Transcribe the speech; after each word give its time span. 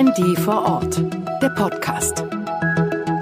RND 0.00 0.38
vor 0.38 0.64
Ort, 0.64 1.02
der 1.42 1.48
Podcast. 1.48 2.22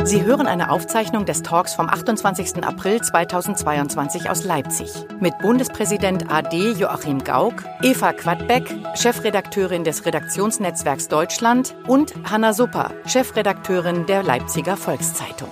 Sie 0.05 0.25
hören 0.25 0.47
eine 0.47 0.71
Aufzeichnung 0.71 1.25
des 1.25 1.43
Talks 1.43 1.73
vom 1.73 1.89
28. 1.89 2.63
April 2.63 3.01
2022 3.01 4.29
aus 4.29 4.45
Leipzig 4.45 4.91
mit 5.19 5.39
Bundespräsident 5.39 6.31
AD 6.31 6.73
Joachim 6.73 7.25
Gauck, 7.25 7.65
Eva 7.81 8.13
Quadbeck, 8.13 8.65
Chefredakteurin 8.95 9.85
des 9.85 10.05
Redaktionsnetzwerks 10.05 11.09
Deutschland 11.09 11.75
und 11.89 12.13
Hanna 12.31 12.53
Supper, 12.53 12.93
Chefredakteurin 13.07 14.05
der 14.05 14.23
Leipziger 14.23 14.77
Volkszeitung. 14.77 15.49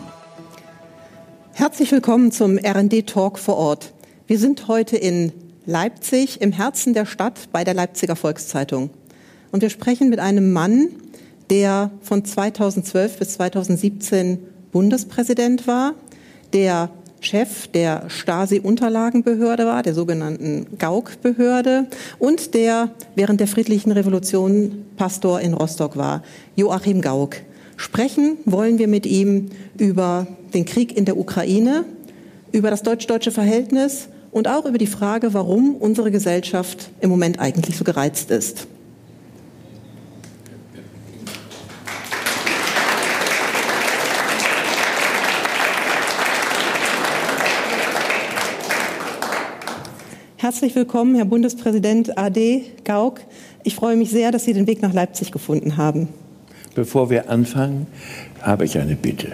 Herzlich 1.54 1.91
willkommen 1.91 2.32
zum 2.32 2.59
RND 2.59 3.06
Talk 3.06 3.38
vor 3.38 3.56
Ort. 3.56 3.95
Wir 4.27 4.38
sind 4.38 4.68
heute 4.68 4.98
in 4.98 5.32
Leipzig, 5.64 6.43
im 6.43 6.52
Herzen 6.52 6.93
der 6.93 7.06
Stadt 7.06 7.48
bei 7.50 7.64
der 7.64 7.72
Leipziger 7.72 8.14
Volkszeitung. 8.14 8.91
Und 9.52 9.62
wir 9.62 9.70
sprechen 9.70 10.11
mit 10.11 10.18
einem 10.18 10.52
Mann, 10.52 10.89
der 11.50 11.90
von 12.00 12.25
2012 12.25 13.18
bis 13.18 13.34
2017 13.34 14.39
Bundespräsident 14.72 15.66
war, 15.66 15.94
der 16.52 16.90
Chef 17.21 17.68
der 17.68 18.04
Stasi-Unterlagenbehörde 18.08 19.66
war, 19.66 19.82
der 19.82 19.94
sogenannten 19.94 20.66
Gauk-Behörde 20.79 21.86
und 22.18 22.54
der 22.54 22.90
während 23.14 23.40
der 23.40 23.46
friedlichen 23.46 23.93
Revolution 23.93 24.85
Pastor 24.96 25.40
in 25.40 25.54
Rostock 25.54 25.96
war, 25.96 26.22
Joachim 26.54 27.00
Gauck. 27.00 27.36
Sprechen 27.76 28.36
wollen 28.44 28.79
wir 28.79 28.88
mit 28.88 29.07
ihm 29.07 29.50
über 29.79 30.26
den 30.52 30.64
Krieg 30.64 30.96
in 30.96 31.07
der 31.07 31.16
Ukraine, 31.16 31.85
über 32.52 32.70
das 32.70 32.83
deutsch-deutsche 32.83 33.33
Verhältnis 33.33 34.08
und 34.30 34.47
auch 34.47 34.66
über 34.66 34.78
die 34.78 34.86
Frage, 34.86 35.34
warum 35.34 35.77
unsere 35.77 36.11
Gesellschaft 36.11 36.91
im 37.00 37.11
Moment 37.11 37.41
eigentlich 37.41 37.77
so 37.77 37.84
gereizt 37.84 38.30
ist. 38.30 38.66
Herzlich 50.55 50.77
willkommen, 50.77 51.16
Herr 51.16 51.24
Bundespräsident 51.24 52.16
AD 52.16 52.62
Gauck. 52.84 53.22
Ich 53.64 53.74
freue 53.74 53.97
mich 53.97 54.10
sehr, 54.10 54.30
dass 54.30 54.44
Sie 54.44 54.52
den 54.52 54.69
Weg 54.69 54.83
nach 54.83 54.92
Leipzig 54.92 55.33
gefunden 55.33 55.77
haben. 55.77 56.06
Bevor 56.77 57.10
wir 57.10 57.28
anfangen, 57.28 57.88
habe 58.41 58.64
ich 58.64 58.78
eine 58.78 58.94
Bitte. 58.94 59.32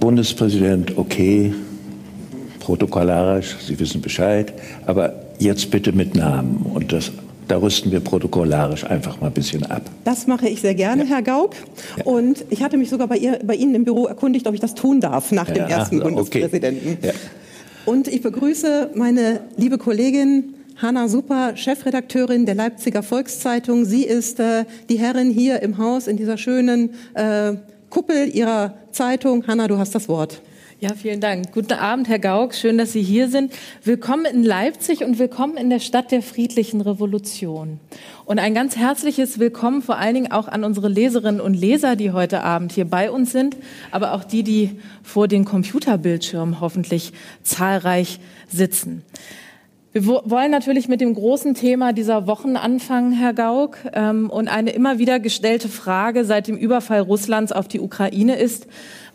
Bundespräsident, 0.00 0.96
okay, 0.96 1.52
protokollarisch, 2.58 3.54
Sie 3.66 3.78
wissen 3.78 4.00
Bescheid, 4.00 4.54
aber 4.86 5.12
jetzt 5.38 5.70
bitte 5.70 5.92
mit 5.92 6.14
Namen 6.14 6.64
und 6.72 6.90
das 6.94 7.12
da 7.46 7.58
rüsten 7.58 7.92
wir 7.92 8.00
protokollarisch 8.00 8.84
einfach 8.84 9.20
mal 9.20 9.26
ein 9.26 9.34
bisschen 9.34 9.62
ab. 9.64 9.82
Das 10.04 10.26
mache 10.26 10.48
ich 10.48 10.62
sehr 10.62 10.74
gerne, 10.74 11.04
ja. 11.04 11.10
Herr 11.10 11.22
Gauck. 11.22 11.54
Ja. 11.98 12.04
Und 12.04 12.46
ich 12.48 12.62
hatte 12.62 12.78
mich 12.78 12.88
sogar 12.88 13.08
bei, 13.08 13.18
ihr, 13.18 13.38
bei, 13.44 13.54
Ihnen 13.54 13.74
im 13.74 13.84
Büro 13.84 14.06
erkundigt, 14.06 14.48
ob 14.48 14.54
ich 14.54 14.60
das 14.60 14.74
tun 14.74 15.00
darf 15.00 15.32
nach 15.32 15.48
ja, 15.48 15.54
dem 15.54 15.66
ersten 15.66 16.02
okay. 16.02 16.14
Bundespräsidenten. 16.14 16.98
Und 17.86 18.08
ich 18.08 18.20
begrüße 18.20 18.90
meine 18.96 19.42
liebe 19.56 19.78
Kollegin 19.78 20.54
Hanna 20.76 21.06
Super, 21.06 21.56
Chefredakteurin 21.56 22.44
der 22.44 22.56
Leipziger 22.56 23.04
Volkszeitung. 23.04 23.84
Sie 23.84 24.02
ist 24.02 24.40
äh, 24.40 24.64
die 24.88 24.98
Herrin 24.98 25.30
hier 25.30 25.62
im 25.62 25.78
Haus 25.78 26.08
in 26.08 26.16
dieser 26.16 26.36
schönen 26.36 26.90
äh, 27.14 27.54
Kuppel 27.88 28.34
ihrer 28.34 28.74
Zeitung. 28.90 29.46
Hanna, 29.46 29.68
du 29.68 29.78
hast 29.78 29.94
das 29.94 30.08
Wort. 30.08 30.42
Ja, 30.78 30.90
vielen 30.94 31.22
Dank. 31.22 31.52
Guten 31.52 31.72
Abend, 31.72 32.06
Herr 32.06 32.18
Gauck. 32.18 32.54
Schön, 32.54 32.76
dass 32.76 32.92
Sie 32.92 33.00
hier 33.02 33.30
sind. 33.30 33.50
Willkommen 33.82 34.26
in 34.26 34.44
Leipzig 34.44 35.02
und 35.02 35.18
willkommen 35.18 35.56
in 35.56 35.70
der 35.70 35.80
Stadt 35.80 36.12
der 36.12 36.20
friedlichen 36.20 36.82
Revolution. 36.82 37.80
Und 38.26 38.38
ein 38.38 38.52
ganz 38.52 38.76
herzliches 38.76 39.38
Willkommen 39.38 39.80
vor 39.80 39.96
allen 39.96 40.12
Dingen 40.12 40.32
auch 40.32 40.48
an 40.48 40.64
unsere 40.64 40.88
Leserinnen 40.88 41.40
und 41.40 41.54
Leser, 41.54 41.96
die 41.96 42.12
heute 42.12 42.42
Abend 42.42 42.72
hier 42.72 42.84
bei 42.84 43.10
uns 43.10 43.32
sind, 43.32 43.56
aber 43.90 44.12
auch 44.12 44.22
die, 44.22 44.42
die 44.42 44.78
vor 45.02 45.28
den 45.28 45.46
Computerbildschirmen 45.46 46.60
hoffentlich 46.60 47.14
zahlreich 47.42 48.20
sitzen. 48.46 49.02
Wir 49.96 50.04
wollen 50.04 50.50
natürlich 50.50 50.88
mit 50.88 51.00
dem 51.00 51.14
großen 51.14 51.54
Thema 51.54 51.94
dieser 51.94 52.26
Wochen 52.26 52.56
anfangen, 52.56 53.12
Herr 53.12 53.32
Gauck. 53.32 53.78
Ähm, 53.94 54.28
und 54.28 54.46
eine 54.46 54.72
immer 54.72 54.98
wieder 54.98 55.20
gestellte 55.20 55.70
Frage 55.70 56.26
seit 56.26 56.48
dem 56.48 56.58
Überfall 56.58 57.00
Russlands 57.00 57.50
auf 57.50 57.66
die 57.66 57.80
Ukraine 57.80 58.36
ist, 58.36 58.66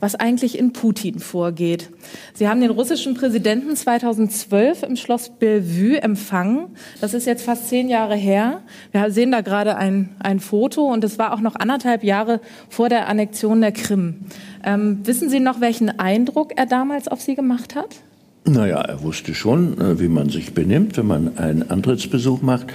was 0.01 0.15
eigentlich 0.15 0.57
in 0.57 0.73
Putin 0.73 1.19
vorgeht. 1.19 1.89
Sie 2.33 2.49
haben 2.49 2.59
den 2.59 2.71
russischen 2.71 3.13
Präsidenten 3.13 3.75
2012 3.75 4.83
im 4.83 4.95
Schloss 4.97 5.29
Bellevue 5.29 6.01
empfangen. 6.01 6.67
Das 6.99 7.13
ist 7.13 7.25
jetzt 7.25 7.43
fast 7.43 7.69
zehn 7.69 7.87
Jahre 7.87 8.15
her. 8.15 8.61
Wir 8.91 9.09
sehen 9.11 9.31
da 9.31 9.39
gerade 9.41 9.77
ein, 9.77 10.09
ein 10.19 10.41
Foto 10.41 10.91
und 10.91 11.03
es 11.03 11.17
war 11.19 11.33
auch 11.33 11.39
noch 11.39 11.55
anderthalb 11.55 12.03
Jahre 12.03 12.41
vor 12.67 12.89
der 12.89 13.07
Annexion 13.07 13.61
der 13.61 13.71
Krim. 13.71 14.15
Ähm, 14.63 14.99
wissen 15.03 15.29
Sie 15.29 15.39
noch, 15.39 15.61
welchen 15.61 15.99
Eindruck 15.99 16.53
er 16.57 16.65
damals 16.65 17.07
auf 17.07 17.21
Sie 17.21 17.35
gemacht 17.35 17.75
hat? 17.75 18.01
Naja, 18.43 18.81
er 18.81 19.03
wusste 19.03 19.35
schon, 19.35 19.79
äh, 19.79 19.99
wie 19.99 20.07
man 20.07 20.29
sich 20.29 20.55
benimmt, 20.55 20.97
wenn 20.97 21.05
man 21.05 21.37
einen 21.37 21.69
Antrittsbesuch 21.69 22.41
macht. 22.41 22.67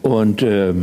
Und 0.00 0.42
äh, 0.42 0.74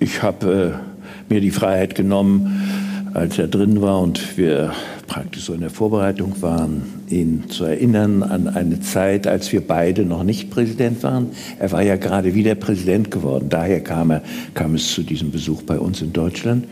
ich 0.00 0.22
habe 0.22 0.80
äh, 1.28 1.32
mir 1.32 1.40
die 1.40 1.52
Freiheit 1.52 1.94
genommen, 1.94 2.89
als 3.14 3.38
er 3.38 3.48
drin 3.48 3.82
war 3.82 4.00
und 4.00 4.36
wir 4.36 4.72
praktisch 5.06 5.44
so 5.44 5.54
in 5.54 5.60
der 5.60 5.70
Vorbereitung 5.70 6.40
waren, 6.40 6.82
ihn 7.08 7.44
zu 7.48 7.64
erinnern 7.64 8.22
an 8.22 8.46
eine 8.48 8.80
Zeit, 8.80 9.26
als 9.26 9.52
wir 9.52 9.66
beide 9.66 10.04
noch 10.04 10.22
nicht 10.22 10.50
Präsident 10.50 11.02
waren. 11.02 11.30
Er 11.58 11.72
war 11.72 11.82
ja 11.82 11.96
gerade 11.96 12.34
wieder 12.34 12.54
Präsident 12.54 13.10
geworden. 13.10 13.48
Daher 13.48 13.80
kam, 13.80 14.10
er, 14.10 14.22
kam 14.54 14.74
es 14.74 14.92
zu 14.92 15.02
diesem 15.02 15.32
Besuch 15.32 15.62
bei 15.62 15.78
uns 15.78 16.00
in 16.02 16.12
Deutschland. 16.12 16.66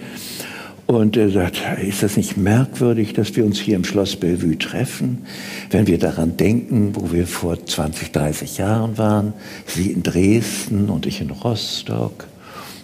Und 0.86 1.16
er 1.18 1.28
sagt, 1.28 1.60
ist 1.86 2.02
das 2.02 2.16
nicht 2.16 2.38
merkwürdig, 2.38 3.12
dass 3.12 3.36
wir 3.36 3.44
uns 3.44 3.58
hier 3.58 3.76
im 3.76 3.84
Schloss 3.84 4.16
Bellevue 4.16 4.56
treffen, 4.56 5.26
wenn 5.70 5.86
wir 5.86 5.98
daran 5.98 6.38
denken, 6.38 6.92
wo 6.94 7.12
wir 7.12 7.26
vor 7.26 7.62
20, 7.62 8.12
30 8.12 8.56
Jahren 8.56 8.96
waren, 8.96 9.34
Sie 9.66 9.90
in 9.90 10.02
Dresden 10.02 10.88
und 10.88 11.04
ich 11.04 11.20
in 11.20 11.30
Rostock. 11.30 12.26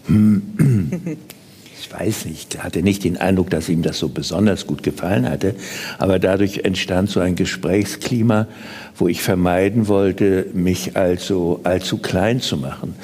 ich 1.85 1.93
weiß 1.93 2.25
nicht, 2.25 2.63
hatte 2.65 2.83
nicht 2.83 3.05
den 3.05 3.19
Eindruck, 3.19 3.51
dass 3.51 3.69
ihm 3.69 3.83
das 3.83 3.99
so 3.99 4.09
besonders 4.09 4.67
gut 4.67 4.83
gefallen 4.83 5.29
hatte, 5.29 5.55
aber 5.99 6.19
dadurch 6.19 6.61
entstand 6.65 7.11
so 7.11 7.21
ein 7.21 7.35
Gesprächsklima, 7.37 8.47
wo 8.97 9.07
ich 9.07 9.23
vermeiden 9.23 9.87
wollte, 9.87 10.47
mich 10.55 10.97
also 10.97 11.61
allzu 11.65 11.99
klein 11.99 12.41
zu 12.41 12.57
machen. 12.57 12.95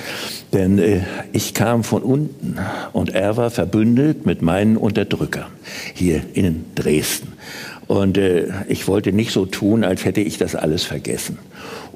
Denn 0.54 0.78
äh, 0.78 1.00
ich 1.32 1.52
kam 1.52 1.84
von 1.84 2.02
unten 2.02 2.56
und 2.92 3.10
er 3.10 3.36
war 3.36 3.50
verbündet 3.50 4.24
mit 4.24 4.40
meinen 4.40 4.78
Unterdrückern 4.78 5.50
hier 5.92 6.22
in 6.32 6.64
Dresden. 6.74 7.34
Und 7.86 8.16
äh, 8.16 8.46
ich 8.68 8.88
wollte 8.88 9.12
nicht 9.12 9.32
so 9.32 9.44
tun, 9.44 9.84
als 9.84 10.06
hätte 10.06 10.22
ich 10.22 10.38
das 10.38 10.54
alles 10.54 10.84
vergessen. 10.84 11.38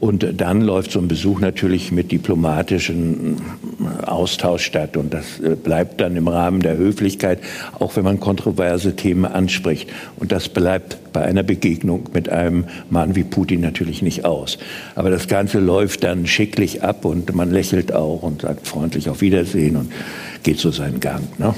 Und 0.00 0.40
dann 0.40 0.60
läuft 0.60 0.92
so 0.92 0.98
ein 0.98 1.08
Besuch 1.08 1.40
natürlich 1.40 1.92
mit 1.92 2.12
diplomatischem 2.12 3.36
Austausch 4.04 4.64
statt. 4.64 4.96
Und 4.96 5.14
das 5.14 5.40
äh, 5.40 5.56
bleibt 5.56 6.00
dann 6.00 6.16
im 6.16 6.28
Rahmen 6.28 6.60
der 6.60 6.76
Höflichkeit, 6.76 7.38
auch 7.78 7.96
wenn 7.96 8.04
man 8.04 8.20
kontroverse 8.20 8.96
Themen 8.96 9.24
anspricht. 9.24 9.88
Und 10.16 10.32
das 10.32 10.48
bleibt 10.48 11.12
bei 11.12 11.22
einer 11.22 11.42
Begegnung 11.42 12.08
mit 12.12 12.28
einem 12.28 12.64
Mann 12.90 13.14
wie 13.14 13.24
Putin 13.24 13.60
natürlich 13.60 14.02
nicht 14.02 14.24
aus. 14.24 14.58
Aber 14.94 15.10
das 15.10 15.28
Ganze 15.28 15.58
läuft 15.60 16.04
dann 16.04 16.26
schicklich 16.26 16.82
ab 16.82 17.04
und 17.04 17.34
man 17.34 17.50
lächelt 17.50 17.92
auch 17.92 18.22
und 18.22 18.42
sagt 18.42 18.66
freundlich 18.66 19.08
auf 19.08 19.20
Wiedersehen 19.20 19.76
und 19.76 19.92
geht 20.42 20.58
so 20.58 20.70
seinen 20.70 21.00
Gang. 21.00 21.22
Ne? 21.38 21.54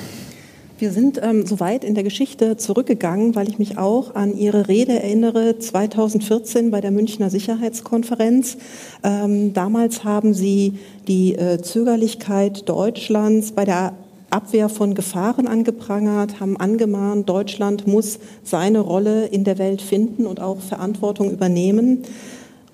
Wir 0.78 0.92
sind 0.92 1.19
ähm, 1.22 1.47
so 1.47 1.59
weit 1.59 1.84
in 1.84 1.94
der 1.94 2.04
Geschichte 2.04 2.59
zurückgegangen, 2.59 3.34
weil 3.34 3.48
ich 3.48 3.59
mich 3.59 3.78
auch 3.78 4.14
an 4.14 4.37
Ihre 4.37 4.69
Rede 4.69 4.92
erinnere, 4.92 5.59
2014 5.59 6.70
bei 6.70 6.82
der 6.82 6.91
Münchner 6.91 7.31
Sicherheitskonferenz. 7.31 8.59
Ähm, 9.03 9.54
damals 9.54 10.04
haben 10.04 10.34
Sie 10.34 10.78
die 11.09 11.34
äh, 11.34 11.62
Zögerlichkeit 11.62 12.69
Deutschlands 12.69 13.53
bei 13.53 13.64
der 13.64 13.94
Abwehr 14.28 14.69
von 14.69 14.94
Gefahren 14.94 15.46
angeprangert, 15.46 16.40
haben 16.40 16.58
angemahnt, 16.58 17.26
Deutschland 17.26 17.87
muss 17.87 18.19
seine 18.43 18.81
Rolle 18.81 19.26
in 19.26 19.44
der 19.44 19.56
Welt 19.56 19.81
finden 19.81 20.26
und 20.26 20.40
auch 20.40 20.61
Verantwortung 20.61 21.31
übernehmen. 21.31 22.02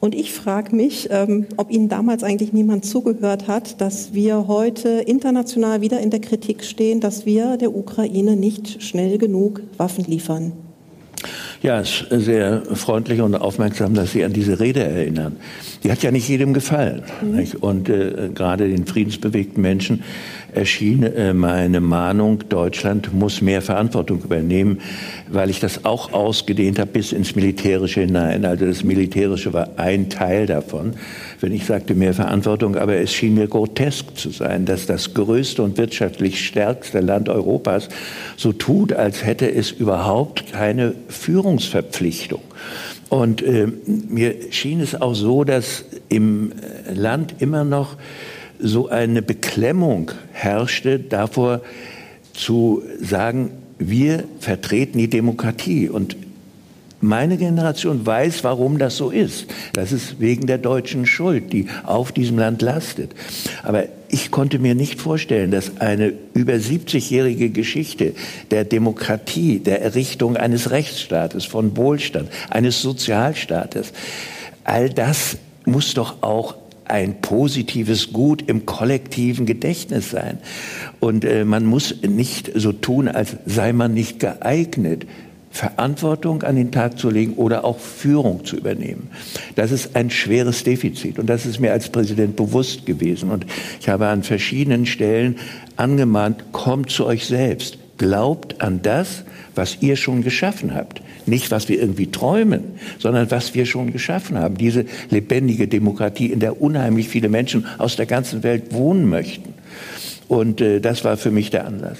Und 0.04 0.16
ich 0.16 0.32
frage 0.32 0.75
mich, 0.75 1.10
ähm, 1.12 1.46
ob 1.58 1.70
Ihnen 1.70 1.88
damals 1.88 2.25
eigentlich 2.25 2.52
niemand 2.52 2.84
zugehört 2.84 3.46
hat, 3.46 3.81
dass 3.81 4.12
wir 4.12 4.49
heute 4.49 4.88
international 4.88 5.81
wieder 5.81 6.00
in 6.00 6.10
der 6.10 6.20
Kritik 6.20 6.64
stehen, 6.64 6.99
dass 6.99 7.25
wir 7.25 7.56
der 7.56 7.72
Ukraine 7.72 8.34
nicht 8.34 8.82
schnell 8.82 9.16
genug 9.16 9.60
Waffen 9.76 10.04
liefern. 10.04 10.54
Ja, 11.62 11.78
es 11.78 12.02
ist 12.10 12.25
sehr 12.25 12.62
freundlich 12.75 13.20
und 13.20 13.37
aufmerksam, 13.37 13.94
dass 13.94 14.10
Sie 14.10 14.25
an 14.25 14.32
diese 14.32 14.58
Rede 14.58 14.82
erinnern. 14.82 15.37
Die 15.84 15.93
hat 15.93 16.02
ja 16.02 16.10
nicht 16.10 16.28
jedem 16.28 16.52
gefallen. 16.52 17.04
Mhm. 17.22 17.46
Und 17.60 17.88
äh, 17.88 18.31
gerade 18.34 18.69
den 18.69 18.87
friedensbewegten 18.87 19.62
Menschen 19.62 20.02
erschien 20.52 21.02
äh, 21.02 21.32
meine 21.34 21.81
Mahnung, 21.81 22.49
Deutschland 22.49 23.12
muss 23.14 23.40
mehr 23.40 23.62
Verantwortung 23.62 24.22
übernehmen, 24.22 24.81
weil 25.28 25.50
ich 25.50 25.60
das 25.60 25.84
auch 25.84 26.12
ausgedehnt 26.12 26.78
habe 26.78 26.90
bis 26.90 27.12
ins 27.12 27.34
Militärische 27.34 28.02
hinein. 28.02 28.44
Also 28.44 28.66
das 28.66 28.84
Militärische 28.84 29.52
war 29.52 29.70
ein 29.76 30.10
Teil 30.10 30.46
davon, 30.46 30.94
wenn 31.40 31.52
ich 31.52 31.64
sagte 31.64 31.94
mehr 31.94 32.14
Verantwortung, 32.14 32.76
aber 32.76 32.96
es 32.96 33.12
schien 33.12 33.34
mir 33.34 33.49
grotesk 33.49 34.16
zu 34.16 34.31
sein, 34.31 34.66
dass 34.66 34.87
das 34.87 35.14
größte 35.14 35.62
und 35.62 35.78
wirtschaftlich 35.78 36.46
stärkste 36.46 37.00
Land 37.00 37.28
Europas 37.28 37.88
so 38.37 38.52
tut, 38.52 38.93
als 38.93 39.25
hätte 39.25 39.52
es 39.52 39.70
überhaupt 39.70 40.52
keine 40.52 40.94
Führungsverpflichtung. 41.08 42.43
Und 43.08 43.43
äh, 43.43 43.69
mir 43.87 44.34
schien 44.50 44.81
es 44.81 45.00
auch 45.00 45.14
so, 45.14 45.44
dass 45.44 45.84
im 46.08 46.52
Land 46.94 47.37
immer 47.40 47.64
noch 47.64 47.96
so 48.62 48.88
eine 48.88 49.23
Beklemmung 49.23 50.12
herrschte 50.32 50.99
davor 50.99 51.61
zu 52.32 52.82
sagen, 53.00 53.50
wir 53.79 54.25
vertreten 54.38 54.99
die 54.99 55.11
Demokratie. 55.11 55.88
Und 55.88 56.17
meine 57.00 57.37
Generation 57.37 58.06
weiß, 58.06 58.44
warum 58.44 58.79
das 58.79 58.97
so 58.97 59.11
ist. 59.11 59.47
Das 59.73 59.91
ist 59.91 60.20
wegen 60.20 60.47
der 60.47 60.59
deutschen 60.59 61.05
Schuld, 61.05 61.53
die 61.53 61.67
auf 61.82 62.12
diesem 62.12 62.38
Land 62.38 62.62
lastet. 62.62 63.11
Aber 63.64 63.87
ich 64.09 64.31
konnte 64.31 64.61
mir 64.61 64.76
nicht 64.76 65.00
vorstellen, 65.00 65.50
dass 65.50 65.79
eine 65.81 66.12
über 66.32 66.55
70-jährige 66.55 67.50
Geschichte 67.50 68.14
der 68.53 68.64
Demokratie, 68.64 69.59
der 69.59 69.82
Errichtung 69.82 70.37
eines 70.37 70.70
Rechtsstaates, 70.70 71.44
von 71.44 71.76
Wohlstand, 71.76 72.29
eines 72.50 72.81
Sozialstaates, 72.81 73.93
all 74.62 74.88
das 74.88 75.38
muss 75.64 75.94
doch 75.94 76.23
auch 76.23 76.62
ein 76.92 77.22
positives 77.22 78.12
Gut 78.12 78.44
im 78.48 78.66
kollektiven 78.66 79.46
Gedächtnis 79.46 80.10
sein. 80.10 80.38
Und 81.00 81.24
äh, 81.24 81.44
man 81.44 81.64
muss 81.64 82.02
nicht 82.02 82.52
so 82.54 82.72
tun, 82.72 83.08
als 83.08 83.36
sei 83.46 83.72
man 83.72 83.94
nicht 83.94 84.20
geeignet, 84.20 85.06
Verantwortung 85.50 86.42
an 86.42 86.56
den 86.56 86.70
Tag 86.70 86.98
zu 86.98 87.10
legen 87.10 87.34
oder 87.34 87.64
auch 87.64 87.78
Führung 87.78 88.44
zu 88.44 88.56
übernehmen. 88.56 89.10
Das 89.54 89.70
ist 89.70 89.96
ein 89.96 90.10
schweres 90.10 90.64
Defizit 90.64 91.18
und 91.18 91.26
das 91.26 91.44
ist 91.44 91.60
mir 91.60 91.72
als 91.72 91.88
Präsident 91.90 92.36
bewusst 92.36 92.86
gewesen. 92.86 93.30
Und 93.30 93.46
ich 93.80 93.88
habe 93.88 94.08
an 94.08 94.22
verschiedenen 94.22 94.86
Stellen 94.86 95.36
angemahnt, 95.76 96.52
kommt 96.52 96.90
zu 96.90 97.06
euch 97.06 97.26
selbst, 97.26 97.78
glaubt 97.98 98.62
an 98.62 98.80
das, 98.82 99.24
was 99.54 99.78
ihr 99.80 99.96
schon 99.96 100.22
geschaffen 100.22 100.74
habt. 100.74 101.02
Nicht, 101.26 101.50
was 101.50 101.69
wir 101.69 101.80
irgendwie 101.80 102.10
träumen, 102.10 102.62
sondern 102.98 103.30
was 103.30 103.54
wir 103.54 103.66
schon 103.66 103.92
geschaffen 103.92 104.38
haben. 104.38 104.56
Diese 104.56 104.84
lebendige 105.10 105.69
Demokratie, 105.69 106.26
in 106.26 106.40
der 106.40 106.60
unheimlich 106.60 107.08
viele 107.08 107.28
Menschen 107.28 107.66
aus 107.78 107.96
der 107.96 108.06
ganzen 108.06 108.42
Welt 108.42 108.72
wohnen 108.72 109.08
möchten. 109.08 109.54
Und 110.28 110.60
äh, 110.60 110.80
das 110.80 111.04
war 111.04 111.16
für 111.16 111.30
mich 111.30 111.50
der 111.50 111.66
Anlass. 111.66 111.98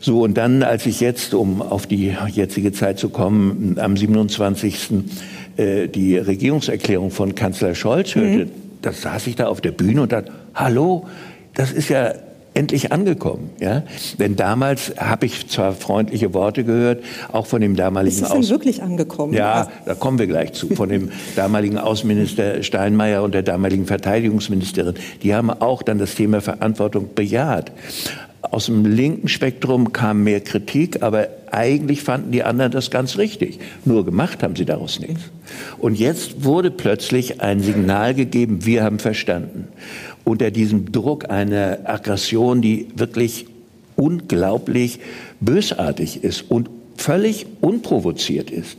So, 0.00 0.22
und 0.22 0.38
dann, 0.38 0.62
als 0.62 0.86
ich 0.86 1.00
jetzt, 1.00 1.34
um 1.34 1.60
auf 1.60 1.86
die 1.86 2.14
jetzige 2.28 2.72
Zeit 2.72 2.98
zu 2.98 3.10
kommen, 3.10 3.76
am 3.78 3.96
27. 3.96 4.90
Äh, 5.56 5.88
die 5.88 6.16
Regierungserklärung 6.16 7.10
von 7.10 7.34
Kanzler 7.34 7.74
Scholz 7.74 8.14
hörte, 8.14 8.46
mhm. 8.46 8.50
da 8.80 8.92
saß 8.92 9.26
ich 9.26 9.36
da 9.36 9.48
auf 9.48 9.60
der 9.60 9.72
Bühne 9.72 10.02
und 10.02 10.12
dachte, 10.12 10.32
hallo, 10.54 11.06
das 11.54 11.72
ist 11.72 11.90
ja 11.90 12.14
endlich 12.54 12.92
angekommen. 12.92 13.50
Ja? 13.60 13.82
Denn 14.18 14.36
damals 14.36 14.94
habe 14.96 15.26
ich 15.26 15.48
zwar 15.48 15.72
freundliche 15.72 16.32
Worte 16.32 16.64
gehört, 16.64 17.04
auch 17.32 17.46
von 17.46 17.60
dem 17.60 17.76
damaligen... 17.76 18.16
Ist 18.16 18.22
es 18.22 18.30
denn 18.30 18.48
wirklich 18.48 18.82
angekommen? 18.82 19.34
Ja, 19.34 19.68
da 19.84 19.94
kommen 19.94 20.18
wir 20.18 20.26
gleich 20.26 20.52
zu. 20.52 20.68
Von 20.74 20.88
dem 20.88 21.10
damaligen 21.36 21.78
Außenminister 21.78 22.62
Steinmeier 22.62 23.22
und 23.22 23.34
der 23.34 23.42
damaligen 23.42 23.86
Verteidigungsministerin. 23.86 24.94
Die 25.22 25.34
haben 25.34 25.50
auch 25.50 25.82
dann 25.82 25.98
das 25.98 26.14
Thema 26.14 26.40
Verantwortung 26.40 27.10
bejaht. 27.14 27.72
Aus 28.40 28.66
dem 28.66 28.84
linken 28.84 29.28
Spektrum 29.28 29.92
kam 29.92 30.22
mehr 30.22 30.40
Kritik, 30.40 31.02
aber 31.02 31.28
eigentlich 31.50 32.02
fanden 32.02 32.30
die 32.30 32.44
anderen 32.44 32.72
das 32.72 32.90
ganz 32.90 33.16
richtig. 33.16 33.58
Nur 33.84 34.04
gemacht 34.04 34.42
haben 34.42 34.54
sie 34.54 34.66
daraus 34.66 35.00
nichts. 35.00 35.22
Und 35.78 35.98
jetzt 35.98 36.44
wurde 36.44 36.70
plötzlich 36.70 37.40
ein 37.40 37.60
Signal 37.60 38.14
gegeben, 38.14 38.66
wir 38.66 38.84
haben 38.84 38.98
verstanden 38.98 39.68
unter 40.24 40.50
diesem 40.50 40.90
Druck 40.92 41.30
einer 41.30 41.78
Aggression, 41.84 42.62
die 42.62 42.88
wirklich 42.94 43.46
unglaublich 43.96 45.00
bösartig 45.40 46.24
ist 46.24 46.50
und 46.50 46.68
völlig 46.96 47.46
unprovoziert 47.60 48.50
ist. 48.50 48.78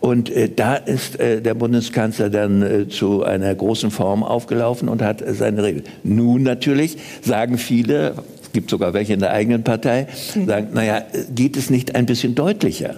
Und 0.00 0.30
äh, 0.30 0.48
da 0.48 0.74
ist 0.74 1.20
äh, 1.20 1.40
der 1.40 1.54
Bundeskanzler 1.54 2.28
dann 2.28 2.62
äh, 2.62 2.88
zu 2.88 3.22
einer 3.22 3.54
großen 3.54 3.92
Form 3.92 4.24
aufgelaufen 4.24 4.88
und 4.88 5.00
hat 5.00 5.22
äh, 5.22 5.32
seine 5.32 5.62
Rede. 5.62 5.84
Nun 6.02 6.42
natürlich 6.42 6.96
sagen 7.22 7.56
viele, 7.56 8.14
es 8.42 8.50
gibt 8.52 8.68
sogar 8.68 8.94
welche 8.94 9.14
in 9.14 9.20
der 9.20 9.30
eigenen 9.30 9.62
Partei, 9.62 10.08
hm. 10.32 10.46
sagen, 10.46 10.68
naja, 10.72 11.04
geht 11.32 11.56
es 11.56 11.70
nicht 11.70 11.94
ein 11.94 12.06
bisschen 12.06 12.34
deutlicher? 12.34 12.96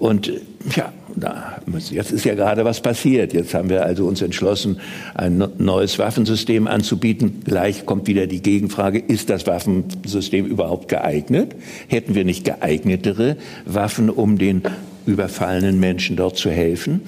Und 0.00 0.32
ja, 0.74 0.92
jetzt 1.90 2.10
ist 2.10 2.24
ja 2.24 2.34
gerade 2.34 2.64
was 2.64 2.80
passiert. 2.80 3.34
Jetzt 3.34 3.52
haben 3.52 3.68
wir 3.68 3.84
also 3.84 4.06
uns 4.06 4.22
entschlossen, 4.22 4.80
ein 5.14 5.46
neues 5.58 5.98
Waffensystem 5.98 6.66
anzubieten. 6.66 7.42
Gleich 7.44 7.84
kommt 7.84 8.06
wieder 8.06 8.26
die 8.26 8.40
Gegenfrage, 8.40 8.98
ist 8.98 9.28
das 9.28 9.46
Waffensystem 9.46 10.46
überhaupt 10.46 10.88
geeignet? 10.88 11.54
Hätten 11.86 12.14
wir 12.14 12.24
nicht 12.24 12.46
geeignetere 12.46 13.36
Waffen, 13.66 14.08
um 14.08 14.38
den 14.38 14.62
überfallenen 15.04 15.78
Menschen 15.78 16.16
dort 16.16 16.38
zu 16.38 16.50
helfen? 16.50 17.02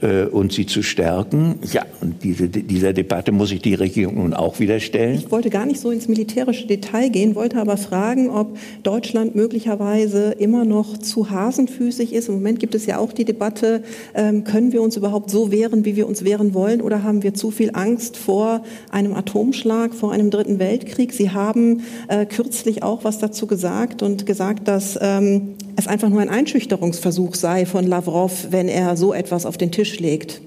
Äh, 0.00 0.24
und 0.24 0.52
sie 0.52 0.66
zu 0.66 0.82
stärken. 0.82 1.58
Ja, 1.72 1.84
und 2.00 2.22
diese, 2.22 2.48
dieser 2.48 2.92
Debatte 2.92 3.32
muss 3.32 3.50
sich 3.50 3.62
die 3.62 3.74
Regierung 3.74 4.16
nun 4.16 4.34
auch 4.34 4.60
wieder 4.60 4.80
stellen. 4.80 5.14
Ich 5.14 5.30
wollte 5.30 5.50
gar 5.50 5.66
nicht 5.66 5.80
so 5.80 5.90
ins 5.90 6.08
militärische 6.08 6.66
Detail 6.66 7.08
gehen, 7.10 7.34
wollte 7.34 7.60
aber 7.60 7.76
fragen, 7.76 8.30
ob 8.30 8.56
Deutschland 8.82 9.34
möglicherweise 9.34 10.32
immer 10.32 10.64
noch 10.64 10.98
zu 10.98 11.30
hasenfüßig 11.30 12.12
ist. 12.12 12.28
Im 12.28 12.34
Moment 12.34 12.60
gibt 12.60 12.74
es 12.74 12.86
ja 12.86 12.98
auch 12.98 13.12
die 13.12 13.24
Debatte, 13.24 13.82
ähm, 14.14 14.44
können 14.44 14.72
wir 14.72 14.82
uns 14.82 14.96
überhaupt 14.96 15.30
so 15.30 15.50
wehren, 15.50 15.84
wie 15.84 15.96
wir 15.96 16.06
uns 16.06 16.24
wehren 16.24 16.54
wollen, 16.54 16.80
oder 16.80 17.02
haben 17.02 17.22
wir 17.22 17.34
zu 17.34 17.50
viel 17.50 17.70
Angst 17.74 18.16
vor 18.16 18.62
einem 18.90 19.14
Atomschlag, 19.14 19.94
vor 19.94 20.12
einem 20.12 20.30
dritten 20.30 20.58
Weltkrieg? 20.58 21.12
Sie 21.12 21.30
haben 21.30 21.82
äh, 22.08 22.26
kürzlich 22.26 22.82
auch 22.82 23.04
was 23.04 23.18
dazu 23.18 23.46
gesagt 23.46 24.02
und 24.02 24.26
gesagt, 24.26 24.68
dass 24.68 24.98
ähm, 25.00 25.54
es 25.76 25.86
einfach 25.86 26.08
nur 26.08 26.20
ein 26.20 26.28
Einschüchterungsversuch 26.28 27.34
sei 27.34 27.66
von 27.66 27.86
Lavrov, 27.86 28.48
wenn 28.50 28.68
er 28.68 28.96
so 28.96 29.12
etwas 29.12 29.46
auf 29.46 29.56
den 29.56 29.72
Tisch 29.72 29.98
legt. 30.00 30.40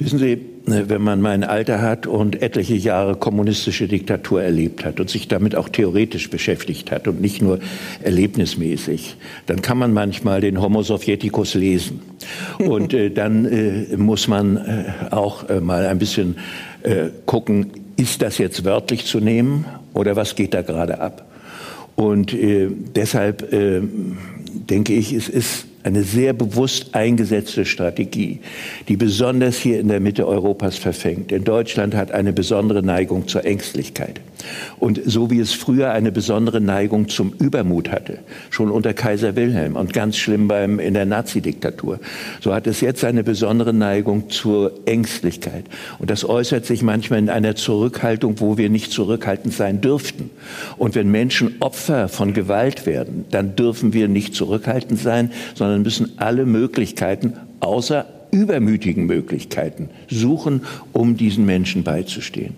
Wissen 0.00 0.20
Sie, 0.20 0.38
wenn 0.64 1.02
man 1.02 1.20
mein 1.20 1.42
Alter 1.42 1.82
hat 1.82 2.06
und 2.06 2.40
etliche 2.40 2.76
Jahre 2.76 3.16
kommunistische 3.16 3.88
Diktatur 3.88 4.42
erlebt 4.42 4.84
hat 4.84 5.00
und 5.00 5.10
sich 5.10 5.26
damit 5.26 5.56
auch 5.56 5.68
theoretisch 5.68 6.30
beschäftigt 6.30 6.92
hat 6.92 7.08
und 7.08 7.20
nicht 7.20 7.42
nur 7.42 7.58
erlebnismäßig, 8.02 9.16
dann 9.46 9.60
kann 9.60 9.76
man 9.76 9.92
manchmal 9.92 10.40
den 10.40 10.60
Homo 10.60 10.82
Sovieticus 10.82 11.54
lesen. 11.54 12.00
Und 12.58 12.94
äh, 12.94 13.10
dann 13.10 13.44
äh, 13.46 13.96
muss 13.96 14.28
man 14.28 14.56
äh, 14.56 14.84
auch 15.10 15.48
äh, 15.48 15.60
mal 15.60 15.86
ein 15.86 15.98
bisschen 15.98 16.36
äh, 16.84 17.06
gucken, 17.26 17.70
ist 17.96 18.22
das 18.22 18.38
jetzt 18.38 18.64
wörtlich 18.64 19.04
zu 19.04 19.18
nehmen 19.18 19.64
oder 19.94 20.14
was 20.14 20.36
geht 20.36 20.54
da 20.54 20.62
gerade 20.62 21.00
ab? 21.00 21.27
Und 21.98 22.32
äh, 22.32 22.68
deshalb 22.94 23.50
denke 23.50 24.92
ich, 24.92 25.12
es 25.12 25.28
ist 25.28 25.66
eine 25.82 26.04
sehr 26.04 26.32
bewusst 26.32 26.94
eingesetzte 26.94 27.64
Strategie, 27.64 28.40
die 28.88 28.96
besonders 28.96 29.56
hier 29.56 29.80
in 29.80 29.88
der 29.88 30.00
Mitte 30.00 30.26
Europas 30.26 30.76
verfängt. 30.76 31.30
Denn 31.30 31.44
Deutschland 31.44 31.94
hat 31.94 32.12
eine 32.12 32.32
besondere 32.32 32.82
Neigung 32.82 33.26
zur 33.26 33.44
Ängstlichkeit. 33.44 34.20
Und 34.78 35.00
so 35.04 35.30
wie 35.30 35.40
es 35.40 35.52
früher 35.52 35.92
eine 35.92 36.12
besondere 36.12 36.60
Neigung 36.60 37.08
zum 37.08 37.32
Übermut 37.38 37.90
hatte, 37.90 38.18
schon 38.50 38.70
unter 38.70 38.94
Kaiser 38.94 39.36
Wilhelm 39.36 39.76
und 39.76 39.92
ganz 39.92 40.16
schlimm 40.16 40.48
beim, 40.48 40.78
in 40.78 40.94
der 40.94 41.06
Nazi-Diktatur, 41.06 41.98
so 42.40 42.54
hat 42.54 42.66
es 42.66 42.80
jetzt 42.80 43.04
eine 43.04 43.24
besondere 43.24 43.72
Neigung 43.72 44.30
zur 44.30 44.72
Ängstlichkeit. 44.86 45.64
Und 45.98 46.10
das 46.10 46.24
äußert 46.24 46.66
sich 46.66 46.82
manchmal 46.82 47.18
in 47.18 47.30
einer 47.30 47.56
Zurückhaltung, 47.56 48.40
wo 48.40 48.56
wir 48.56 48.70
nicht 48.70 48.92
zurückhaltend 48.92 49.54
sein 49.54 49.80
dürften. 49.80 50.30
Und 50.76 50.94
wenn 50.94 51.10
Menschen 51.10 51.56
Opfer 51.60 52.08
von 52.08 52.32
Gewalt 52.32 52.86
werden, 52.86 53.24
dann 53.30 53.56
dürfen 53.56 53.92
wir 53.92 54.08
nicht 54.08 54.34
zurückhaltend 54.34 55.00
sein, 55.00 55.32
sondern 55.54 55.82
müssen 55.82 56.12
alle 56.16 56.46
Möglichkeiten 56.46 57.34
außer 57.60 58.06
übermütigen 58.30 59.06
Möglichkeiten 59.06 59.90
suchen, 60.10 60.62
um 60.92 61.16
diesen 61.16 61.46
Menschen 61.46 61.82
beizustehen. 61.82 62.56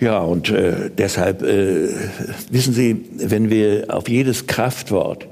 Ja, 0.00 0.20
und 0.20 0.50
äh, 0.50 0.90
deshalb 0.96 1.42
äh, 1.42 1.88
wissen 2.50 2.72
Sie, 2.72 3.04
wenn 3.16 3.50
wir 3.50 3.86
auf 3.88 4.08
jedes 4.08 4.46
Kraftwort 4.46 5.26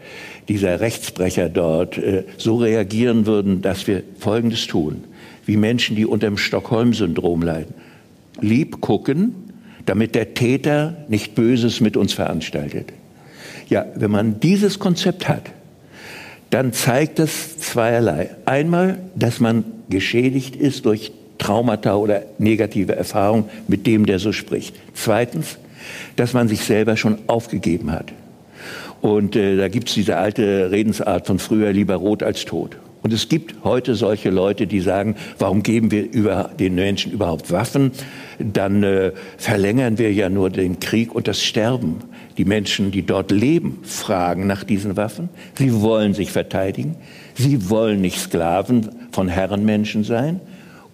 dieser 0.48 0.80
Rechtsbrecher 0.80 1.48
dort 1.48 1.98
äh, 1.98 2.24
so 2.36 2.56
reagieren 2.56 3.26
würden, 3.26 3.62
dass 3.62 3.86
wir 3.86 4.02
Folgendes 4.18 4.66
tun, 4.66 5.04
wie 5.44 5.56
Menschen, 5.56 5.94
die 5.94 6.04
unter 6.04 6.26
dem 6.26 6.36
Stockholm-Syndrom 6.36 7.42
leiden. 7.42 7.74
Lieb 8.40 8.80
gucken, 8.80 9.34
damit 9.86 10.16
der 10.16 10.34
Täter 10.34 10.96
nicht 11.08 11.36
Böses 11.36 11.80
mit 11.80 11.96
uns 11.96 12.12
veranstaltet. 12.12 12.92
Ja, 13.68 13.86
wenn 13.94 14.10
man 14.10 14.40
dieses 14.40 14.80
Konzept 14.80 15.28
hat, 15.28 15.50
dann 16.50 16.72
zeigt 16.72 17.20
das 17.20 17.58
zweierlei. 17.58 18.30
Einmal, 18.44 18.98
dass 19.14 19.38
man 19.40 19.64
geschädigt 19.88 20.56
ist 20.56 20.86
durch 20.86 21.12
Traumata 21.38 21.96
oder 21.96 22.22
negative 22.38 22.94
Erfahrungen 22.96 23.44
mit 23.68 23.86
dem, 23.86 24.06
der 24.06 24.18
so 24.18 24.32
spricht. 24.32 24.74
Zweitens, 24.94 25.58
dass 26.16 26.32
man 26.32 26.48
sich 26.48 26.60
selber 26.60 26.96
schon 26.96 27.18
aufgegeben 27.26 27.92
hat. 27.92 28.12
Und 29.00 29.36
äh, 29.36 29.56
da 29.56 29.68
gibt 29.68 29.88
es 29.88 29.94
diese 29.94 30.16
alte 30.16 30.70
Redensart 30.70 31.26
von 31.26 31.38
früher 31.38 31.72
lieber 31.72 31.96
rot 31.96 32.22
als 32.22 32.44
tot. 32.44 32.76
Und 33.02 33.12
es 33.12 33.28
gibt 33.28 33.62
heute 33.62 33.94
solche 33.94 34.30
Leute, 34.30 34.66
die 34.66 34.80
sagen, 34.80 35.14
warum 35.38 35.62
geben 35.62 35.92
wir 35.92 36.10
über 36.10 36.50
den 36.58 36.74
Menschen 36.74 37.12
überhaupt 37.12 37.52
Waffen? 37.52 37.92
Dann 38.40 38.82
äh, 38.82 39.12
verlängern 39.36 39.98
wir 39.98 40.12
ja 40.12 40.28
nur 40.28 40.50
den 40.50 40.80
Krieg 40.80 41.14
und 41.14 41.28
das 41.28 41.40
Sterben. 41.40 41.98
Die 42.36 42.44
Menschen, 42.44 42.90
die 42.90 43.02
dort 43.02 43.30
leben, 43.30 43.78
fragen 43.84 44.48
nach 44.48 44.64
diesen 44.64 44.96
Waffen. 44.96 45.28
Sie 45.56 45.82
wollen 45.82 46.14
sich 46.14 46.32
verteidigen. 46.32 46.96
Sie 47.34 47.70
wollen 47.70 48.00
nicht 48.00 48.18
Sklaven 48.18 48.88
von 49.12 49.28
Herrenmenschen 49.28 50.02
sein. 50.02 50.40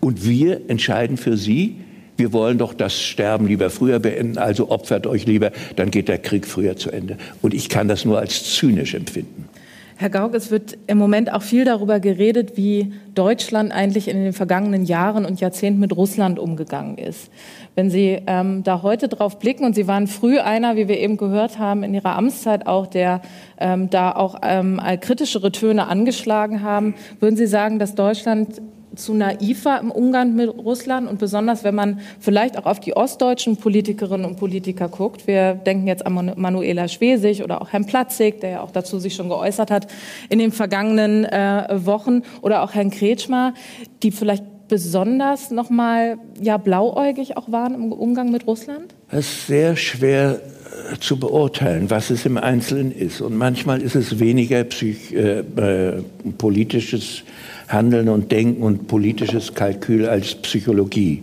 Und 0.04 0.26
wir 0.26 0.68
entscheiden 0.68 1.16
für 1.16 1.36
sie, 1.36 1.76
wir 2.16 2.32
wollen 2.32 2.58
doch 2.58 2.74
das 2.74 3.00
Sterben 3.00 3.46
lieber 3.46 3.70
früher 3.70 4.00
beenden, 4.00 4.36
also 4.36 4.68
opfert 4.68 5.06
euch 5.06 5.26
lieber, 5.26 5.52
dann 5.76 5.92
geht 5.92 6.08
der 6.08 6.18
Krieg 6.18 6.44
früher 6.44 6.76
zu 6.76 6.90
Ende. 6.90 7.18
Und 7.40 7.54
ich 7.54 7.68
kann 7.68 7.86
das 7.86 8.04
nur 8.04 8.18
als 8.18 8.56
zynisch 8.56 8.94
empfinden. 8.94 9.48
Herr 9.96 10.10
Gauck, 10.10 10.34
es 10.34 10.50
wird 10.50 10.76
im 10.88 10.98
Moment 10.98 11.32
auch 11.32 11.42
viel 11.42 11.64
darüber 11.64 12.00
geredet, 12.00 12.56
wie 12.56 12.92
Deutschland 13.14 13.70
eigentlich 13.70 14.08
in 14.08 14.16
den 14.16 14.32
vergangenen 14.32 14.84
Jahren 14.84 15.24
und 15.24 15.40
Jahrzehnten 15.40 15.78
mit 15.78 15.94
Russland 15.96 16.40
umgegangen 16.40 16.98
ist. 16.98 17.30
Wenn 17.76 17.88
Sie 17.88 18.20
ähm, 18.26 18.64
da 18.64 18.82
heute 18.82 19.06
drauf 19.06 19.38
blicken, 19.38 19.64
und 19.64 19.76
Sie 19.76 19.86
waren 19.86 20.08
früh 20.08 20.40
einer, 20.40 20.74
wie 20.74 20.88
wir 20.88 20.98
eben 20.98 21.16
gehört 21.16 21.60
haben, 21.60 21.84
in 21.84 21.94
Ihrer 21.94 22.16
Amtszeit 22.16 22.66
auch, 22.66 22.88
der 22.88 23.22
ähm, 23.60 23.88
da 23.90 24.10
auch 24.10 24.40
ähm, 24.42 24.80
kritischere 25.00 25.52
Töne 25.52 25.86
angeschlagen 25.86 26.62
haben, 26.62 26.94
würden 27.20 27.36
Sie 27.36 27.46
sagen, 27.46 27.78
dass 27.78 27.94
Deutschland 27.94 28.60
zu 28.96 29.14
naiv 29.14 29.64
war 29.64 29.80
im 29.80 29.90
Umgang 29.90 30.34
mit 30.34 30.48
Russland 30.48 31.08
und 31.08 31.18
besonders 31.18 31.64
wenn 31.64 31.74
man 31.74 32.00
vielleicht 32.20 32.58
auch 32.58 32.66
auf 32.66 32.80
die 32.80 32.96
ostdeutschen 32.96 33.56
Politikerinnen 33.56 34.26
und 34.26 34.36
Politiker 34.36 34.88
guckt. 34.88 35.26
Wir 35.26 35.54
denken 35.54 35.86
jetzt 35.86 36.04
an 36.04 36.32
Manuela 36.36 36.88
Schwesig 36.88 37.42
oder 37.42 37.62
auch 37.62 37.72
Herrn 37.72 37.86
Platzig, 37.86 38.40
der 38.40 38.50
ja 38.50 38.60
auch 38.62 38.70
dazu 38.70 38.98
sich 38.98 39.14
schon 39.14 39.28
geäußert 39.28 39.70
hat 39.70 39.86
in 40.28 40.38
den 40.38 40.52
vergangenen 40.52 41.24
äh, 41.24 41.66
Wochen 41.84 42.22
oder 42.42 42.62
auch 42.62 42.74
Herrn 42.74 42.90
Kretschmer, 42.90 43.54
die 44.02 44.10
vielleicht 44.10 44.44
besonders 44.72 45.50
noch 45.50 45.68
mal 45.68 46.16
ja 46.40 46.56
blauäugig 46.56 47.36
auch 47.36 47.52
waren 47.52 47.74
im 47.74 47.92
Umgang 47.92 48.30
mit 48.30 48.46
Russland? 48.46 48.94
Es 49.10 49.26
ist 49.26 49.46
sehr 49.46 49.76
schwer 49.76 50.40
äh, 50.92 50.98
zu 50.98 51.18
beurteilen, 51.18 51.90
was 51.90 52.08
es 52.08 52.24
im 52.24 52.38
Einzelnen 52.38 52.90
ist. 52.90 53.20
Und 53.20 53.36
manchmal 53.36 53.82
ist 53.82 53.94
es 53.94 54.18
weniger 54.18 54.64
psych, 54.64 55.12
äh, 55.12 55.40
äh, 55.40 56.02
politisches 56.38 57.22
Handeln 57.72 58.08
und 58.08 58.30
Denken 58.30 58.62
und 58.62 58.86
politisches 58.86 59.54
Kalkül 59.54 60.06
als 60.06 60.34
Psychologie, 60.36 61.22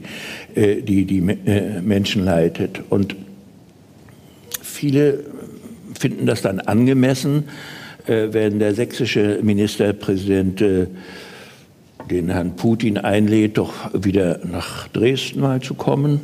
äh, 0.55 0.81
die 0.81 1.05
die 1.05 1.19
äh, 1.19 1.81
Menschen 1.81 2.25
leitet. 2.25 2.81
Und 2.89 3.15
viele 4.61 5.23
finden 5.97 6.25
das 6.25 6.41
dann 6.41 6.59
angemessen, 6.59 7.45
äh, 8.07 8.27
wenn 8.31 8.59
der 8.59 8.73
sächsische 8.73 9.39
Ministerpräsident 9.43 10.63
den 12.09 12.29
Herrn 12.29 12.55
Putin 12.55 12.97
einlädt, 12.97 13.57
doch 13.59 13.73
wieder 13.93 14.39
nach 14.43 14.87
Dresden 14.87 15.41
mal 15.41 15.61
zu 15.61 15.75
kommen. 15.75 16.21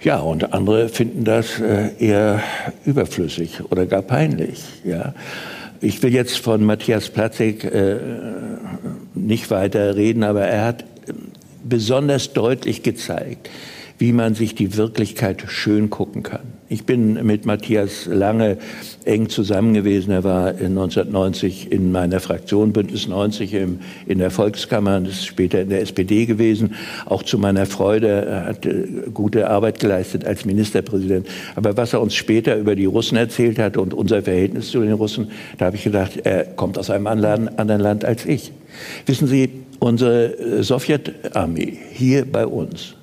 Ja, 0.00 0.18
und 0.18 0.52
andere 0.52 0.88
finden 0.88 1.22
das 1.22 1.60
eher 1.60 2.42
überflüssig 2.84 3.60
oder 3.70 3.86
gar 3.86 4.02
peinlich. 4.02 4.64
Ja. 4.84 5.14
Ich 5.82 6.00
will 6.04 6.14
jetzt 6.14 6.38
von 6.38 6.64
Matthias 6.64 7.10
Platzek 7.10 7.64
äh, 7.64 7.96
nicht 9.14 9.50
weiter 9.50 9.96
reden, 9.96 10.22
aber 10.22 10.42
er 10.42 10.64
hat 10.64 10.84
besonders 11.64 12.32
deutlich 12.32 12.84
gezeigt, 12.84 13.50
wie 13.98 14.12
man 14.12 14.36
sich 14.36 14.54
die 14.54 14.76
Wirklichkeit 14.76 15.42
schön 15.48 15.90
gucken 15.90 16.22
kann. 16.22 16.51
Ich 16.72 16.86
bin 16.86 17.22
mit 17.26 17.44
Matthias 17.44 18.06
lange 18.06 18.56
eng 19.04 19.28
zusammen 19.28 19.74
gewesen. 19.74 20.10
Er 20.10 20.24
war 20.24 20.46
1990 20.46 21.70
in 21.70 21.92
meiner 21.92 22.18
Fraktion 22.18 22.72
Bündnis 22.72 23.06
90 23.06 23.52
im, 23.52 23.80
in 24.06 24.20
der 24.20 24.30
Volkskammer 24.30 24.96
und 24.96 25.06
ist 25.06 25.26
später 25.26 25.60
in 25.60 25.68
der 25.68 25.82
SPD 25.82 26.24
gewesen. 26.24 26.74
Auch 27.04 27.24
zu 27.24 27.36
meiner 27.36 27.66
Freude 27.66 28.08
er 28.08 28.46
hat 28.46 28.66
gute 29.12 29.50
Arbeit 29.50 29.80
geleistet 29.80 30.24
als 30.24 30.46
Ministerpräsident. 30.46 31.28
Aber 31.56 31.76
was 31.76 31.92
er 31.92 32.00
uns 32.00 32.14
später 32.14 32.56
über 32.56 32.74
die 32.74 32.86
Russen 32.86 33.18
erzählt 33.18 33.58
hat 33.58 33.76
und 33.76 33.92
unser 33.92 34.22
Verhältnis 34.22 34.70
zu 34.70 34.80
den 34.80 34.92
Russen, 34.92 35.30
da 35.58 35.66
habe 35.66 35.76
ich 35.76 35.84
gedacht, 35.84 36.20
er 36.24 36.44
kommt 36.44 36.78
aus 36.78 36.88
einem 36.88 37.06
anderen 37.06 37.80
Land 37.80 38.06
als 38.06 38.24
ich. 38.24 38.50
Wissen 39.04 39.28
Sie, 39.28 39.50
unsere 39.78 40.62
Sowjetarmee 40.62 41.76
hier 41.92 42.24
bei 42.24 42.46
uns 42.46 42.94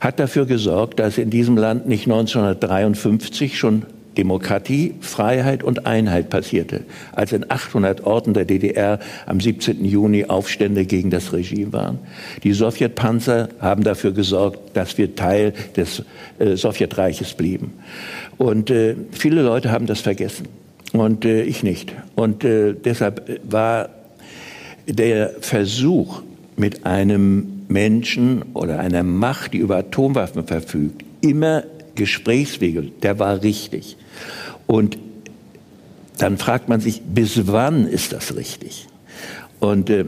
hat 0.00 0.18
dafür 0.18 0.46
gesorgt, 0.46 1.00
dass 1.00 1.18
in 1.18 1.30
diesem 1.30 1.56
Land 1.56 1.88
nicht 1.88 2.04
1953 2.04 3.58
schon 3.58 3.82
Demokratie, 4.16 4.94
Freiheit 5.00 5.62
und 5.62 5.86
Einheit 5.86 6.28
passierte, 6.28 6.80
als 7.12 7.32
in 7.32 7.48
800 7.48 8.04
Orten 8.04 8.34
der 8.34 8.44
DDR 8.44 8.98
am 9.26 9.40
17. 9.40 9.84
Juni 9.84 10.24
Aufstände 10.24 10.84
gegen 10.86 11.10
das 11.10 11.32
Regime 11.32 11.72
waren. 11.72 12.00
Die 12.42 12.52
Sowjetpanzer 12.52 13.48
haben 13.60 13.84
dafür 13.84 14.10
gesorgt, 14.10 14.76
dass 14.76 14.98
wir 14.98 15.14
Teil 15.14 15.52
des 15.76 16.02
äh, 16.40 16.56
Sowjetreiches 16.56 17.34
blieben. 17.34 17.74
Und 18.38 18.70
äh, 18.70 18.96
viele 19.12 19.42
Leute 19.42 19.70
haben 19.70 19.86
das 19.86 20.00
vergessen 20.00 20.48
und 20.92 21.24
äh, 21.24 21.42
ich 21.42 21.62
nicht. 21.62 21.92
Und 22.16 22.42
äh, 22.42 22.74
deshalb 22.74 23.40
war 23.48 23.90
der 24.88 25.30
Versuch, 25.40 26.22
mit 26.56 26.86
einem 26.86 27.57
Menschen 27.68 28.42
oder 28.54 28.80
einer 28.80 29.02
Macht, 29.02 29.52
die 29.52 29.58
über 29.58 29.76
Atomwaffen 29.76 30.46
verfügt, 30.46 31.04
immer 31.20 31.64
Gesprächswege, 31.94 32.82
der 33.02 33.18
war 33.18 33.42
richtig. 33.42 33.96
Und 34.66 34.98
dann 36.18 36.38
fragt 36.38 36.68
man 36.68 36.80
sich, 36.80 37.02
bis 37.02 37.46
wann 37.46 37.86
ist 37.86 38.12
das 38.12 38.34
richtig? 38.34 38.86
Und 39.60 39.90
äh, 39.90 40.06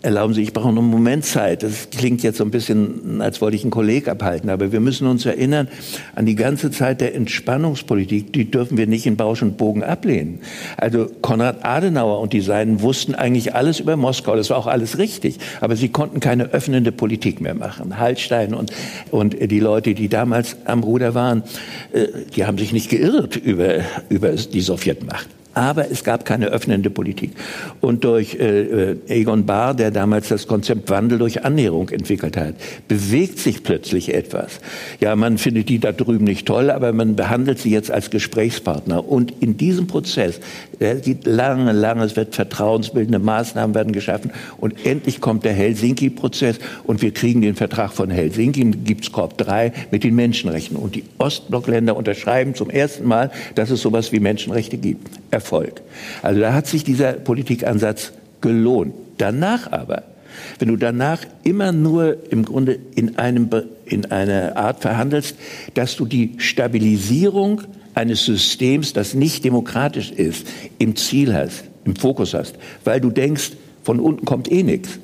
Erlauben 0.00 0.32
Sie, 0.32 0.42
ich 0.42 0.52
brauche 0.52 0.72
noch 0.72 0.80
einen 0.80 0.92
Moment 0.92 1.24
Zeit. 1.24 1.64
Das 1.64 1.90
klingt 1.90 2.22
jetzt 2.22 2.38
so 2.38 2.44
ein 2.44 2.52
bisschen, 2.52 3.20
als 3.20 3.40
wollte 3.40 3.56
ich 3.56 3.62
einen 3.62 3.72
Kolleg 3.72 4.06
abhalten, 4.06 4.48
aber 4.48 4.70
wir 4.70 4.78
müssen 4.78 5.08
uns 5.08 5.26
erinnern 5.26 5.66
an 6.14 6.24
die 6.24 6.36
ganze 6.36 6.70
Zeit 6.70 7.00
der 7.00 7.16
Entspannungspolitik. 7.16 8.32
Die 8.32 8.48
dürfen 8.48 8.78
wir 8.78 8.86
nicht 8.86 9.06
in 9.06 9.16
Bausch 9.16 9.42
und 9.42 9.56
Bogen 9.56 9.82
ablehnen. 9.82 10.38
Also 10.76 11.10
Konrad 11.20 11.64
Adenauer 11.64 12.20
und 12.20 12.32
die 12.32 12.42
Seinen 12.42 12.80
wussten 12.80 13.16
eigentlich 13.16 13.56
alles 13.56 13.80
über 13.80 13.96
Moskau. 13.96 14.36
Das 14.36 14.50
war 14.50 14.58
auch 14.58 14.68
alles 14.68 14.98
richtig. 14.98 15.38
Aber 15.60 15.74
sie 15.74 15.88
konnten 15.88 16.20
keine 16.20 16.44
öffnende 16.52 16.92
Politik 16.92 17.40
mehr 17.40 17.54
machen. 17.54 17.98
Hallstein 17.98 18.54
und, 18.54 18.70
und 19.10 19.50
die 19.50 19.60
Leute, 19.60 19.94
die 19.94 20.08
damals 20.08 20.58
am 20.64 20.84
Ruder 20.84 21.16
waren, 21.16 21.42
äh, 21.92 22.06
die 22.36 22.46
haben 22.46 22.56
sich 22.56 22.72
nicht 22.72 22.88
geirrt 22.88 23.34
über, 23.34 23.80
über 24.08 24.30
die 24.30 24.60
Sowjetmacht 24.60 25.28
aber 25.58 25.90
es 25.90 26.04
gab 26.04 26.24
keine 26.24 26.46
öffnende 26.46 26.88
Politik. 26.88 27.32
Und 27.80 28.04
durch 28.04 28.36
äh, 28.36 28.92
äh, 28.92 28.96
Egon 29.08 29.44
Bahr, 29.44 29.74
der 29.74 29.90
damals 29.90 30.28
das 30.28 30.46
Konzept 30.46 30.88
Wandel 30.88 31.18
durch 31.18 31.44
Annäherung 31.44 31.88
entwickelt 31.88 32.36
hat, 32.36 32.54
bewegt 32.86 33.40
sich 33.40 33.64
plötzlich 33.64 34.14
etwas. 34.14 34.60
Ja, 35.00 35.16
man 35.16 35.36
findet 35.36 35.68
die 35.68 35.80
da 35.80 35.90
drüben 35.90 36.24
nicht 36.26 36.46
toll, 36.46 36.70
aber 36.70 36.92
man 36.92 37.16
behandelt 37.16 37.58
sie 37.58 37.70
jetzt 37.70 37.90
als 37.90 38.10
Gesprächspartner. 38.10 39.08
Und 39.08 39.34
in 39.40 39.56
diesem 39.56 39.88
Prozess, 39.88 40.38
der 40.78 40.94
geht 40.94 41.26
lange, 41.26 41.72
lange, 41.72 42.04
es 42.04 42.14
wird 42.14 42.36
vertrauensbildende 42.36 43.18
Maßnahmen 43.18 43.74
werden 43.74 43.92
geschaffen 43.92 44.30
und 44.58 44.86
endlich 44.86 45.20
kommt 45.20 45.44
der 45.44 45.54
Helsinki-Prozess 45.54 46.60
und 46.84 47.02
wir 47.02 47.12
kriegen 47.12 47.40
den 47.40 47.56
Vertrag 47.56 47.92
von 47.92 48.10
Helsinki, 48.10 48.64
gibt's 48.84 49.10
Korb 49.10 49.36
3 49.38 49.72
mit 49.90 50.04
den 50.04 50.14
Menschenrechten. 50.14 50.76
Und 50.76 50.94
die 50.94 51.02
Ostblockländer 51.18 51.96
unterschreiben 51.96 52.54
zum 52.54 52.70
ersten 52.70 53.08
Mal, 53.08 53.32
dass 53.56 53.70
es 53.70 53.82
sowas 53.82 54.12
wie 54.12 54.20
Menschenrechte 54.20 54.76
gibt. 54.76 55.08
Erfolg. 55.32 55.47
Also 56.22 56.40
da 56.40 56.52
hat 56.52 56.66
sich 56.66 56.84
dieser 56.84 57.12
Politikansatz 57.12 58.12
gelohnt. 58.40 58.94
Danach 59.18 59.72
aber, 59.72 60.04
wenn 60.58 60.68
du 60.68 60.76
danach 60.76 61.20
immer 61.42 61.72
nur 61.72 62.16
im 62.30 62.44
Grunde 62.44 62.78
in, 62.94 63.18
einem, 63.18 63.48
in 63.84 64.10
einer 64.10 64.56
Art 64.56 64.80
verhandelst, 64.80 65.36
dass 65.74 65.96
du 65.96 66.06
die 66.06 66.34
Stabilisierung 66.38 67.62
eines 67.94 68.24
Systems, 68.24 68.92
das 68.92 69.14
nicht 69.14 69.44
demokratisch 69.44 70.10
ist, 70.10 70.46
im 70.78 70.94
Ziel 70.96 71.34
hast, 71.34 71.64
im 71.84 71.96
Fokus 71.96 72.34
hast, 72.34 72.56
weil 72.84 73.00
du 73.00 73.10
denkst, 73.10 73.52
von 73.82 74.00
unten 74.00 74.24
kommt 74.24 74.50
eh 74.52 74.62
nichts, 74.62 74.98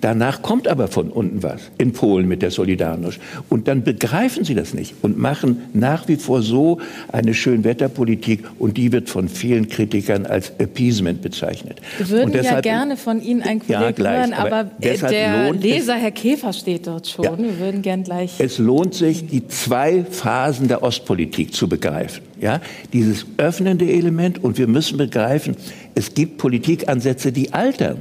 Danach 0.00 0.40
kommt 0.42 0.66
aber 0.66 0.88
von 0.88 1.10
unten 1.10 1.42
was. 1.42 1.60
In 1.78 1.92
Polen 1.92 2.26
mit 2.26 2.42
der 2.42 2.50
Solidarność. 2.50 3.18
Und 3.48 3.68
dann 3.68 3.84
begreifen 3.84 4.44
sie 4.44 4.54
das 4.54 4.72
nicht 4.72 4.94
und 5.02 5.18
machen 5.18 5.62
nach 5.74 6.08
wie 6.08 6.16
vor 6.16 6.42
so 6.42 6.80
eine 7.12 7.34
Schönwetterpolitik 7.34 8.44
und 8.58 8.76
die 8.76 8.92
wird 8.92 9.10
von 9.10 9.28
vielen 9.28 9.68
Kritikern 9.68 10.26
als 10.26 10.52
Appeasement 10.58 11.20
bezeichnet. 11.22 11.80
Wir 11.98 12.08
würden 12.08 12.32
deshalb, 12.32 12.64
ja 12.64 12.72
gerne 12.72 12.96
von 12.96 13.20
Ihnen 13.22 13.42
ein 13.42 13.58
Kollegen 13.60 13.82
ja, 13.82 13.90
gleich, 13.90 14.18
hören, 14.20 14.32
aber, 14.32 14.56
aber 14.56 14.70
der 14.80 15.52
Leser, 15.52 15.94
Herr 15.94 16.10
Käfer, 16.10 16.52
steht 16.52 16.86
dort 16.86 17.08
schon. 17.08 17.24
Ja. 17.24 17.38
Wir 17.38 17.58
würden 17.58 17.82
gern 17.82 18.02
gleich. 18.02 18.34
Es 18.38 18.58
lohnt 18.58 18.94
sich, 18.94 19.26
die 19.26 19.46
zwei 19.48 20.04
Phasen 20.04 20.68
der 20.68 20.82
Ostpolitik 20.82 21.54
zu 21.54 21.68
begreifen. 21.68 22.22
Ja, 22.40 22.62
dieses 22.94 23.26
öffnende 23.36 23.90
Element 23.90 24.42
und 24.42 24.56
wir 24.56 24.66
müssen 24.66 24.96
begreifen, 24.96 25.56
es 25.94 26.14
gibt 26.14 26.38
Politikansätze, 26.38 27.32
die 27.32 27.52
altern. 27.52 27.98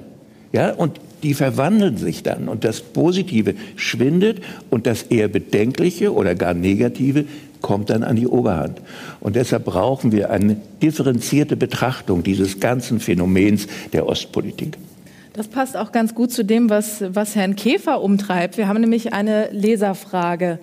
Ja, 0.54 0.72
und 0.74 1.00
die 1.24 1.34
verwandeln 1.34 1.98
sich 1.98 2.24
dann 2.24 2.48
und 2.48 2.64
das 2.64 2.82
Positive 2.82 3.56
schwindet 3.76 4.42
und 4.70 4.88
das 4.88 5.04
eher 5.04 5.28
Bedenkliche 5.28 6.14
oder 6.14 6.36
gar 6.36 6.54
Negative 6.54 7.26
kommt 7.62 7.90
dann 7.90 8.04
an 8.04 8.16
die 8.16 8.28
Oberhand. 8.28 8.82
Und 9.20 9.36
deshalb 9.36 9.66
brauchen 9.66 10.12
wir 10.12 10.30
eine 10.30 10.58
differenzierte 10.82 11.58
Betrachtung 11.58 12.24
dieses 12.24 12.60
ganzen 12.60 13.00
Phänomens 13.00 13.68
der 13.92 14.08
Ostpolitik. 14.08 14.78
Das 15.34 15.48
passt 15.48 15.78
auch 15.78 15.92
ganz 15.92 16.16
gut 16.16 16.32
zu 16.32 16.44
dem, 16.44 16.70
was, 16.70 17.04
was 17.14 17.36
Herrn 17.36 17.56
Käfer 17.56 18.02
umtreibt. 18.02 18.58
Wir 18.58 18.68
haben 18.68 18.82
nämlich 18.82 19.14
eine 19.14 19.50
Leserfrage. 19.52 20.60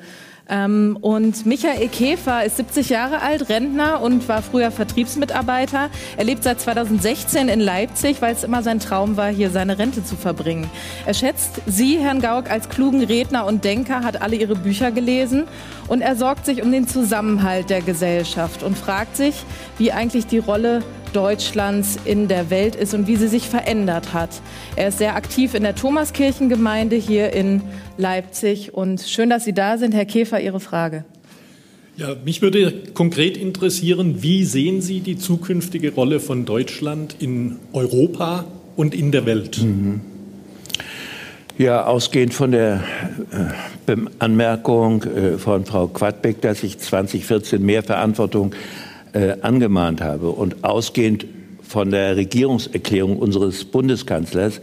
Ähm, 0.49 0.97
und 1.01 1.45
Michael 1.45 1.89
Käfer 1.89 2.45
ist 2.45 2.57
70 2.57 2.89
Jahre 2.89 3.21
alt, 3.21 3.49
Rentner 3.49 4.01
und 4.01 4.29
war 4.29 4.43
früher 4.43 4.71
Vertriebsmitarbeiter. 4.71 5.91
Er 6.17 6.25
lebt 6.25 6.45
seit 6.45 6.61
2016 6.61 7.49
in 7.49 7.61
Leipzig, 7.61 8.23
weil 8.23 8.33
es 8.33 8.45
immer 8.45 8.63
sein 8.63 8.79
Traum 8.79 9.17
war, 9.17 9.29
hier 9.29 9.51
seine 9.51 9.79
Rente 9.79 10.05
zu 10.05 10.15
verbringen. 10.15 10.71
Er 11.05 11.15
schätzt 11.15 11.61
Sie, 11.67 11.99
Herrn 11.99 12.21
Gauck, 12.21 12.51
als 12.51 12.69
klugen 12.69 13.03
Redner 13.03 13.47
und 13.47 13.65
Denker, 13.65 14.05
hat 14.05 14.23
alle 14.23 14.37
Ihre 14.37 14.55
Bücher 14.55 14.93
gelesen 14.93 15.45
und 15.89 16.01
er 16.01 16.17
sorgt 16.17 16.47
sich 16.47 16.63
um 16.63 16.71
den 16.71 16.87
Zusammenhalt 16.87 17.71
der 17.71 17.81
Gesellschaft 17.81 18.63
und 18.63 18.79
fragt 18.79 19.17
sich, 19.17 19.35
wie 19.79 19.91
eigentlich 19.93 20.27
die 20.27 20.39
Rolle 20.39 20.83
Deutschlands 21.13 21.99
in 22.05 22.29
der 22.29 22.51
Welt 22.51 22.77
ist 22.77 22.95
und 22.95 23.07
wie 23.07 23.17
sie 23.17 23.29
sich 23.29 23.49
verändert 23.49 24.13
hat. 24.13 24.31
Er 24.77 24.89
ist 24.89 24.99
sehr 24.99 25.17
aktiv 25.17 25.55
in 25.55 25.63
der 25.63 25.75
Thomaskirchengemeinde 25.75 26.97
hier 26.97 27.33
in 27.33 27.63
Leipzig 27.99 28.75
und 28.75 29.01
schön, 29.01 29.31
dass 29.31 29.45
Sie 29.45 29.53
da 29.53 29.79
sind. 29.79 29.95
Herr 29.95 30.05
Käfer, 30.05 30.41
Ihre 30.41 30.61
Frage. 30.61 31.05
Ja, 31.97 32.15
mich 32.25 32.43
würde 32.43 32.73
konkret 32.93 33.39
interessieren, 33.39 34.23
wie 34.23 34.45
sehen 34.45 34.83
Sie 34.83 35.01
die 35.01 35.17
zukünftige 35.17 35.95
Rolle 35.95 36.21
von 36.21 36.45
Deutschland 36.45 37.17
in 37.21 37.57
Europa 37.73 38.45
und 38.77 38.95
in 38.95 39.13
der 39.13 39.25
Welt? 39.25 39.63
Mhm. 39.63 40.03
Ja, 41.57 41.87
ausgehend 41.87 42.35
von 42.35 42.53
der 42.53 42.85
äh, 43.87 43.97
Anmerkung 44.19 45.05
äh, 45.05 45.39
von 45.39 45.65
Frau 45.65 45.87
Quadbeck, 45.87 46.43
dass 46.43 46.63
ich 46.63 46.79
2014 46.79 47.65
mehr 47.65 47.83
Verantwortung 47.83 48.55
äh, 49.13 49.37
angemahnt 49.43 50.01
habe 50.01 50.31
und 50.31 50.65
ausgehend 50.65 51.27
von 51.63 51.91
der 51.91 52.17
Regierungserklärung 52.17 53.19
unseres 53.19 53.65
Bundeskanzlers 53.65 54.61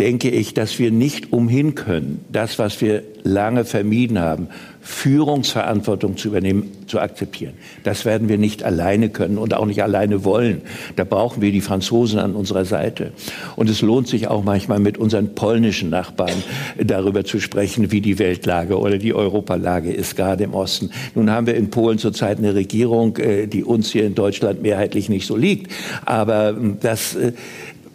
denke 0.00 0.30
ich, 0.30 0.54
dass 0.54 0.78
wir 0.78 0.90
nicht 0.90 1.30
umhin 1.32 1.74
können, 1.74 2.24
das, 2.32 2.58
was 2.58 2.80
wir 2.80 3.02
lange 3.22 3.66
vermieden 3.66 4.18
haben, 4.18 4.48
Führungsverantwortung 4.80 6.16
zu 6.16 6.28
übernehmen, 6.28 6.72
zu 6.86 7.00
akzeptieren. 7.00 7.52
Das 7.84 8.06
werden 8.06 8.30
wir 8.30 8.38
nicht 8.38 8.64
alleine 8.64 9.10
können 9.10 9.36
und 9.36 9.52
auch 9.52 9.66
nicht 9.66 9.82
alleine 9.82 10.24
wollen. 10.24 10.62
Da 10.96 11.04
brauchen 11.04 11.42
wir 11.42 11.52
die 11.52 11.60
Franzosen 11.60 12.18
an 12.18 12.34
unserer 12.34 12.64
Seite. 12.64 13.12
Und 13.56 13.68
es 13.68 13.82
lohnt 13.82 14.08
sich 14.08 14.28
auch 14.28 14.42
manchmal 14.42 14.80
mit 14.80 14.96
unseren 14.96 15.34
polnischen 15.34 15.90
Nachbarn 15.90 16.42
darüber 16.82 17.24
zu 17.26 17.38
sprechen, 17.38 17.92
wie 17.92 18.00
die 18.00 18.18
Weltlage 18.18 18.78
oder 18.78 18.96
die 18.96 19.12
Europalage 19.12 19.92
ist, 19.92 20.16
gerade 20.16 20.44
im 20.44 20.54
Osten. 20.54 20.90
Nun 21.14 21.30
haben 21.30 21.46
wir 21.46 21.56
in 21.56 21.68
Polen 21.68 21.98
zurzeit 21.98 22.38
eine 22.38 22.54
Regierung, 22.54 23.18
äh, 23.18 23.46
die 23.46 23.64
uns 23.64 23.92
hier 23.92 24.06
in 24.06 24.14
Deutschland 24.14 24.62
mehrheitlich 24.62 25.10
nicht 25.10 25.26
so 25.26 25.36
liegt. 25.36 25.70
Aber 26.06 26.50
ähm, 26.50 26.78
das, 26.80 27.16
äh, 27.16 27.32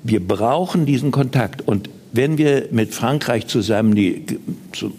wir 0.03 0.25
brauchen 0.25 0.85
diesen 0.85 1.09
Kontakt. 1.09 1.67
Und 1.67 1.89
wenn 2.15 2.37
wir 2.37 2.67
mit 2.71 2.93
Frankreich 2.93 3.47
zusammen, 3.47 3.95
die, 3.95 4.25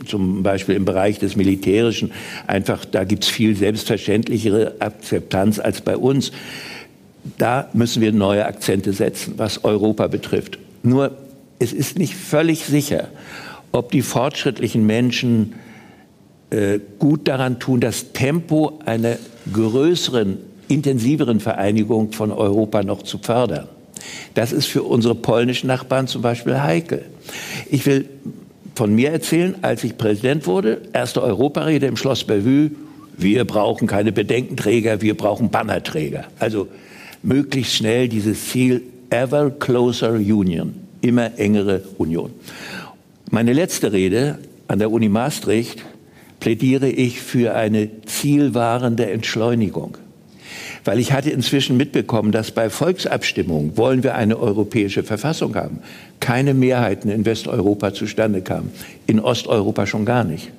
zum 0.07 0.43
Beispiel 0.43 0.75
im 0.75 0.85
Bereich 0.85 1.19
des 1.19 1.37
Militärischen, 1.37 2.13
einfach, 2.47 2.85
da 2.85 3.05
gibt 3.05 3.25
es 3.25 3.31
viel 3.31 3.57
selbstverständlichere 3.57 4.75
Akzeptanz 4.81 5.59
als 5.59 5.81
bei 5.81 5.97
uns, 5.97 6.33
da 7.39 7.69
müssen 7.73 8.03
wir 8.03 8.13
neue 8.13 8.47
Akzente 8.47 8.93
setzen, 8.93 9.35
was 9.37 9.65
Europa 9.65 10.07
betrifft. 10.07 10.59
Nur, 10.83 11.17
es 11.59 11.73
ist 11.73 11.99
nicht 11.99 12.15
völlig 12.15 12.65
sicher, 12.65 13.09
ob 13.73 13.91
die 13.91 14.03
fortschrittlichen 14.03 14.87
Menschen 14.87 15.55
äh, 16.51 16.79
gut 16.99 17.27
daran 17.29 17.59
tun, 17.59 17.81
das 17.81 18.13
Tempo 18.13 18.81
einer 18.85 19.17
größeren, 19.53 20.39
intensiveren 20.69 21.41
Vereinigung 21.41 22.13
von 22.13 22.31
Europa 22.31 22.83
noch 22.83 23.03
zu 23.03 23.19
fördern. 23.19 23.69
Das 24.35 24.53
ist 24.53 24.67
für 24.67 24.83
unsere 24.83 25.15
polnischen 25.15 25.67
Nachbarn 25.67 26.07
zum 26.09 26.23
Beispiel 26.23 26.61
heikel. 26.61 27.05
Ich 27.71 27.87
will 27.87 28.09
von 28.75 28.95
mir 28.95 29.11
erzählen, 29.11 29.57
als 29.63 29.83
ich 29.85 29.97
Präsident 29.97 30.47
wurde, 30.47 30.83
erste 30.93 31.23
Europarede 31.23 31.87
im 31.87 31.97
Schloss 31.97 32.25
Bellevue, 32.25 32.71
wir 33.17 33.47
brauchen 33.47 33.89
keine 33.89 34.13
Bedenkenträger, 34.13 35.01
wir 35.01 35.17
brauchen 35.17 35.51
Bannerträger. 35.51 36.25
Also 36.39 36.69
möglichst 37.23 37.75
schnell 37.75 38.09
dieses 38.09 38.51
Ziel 38.51 38.83
Ever 39.09 39.51
Closer 39.51 40.13
Union, 40.13 40.75
immer 41.01 41.39
engere 41.39 41.83
Union. 41.97 42.31
Meine 43.31 43.55
letzte 43.55 43.93
Rede 43.93 44.39
an 44.69 44.79
der 44.79 44.91
Uni 44.91 45.09
Maastricht 45.09 45.83
plädiere 46.41 46.89
ich 46.89 47.21
für 47.21 47.55
eine 47.55 47.89
zielwahrende 48.05 49.11
Entschleunigung 49.11 49.97
weil 50.85 50.99
ich 50.99 51.13
hatte 51.13 51.31
inzwischen 51.31 51.77
mitbekommen, 51.77 52.33
dass 52.33 52.51
bei 52.51 52.71
Volksabstimmungen, 52.71 53.77
wollen 53.77 54.03
wir 54.03 54.15
eine 54.15 54.39
europäische 54.39 55.03
Verfassung 55.03 55.55
haben, 55.55 55.79
keine 56.21 56.55
Mehrheiten 56.55 57.11
in 57.11 57.25
Westeuropa 57.25 57.93
zustande 57.93 58.43
kamen, 58.43 58.71
in 59.07 59.21
Osteuropa 59.21 59.87
schon 59.87 60.05
gar 60.05 60.25
nicht. 60.25 60.51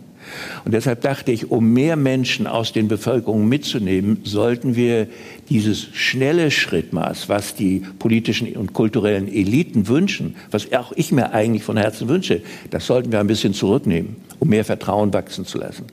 Und 0.65 0.73
deshalb 0.73 1.01
dachte 1.01 1.31
ich, 1.31 1.51
um 1.51 1.71
mehr 1.73 1.95
Menschen 1.95 2.47
aus 2.47 2.73
den 2.73 2.87
Bevölkerungen 2.87 3.47
mitzunehmen, 3.47 4.19
sollten 4.23 4.75
wir 4.75 5.07
dieses 5.49 5.87
schnelle 5.93 6.51
Schrittmaß, 6.51 7.29
was 7.29 7.55
die 7.55 7.83
politischen 7.99 8.53
und 8.55 8.73
kulturellen 8.73 9.27
Eliten 9.27 9.87
wünschen, 9.87 10.35
was 10.51 10.71
auch 10.73 10.91
ich 10.95 11.11
mir 11.11 11.33
eigentlich 11.33 11.63
von 11.63 11.77
Herzen 11.77 12.09
wünsche, 12.09 12.41
das 12.69 12.85
sollten 12.85 13.11
wir 13.11 13.19
ein 13.19 13.27
bisschen 13.27 13.53
zurücknehmen, 13.53 14.17
um 14.39 14.49
mehr 14.49 14.65
Vertrauen 14.65 15.13
wachsen 15.13 15.45
zu 15.45 15.57
lassen. 15.57 15.85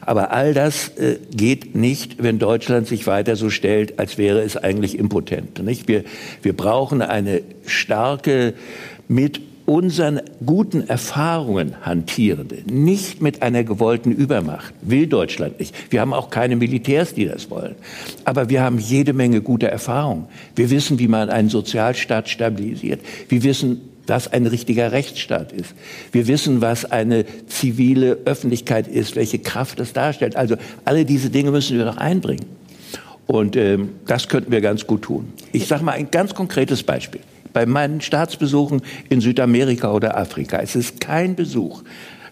Aber 0.00 0.32
all 0.32 0.54
das 0.54 0.88
äh, 0.96 1.18
geht 1.34 1.74
nicht, 1.74 2.22
wenn 2.22 2.38
Deutschland 2.38 2.86
sich 2.86 3.06
weiter 3.06 3.36
so 3.36 3.50
stellt, 3.50 3.98
als 3.98 4.18
wäre 4.18 4.42
es 4.42 4.56
eigentlich 4.56 4.98
impotent. 4.98 5.62
Nicht? 5.62 5.88
Wir, 5.88 6.04
wir 6.42 6.56
brauchen 6.56 7.02
eine 7.02 7.42
starke, 7.66 8.54
mit 9.08 9.40
unseren 9.66 10.20
guten 10.44 10.88
Erfahrungen 10.88 11.84
hantierende, 11.84 12.58
nicht 12.66 13.20
mit 13.20 13.42
einer 13.42 13.64
gewollten 13.64 14.12
Übermacht. 14.12 14.72
Will 14.80 15.08
Deutschland 15.08 15.58
nicht. 15.58 15.74
Wir 15.90 16.00
haben 16.00 16.12
auch 16.12 16.30
keine 16.30 16.56
Militärs, 16.56 17.14
die 17.14 17.26
das 17.26 17.50
wollen. 17.50 17.74
Aber 18.24 18.48
wir 18.48 18.62
haben 18.62 18.78
jede 18.78 19.12
Menge 19.12 19.42
gute 19.42 19.68
Erfahrungen. 19.68 20.26
Wir 20.54 20.70
wissen, 20.70 21.00
wie 21.00 21.08
man 21.08 21.30
einen 21.30 21.48
Sozialstaat 21.48 22.28
stabilisiert. 22.28 23.00
Wir 23.28 23.42
wissen, 23.42 23.80
was 24.06 24.32
ein 24.32 24.46
richtiger 24.46 24.92
Rechtsstaat 24.92 25.52
ist. 25.52 25.74
Wir 26.12 26.26
wissen, 26.26 26.60
was 26.60 26.84
eine 26.84 27.24
zivile 27.46 28.18
Öffentlichkeit 28.24 28.88
ist, 28.88 29.16
welche 29.16 29.38
Kraft 29.38 29.80
das 29.80 29.92
darstellt. 29.92 30.36
Also 30.36 30.56
alle 30.84 31.04
diese 31.04 31.30
Dinge 31.30 31.50
müssen 31.50 31.76
wir 31.76 31.84
noch 31.84 31.96
einbringen. 31.96 32.46
Und 33.26 33.56
ähm, 33.56 33.90
das 34.06 34.28
könnten 34.28 34.52
wir 34.52 34.60
ganz 34.60 34.86
gut 34.86 35.02
tun. 35.02 35.32
Ich 35.52 35.66
sage 35.66 35.84
mal 35.84 35.92
ein 35.92 36.10
ganz 36.10 36.34
konkretes 36.34 36.82
Beispiel. 36.82 37.20
Bei 37.52 37.66
meinen 37.66 38.00
Staatsbesuchen 38.00 38.82
in 39.08 39.20
Südamerika 39.20 39.92
oder 39.92 40.16
Afrika 40.16 40.58
es 40.58 40.76
ist 40.76 41.00
kein 41.00 41.34
Besuch 41.34 41.82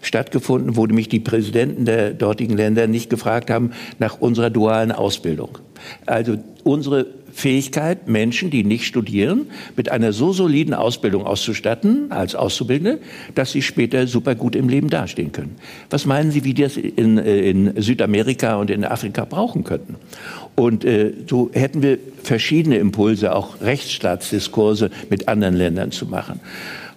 stattgefunden, 0.01 0.75
wo 0.75 0.85
mich 0.85 1.09
die 1.09 1.19
Präsidenten 1.19 1.85
der 1.85 2.13
dortigen 2.13 2.55
Länder 2.55 2.87
nicht 2.87 3.09
gefragt 3.09 3.49
haben 3.49 3.71
nach 3.99 4.21
unserer 4.21 4.49
dualen 4.49 4.91
Ausbildung. 4.91 5.57
Also 6.05 6.37
unsere 6.63 7.07
Fähigkeit, 7.35 8.07
Menschen, 8.07 8.49
die 8.49 8.63
nicht 8.63 8.85
studieren, 8.85 9.47
mit 9.75 9.91
einer 9.91 10.13
so 10.13 10.31
soliden 10.31 10.73
Ausbildung 10.73 11.25
auszustatten 11.25 12.09
als 12.09 12.33
Auszubildende, 12.33 12.99
dass 13.35 13.51
sie 13.51 13.61
später 13.61 14.07
super 14.07 14.35
gut 14.35 14.55
im 14.55 14.69
Leben 14.69 14.89
dastehen 14.89 15.33
können. 15.33 15.57
Was 15.89 16.05
meinen 16.05 16.31
Sie, 16.31 16.45
wie 16.45 16.53
die 16.53 16.63
das 16.63 16.77
in, 16.77 17.17
äh, 17.17 17.49
in 17.49 17.73
Südamerika 17.81 18.55
und 18.55 18.71
in 18.71 18.85
Afrika 18.85 19.25
brauchen 19.25 19.65
könnten? 19.65 19.97
Und 20.55 20.85
äh, 20.85 21.11
so 21.29 21.49
hätten 21.51 21.83
wir 21.83 21.97
verschiedene 22.23 22.77
Impulse, 22.77 23.35
auch 23.35 23.59
Rechtsstaatsdiskurse 23.59 24.89
mit 25.09 25.27
anderen 25.27 25.55
Ländern 25.55 25.91
zu 25.91 26.05
machen. 26.05 26.39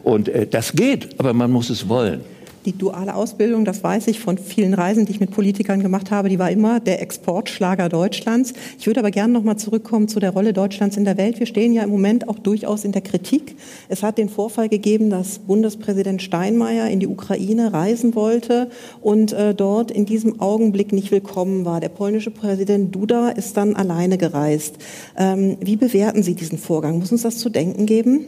Und 0.05 0.29
äh, 0.29 0.47
das 0.47 0.73
geht, 0.73 1.19
aber 1.19 1.33
man 1.33 1.51
muss 1.51 1.69
es 1.69 1.89
wollen. 1.89 2.21
Die 2.65 2.77
duale 2.77 3.15
Ausbildung, 3.15 3.65
das 3.65 3.83
weiß 3.83 4.09
ich 4.09 4.21
von 4.21 4.37
vielen 4.37 4.75
Reisen, 4.75 5.07
die 5.07 5.13
ich 5.13 5.21
mit 5.21 5.31
Politikern 5.31 5.81
gemacht 5.81 6.11
habe, 6.11 6.29
die 6.29 6.39
war 6.39 6.51
immer 6.51 6.81
der 6.81 7.01
Exportschlager 7.01 7.89
Deutschlands. 7.89 8.53
Ich 8.79 8.87
würde 8.87 9.01
aber 9.01 9.11
gerne 9.11 9.33
noch 9.33 9.45
mal 9.45 9.57
zurückkommen 9.57 10.09
zu 10.09 10.21
der 10.21 10.31
Rolle 10.31 10.53
Deutschlands 10.53 10.97
in 10.97 11.05
der 11.05 11.17
Welt. 11.17 11.39
Wir 11.39 11.47
stehen 11.47 11.73
ja 11.73 11.83
im 11.83 11.91
Moment 11.91 12.29
auch 12.29 12.39
durchaus 12.39 12.85
in 12.85 12.93
der 12.93 13.03
Kritik. 13.03 13.57
Es 13.89 14.03
hat 14.03 14.19
den 14.19 14.29
Vorfall 14.29 14.69
gegeben, 14.69 15.09
dass 15.09 15.39
Bundespräsident 15.39 16.21
Steinmeier 16.21 16.89
in 16.89 17.01
die 17.01 17.07
Ukraine 17.07 17.73
reisen 17.73 18.15
wollte 18.15 18.71
und 19.01 19.33
äh, 19.33 19.55
dort 19.55 19.91
in 19.91 20.05
diesem 20.05 20.41
Augenblick 20.41 20.93
nicht 20.93 21.11
willkommen 21.11 21.65
war. 21.65 21.81
Der 21.81 21.91
polnische 21.91 22.31
Präsident 22.31 22.95
Duda 22.95 23.31
ist 23.31 23.57
dann 23.57 23.77
alleine 23.77 24.19
gereist. 24.19 24.77
Ähm, 25.17 25.57
wie 25.61 25.77
bewerten 25.77 26.23
Sie 26.23 26.35
diesen 26.35 26.59
Vorgang? 26.59 26.99
Muss 26.99 27.13
uns 27.13 27.23
das 27.23 27.39
zu 27.39 27.51
denken 27.51 27.87
geben? 27.87 28.27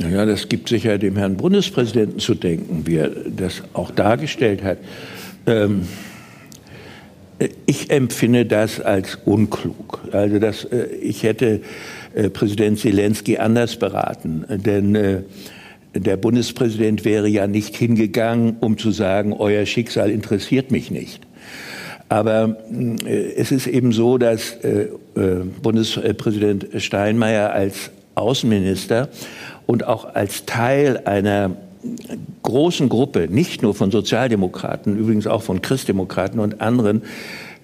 Naja, 0.00 0.26
das 0.26 0.48
gibt 0.48 0.68
sicher 0.68 0.98
dem 0.98 1.16
Herrn 1.16 1.36
Bundespräsidenten 1.36 2.18
zu 2.18 2.34
denken, 2.34 2.82
wie 2.86 2.96
er 2.96 3.10
das 3.10 3.62
auch 3.74 3.90
dargestellt 3.92 4.62
hat. 4.62 4.78
Ähm, 5.46 5.82
ich 7.66 7.90
empfinde 7.90 8.46
das 8.46 8.80
als 8.80 9.18
unklug. 9.24 10.00
Also 10.12 10.38
das, 10.38 10.64
äh, 10.64 10.86
ich 11.00 11.22
hätte 11.22 11.60
äh, 12.14 12.28
Präsident 12.30 12.78
Zelensky 12.78 13.38
anders 13.38 13.76
beraten, 13.76 14.44
denn 14.48 14.94
äh, 14.94 15.22
der 15.94 16.16
Bundespräsident 16.16 17.04
wäre 17.04 17.28
ja 17.28 17.46
nicht 17.46 17.76
hingegangen, 17.76 18.56
um 18.60 18.78
zu 18.78 18.90
sagen, 18.90 19.32
euer 19.32 19.64
Schicksal 19.64 20.10
interessiert 20.10 20.72
mich 20.72 20.90
nicht. 20.90 21.20
Aber 22.08 22.56
äh, 23.04 23.32
es 23.36 23.52
ist 23.52 23.66
eben 23.66 23.92
so, 23.92 24.18
dass 24.18 24.52
äh, 24.62 24.88
äh, 25.14 25.44
Bundespräsident 25.62 26.66
Steinmeier 26.82 27.52
als 27.52 27.90
Außenminister 28.14 29.08
und 29.66 29.86
auch 29.86 30.14
als 30.14 30.46
Teil 30.46 31.02
einer 31.04 31.56
großen 32.42 32.88
Gruppe, 32.88 33.28
nicht 33.30 33.62
nur 33.62 33.74
von 33.74 33.90
Sozialdemokraten, 33.90 34.96
übrigens 34.96 35.26
auch 35.26 35.42
von 35.42 35.62
Christdemokraten 35.62 36.40
und 36.40 36.60
anderen, 36.60 37.02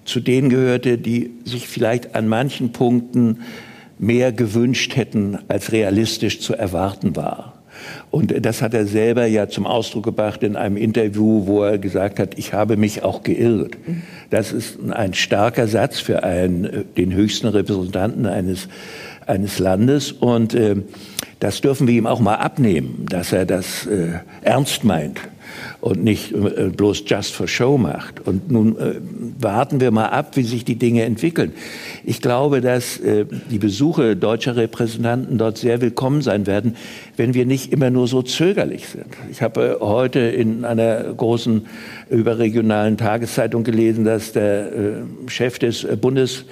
zu 0.05 0.19
denen 0.19 0.49
gehörte, 0.49 0.97
die 0.97 1.31
sich 1.45 1.67
vielleicht 1.67 2.15
an 2.15 2.27
manchen 2.27 2.71
Punkten 2.71 3.41
mehr 3.99 4.31
gewünscht 4.31 4.95
hätten, 4.95 5.37
als 5.47 5.71
realistisch 5.71 6.39
zu 6.39 6.55
erwarten 6.55 7.15
war. 7.15 7.61
Und 8.09 8.45
das 8.45 8.61
hat 8.61 8.73
er 8.73 8.85
selber 8.85 9.25
ja 9.25 9.47
zum 9.47 9.65
Ausdruck 9.65 10.03
gebracht 10.03 10.43
in 10.43 10.55
einem 10.55 10.77
Interview, 10.77 11.47
wo 11.47 11.63
er 11.63 11.77
gesagt 11.77 12.19
hat, 12.19 12.37
ich 12.37 12.53
habe 12.53 12.77
mich 12.77 13.03
auch 13.03 13.23
geirrt. 13.23 13.77
Das 14.29 14.51
ist 14.51 14.77
ein 14.91 15.13
starker 15.13 15.67
Satz 15.67 15.99
für 15.99 16.23
einen, 16.23 16.85
den 16.97 17.13
höchsten 17.13 17.47
Repräsentanten 17.47 18.25
eines, 18.25 18.67
eines 19.25 19.59
Landes. 19.59 20.11
Und 20.11 20.53
äh, 20.53 20.77
das 21.41 21.59
dürfen 21.59 21.87
wir 21.87 21.95
ihm 21.95 22.05
auch 22.05 22.19
mal 22.19 22.35
abnehmen, 22.35 23.07
dass 23.09 23.33
er 23.33 23.47
das 23.47 23.87
äh, 23.87 24.19
ernst 24.43 24.83
meint 24.83 25.19
und 25.81 26.03
nicht 26.03 26.33
äh, 26.33 26.69
bloß 26.69 27.03
just 27.07 27.33
for 27.33 27.47
show 27.47 27.79
macht. 27.79 28.25
Und 28.27 28.51
nun 28.51 28.77
äh, 28.77 28.93
warten 29.39 29.81
wir 29.81 29.89
mal 29.89 30.09
ab, 30.09 30.37
wie 30.37 30.43
sich 30.43 30.65
die 30.65 30.75
Dinge 30.75 31.01
entwickeln. 31.01 31.53
Ich 32.03 32.21
glaube, 32.21 32.61
dass 32.61 32.99
äh, 32.99 33.25
die 33.49 33.57
Besuche 33.57 34.15
deutscher 34.15 34.55
Repräsentanten 34.55 35.39
dort 35.39 35.57
sehr 35.57 35.81
willkommen 35.81 36.21
sein 36.21 36.45
werden, 36.45 36.75
wenn 37.17 37.33
wir 37.33 37.47
nicht 37.47 37.73
immer 37.73 37.89
nur 37.89 38.07
so 38.07 38.21
zögerlich 38.21 38.87
sind. 38.87 39.07
Ich 39.31 39.41
habe 39.41 39.79
äh, 39.81 39.83
heute 39.83 40.19
in 40.19 40.63
einer 40.63 41.05
großen 41.05 41.65
überregionalen 42.11 42.97
Tageszeitung 42.97 43.63
gelesen, 43.63 44.05
dass 44.05 44.31
der 44.31 44.71
äh, 44.71 44.91
Chef 45.25 45.57
des 45.57 45.87
Bundes 45.99 46.45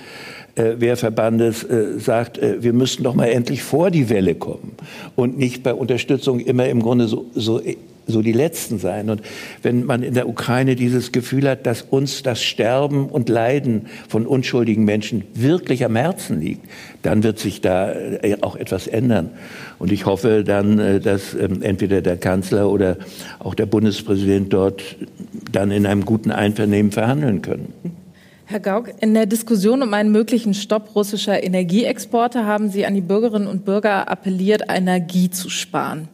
Wehrverbandes 0.59 1.63
äh, 1.63 1.99
sagt, 1.99 2.37
äh, 2.37 2.61
wir 2.61 2.73
müssten 2.73 3.03
doch 3.03 3.15
mal 3.15 3.27
endlich 3.27 3.63
vor 3.63 3.91
die 3.91 4.09
Welle 4.09 4.35
kommen 4.35 4.73
und 5.15 5.37
nicht 5.37 5.63
bei 5.63 5.73
Unterstützung 5.73 6.39
immer 6.39 6.67
im 6.67 6.81
Grunde 6.81 7.07
so, 7.07 7.25
so, 7.33 7.61
so 8.07 8.21
die 8.21 8.31
Letzten 8.31 8.79
sein. 8.79 9.09
Und 9.09 9.21
wenn 9.61 9.85
man 9.85 10.03
in 10.03 10.13
der 10.13 10.27
Ukraine 10.27 10.75
dieses 10.75 11.11
Gefühl 11.11 11.47
hat, 11.47 11.65
dass 11.65 11.83
uns 11.83 12.23
das 12.23 12.43
Sterben 12.43 13.07
und 13.07 13.29
Leiden 13.29 13.87
von 14.07 14.25
unschuldigen 14.25 14.83
Menschen 14.83 15.23
wirklich 15.33 15.85
am 15.85 15.95
Herzen 15.95 16.41
liegt, 16.41 16.65
dann 17.03 17.23
wird 17.23 17.39
sich 17.39 17.61
da 17.61 17.91
äh, 17.93 18.37
auch 18.41 18.55
etwas 18.55 18.87
ändern. 18.87 19.29
Und 19.77 19.91
ich 19.91 20.05
hoffe 20.05 20.43
dann, 20.43 21.01
dass 21.01 21.33
ähm, 21.35 21.61
entweder 21.61 22.01
der 22.01 22.17
Kanzler 22.17 22.69
oder 22.69 22.97
auch 23.39 23.55
der 23.55 23.65
Bundespräsident 23.65 24.51
dort 24.51 24.97
dann 25.51 25.71
in 25.71 25.85
einem 25.85 26.03
guten 26.03 26.31
Einvernehmen 26.31 26.91
verhandeln 26.91 27.41
können. 27.41 27.73
Herr 28.51 28.59
Gauck, 28.59 28.89
in 28.99 29.13
der 29.13 29.27
Diskussion 29.27 29.83
um 29.83 29.93
einen 29.93 30.11
möglichen 30.11 30.55
Stopp 30.55 30.95
russischer 30.95 31.43
Energieexporte 31.43 32.47
haben 32.47 32.71
Sie 32.71 32.83
an 32.83 32.95
die 32.95 33.01
Bürgerinnen 33.01 33.47
und 33.47 33.63
Bürger 33.63 34.09
appelliert, 34.09 34.63
Energie 34.69 35.29
zu 35.29 35.51
sparen. 35.51 36.07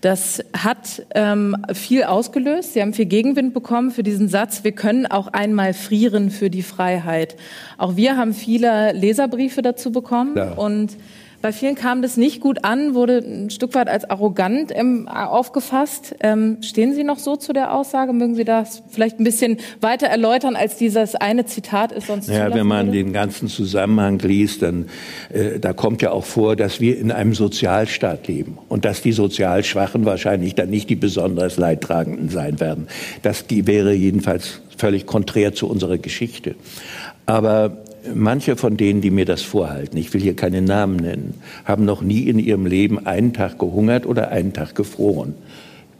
Das 0.00 0.42
hat 0.56 1.04
ähm, 1.14 1.54
viel 1.74 2.04
ausgelöst. 2.04 2.72
Sie 2.72 2.80
haben 2.80 2.94
viel 2.94 3.04
Gegenwind 3.04 3.52
bekommen 3.52 3.90
für 3.90 4.02
diesen 4.02 4.28
Satz, 4.28 4.64
wir 4.64 4.72
können 4.72 5.04
auch 5.04 5.26
einmal 5.26 5.74
frieren 5.74 6.30
für 6.30 6.48
die 6.48 6.62
Freiheit. 6.62 7.36
Auch 7.76 7.96
wir 7.96 8.16
haben 8.16 8.32
viele 8.32 8.92
Leserbriefe 8.92 9.60
dazu 9.60 9.92
bekommen 9.92 10.32
ja. 10.34 10.52
und 10.52 10.96
bei 11.42 11.52
vielen 11.52 11.74
kam 11.74 12.02
das 12.02 12.16
nicht 12.16 12.40
gut 12.40 12.64
an, 12.64 12.94
wurde 12.94 13.18
ein 13.18 13.50
Stück 13.50 13.74
weit 13.74 13.88
als 13.88 14.08
arrogant 14.08 14.72
ähm, 14.74 15.08
aufgefasst. 15.08 16.14
Ähm, 16.20 16.58
stehen 16.62 16.94
Sie 16.94 17.04
noch 17.04 17.18
so 17.18 17.36
zu 17.36 17.52
der 17.52 17.74
Aussage? 17.74 18.12
Mögen 18.12 18.34
Sie 18.34 18.44
das 18.44 18.82
vielleicht 18.88 19.20
ein 19.20 19.24
bisschen 19.24 19.58
weiter 19.80 20.06
erläutern, 20.06 20.56
als 20.56 20.76
dieses 20.76 21.14
eine 21.14 21.46
Zitat 21.46 21.92
ist 21.92 22.06
sonst 22.06 22.28
Ja, 22.28 22.52
wenn 22.54 22.66
man 22.66 22.86
würde? 22.86 22.98
den 22.98 23.12
ganzen 23.12 23.48
Zusammenhang 23.48 24.18
liest, 24.20 24.62
dann 24.62 24.86
äh, 25.32 25.58
da 25.60 25.72
kommt 25.72 26.02
ja 26.02 26.10
auch 26.10 26.24
vor, 26.24 26.56
dass 26.56 26.80
wir 26.80 26.98
in 26.98 27.12
einem 27.12 27.34
Sozialstaat 27.34 28.26
leben 28.28 28.58
und 28.68 28.84
dass 28.84 29.02
die 29.02 29.12
sozial 29.12 29.64
Schwachen 29.64 30.04
wahrscheinlich 30.04 30.54
dann 30.54 30.70
nicht 30.70 30.90
die 30.90 30.96
besonders 30.96 31.56
Leidtragenden 31.56 32.28
sein 32.28 32.60
werden. 32.60 32.88
Das 33.22 33.44
wäre 33.48 33.92
jedenfalls 33.92 34.60
völlig 34.76 35.06
konträr 35.06 35.54
zu 35.54 35.68
unserer 35.68 35.98
Geschichte. 35.98 36.54
Aber 37.26 37.78
manche 38.14 38.56
von 38.56 38.76
denen, 38.76 39.00
die 39.00 39.10
mir 39.10 39.24
das 39.24 39.42
vorhalten, 39.42 39.96
ich 39.96 40.12
will 40.14 40.20
hier 40.20 40.36
keine 40.36 40.62
Namen 40.62 40.96
nennen, 40.96 41.34
haben 41.64 41.84
noch 41.84 42.02
nie 42.02 42.22
in 42.22 42.38
ihrem 42.38 42.66
Leben 42.66 43.06
einen 43.06 43.32
Tag 43.32 43.58
gehungert 43.58 44.06
oder 44.06 44.30
einen 44.30 44.52
Tag 44.52 44.74
gefroren. 44.74 45.34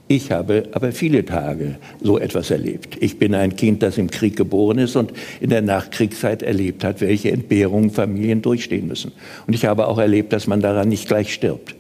Ich 0.09 0.31
habe 0.31 0.69
aber 0.71 0.93
viele 0.93 1.25
Tage 1.25 1.77
so 2.01 2.17
etwas 2.17 2.53
erlebt. 2.53 2.97
Ich 3.01 3.19
bin 3.19 3.35
ein 3.35 3.57
Kind, 3.57 3.83
das 3.83 3.99
im 3.99 4.09
Krieg 4.09 4.37
geboren 4.37 4.79
ist 4.79 4.95
und 4.95 5.13
in 5.41 5.51
der 5.51 5.63
Nachkriegszeit 5.63 6.43
erlebt 6.43 6.85
hat, 6.85 7.01
welche 7.01 7.33
Entbehrungen 7.33 7.91
Familien 7.91 8.41
durchstehen 8.41 8.87
müssen. 8.87 9.11
Und 9.49 9.55
ich 9.55 9.65
habe 9.65 9.89
auch 9.89 9.99
erlebt, 9.99 10.33
dass 10.33 10.47
man 10.47 10.61
daran 10.61 10.89
nicht 10.89 11.09
gleich 11.09 11.35
stirbt. 11.35 11.75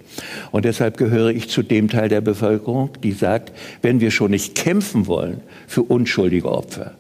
Und 0.50 0.64
deshalb 0.64 0.96
gehöre 0.96 1.30
ich 1.30 1.48
zu 1.48 1.62
dem 1.62 1.88
Teil 1.88 2.08
der 2.08 2.20
Bevölkerung, 2.20 2.90
die 3.02 3.12
sagt, 3.12 3.52
wenn 3.82 4.00
wir 4.00 4.10
schon 4.10 4.32
nicht 4.32 4.56
kämpfen 4.56 5.06
wollen 5.06 5.40
für 5.68 5.82
unschuldige 5.82 6.50
Opfer, 6.50 6.92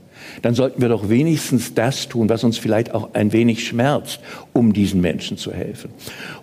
dann 0.42 0.54
sollten 0.54 0.80
wir 0.80 0.88
doch 0.88 1.08
wenigstens 1.08 1.74
das 1.74 2.08
tun, 2.08 2.28
was 2.28 2.44
uns 2.44 2.58
vielleicht 2.58 2.94
auch 2.94 3.14
ein 3.14 3.32
wenig 3.32 3.66
schmerzt, 3.66 4.20
um 4.52 4.72
diesen 4.72 5.00
Menschen 5.00 5.36
zu 5.36 5.52
helfen. 5.52 5.90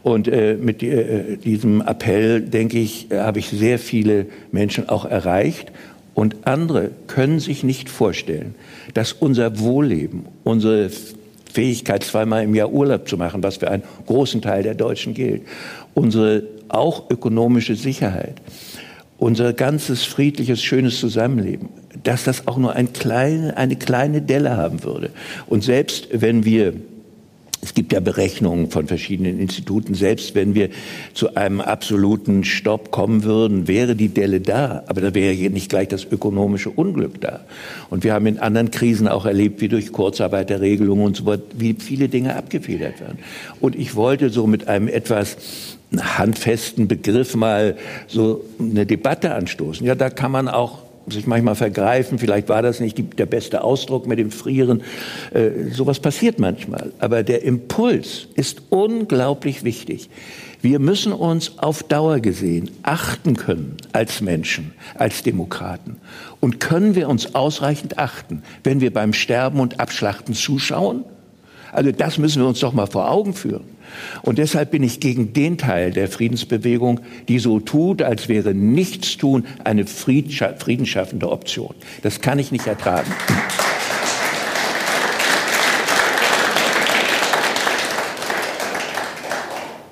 Und 0.01 0.27
äh, 0.27 0.55
mit 0.55 0.83
äh, 0.83 1.37
diesem 1.37 1.81
Appell, 1.81 2.41
denke 2.41 2.79
ich, 2.79 3.07
habe 3.11 3.39
ich 3.39 3.49
sehr 3.49 3.79
viele 3.79 4.27
Menschen 4.51 4.89
auch 4.89 5.05
erreicht. 5.05 5.71
Und 6.13 6.45
andere 6.45 6.91
können 7.07 7.39
sich 7.39 7.63
nicht 7.63 7.89
vorstellen, 7.89 8.55
dass 8.93 9.13
unser 9.13 9.59
Wohlleben, 9.59 10.25
unsere 10.43 10.91
Fähigkeit, 11.51 12.03
zweimal 12.03 12.43
im 12.43 12.55
Jahr 12.55 12.71
Urlaub 12.71 13.07
zu 13.07 13.17
machen, 13.17 13.43
was 13.43 13.57
für 13.57 13.69
einen 13.69 13.83
großen 14.07 14.41
Teil 14.41 14.63
der 14.63 14.75
Deutschen 14.75 15.13
gilt, 15.13 15.43
unsere 15.93 16.43
auch 16.67 17.09
ökonomische 17.09 17.75
Sicherheit, 17.75 18.41
unser 19.17 19.53
ganzes 19.53 20.03
friedliches, 20.03 20.63
schönes 20.63 20.99
Zusammenleben, 20.99 21.69
dass 22.01 22.23
das 22.23 22.47
auch 22.47 22.57
nur 22.57 22.73
ein 22.73 22.93
kleine, 22.93 23.55
eine 23.57 23.75
kleine 23.75 24.21
Delle 24.21 24.57
haben 24.57 24.83
würde. 24.83 25.11
Und 25.47 25.63
selbst 25.63 26.07
wenn 26.11 26.45
wir 26.45 26.73
es 27.63 27.73
gibt 27.73 27.93
ja 27.93 28.01
Berechnungen 28.01 28.69
von 28.69 28.87
verschiedenen 28.87 29.39
Instituten. 29.39 29.93
Selbst 29.93 30.35
wenn 30.35 30.53
wir 30.53 30.69
zu 31.13 31.35
einem 31.35 31.61
absoluten 31.61 32.43
Stopp 32.43 32.91
kommen 32.91 33.23
würden, 33.23 33.69
wäre 33.69 33.95
die 33.95 34.09
Delle 34.09 34.41
da. 34.41 34.83
Aber 34.87 34.99
da 34.99 35.13
wäre 35.13 35.33
nicht 35.49 35.69
gleich 35.69 35.87
das 35.87 36.03
ökonomische 36.03 36.69
Unglück 36.69 37.21
da. 37.21 37.39
Und 37.89 38.03
wir 38.03 38.13
haben 38.13 38.25
in 38.25 38.37
anderen 38.37 38.69
Krisen 38.69 39.07
auch 39.07 39.25
erlebt, 39.25 39.61
wie 39.61 39.69
durch 39.69 39.93
Kurzarbeiterregelungen 39.93 41.05
und 41.05 41.15
so 41.15 41.25
weiter, 41.25 41.43
wie 41.57 41.73
viele 41.79 42.09
Dinge 42.09 42.35
abgefedert 42.35 42.99
werden. 42.99 43.19
Und 43.61 43.77
ich 43.77 43.95
wollte 43.95 44.29
so 44.29 44.45
mit 44.45 44.67
einem 44.67 44.89
etwas 44.89 45.37
handfesten 45.97 46.89
Begriff 46.89 47.33
mal 47.33 47.77
so 48.07 48.43
eine 48.59 48.85
Debatte 48.85 49.33
anstoßen. 49.33 49.85
Ja, 49.85 49.95
da 49.95 50.09
kann 50.09 50.31
man 50.31 50.49
auch 50.49 50.79
sich 51.07 51.27
manchmal 51.27 51.55
vergreifen, 51.55 52.19
vielleicht 52.19 52.49
war 52.49 52.61
das 52.61 52.79
nicht 52.79 53.19
der 53.19 53.25
beste 53.25 53.63
Ausdruck 53.63 54.07
mit 54.07 54.19
dem 54.19 54.31
Frieren. 54.31 54.83
Äh, 55.33 55.71
sowas 55.71 55.99
passiert 55.99 56.39
manchmal. 56.39 56.91
Aber 56.99 57.23
der 57.23 57.43
Impuls 57.43 58.27
ist 58.35 58.63
unglaublich 58.69 59.63
wichtig. 59.63 60.09
Wir 60.61 60.79
müssen 60.79 61.11
uns 61.11 61.59
auf 61.59 61.83
Dauer 61.83 62.21
gesehen 62.21 62.71
achten 62.83 63.35
können 63.35 63.75
als 63.91 64.21
Menschen, 64.21 64.73
als 64.95 65.21
Demokraten. 65.21 65.97
Und 66.39 66.61
können 66.61 66.95
wir 66.95 67.09
uns 67.09 67.35
ausreichend 67.35 67.97
achten, 67.97 68.43
wenn 68.63 68.79
wir 68.79 68.93
beim 68.93 69.11
Sterben 69.11 69.59
und 69.59 69.81
Abschlachten 69.81 70.33
zuschauen? 70.33 71.03
Also 71.73 71.91
das 71.91 72.17
müssen 72.17 72.41
wir 72.41 72.47
uns 72.47 72.59
doch 72.59 72.73
mal 72.73 72.87
vor 72.87 73.09
Augen 73.09 73.33
führen. 73.33 73.63
Und 74.21 74.37
deshalb 74.37 74.71
bin 74.71 74.83
ich 74.83 74.99
gegen 74.99 75.33
den 75.33 75.57
Teil 75.57 75.91
der 75.91 76.07
Friedensbewegung, 76.07 77.01
die 77.27 77.39
so 77.39 77.59
tut, 77.59 78.01
als 78.01 78.29
wäre 78.29 78.53
Nichtstun 78.53 79.45
eine 79.63 79.85
friedensschaffende 79.85 81.29
Option. 81.29 81.75
Das 82.01 82.21
kann 82.21 82.39
ich 82.39 82.51
nicht 82.51 82.67
ertragen. 82.67 83.11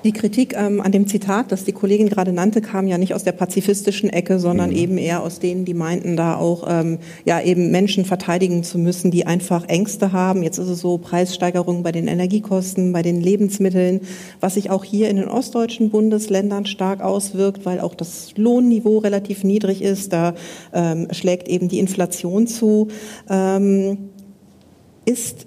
Die 0.04 0.12
Kritik 0.12 0.54
ähm, 0.56 0.80
an 0.80 0.90
dem 0.90 1.06
Zitat, 1.06 1.52
das 1.52 1.64
die 1.64 1.72
Kollegin 1.72 2.08
gerade 2.08 2.32
nannte, 2.32 2.60
kam 2.60 2.88
ja 2.88 2.98
nicht 2.98 3.14
aus 3.14 3.22
der 3.22 3.32
pazifistischen 3.32 4.10
Ecke, 4.10 4.40
sondern 4.40 4.70
mhm. 4.70 4.76
eben 4.76 4.98
eher 4.98 5.22
aus 5.22 5.38
denen, 5.38 5.64
die 5.64 5.74
meinten, 5.74 6.16
da 6.16 6.36
auch 6.36 6.64
ähm, 6.68 6.98
ja 7.24 7.40
eben 7.40 7.70
Menschen 7.70 8.04
verteidigen 8.04 8.64
zu 8.64 8.78
müssen, 8.78 9.12
die 9.12 9.26
einfach 9.26 9.68
Ängste 9.68 10.12
haben. 10.12 10.42
Jetzt 10.42 10.58
ist 10.58 10.68
es 10.68 10.80
so 10.80 10.98
Preissteigerungen 10.98 11.84
bei 11.84 11.92
den 11.92 12.08
Energiekosten, 12.08 12.92
bei 12.92 13.02
den 13.02 13.20
Lebensmitteln, 13.20 14.00
was 14.40 14.54
sich 14.54 14.70
auch 14.70 14.82
hier 14.82 15.08
in 15.08 15.16
den 15.16 15.28
ostdeutschen 15.28 15.90
Bundesländern 15.90 16.66
stark 16.66 17.00
auswirkt, 17.00 17.64
weil 17.64 17.78
auch 17.78 17.94
das 17.94 18.32
Lohnniveau 18.36 18.98
relativ 18.98 19.44
niedrig 19.44 19.82
ist. 19.82 20.12
Da 20.12 20.34
ähm, 20.72 21.08
schlägt 21.12 21.46
eben 21.46 21.68
die 21.68 21.78
Inflation 21.78 22.48
zu. 22.48 22.88
Ähm, 23.30 23.98
ist 25.04 25.46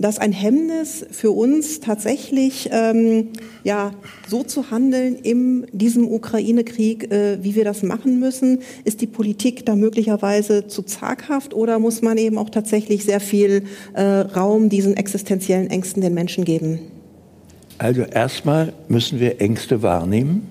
das 0.00 0.18
ein 0.18 0.32
Hemmnis 0.32 1.04
für 1.10 1.30
uns 1.30 1.80
tatsächlich 1.80 2.70
ähm, 2.72 3.28
ja 3.64 3.92
so 4.26 4.42
zu 4.42 4.70
handeln 4.70 5.16
in 5.16 5.66
diesem 5.72 6.08
Ukraine-Krieg, 6.08 7.12
äh, 7.12 7.38
wie 7.42 7.54
wir 7.54 7.64
das 7.64 7.82
machen 7.82 8.18
müssen? 8.18 8.60
Ist 8.84 9.02
die 9.02 9.06
Politik 9.06 9.66
da 9.66 9.76
möglicherweise 9.76 10.66
zu 10.66 10.82
zaghaft 10.82 11.52
oder 11.52 11.78
muss 11.78 12.00
man 12.00 12.16
eben 12.16 12.38
auch 12.38 12.50
tatsächlich 12.50 13.04
sehr 13.04 13.20
viel 13.20 13.64
äh, 13.92 14.02
Raum 14.02 14.70
diesen 14.70 14.96
existenziellen 14.96 15.68
Ängsten 15.68 16.02
den 16.02 16.14
Menschen 16.14 16.44
geben? 16.44 16.80
Also 17.76 18.02
erstmal 18.02 18.72
müssen 18.88 19.20
wir 19.20 19.40
Ängste 19.40 19.82
wahrnehmen 19.82 20.46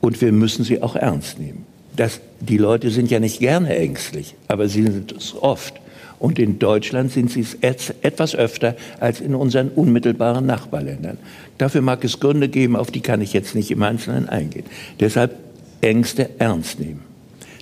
und 0.00 0.20
wir 0.20 0.32
müssen 0.32 0.64
sie 0.64 0.82
auch 0.82 0.94
ernst 0.94 1.38
nehmen. 1.38 1.64
Das, 1.96 2.20
die 2.40 2.58
Leute 2.58 2.90
sind 2.90 3.10
ja 3.10 3.18
nicht 3.18 3.40
gerne 3.40 3.74
ängstlich, 3.76 4.34
aber 4.48 4.68
sie 4.68 4.82
sind 4.82 5.12
es 5.12 5.34
oft. 5.40 5.74
Und 6.18 6.38
in 6.38 6.58
Deutschland 6.58 7.12
sind 7.12 7.30
sie 7.30 7.44
es 7.60 7.90
etwas 8.00 8.34
öfter 8.34 8.76
als 9.00 9.20
in 9.20 9.34
unseren 9.34 9.68
unmittelbaren 9.68 10.46
Nachbarländern. 10.46 11.18
Dafür 11.58 11.82
mag 11.82 12.04
es 12.04 12.20
Gründe 12.20 12.48
geben, 12.48 12.76
auf 12.76 12.90
die 12.90 13.00
kann 13.00 13.20
ich 13.20 13.32
jetzt 13.32 13.54
nicht 13.54 13.70
im 13.70 13.82
Einzelnen 13.82 14.28
eingehen. 14.28 14.64
Deshalb 14.98 15.36
Ängste 15.80 16.30
ernst 16.38 16.80
nehmen. 16.80 17.02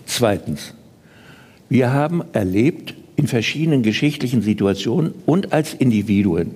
Zweitens, 0.06 0.74
wir 1.68 1.92
haben 1.92 2.22
erlebt 2.32 2.94
in 3.16 3.26
verschiedenen 3.26 3.82
geschichtlichen 3.82 4.42
Situationen 4.42 5.14
und 5.26 5.52
als 5.52 5.74
Individuen, 5.74 6.52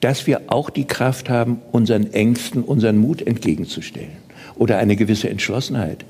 dass 0.00 0.26
wir 0.26 0.42
auch 0.48 0.70
die 0.70 0.84
Kraft 0.84 1.30
haben, 1.30 1.60
unseren 1.72 2.12
Ängsten, 2.12 2.62
unseren 2.62 2.98
Mut 2.98 3.22
entgegenzustellen 3.22 4.24
oder 4.56 4.78
eine 4.78 4.96
gewisse 4.96 5.30
Entschlossenheit. 5.30 6.04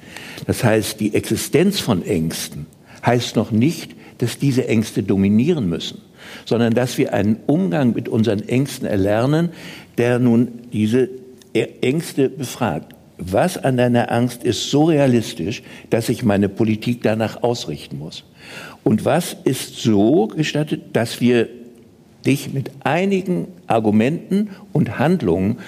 Das 0.46 0.64
heißt, 0.64 1.00
die 1.00 1.14
Existenz 1.14 1.80
von 1.80 2.04
Ängsten 2.04 2.66
heißt 3.04 3.37
noch 3.37 3.50
nicht, 3.50 3.94
dass 4.18 4.38
diese 4.38 4.68
Ängste 4.68 5.03
dominieren 5.03 5.68
müssen, 5.68 6.00
sondern 6.44 6.74
dass 6.74 6.98
wir 6.98 7.12
einen 7.12 7.37
Umgang 7.46 7.94
mit 7.94 8.09
unseren 8.09 8.46
Ängsten 8.48 8.87
erlernen, 8.87 9.50
der 9.98 10.18
nun 10.18 10.48
diese 10.72 11.09
Ängste 11.53 12.29
befragt. 12.29 12.94
Was 13.16 13.59
an 13.59 13.77
deiner 13.77 14.11
Angst 14.11 14.42
ist 14.42 14.70
so 14.70 14.85
realistisch, 14.85 15.62
dass 15.90 16.09
ich 16.09 16.24
meine 16.24 16.48
Politik 16.48 17.03
danach 17.03 17.42
ausrichten 17.42 17.98
muss? 17.98 18.24
Und 18.83 19.05
was 19.05 19.37
ist 19.44 19.77
so 19.77 20.27
gestattet, 20.27 20.83
dass 20.92 21.20
wir 21.20 21.48
dich 22.27 22.53
mit 22.53 22.70
einigen 22.83 23.48
Argumenten 23.66 24.50
und 24.72 24.98
Handlungen 24.98 25.59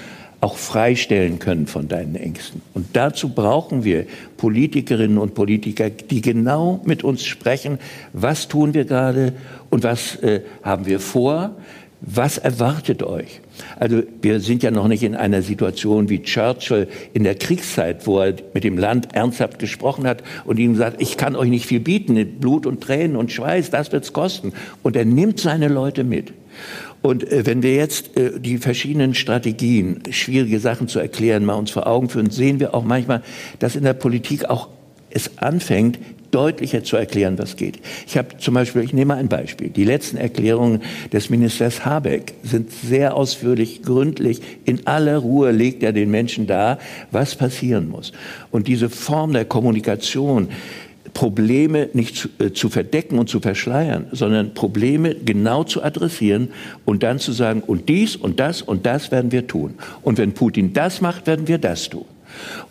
auch 0.41 0.57
freistellen 0.57 1.39
können 1.39 1.67
von 1.67 1.89
deinen 1.89 2.15
Ängsten. 2.15 2.61
Und 2.75 2.89
dazu 2.93 3.31
brauchen 3.31 3.85
wir 3.85 4.07
Politikerinnen 4.37 5.19
und 5.19 5.35
Politiker, 5.35 5.91
die 5.91 6.21
genau 6.21 6.81
mit 6.85 7.05
uns 7.05 7.25
sprechen, 7.25 7.79
was 8.13 8.49
tun 8.49 8.75
wir 8.75 8.85
gerade 8.85 9.33
und 9.71 9.83
was 9.83 10.17
äh, 10.17 10.43
haben 10.63 10.87
wir 10.87 11.01
vor, 11.01 11.57
was 12.01 12.37
erwartet 12.37 13.03
euch? 13.03 13.41
Also 13.79 14.03
wir 14.21 14.41
sind 14.41 14.63
ja 14.63 14.71
noch 14.71 14.87
nicht 14.87 15.03
in 15.03 15.15
einer 15.15 15.41
Situation 15.41 16.11
wie 16.11 16.23
Churchill 16.23 16.89
in 17.15 17.25
der 17.25 17.35
Kriegszeit, 17.35 18.07
wo 18.07 18.21
er 18.21 18.35
mit 18.53 18.65
dem 18.65 18.77
Land 18.77 19.15
ernsthaft 19.15 19.59
gesprochen 19.59 20.07
hat 20.07 20.23
und 20.45 20.59
ihm 20.59 20.77
sagt, 20.77 21.01
ich 21.01 21.17
kann 21.17 21.35
euch 21.35 21.49
nicht 21.49 21.67
viel 21.67 21.81
bieten, 21.81 22.39
Blut 22.39 22.67
und 22.67 22.83
Tränen 22.83 23.17
und 23.17 23.33
Schweiß, 23.33 23.71
das 23.71 23.93
wird's 23.93 24.13
kosten. 24.13 24.53
Und 24.83 24.95
er 24.95 25.07
nimmt 25.07 25.41
seine 25.41 25.69
Leute 25.69 26.05
mit. 26.05 26.33
Und 27.07 27.31
äh, 27.31 27.47
wenn 27.47 27.63
wir 27.63 27.75
jetzt 27.75 28.17
äh, 28.17 28.41
die 28.41 28.59
verschiedenen 28.59 29.15
Strategien, 29.15 30.03
schwierige 30.11 30.59
Sachen 30.59 30.89
zu 30.89 30.99
erklären, 30.99 31.45
mal 31.45 31.55
uns 31.55 31.71
vor 31.71 31.87
Augen 31.87 32.09
führen, 32.09 32.31
sehen 32.31 32.59
wir 32.59 32.75
auch 32.75 32.85
manchmal, 32.85 33.23
dass 33.61 33.77
in 33.77 33.85
der 33.85 33.95
Politik 33.95 34.47
auch 34.47 34.69
es 35.11 35.39
anfängt, 35.39 35.99
deutlicher 36.33 36.83
zu 36.83 36.97
erklären, 36.97 37.39
was 37.39 37.57
geht. 37.57 37.79
Ich 38.07 38.19
habe 38.19 38.37
zum 38.39 38.55
Beispiel, 38.55 38.83
ich 38.83 38.93
nehme 38.93 39.15
ein 39.15 39.29
Beispiel. 39.29 39.69
Die 39.69 39.85
letzten 39.85 40.17
Erklärungen 40.17 40.83
des 41.13 41.31
Ministers 41.31 41.85
Habeck 41.85 42.35
sind 42.43 42.73
sehr 42.73 43.15
ausführlich, 43.15 43.83
gründlich. 43.83 44.43
In 44.65 44.87
aller 44.87 45.19
Ruhe 45.19 45.53
legt 45.53 45.85
er 45.85 45.93
den 45.93 46.11
Menschen 46.11 46.49
dar, 46.49 46.79
was 47.13 47.37
passieren 47.37 47.89
muss. 47.89 48.13
Und 48.51 48.67
diese 48.67 48.91
Form 48.91 49.33
der 49.33 49.45
Kommunikation, 49.45 50.49
Probleme 51.17 51.89
nicht 51.95 52.15
zu, 52.15 52.29
äh, 52.39 52.53
zu, 52.53 52.69
verdecken 52.69 53.19
und 53.19 53.31
zu 53.31 53.41
verschleiern, 53.41 54.05
sondern 54.13 54.53
Probleme 54.53 55.15
genau 55.15 55.65
zu 55.65 55.83
adressieren 55.83 56.51
und 56.85 57.03
dann 57.03 57.19
zu 57.19 57.33
sagen, 57.33 57.63
und 57.67 57.89
dies 57.89 58.17
und 58.17 58.39
das 58.39 58.61
und 58.61 58.85
das 58.85 59.11
werden 59.11 59.33
wir 59.33 59.47
tun. 59.47 59.77
Und 60.03 60.19
wenn 60.19 60.33
Putin 60.33 60.75
das 60.75 61.01
macht, 61.01 61.27
werden 61.27 61.49
wir 61.49 61.57
das 61.57 61.89
tun. 61.89 62.05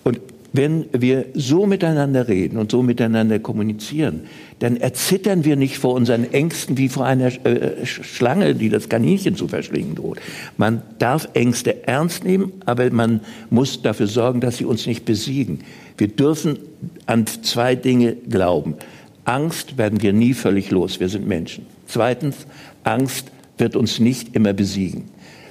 Und 0.04 0.20
wenn 0.54 0.86
wir 0.92 1.26
so 1.34 1.66
miteinander 1.66 2.28
reden 2.28 2.58
und 2.58 2.70
so 2.72 2.84
miteinander 2.84 3.40
kommunizieren, 3.40 4.22
dann 4.60 4.78
erzittern 4.78 5.44
wir 5.44 5.56
nicht 5.56 5.80
vor 5.80 5.96
unseren 5.96 6.32
Ängsten 6.32 6.78
wie 6.78 6.88
vor 6.88 7.04
einer 7.06 7.32
äh, 7.46 7.84
Schlange, 7.84 8.54
die 8.54 8.70
das 8.70 8.90
Kaninchen 8.90 9.36
zu 9.36 9.48
verschlingen 9.48 9.96
droht. 9.96 10.20
Man 10.56 10.84
darf 11.00 11.28
Ängste 11.34 11.88
ernst 11.88 12.24
nehmen, 12.24 12.54
aber 12.64 12.92
man 12.92 13.22
muss 13.50 13.82
dafür 13.82 14.06
sorgen, 14.06 14.40
dass 14.40 14.58
sie 14.58 14.66
uns 14.66 14.86
nicht 14.86 15.04
besiegen. 15.04 15.62
Wir 15.98 16.08
dürfen 16.08 16.60
an 17.06 17.26
zwei 17.28 17.76
Dinge 17.76 18.14
glauben. 18.14 18.76
Angst 19.24 19.78
werden 19.78 20.02
wir 20.02 20.14
nie 20.14 20.34
völlig 20.34 20.72
los. 20.72 21.00
Wir 21.00 21.10
sind 21.10 21.28
Menschen. 21.28 21.66
Zweitens, 21.88 22.48
Angst 22.84 23.32
wird 23.58 23.76
uns 23.76 24.00
nicht 24.00 24.36
immer 24.36 24.54
besiegen, 24.54 25.06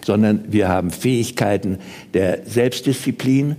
sondern 0.05 0.45
wir 0.53 0.69
haben 0.69 0.91
Fähigkeiten 0.91 1.79
der 2.13 2.45
Selbstdisziplin, 2.47 3.57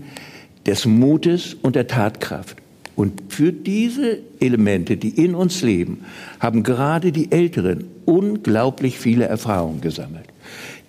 des 0.66 0.86
Mutes 0.86 1.56
und 1.62 1.76
der 1.76 1.88
Tatkraft. 1.88 2.58
Und 2.96 3.22
für 3.30 3.52
diese 3.52 4.20
Elemente, 4.40 4.98
die 4.98 5.10
in 5.10 5.36
uns 5.36 5.62
leben, 5.62 6.06
haben 6.40 6.64
gerade 6.64 7.12
die 7.12 7.32
Älteren 7.32 7.86
unglaublich 8.06 8.98
viele 8.98 9.26
Erfahrungen 9.26 9.82
gesammelt. 9.82 10.26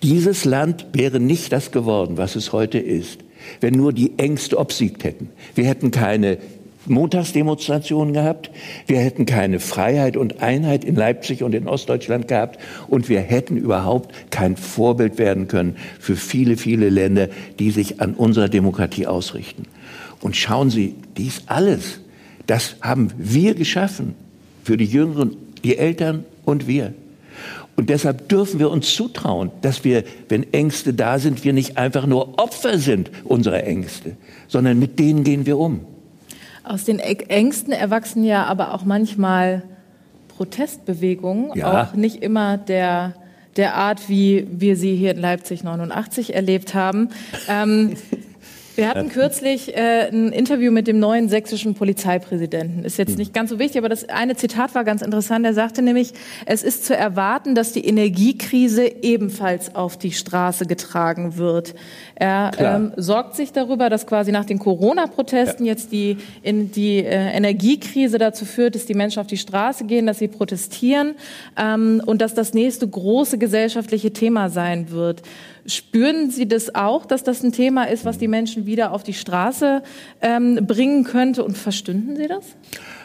Dieses 0.03 0.45
Land 0.45 0.87
wäre 0.93 1.19
nicht 1.19 1.51
das 1.51 1.71
geworden, 1.71 2.17
was 2.17 2.35
es 2.35 2.53
heute 2.53 2.79
ist, 2.79 3.19
wenn 3.61 3.73
nur 3.73 3.93
die 3.93 4.17
Ängste 4.17 4.57
obsiegt 4.57 5.03
hätten. 5.03 5.29
Wir 5.55 5.65
hätten 5.65 5.91
keine 5.91 6.37
Montagsdemonstrationen 6.87 8.13
gehabt, 8.13 8.49
wir 8.85 8.99
hätten 8.99 9.25
keine 9.25 9.59
Freiheit 9.59 10.17
und 10.17 10.41
Einheit 10.41 10.85
in 10.85 10.95
Leipzig 10.95 11.43
und 11.43 11.53
in 11.53 11.67
Ostdeutschland 11.67 12.27
gehabt 12.27 12.59
und 12.87 13.09
wir 13.09 13.19
hätten 13.19 13.57
überhaupt 13.57 14.13
kein 14.31 14.55
Vorbild 14.55 15.17
werden 15.17 15.47
können 15.47 15.75
für 15.99 16.15
viele, 16.15 16.57
viele 16.57 16.89
Länder, 16.89 17.27
die 17.59 17.71
sich 17.71 18.01
an 18.01 18.13
unserer 18.13 18.49
Demokratie 18.49 19.07
ausrichten. 19.07 19.63
Und 20.21 20.35
schauen 20.35 20.69
Sie, 20.69 20.95
dies 21.17 21.43
alles, 21.47 21.99
das 22.47 22.77
haben 22.81 23.11
wir 23.17 23.53
geschaffen 23.53 24.15
für 24.63 24.77
die 24.77 24.85
Jüngeren, 24.85 25.35
die 25.63 25.77
Eltern 25.77 26.25
und 26.45 26.67
wir. 26.67 26.93
Und 27.77 27.91
deshalb 27.91 28.27
dürfen 28.27 28.59
wir 28.59 28.71
uns 28.71 28.93
zutrauen, 28.95 29.51
dass 29.61 29.83
wir, 29.83 30.03
wenn 30.29 30.51
Ängste 30.51 30.95
da 30.95 31.19
sind, 31.19 31.43
wir 31.43 31.53
nicht 31.53 31.77
einfach 31.77 32.07
nur 32.07 32.39
Opfer 32.39 32.79
sind 32.79 33.11
unserer 33.23 33.63
Ängste, 33.63 34.17
sondern 34.47 34.79
mit 34.79 34.97
denen 34.97 35.23
gehen 35.23 35.45
wir 35.45 35.59
um. 35.59 35.85
Aus 36.63 36.85
den 36.85 36.99
Ängsten 36.99 37.71
erwachsen 37.71 38.23
ja 38.23 38.45
aber 38.45 38.73
auch 38.73 38.83
manchmal 38.83 39.61
Protestbewegungen, 40.35 41.51
ja. 41.55 41.83
auch 41.83 41.93
nicht 41.93 42.23
immer 42.23 42.57
der, 42.57 43.13
der 43.57 43.75
Art, 43.75 44.09
wie 44.09 44.47
wir 44.51 44.75
sie 44.75 44.95
hier 44.95 45.11
in 45.11 45.19
Leipzig 45.19 45.63
89 45.63 46.33
erlebt 46.33 46.73
haben. 46.73 47.09
Ähm, 47.47 47.95
Wir 48.77 48.89
hatten 48.89 49.09
kürzlich 49.09 49.75
äh, 49.75 50.07
ein 50.11 50.31
Interview 50.31 50.71
mit 50.71 50.85
dem 50.85 50.99
neuen 50.99 51.29
sächsischen 51.29 51.73
Polizeipräsidenten. 51.73 52.83
Ist 52.83 52.99
jetzt 52.99 53.11
hm. 53.11 53.17
nicht 53.17 53.33
ganz 53.33 53.49
so 53.49 53.57
wichtig, 53.57 53.79
aber 53.79 53.89
das 53.89 54.07
eine 54.07 54.35
Zitat 54.35 54.75
war 54.75 54.83
ganz 54.83 55.01
interessant. 55.01 55.45
Er 55.45 55.55
sagte 55.55 55.81
nämlich, 55.81 56.13
es 56.45 56.61
ist 56.61 56.85
zu 56.85 56.95
erwarten, 56.95 57.55
dass 57.55 57.71
die 57.73 57.83
Energiekrise 57.83 58.85
ebenfalls 59.01 59.73
auf 59.73 59.97
die 59.97 60.11
Straße 60.11 60.67
getragen 60.67 61.37
wird. 61.37 61.73
Er 62.13 62.51
ähm, 62.59 62.93
sorgt 62.97 63.35
sich 63.35 63.51
darüber, 63.51 63.89
dass 63.89 64.05
quasi 64.05 64.31
nach 64.31 64.45
den 64.45 64.59
Corona-Protesten 64.59 65.65
ja. 65.65 65.73
jetzt 65.73 65.91
die, 65.91 66.17
in 66.43 66.71
die 66.71 66.99
äh, 66.99 67.35
Energiekrise 67.35 68.19
dazu 68.19 68.45
führt, 68.45 68.75
dass 68.75 68.85
die 68.85 68.93
Menschen 68.93 69.21
auf 69.21 69.27
die 69.27 69.37
Straße 69.37 69.85
gehen, 69.85 70.05
dass 70.05 70.19
sie 70.19 70.27
protestieren 70.27 71.15
ähm, 71.57 71.99
und 72.05 72.21
dass 72.21 72.35
das 72.35 72.53
nächste 72.53 72.87
große 72.87 73.39
gesellschaftliche 73.39 74.13
Thema 74.13 74.49
sein 74.49 74.91
wird. 74.91 75.23
Spüren 75.67 76.31
Sie 76.31 76.47
das 76.47 76.73
auch, 76.75 77.05
dass 77.05 77.23
das 77.23 77.43
ein 77.43 77.51
Thema 77.51 77.83
ist, 77.83 78.05
was 78.05 78.17
die 78.17 78.29
Menschen 78.29 78.65
wieder 78.65 78.93
auf 78.93 79.03
die 79.03 79.13
Straße 79.13 79.83
ähm, 80.21 80.65
bringen 80.65 81.03
könnte 81.03 81.43
und 81.43 81.57
verstünden 81.57 82.15
Sie 82.15 82.27
das? 82.27 82.55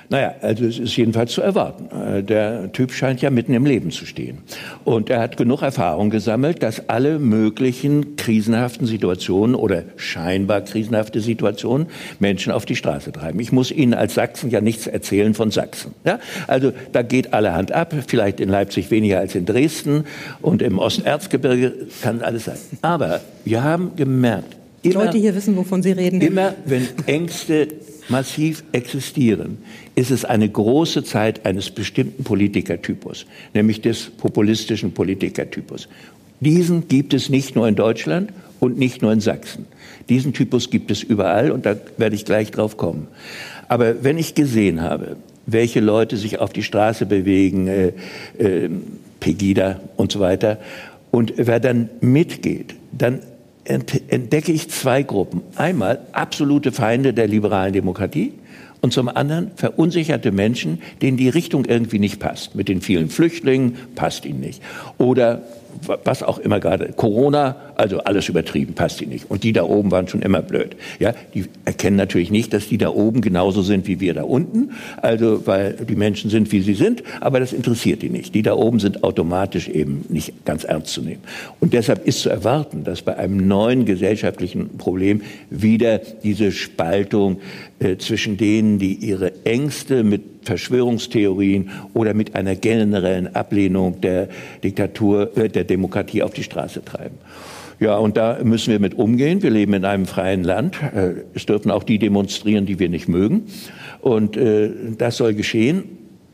Naja, 0.09 0.35
also 0.43 0.65
es 0.65 0.79
ist 0.79 0.97
jedenfalls 0.97 1.33
zu 1.33 1.43
erwarten. 1.43 1.89
Äh, 1.97 2.23
der 2.23 2.73
Typ 2.73 2.93
scheint 2.93 3.23
ja 3.23 3.31
mitten 3.31 3.55
im 3.55 3.65
Leben 3.65 3.91
zu 3.91 4.07
stehen. 4.07 4.39
Und 4.85 5.11
er 5.11 5.21
hat 5.21 5.37
genug 5.37 5.63
Erfahrung 5.63 6.11
gesammelt, 6.11 6.63
dass 6.63 6.89
alle 6.89 7.19
möglichen 7.19 8.17
krisenhaften 8.17 8.87
Situationen 8.87 9.55
oder 9.55 9.85
scheinbar 9.97 10.63
krisenhafte 10.63 11.21
Situationen 11.21 11.87
Menschen 12.19 12.53
auf 12.53 12.67
die 12.67 12.77
Straße 12.77 13.13
treiben. 13.13 13.41
Ich 13.41 13.53
muss 13.53 13.71
Ihnen 13.71 13.95
als 13.95 14.15
Sachsen 14.15 14.51
ja 14.51 14.61
nichts 14.61 14.87
erzählen 14.87 15.35
von 15.35 15.51
Sachsen. 15.51 15.95
Ja? 16.05 16.19
Also 16.47 16.73
da 16.93 17.03
geht 17.03 17.33
allerhand 17.33 17.73
ab, 17.73 17.95
vielleicht 18.07 18.41
in 18.41 18.49
Leipzig 18.49 18.91
weniger 18.91 19.19
als 19.19 19.35
in 19.35 19.47
Dresden 19.47 20.05
und 20.41 20.63
im 20.63 20.79
Osterzgebirge 20.79 21.73
kann 22.03 22.23
alles 22.23 22.45
sein. 22.45 22.59
Aber 22.83 23.21
wir 23.45 23.63
haben 23.63 23.93
gemerkt, 23.97 24.57
Immer, 24.83 25.05
Leute 25.05 25.19
hier 25.19 25.35
wissen, 25.35 25.57
wovon 25.57 25.83
Sie 25.83 25.93
reden. 25.93 26.21
Immer, 26.21 26.55
wenn 26.65 26.89
Ängste 27.07 27.69
massiv 28.09 28.65
existieren, 28.73 29.59
ist 29.95 30.11
es 30.11 30.25
eine 30.25 30.49
große 30.49 31.05
Zeit 31.05 31.47
eines 31.47 31.71
bestimmten 31.71 32.25
Politikertypus, 32.25 33.27
nämlich 33.55 33.81
des 33.81 34.11
populistischen 34.11 34.93
Politikertypus. 34.93 35.89
Diesen 36.41 36.89
gibt 36.89 37.15
es 37.15 37.29
nicht 37.29 37.55
nur 37.55 37.69
in 37.69 37.77
Deutschland 37.77 38.33
und 38.59 38.79
nicht 38.79 39.03
nur 39.03 39.13
in 39.13 39.21
Sachsen. 39.21 39.67
Diesen 40.09 40.33
Typus 40.33 40.71
gibt 40.71 40.91
es 40.91 41.03
überall 41.03 41.53
und 41.53 41.67
da 41.67 41.77
werde 41.97 42.17
ich 42.17 42.25
gleich 42.25 42.51
drauf 42.51 42.77
kommen. 42.77 43.07
Aber 43.69 44.03
wenn 44.03 44.19
ich 44.19 44.35
gesehen 44.35 44.83
habe, 44.83 45.17
welche 45.47 45.81
Leute 45.81 46.17
sich 46.17 46.39
auf 46.39 46.53
die 46.53 46.63
Straße 46.63 47.07
bewegen, 47.07 47.69
äh, 47.69 47.93
äh, 48.39 48.69
Pegida 49.21 49.81
und 49.97 50.13
so 50.13 50.21
weiter, 50.21 50.59
und 51.11 51.35
wer 51.37 51.61
dann 51.61 51.91
mitgeht, 52.01 52.75
dann 52.91 53.21
entdecke 53.65 54.53
ich 54.53 54.71
zwei 54.71 55.03
Gruppen. 55.03 55.43
Einmal 55.57 56.01
absolute 56.13 56.73
Feinde 56.73 57.15
der 57.15 57.29
liberalen 57.29 57.73
Demokratie 57.73 58.33
und 58.81 58.93
zum 58.93 59.09
anderen 59.09 59.53
verunsicherte 59.57 60.33
Menschen, 60.33 60.83
denen 61.01 61.17
die 61.17 61.29
Richtung 61.29 61.65
irgendwie 61.65 62.01
nicht 62.01 62.19
passt. 62.19 62.55
Mit 62.55 62.69
den 62.69 62.81
vielen 62.81 63.09
Flüchtlingen 63.09 63.77
passt 63.95 64.27
ihnen 64.27 64.41
nicht. 64.41 64.61
Oder 64.99 65.43
was 66.05 66.23
auch 66.23 66.39
immer 66.39 66.61
gerade, 66.61 66.93
Corona, 66.93 67.57
also 67.77 67.99
alles 68.01 68.29
übertrieben, 68.29 68.75
passt 68.75 69.01
ihnen 69.01 69.13
nicht. 69.13 69.31
Und 69.31 69.45
die 69.45 69.53
da 69.53 69.65
oben 69.65 69.91
waren 69.91 70.09
schon 70.09 70.23
immer 70.23 70.43
blöd. 70.43 70.77
Ja, 70.99 71.15
die 71.35 71.47
erkennen 71.65 71.97
natürlich 71.97 72.31
nicht, 72.31 72.53
dass 72.53 72.69
die 72.69 72.79
da 72.79 72.91
oben 72.91 73.21
genauso 73.21 73.63
sind 73.63 73.87
wie 73.87 74.01
wir 74.01 74.15
da 74.15 74.23
unten, 74.23 74.73
also 75.01 75.47
weil 75.47 75.75
die 75.75 75.97
Menschen 75.97 76.31
sind, 76.31 76.53
wie 76.53 76.61
sie 76.61 76.75
sind, 76.75 77.03
aber 77.21 77.41
das 77.41 77.53
interessiert 77.53 78.03
die 78.03 78.11
nicht. 78.11 78.35
Die 78.35 78.43
da 78.43 78.55
oben 78.55 78.81
sind 78.81 79.05
automatisch 79.05 79.69
eben 79.69 80.05
nicht 80.09 80.45
ganz 80.45 80.65
ernst 80.65 80.93
zu 80.93 81.03
nehmen. 81.03 81.23
Und 81.61 81.73
deshalb 81.73 82.07
ist 82.07 82.21
zu 82.21 82.31
erwarten, 82.31 82.85
dass 82.85 83.03
bei 83.03 83.17
einem 83.17 83.49
neuen 83.49 83.85
gesellschaftlichen 83.85 84.77
Problem 84.79 85.23
wieder 85.51 85.99
diese 85.99 86.53
Spaltung 86.53 87.41
äh, 87.79 87.97
zwischen 87.97 88.37
denen, 88.37 88.79
die 88.79 88.95
ihre 88.95 89.45
Ängste 89.45 90.05
mit 90.05 90.32
Verschwörungstheorien 90.43 91.71
oder 91.95 92.15
mit 92.15 92.35
einer 92.35 92.57
generellen 92.57 93.35
Ablehnung 93.35 94.01
der 94.01 94.29
Diktatur, 94.63 95.37
äh, 95.37 95.49
der 95.49 95.65
Demokratie 95.65 96.23
auf 96.23 96.33
die 96.33 96.43
Straße 96.43 96.85
treiben. 96.85 97.19
Ja, 97.81 97.97
und 97.97 98.17
da 98.17 98.39
müssen 98.45 98.71
wir 98.71 98.79
mit 98.79 98.95
umgehen. 98.95 99.43
Wir 99.43 99.51
leben 99.51 99.75
in 99.75 99.85
einem 99.85 100.07
freien 100.07 100.45
Land. 100.45 100.77
Äh, 100.95 101.15
es 101.35 101.47
dürfen 101.47 101.71
auch 101.71 101.83
die 101.83 101.99
demonstrieren, 101.99 102.65
die 102.65 102.79
wir 102.79 102.89
nicht 102.89 103.09
mögen. 103.09 103.49
Und 104.01 104.37
äh, 104.37 104.71
das 104.97 105.17
soll 105.17 105.35
geschehen. 105.35 105.85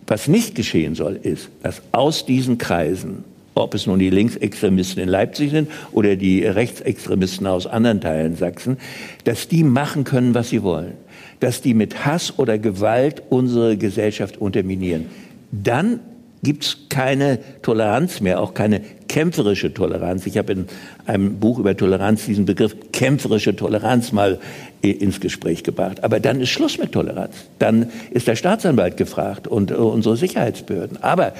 Was 0.06 0.28
nicht 0.28 0.54
geschehen 0.54 0.94
soll, 0.94 1.18
ist, 1.22 1.48
dass 1.62 1.82
aus 1.92 2.26
diesen 2.26 2.58
Kreisen, 2.58 3.24
ob 3.54 3.74
es 3.74 3.86
nun 3.86 3.98
die 3.98 4.10
Linksextremisten 4.10 5.02
in 5.02 5.08
Leipzig 5.08 5.50
sind 5.50 5.70
oder 5.92 6.16
die 6.16 6.44
Rechtsextremisten 6.44 7.46
aus 7.46 7.66
anderen 7.66 8.00
Teilen 8.00 8.36
Sachsen, 8.36 8.76
dass 9.24 9.48
die 9.48 9.64
machen 9.64 10.04
können, 10.04 10.34
was 10.34 10.50
sie 10.50 10.62
wollen 10.62 10.92
dass 11.40 11.60
die 11.60 11.74
mit 11.74 12.04
Hass 12.04 12.38
oder 12.38 12.58
Gewalt 12.58 13.22
unsere 13.28 13.76
Gesellschaft 13.76 14.38
unterminieren. 14.38 15.06
Dann 15.50 16.00
gibt 16.42 16.64
es 16.64 16.76
keine 16.88 17.38
Toleranz 17.62 18.20
mehr, 18.20 18.40
auch 18.40 18.54
keine 18.54 18.80
kämpferische 19.08 19.74
Toleranz. 19.74 20.26
Ich 20.26 20.38
habe 20.38 20.52
in 20.52 20.66
einem 21.06 21.40
Buch 21.40 21.58
über 21.58 21.76
Toleranz 21.76 22.26
diesen 22.26 22.44
Begriff 22.44 22.76
kämpferische 22.92 23.56
Toleranz 23.56 24.12
mal 24.12 24.38
ins 24.82 25.20
Gespräch 25.20 25.64
gebracht. 25.64 26.04
Aber 26.04 26.20
dann 26.20 26.40
ist 26.40 26.50
Schluss 26.50 26.78
mit 26.78 26.92
Toleranz. 26.92 27.34
Dann 27.58 27.90
ist 28.10 28.28
der 28.28 28.36
Staatsanwalt 28.36 28.96
gefragt 28.96 29.48
und 29.48 29.70
äh, 29.70 29.74
unsere 29.74 30.16
Sicherheitsbehörden. 30.16 31.02
Aber 31.02 31.32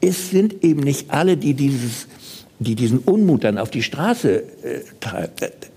es 0.00 0.30
sind 0.30 0.64
eben 0.64 0.80
nicht 0.80 1.10
alle, 1.10 1.36
die 1.36 1.54
dieses 1.54 2.08
die 2.58 2.74
diesen 2.76 3.00
Unmut 3.00 3.44
dann 3.44 3.58
auf 3.58 3.70
die 3.70 3.82
Straße 3.82 4.38
äh, 4.38 4.44
treiben 5.00 5.32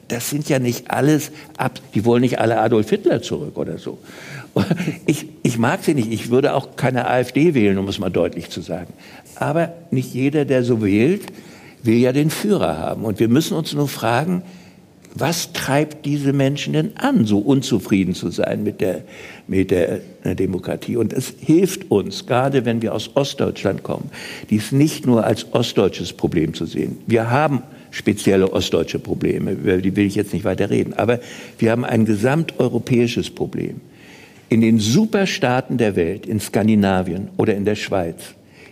das 0.08 0.30
sind 0.30 0.50
ja 0.50 0.60
nicht 0.60 0.92
alles 0.92 1.32
ab, 1.58 1.80
die 1.94 2.06
wollen 2.06 2.22
nicht 2.22 2.40
alle 2.40 2.60
Adolf 2.60 2.90
Hitler 2.90 3.22
zurück 3.22 3.58
oder 3.58 3.78
so. 3.78 3.98
Ich, 5.06 5.28
ich 5.44 5.58
mag 5.58 5.84
sie 5.84 5.94
nicht, 5.94 6.12
ich 6.12 6.30
würde 6.30 6.54
auch 6.54 6.78
keine 6.78 7.10
AfD 7.10 7.54
wählen, 7.54 7.78
um 7.78 7.90
es 7.90 8.00
mal 8.00 8.10
deutlich 8.10 8.50
zu 8.50 8.62
sagen. 8.62 8.94
Aber 9.36 9.74
nicht 9.92 10.14
jeder, 10.14 10.46
der 10.46 10.64
so 10.64 10.82
wählt, 10.82 11.24
will 11.84 11.98
ja 11.98 12.14
den 12.14 12.30
Führer 12.30 12.78
haben. 12.78 13.04
Und 13.04 13.20
wir 13.20 13.28
müssen 13.28 13.58
uns 13.58 13.74
nur 13.74 13.90
fragen, 13.90 14.44
was 15.14 15.54
treibt 15.54 16.06
diese 16.06 16.34
Menschen 16.34 16.74
denn 16.74 16.98
an, 16.98 17.26
so 17.26 17.40
unzufrieden 17.40 18.16
zu 18.16 18.32
sein 18.32 18.64
mit 18.64 18.82
der, 18.82 19.04
mit 19.48 19.72
der 19.72 20.02
Demokratie? 20.24 20.98
Und 20.98 21.14
es 21.14 21.34
hilft 21.40 21.90
uns, 21.90 22.26
gerade 22.26 22.66
wenn 22.66 22.82
wir 22.82 22.94
aus 22.94 23.12
Ostdeutschland 23.16 23.84
kommen, 23.84 24.10
dies 24.50 24.74
nicht 24.74 25.06
nur 25.06 25.24
als 25.24 25.54
ostdeutsches 25.54 26.12
Problem 26.12 26.54
zu 26.54 26.66
sehen. 26.66 26.98
Wir 27.08 27.30
haben 27.30 27.62
spezielle 27.96 28.52
ostdeutsche 28.52 29.00
Probleme, 29.00 29.52
über 29.52 29.78
die 29.78 29.96
will 29.96 30.06
ich 30.06 30.16
jetzt 30.16 30.34
nicht 30.34 30.44
weiter 30.44 30.70
reden. 30.70 30.94
Aber 30.94 31.22
wir 31.58 31.72
haben 31.72 31.86
ein 31.86 32.04
gesamteuropäisches 32.04 33.30
Problem. 33.30 33.80
In 34.50 34.60
den 34.60 34.80
Superstaaten 34.80 35.78
der 35.78 35.96
Welt, 35.96 36.26
in 36.26 36.42
Skandinavien 36.42 37.30
oder 37.38 37.56
in 37.56 37.64
der 37.64 37.76
Schweiz, 37.76 38.18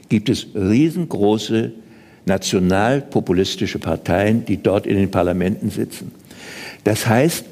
gibt 0.10 0.28
es 0.28 0.48
riesengroße 0.54 1.72
nationalpopulistische 2.26 3.80
Parteien, 3.80 4.44
die 4.46 4.62
dort 4.62 4.86
in 4.86 4.98
den 4.98 5.10
Parlamenten 5.10 5.70
sitzen. 5.70 6.12
Das 6.84 7.08
heißt, 7.08 7.46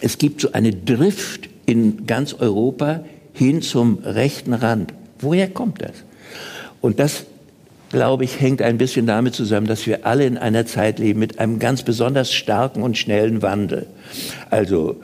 es 0.00 0.16
gibt 0.16 0.40
so 0.40 0.52
eine 0.52 0.72
Drift 0.72 1.50
in 1.66 2.06
ganz 2.06 2.32
Europa 2.32 3.04
hin 3.34 3.60
zum 3.60 3.98
rechten 3.98 4.54
Rand. 4.54 4.94
Woher 5.18 5.48
kommt 5.48 5.82
das? 5.82 5.92
Und 6.80 6.98
das 6.98 7.26
glaube 7.94 8.24
ich, 8.24 8.40
hängt 8.40 8.60
ein 8.60 8.76
bisschen 8.76 9.06
damit 9.06 9.34
zusammen, 9.34 9.68
dass 9.68 9.86
wir 9.86 10.04
alle 10.04 10.26
in 10.26 10.36
einer 10.36 10.66
Zeit 10.66 10.98
leben 10.98 11.20
mit 11.20 11.38
einem 11.38 11.60
ganz 11.60 11.84
besonders 11.84 12.32
starken 12.32 12.82
und 12.82 12.98
schnellen 12.98 13.40
Wandel. 13.40 13.86
Also 14.50 14.96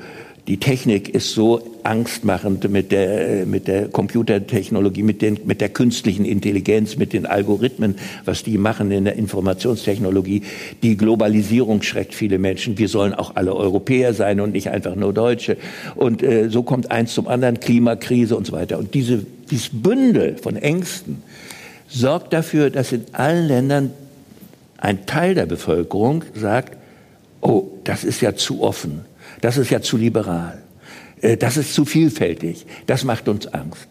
die 0.49 0.57
Technik 0.57 1.09
ist 1.09 1.33
so 1.33 1.61
angstmachend 1.85 2.69
mit 2.69 2.91
der, 2.91 3.47
mit 3.47 3.69
der 3.69 3.87
Computertechnologie, 3.87 5.05
mit, 5.05 5.23
den, 5.23 5.39
mit 5.45 5.61
der 5.61 5.69
künstlichen 5.69 6.25
Intelligenz, 6.25 6.97
mit 6.97 7.13
den 7.13 7.27
Algorithmen, 7.27 7.95
was 8.25 8.43
die 8.43 8.59
machen 8.59 8.91
in 8.91 9.05
der 9.05 9.15
Informationstechnologie. 9.15 10.43
Die 10.83 10.97
Globalisierung 10.97 11.83
schreckt 11.83 12.13
viele 12.13 12.41
Menschen. 12.41 12.77
Wir 12.77 12.89
sollen 12.89 13.15
auch 13.15 13.37
alle 13.37 13.55
Europäer 13.55 14.15
sein 14.15 14.41
und 14.41 14.53
nicht 14.53 14.71
einfach 14.71 14.97
nur 14.97 15.13
Deutsche. 15.13 15.57
Und 15.95 16.25
äh, 16.25 16.49
so 16.49 16.65
kommt 16.65 16.91
eins 16.91 17.15
zum 17.15 17.29
anderen, 17.29 17.61
Klimakrise 17.61 18.37
und 18.37 18.49
so 18.49 18.53
weiter. 18.53 18.79
Und 18.79 18.95
diese, 18.95 19.25
dieses 19.49 19.69
Bündel 19.73 20.39
von 20.39 20.57
Ängsten, 20.57 21.23
sorgt 21.91 22.33
dafür, 22.33 22.71
dass 22.71 22.93
in 22.93 23.05
allen 23.13 23.47
Ländern 23.49 23.91
ein 24.79 25.05
Teil 25.07 25.35
der 25.35 25.47
Bevölkerung 25.47 26.25
sagt, 26.35 26.77
oh, 27.41 27.65
das 27.85 28.05
ist 28.05 28.21
ja 28.21 28.35
zu 28.35 28.63
offen, 28.63 29.03
das 29.41 29.59
ist 29.59 29.71
ja 29.71 29.83
zu 29.83 29.97
liberal, 29.97 30.59
äh, 31.21 31.37
das 31.37 31.57
ist 31.57 31.75
zu 31.75 31.85
vielfältig, 31.85 32.67
das 32.87 33.05
macht 33.05 33.29
uns 33.29 33.47
Angst. 33.49 33.89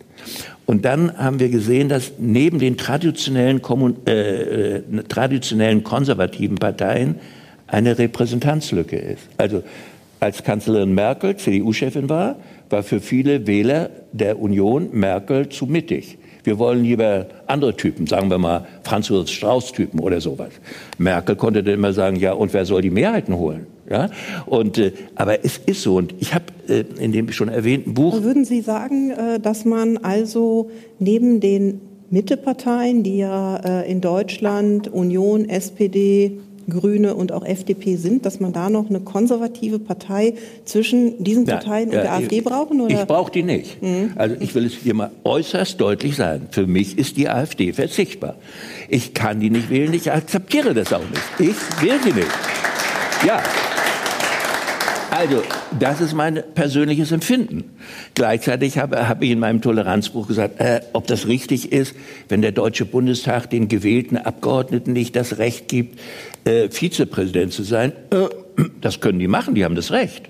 Und 0.66 0.86
dann 0.86 1.18
haben 1.18 1.40
wir 1.40 1.50
gesehen, 1.50 1.90
dass 1.90 2.14
neben 2.20 2.60
den 2.60 2.78
traditionellen, 2.78 3.62
äh, 4.06 4.78
äh, 4.78 4.84
traditionellen 5.08 5.84
konservativen 5.84 6.58
Parteien 6.58 7.16
eine 7.66 7.98
Repräsentanzlücke 7.98 8.98
ist. 8.98 9.24
Also 9.38 9.64
als 10.20 10.44
Kanzlerin 10.44 10.94
Merkel 10.94 11.38
CDU-Chefin 11.38 12.10
war, 12.10 12.36
war 12.70 12.84
für 12.84 13.00
viele 13.00 13.48
Wähler 13.48 13.90
der 14.12 14.40
Union 14.40 14.90
Merkel 14.92 15.50
zu 15.50 15.66
mittig. 15.66 16.19
Wir 16.44 16.58
wollen 16.58 16.84
lieber 16.84 17.28
andere 17.48 17.76
Typen, 17.76 18.08
sagen 18.08 18.30
wir 18.30 18.38
mal 18.38 18.66
Franz 18.84 19.10
Josef 19.10 19.30
Strauß-Typen 19.30 20.00
oder 20.00 20.22
sowas. 20.22 20.50
Merkel 20.98 21.36
konnte 21.36 21.64
dann 21.64 21.74
immer 21.74 21.94
sagen, 21.94 22.16
ja, 22.16 22.34
und 22.34 22.54
wer 22.54 22.66
soll 22.66 22.82
die 22.82 22.90
Mehrheiten 22.90 23.36
holen? 23.36 23.68
Ja? 23.90 24.10
Und, 24.46 24.78
äh, 24.78 24.94
aber 25.16 25.44
es 25.44 25.58
ist 25.58 25.82
so. 25.82 25.98
Und 25.98 26.14
ich 26.20 26.34
habe 26.34 26.46
äh, 26.68 26.86
in 27.00 27.12
dem 27.12 27.32
schon 27.32 27.50
erwähnten 27.50 27.94
Buch. 27.94 28.22
Würden 28.24 28.46
Sie 28.46 28.62
sagen, 28.62 29.12
äh, 29.12 29.40
dass 29.40 29.66
man 29.66 29.98
also 29.98 30.70
neben 31.00 31.40
den 31.40 31.82
Mitteparteien, 32.10 33.04
die 33.04 33.18
ja 33.18 33.58
äh, 33.58 33.92
in 33.92 34.02
Deutschland 34.02 34.88
Union, 34.88 35.48
SPD, 35.48 36.40
Grüne 36.70 37.16
und 37.16 37.32
auch 37.32 37.46
FDP 37.46 37.96
sind, 37.96 38.26
dass 38.26 38.40
man 38.40 38.54
da 38.54 38.70
noch 38.70 38.90
eine 38.90 39.00
konservative 39.00 39.80
Partei 39.80 40.34
zwischen 40.66 41.24
diesen 41.24 41.46
Parteien 41.46 41.92
ja, 41.92 41.98
und 41.98 42.04
der 42.04 42.14
AfD 42.14 42.38
ich, 42.38 42.44
brauchen? 42.44 42.82
Oder? 42.82 43.02
Ich 43.02 43.08
brauche 43.08 43.32
die 43.32 43.44
nicht. 43.44 43.82
Mhm. 43.82 44.14
Also 44.16 44.36
ich 44.40 44.54
will 44.56 44.66
es 44.66 44.74
hier 44.74 44.94
mal 44.94 45.12
äußerst 45.24 45.80
deutlich 45.80 46.16
sagen. 46.16 46.48
Für 46.52 46.68
mich 46.68 46.98
ist 46.98 47.18
die 47.18 47.30
AfD 47.30 47.74
verzichtbar. 47.74 48.36
Ich 48.88 49.14
kann 49.14 49.40
die 49.40 49.50
nicht 49.50 49.70
wählen, 49.70 49.94
ich 49.94 50.12
akzeptiere 50.12 50.74
das 50.74 50.94
auch 50.94 51.00
nicht. 51.00 51.52
Ich 51.52 51.84
will 51.84 52.00
sie 52.04 52.14
nicht. 52.14 52.28
Ja, 53.26 53.42
also, 55.12 55.42
das 55.80 56.02
ist 56.02 56.14
mein 56.14 56.44
persönliches 56.56 57.12
Empfinden. 57.12 57.64
Gleichzeitig 58.16 58.78
habe, 58.78 59.08
habe 59.08 59.26
ich 59.26 59.32
in 59.32 59.40
meinem 59.40 59.62
Toleranzbuch 59.62 60.28
gesagt, 60.28 60.60
äh, 60.60 60.82
ob 60.94 61.08
das 61.08 61.28
richtig 61.28 61.72
ist, 61.72 61.96
wenn 62.28 62.42
der 62.42 62.52
Deutsche 62.52 62.86
Bundestag 62.86 63.50
den 63.50 63.68
gewählten 63.68 64.18
Abgeordneten 64.18 64.94
nicht 64.94 65.16
das 65.16 65.38
Recht 65.38 65.68
gibt, 65.68 66.00
äh, 66.46 66.70
Vizepräsident 66.70 67.54
zu 67.54 67.64
sein. 67.64 67.94
Äh, 68.12 68.28
das 68.82 69.00
können 69.00 69.20
die 69.20 69.28
machen, 69.28 69.56
die 69.56 69.66
haben 69.66 69.76
das 69.76 69.92
Recht. 69.92 70.30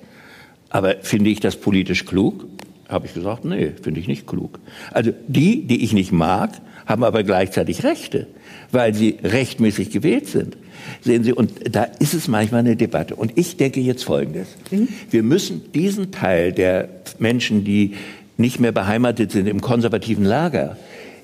Aber 0.69 0.95
finde 1.01 1.29
ich 1.29 1.39
das 1.39 1.55
politisch 1.55 2.05
klug? 2.05 2.45
Habe 2.87 3.05
ich 3.05 3.13
gesagt, 3.13 3.45
nee, 3.45 3.71
finde 3.81 3.99
ich 3.99 4.07
nicht 4.07 4.27
klug. 4.27 4.60
Also 4.91 5.12
die, 5.27 5.67
die 5.67 5.83
ich 5.83 5.93
nicht 5.93 6.12
mag, 6.12 6.51
haben 6.90 7.04
aber 7.04 7.23
gleichzeitig 7.23 7.83
Rechte, 7.83 8.25
weil 8.71 8.96
sie 8.96 9.19
rechtmäßig 9.23 9.92
gewählt 9.92 10.27
sind. 10.27 10.58
Sehen 11.02 11.23
Sie, 11.23 11.33
und 11.33 11.54
da 11.75 11.83
ist 11.83 12.15
es 12.15 12.27
manchmal 12.27 12.62
eine 12.62 12.75
Debatte. 12.75 13.15
Und 13.15 13.37
ich 13.37 13.58
denke 13.58 13.79
jetzt 13.79 14.04
Folgendes. 14.04 14.48
Mhm. 14.71 14.87
Wir 15.12 15.21
müssen 15.21 15.71
diesen 15.71 16.12
Teil 16.12 16.52
der 16.52 16.90
Menschen, 17.19 17.63
die 17.63 17.94
nicht 18.37 18.60
mehr 18.60 18.71
beheimatet 18.71 19.31
sind 19.31 19.48
im 19.48 19.62
konservativen 19.62 20.25
Lager, 20.25 20.77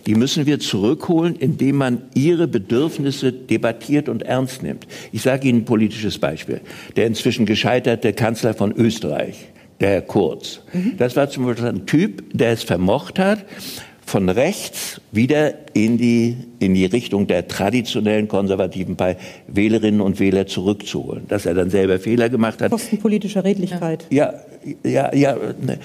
die 0.05 0.13
müssen 0.13 0.45
wir 0.45 0.59
zurückholen, 0.59 1.36
indem 1.36 1.78
man 1.78 2.03
ihre 2.13 2.47
Bedürfnisse 2.47 3.34
debattiert 3.34 4.07
und 4.07 4.22
ernst 4.22 4.61
nimmt. 4.61 4.86
Ich 5.11 5.24
sage 5.24 5.47
Ihnen 5.47 5.61
ein 5.61 5.66
politisches 5.66 6.20
Beispiel. 6.20 6.61
Der 6.95 7.07
inzwischen 7.07 7.47
gescheiterte 7.47 8.13
Kanzler 8.13 8.53
von 8.53 8.72
Österreich, 8.72 9.47
der 9.80 9.89
Herr 9.89 10.01
Kurz. 10.03 10.59
Mhm. 10.74 10.93
Das 10.99 11.16
war 11.16 11.28
zum 11.32 11.47
Beispiel 11.47 11.66
ein 11.66 11.88
Typ, 11.88 12.38
der 12.38 12.51
es 12.51 12.61
vermocht 12.61 13.18
hat, 13.18 13.45
von 14.06 14.30
rechts 14.30 15.01
wieder 15.12 15.53
in 15.74 15.97
die, 15.97 16.38
in 16.60 16.76
die 16.76 16.86
Richtung 16.86 17.28
der 17.28 17.47
traditionellen 17.47 18.28
konservativen 18.28 18.95
Partei 18.95 19.18
Wählerinnen 19.47 19.99
und 19.99 20.20
Wähler 20.20 20.45
zurückzuholen. 20.45 21.28
Dass 21.28 21.45
er 21.45 21.56
dann 21.56 21.70
selber 21.70 21.99
Fehler 21.99 22.30
gemacht 22.30 22.62
hat. 22.62 22.72
Kostenpolitischer 22.72 23.43
Redlichkeit. 23.43 24.06
Ja, 24.12 24.34
ja, 24.84 25.13
ja, 25.13 25.36
ne, 25.36 25.80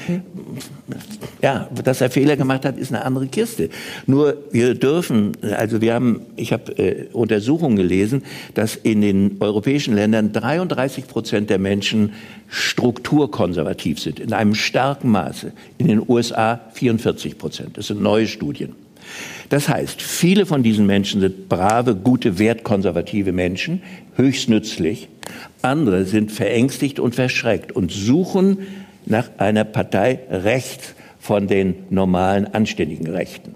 ja, 1.42 1.68
dass 1.84 2.00
er 2.00 2.10
Fehler 2.10 2.36
gemacht 2.36 2.64
hat, 2.64 2.78
ist 2.78 2.92
eine 2.92 3.04
andere 3.04 3.26
Kiste. 3.26 3.68
Nur 4.06 4.38
wir 4.50 4.74
dürfen, 4.74 5.32
also 5.42 5.80
wir 5.80 5.94
haben, 5.94 6.22
ich 6.36 6.52
habe 6.52 6.72
äh, 6.78 7.06
Untersuchungen 7.12 7.76
gelesen, 7.76 8.22
dass 8.54 8.76
in 8.76 9.00
den 9.00 9.36
europäischen 9.40 9.94
Ländern 9.94 10.32
33 10.32 11.06
Prozent 11.06 11.50
der 11.50 11.58
Menschen 11.58 12.14
strukturkonservativ 12.48 14.00
sind, 14.00 14.18
in 14.18 14.32
einem 14.32 14.54
starken 14.54 15.10
Maße. 15.10 15.52
In 15.78 15.88
den 15.88 16.02
USA 16.06 16.60
44 16.72 17.38
Prozent. 17.38 17.76
Das 17.76 17.88
sind 17.88 18.00
neue 18.00 18.26
Studien. 18.26 18.74
Das 19.48 19.68
heißt, 19.68 20.00
viele 20.00 20.46
von 20.46 20.62
diesen 20.62 20.86
Menschen 20.86 21.20
sind 21.20 21.48
brave, 21.48 21.96
gute, 21.96 22.38
wertkonservative 22.38 23.32
Menschen, 23.32 23.82
höchst 24.16 24.48
nützlich. 24.48 25.08
Andere 25.62 26.04
sind 26.04 26.32
verängstigt 26.32 27.00
und 27.00 27.14
verschreckt 27.14 27.72
und 27.72 27.90
suchen 27.92 28.58
nach 29.06 29.30
einer 29.38 29.64
Partei 29.64 30.20
rechts 30.30 30.94
von 31.18 31.46
den 31.46 31.74
normalen, 31.90 32.46
anständigen 32.46 33.08
Rechten. 33.08 33.54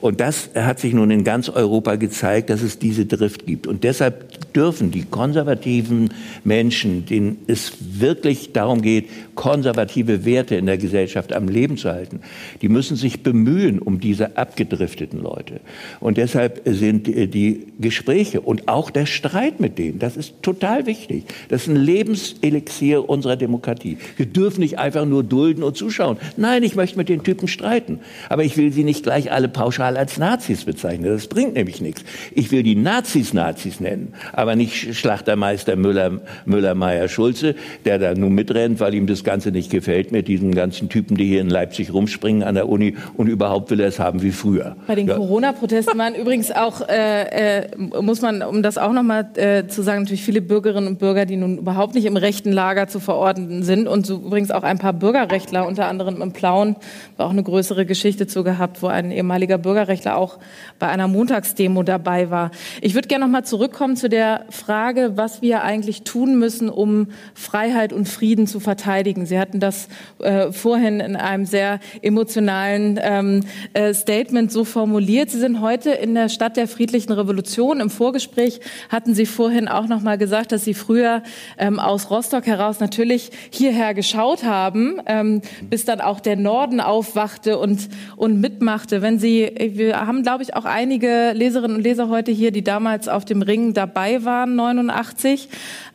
Und 0.00 0.20
das 0.20 0.50
hat 0.54 0.78
sich 0.78 0.94
nun 0.94 1.10
in 1.10 1.24
ganz 1.24 1.48
Europa 1.48 1.96
gezeigt, 1.96 2.50
dass 2.50 2.62
es 2.62 2.78
diese 2.78 3.06
Drift 3.06 3.46
gibt. 3.46 3.66
Und 3.66 3.84
deshalb 3.84 4.52
dürfen 4.52 4.90
die 4.90 5.04
konservativen 5.04 6.12
Menschen, 6.44 7.06
denen 7.06 7.38
es 7.46 7.72
wirklich 7.80 8.52
darum 8.52 8.82
geht, 8.82 9.08
konservative 9.34 10.24
Werte 10.24 10.56
in 10.56 10.66
der 10.66 10.78
Gesellschaft 10.78 11.32
am 11.32 11.48
Leben 11.48 11.76
zu 11.76 11.90
halten, 11.90 12.20
die 12.62 12.68
müssen 12.68 12.96
sich 12.96 13.22
bemühen 13.22 13.78
um 13.78 14.00
diese 14.00 14.36
abgedrifteten 14.36 15.22
Leute. 15.22 15.60
Und 16.00 16.16
deshalb 16.16 16.62
sind 16.64 17.06
die 17.06 17.66
Gespräche 17.78 18.40
und 18.40 18.68
auch 18.68 18.90
der 18.90 19.06
Streit 19.06 19.60
mit 19.60 19.78
denen, 19.78 19.98
das 19.98 20.16
ist 20.16 20.42
total 20.42 20.86
wichtig. 20.86 21.24
Das 21.48 21.62
ist 21.62 21.68
ein 21.68 21.76
Lebenselixier 21.76 23.08
unserer 23.08 23.36
Demokratie. 23.36 23.98
Wir 24.16 24.26
dürfen 24.26 24.60
nicht 24.60 24.78
einfach 24.78 25.04
nur 25.04 25.22
dulden 25.22 25.62
und 25.62 25.76
zuschauen. 25.76 26.18
Nein, 26.36 26.62
ich 26.62 26.74
möchte 26.74 26.98
mit 26.98 27.08
den 27.08 27.22
Typen 27.22 27.48
streiten. 27.48 28.00
Aber 28.28 28.44
ich 28.44 28.56
will 28.56 28.72
sie 28.72 28.84
nicht 28.84 29.02
gleich 29.02 29.32
alle 29.32 29.47
pauschal 29.48 29.96
als 29.96 30.18
Nazis 30.18 30.64
bezeichnen. 30.64 31.10
Das 31.10 31.26
bringt 31.26 31.54
nämlich 31.54 31.80
nichts. 31.80 32.04
Ich 32.34 32.50
will 32.50 32.62
die 32.62 32.76
Nazis 32.76 33.32
Nazis 33.32 33.80
nennen, 33.80 34.14
aber 34.32 34.56
nicht 34.56 34.96
Schlachtermeister 34.96 35.76
Müller, 35.76 36.20
Müller 36.44 36.74
Meier 36.74 37.08
Schulze, 37.08 37.54
der 37.84 37.98
da 37.98 38.14
nun 38.14 38.34
mitrennt, 38.34 38.80
weil 38.80 38.94
ihm 38.94 39.06
das 39.06 39.24
Ganze 39.24 39.50
nicht 39.50 39.70
gefällt 39.70 40.12
mit 40.12 40.28
diesen 40.28 40.54
ganzen 40.54 40.88
Typen, 40.88 41.16
die 41.16 41.26
hier 41.26 41.40
in 41.40 41.50
Leipzig 41.50 41.92
rumspringen 41.92 42.42
an 42.42 42.54
der 42.54 42.68
Uni 42.68 42.96
und 43.16 43.28
überhaupt 43.28 43.70
will 43.70 43.80
er 43.80 43.88
es 43.88 43.98
haben 43.98 44.22
wie 44.22 44.32
früher. 44.32 44.76
Bei 44.86 44.94
den 44.94 45.08
ja. 45.08 45.16
Corona-Protesten 45.16 45.98
waren 45.98 46.14
übrigens 46.20 46.50
auch, 46.50 46.86
äh, 46.88 47.62
äh, 47.62 47.68
muss 47.76 48.22
man, 48.22 48.42
um 48.42 48.62
das 48.62 48.78
auch 48.78 48.92
nochmal 48.92 49.28
äh, 49.36 49.66
zu 49.66 49.82
sagen, 49.82 50.02
natürlich 50.02 50.24
viele 50.24 50.42
Bürgerinnen 50.42 50.86
und 50.86 50.98
Bürger, 50.98 51.26
die 51.26 51.36
nun 51.36 51.58
überhaupt 51.58 51.94
nicht 51.94 52.04
im 52.04 52.16
rechten 52.16 52.52
Lager 52.52 52.88
zu 52.88 53.00
verordnen 53.00 53.62
sind 53.62 53.86
und 53.86 54.06
so 54.06 54.16
übrigens 54.16 54.50
auch 54.50 54.62
ein 54.62 54.78
paar 54.78 54.92
Bürgerrechtler, 54.92 55.66
unter 55.66 55.86
anderem 55.86 56.20
im 56.22 56.32
Plauen, 56.32 56.76
war 57.16 57.26
auch 57.26 57.30
eine 57.30 57.42
größere 57.42 57.86
Geschichte 57.86 58.26
zu 58.26 58.44
gehabt, 58.44 58.82
wo 58.82 58.86
ein 58.88 59.10
ehemaliger 59.10 59.37
Bürgerrechtler 59.46 60.16
auch 60.16 60.38
bei 60.78 60.88
einer 60.88 61.06
Montagsdemo 61.06 61.82
dabei 61.82 62.30
war. 62.30 62.50
Ich 62.80 62.94
würde 62.94 63.08
gerne 63.08 63.24
noch 63.24 63.32
mal 63.32 63.44
zurückkommen 63.44 63.96
zu 63.96 64.08
der 64.08 64.46
Frage, 64.50 65.12
was 65.16 65.42
wir 65.42 65.62
eigentlich 65.62 66.02
tun 66.02 66.38
müssen, 66.38 66.68
um 66.68 67.08
Freiheit 67.34 67.92
und 67.92 68.08
Frieden 68.08 68.46
zu 68.46 68.60
verteidigen. 68.60 69.26
Sie 69.26 69.38
hatten 69.38 69.60
das 69.60 69.88
äh, 70.20 70.52
vorhin 70.52 71.00
in 71.00 71.16
einem 71.16 71.44
sehr 71.44 71.80
emotionalen 72.02 72.98
ähm, 73.02 73.40
äh, 73.74 73.94
Statement 73.94 74.50
so 74.50 74.64
formuliert. 74.64 75.30
Sie 75.30 75.38
sind 75.38 75.60
heute 75.60 75.90
in 75.90 76.14
der 76.14 76.28
Stadt 76.28 76.56
der 76.56 76.68
friedlichen 76.68 77.12
Revolution. 77.12 77.80
Im 77.80 77.90
Vorgespräch 77.90 78.60
hatten 78.88 79.14
Sie 79.14 79.26
vorhin 79.26 79.68
auch 79.68 79.86
noch 79.86 80.00
mal 80.00 80.18
gesagt, 80.18 80.52
dass 80.52 80.64
Sie 80.64 80.74
früher 80.74 81.22
ähm, 81.58 81.78
aus 81.78 82.10
Rostock 82.10 82.46
heraus 82.46 82.80
natürlich 82.80 83.30
hierher 83.50 83.94
geschaut 83.94 84.44
haben, 84.44 85.00
ähm, 85.06 85.42
bis 85.68 85.84
dann 85.84 86.00
auch 86.00 86.20
der 86.20 86.36
Norden 86.36 86.80
aufwachte 86.80 87.58
und, 87.58 87.88
und 88.16 88.40
mitmachte. 88.40 89.02
Wenn 89.02 89.18
Sie 89.18 89.27
wir 89.28 90.06
haben, 90.06 90.22
glaube 90.22 90.42
ich, 90.42 90.54
auch 90.54 90.64
einige 90.64 91.32
Leserinnen 91.34 91.76
und 91.76 91.82
Leser 91.82 92.08
heute 92.08 92.32
hier, 92.32 92.50
die 92.50 92.62
damals 92.62 93.08
auf 93.08 93.24
dem 93.24 93.42
Ring 93.42 93.74
dabei 93.74 94.24
waren, 94.24 94.56
89, 94.56 95.48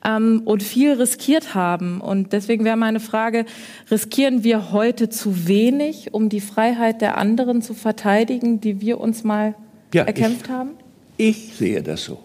ähm, 0.06 0.42
und 0.46 0.64
viel 0.64 0.94
riskiert 0.94 1.56
haben. 1.56 2.02
Und 2.02 2.34
deswegen 2.34 2.66
wäre 2.66 2.78
meine 2.78 3.00
Frage, 3.00 3.46
riskieren 3.92 4.44
wir 4.44 4.72
heute 4.72 5.10
zu 5.10 5.48
wenig, 5.48 6.14
um 6.14 6.30
die 6.30 6.42
Freiheit 6.42 7.02
der 7.02 7.18
anderen 7.18 7.62
zu 7.62 7.74
verteidigen, 7.74 8.62
die 8.62 8.82
wir 8.82 9.00
uns 9.00 9.24
mal 9.24 9.56
ja, 9.94 10.04
erkämpft 10.04 10.46
ich, 10.46 10.52
haben? 10.52 10.70
Ich 11.18 11.54
sehe 11.56 11.82
das 11.84 12.04
so. 12.04 12.20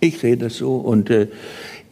Ich 0.00 0.18
sehe 0.18 0.36
das 0.36 0.56
so 0.56 0.76
und 0.76 1.08
äh, 1.08 1.28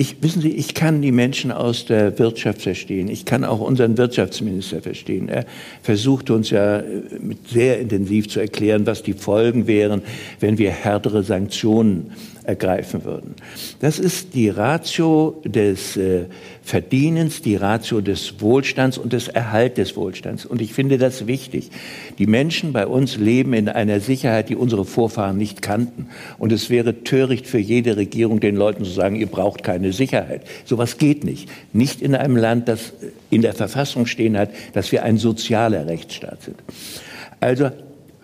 ich, 0.03 0.17
wissen 0.21 0.43
Sie, 0.43 0.51
ich 0.51 0.75
kann 0.75 1.01
die 1.01 1.13
Menschen 1.13 1.53
aus 1.53 1.87
der 1.87 2.19
Wirtschaft 2.19 2.63
verstehen. 2.63 3.07
Ich 3.07 3.25
kann 3.25 3.45
auch 3.45 3.61
unseren 3.61 3.97
Wirtschaftsminister 3.97 4.83
verstehen. 4.83 5.29
Er 5.29 5.47
versucht 5.81 6.29
uns 6.31 6.51
ja 6.51 6.81
äh, 6.81 6.83
sehr 7.47 7.79
intensiv 7.79 8.29
zu 8.29 8.41
erklären, 8.41 8.85
was 8.85 9.05
die 9.05 9.13
Folgen 9.13 9.69
wären, 9.69 10.03
wenn 10.41 10.59
wir 10.59 10.73
härtere 10.73 11.23
Sanktionen 11.23 12.11
ergreifen 12.45 13.05
würden. 13.05 13.35
Das 13.81 13.99
ist 13.99 14.35
die 14.35 14.49
Ratio 14.49 15.41
des 15.45 15.97
äh, 15.97 16.27
Verdienens, 16.63 17.43
die 17.43 17.57
Ratio 17.57 18.01
des 18.01 18.41
Wohlstands 18.41 18.99
und 18.99 19.13
des 19.13 19.29
Erhalt 19.29 19.79
des 19.79 19.97
Wohlstands. 19.97 20.45
Und 20.47 20.61
ich 20.61 20.73
finde 20.73 20.99
das 20.99 21.27
wichtig. 21.27 21.71
Die 22.19 22.27
Menschen 22.27 22.73
bei 22.73 22.87
uns 22.87 23.17
leben 23.17 23.53
in 23.53 23.69
einer 23.69 24.01
Sicherheit, 24.01 24.49
die 24.49 24.57
unsere 24.57 24.85
Vorfahren 24.85 25.37
nicht 25.37 25.63
kannten. 25.63 26.09
Und 26.39 26.53
es 26.53 26.71
wäre 26.71 27.05
töricht 27.05 27.47
für 27.47 27.59
jede 27.59 27.97
Regierung, 27.97 28.41
den 28.41 28.57
Leuten 28.57 28.85
zu 28.85 28.91
sagen, 28.91 29.17
ihr 29.17 29.27
braucht 29.27 29.63
keine 29.63 29.93
Sicherheit. 29.93 30.43
Sowas 30.65 30.99
geht 30.99 31.25
nicht. 31.25 31.49
Nicht 31.73 32.03
in 32.03 32.15
einem 32.15 32.37
Land, 32.37 32.69
das 32.69 32.93
in 33.31 33.43
der 33.43 33.55
Verfassung 33.55 34.07
stehen 34.07 34.37
hat, 34.37 34.51
dass 34.73 34.93
wir 34.93 35.03
ein 35.03 35.19
sozialer 35.19 35.87
Rechtsstaat 35.87 36.43
sind. 36.43 36.57
Also 37.41 37.71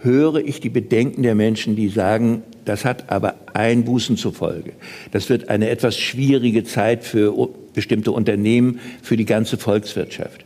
höre 0.01 0.37
ich 0.37 0.61
die 0.61 0.69
Bedenken 0.69 1.23
der 1.23 1.35
Menschen, 1.35 1.77
die 1.77 1.89
sagen, 1.89 2.43
das 2.65 2.85
hat 2.85 3.11
aber 3.11 3.35
Einbußen 3.55 4.17
zur 4.17 4.33
Folge. 4.33 4.73
Das 5.11 5.29
wird 5.29 5.49
eine 5.49 5.71
etwas 5.71 5.97
schwierige 5.97 6.65
Zeit 6.65 7.05
für 7.05 7.49
bestimmte 7.75 8.13
Unternehmen, 8.13 8.81
für 9.03 9.17
die 9.17 9.25
ganze 9.25 9.57
Volkswirtschaft. 9.57 10.45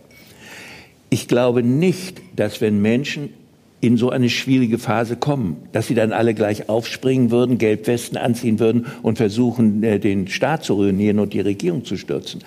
Ich 1.10 1.28
glaube 1.28 1.62
nicht, 1.62 2.22
dass 2.36 2.60
wenn 2.60 2.80
Menschen 2.80 3.30
in 3.82 3.96
so 3.96 4.10
eine 4.10 4.30
schwierige 4.30 4.78
Phase 4.78 5.16
kommen, 5.16 5.56
dass 5.72 5.88
sie 5.88 5.96
dann 5.96 6.12
alle 6.12 6.34
gleich 6.34 6.68
aufspringen 6.68 7.32
würden, 7.32 7.58
Gelbwesten 7.58 8.16
anziehen 8.16 8.60
würden 8.60 8.86
und 9.02 9.18
versuchen, 9.18 9.82
äh, 9.82 9.98
den 9.98 10.28
Staat 10.28 10.64
zu 10.64 10.74
ruinieren 10.74 11.18
und 11.18 11.32
die 11.32 11.40
Regierung 11.40 11.84
zu 11.84 11.96
stürzen. 11.96 12.42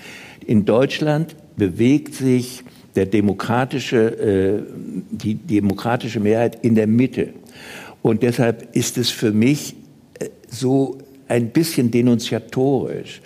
In 0.47 0.63
Deutschland 0.63 1.35
bewegt 1.57 2.15
sich 2.15 2.63
der 2.95 3.05
demokratische, 3.05 3.97
äh, 3.97 4.63
die 5.11 5.35
demokratische 5.35 6.19
Mehrheit 6.19 6.63
in 6.63 6.75
der 6.75 6.87
Mitte. 6.87 7.29
Und 8.01 8.23
deshalb 8.23 8.75
ist 8.75 8.97
es 8.97 9.09
für 9.09 9.31
mich 9.31 9.75
äh, 10.19 10.29
so 10.47 10.97
ein 11.27 11.49
bisschen 11.49 11.91
denunziatorisch, 11.91 13.21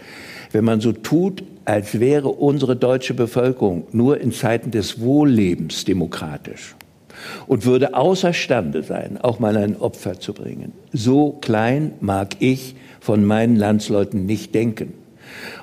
wenn 0.51 0.65
man 0.65 0.81
so 0.81 0.91
tut, 0.91 1.43
als 1.65 1.99
wäre 1.99 2.29
unsere 2.29 2.75
deutsche 2.75 3.13
Bevölkerung 3.13 3.83
nur 3.91 4.19
in 4.19 4.31
Zeiten 4.31 4.71
des 4.71 4.99
Wohllebens 5.01 5.85
demokratisch 5.85 6.75
und 7.45 7.65
würde 7.65 7.93
außerstande 7.93 8.81
sein, 8.81 9.19
auch 9.21 9.39
mal 9.39 9.55
ein 9.57 9.75
Opfer 9.79 10.19
zu 10.19 10.33
bringen. 10.33 10.71
So 10.93 11.31
klein 11.41 11.91
mag 11.99 12.37
ich 12.39 12.75
von 12.99 13.23
meinen 13.23 13.55
Landsleuten 13.55 14.25
nicht 14.25 14.55
denken. 14.55 14.93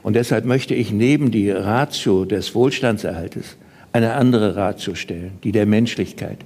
Und 0.03 0.15
deshalb 0.15 0.45
möchte 0.45 0.75
ich 0.75 0.93
neben 0.93 1.33
die 1.33 1.51
Ratio 1.51 2.25
des 2.25 2.55
Wohlstandserhaltes 2.55 3.57
eine 3.93 4.15
andere 4.15 4.57
Ratio 4.57 4.95
stellen, 4.95 5.33
die 5.45 5.53
der 5.53 5.67
Menschlichkeit. 5.67 6.39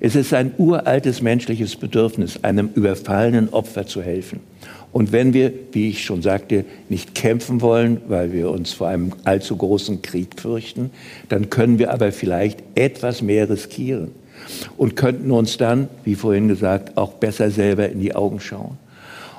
Es 0.00 0.16
ist 0.16 0.34
ein 0.34 0.52
uraltes 0.58 1.22
menschliches 1.22 1.76
Bedürfnis, 1.76 2.42
einem 2.42 2.70
überfallenen 2.74 3.48
Opfer 3.50 3.86
zu 3.86 4.02
helfen. 4.02 4.40
Und 4.92 5.10
wenn 5.10 5.32
wir, 5.32 5.52
wie 5.72 5.88
ich 5.88 6.04
schon 6.04 6.22
sagte, 6.22 6.64
nicht 6.88 7.14
kämpfen 7.14 7.60
wollen, 7.60 8.00
weil 8.06 8.32
wir 8.32 8.50
uns 8.50 8.72
vor 8.72 8.88
einem 8.88 9.12
allzu 9.24 9.56
großen 9.56 10.02
Krieg 10.02 10.40
fürchten, 10.40 10.90
dann 11.28 11.50
können 11.50 11.78
wir 11.78 11.92
aber 11.92 12.12
vielleicht 12.12 12.62
etwas 12.76 13.20
mehr 13.20 13.50
riskieren 13.50 14.12
und 14.76 14.94
könnten 14.94 15.30
uns 15.30 15.56
dann, 15.56 15.88
wie 16.04 16.14
vorhin 16.14 16.48
gesagt, 16.48 16.96
auch 16.96 17.14
besser 17.14 17.50
selber 17.50 17.88
in 17.88 18.00
die 18.00 18.14
Augen 18.14 18.40
schauen. 18.40 18.78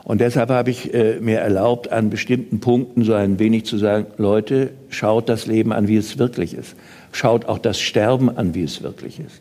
Und 0.03 0.21
deshalb 0.21 0.49
habe 0.49 0.69
ich 0.69 0.93
äh, 0.93 1.19
mir 1.19 1.39
erlaubt, 1.39 1.91
an 1.91 2.11
bestimmten 2.11 2.59
Punkten 2.59 3.03
so 3.03 3.13
ein 3.13 3.39
wenig 3.39 3.65
zu 3.65 3.77
sagen, 3.77 4.05
Leute, 4.17 4.71
schaut 4.89 5.29
das 5.29 5.47
Leben 5.47 5.73
an, 5.73 5.87
wie 5.87 5.97
es 5.97 6.19
wirklich 6.19 6.53
ist. 6.53 6.75
Schaut 7.15 7.45
auch 7.45 7.59
das 7.59 7.79
Sterben 7.79 8.29
an, 8.29 8.55
wie 8.55 8.63
es 8.63 8.83
wirklich 8.83 9.21
ist. 9.21 9.39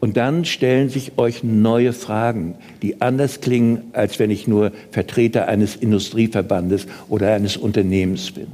Und 0.00 0.18
dann 0.18 0.44
stellen 0.44 0.90
sich 0.90 1.12
euch 1.16 1.42
neue 1.42 1.94
Fragen, 1.94 2.56
die 2.82 3.00
anders 3.00 3.40
klingen, 3.40 3.84
als 3.94 4.18
wenn 4.18 4.30
ich 4.30 4.46
nur 4.46 4.70
Vertreter 4.90 5.48
eines 5.48 5.76
Industrieverbandes 5.76 6.86
oder 7.08 7.32
eines 7.32 7.56
Unternehmens 7.56 8.30
bin. 8.32 8.48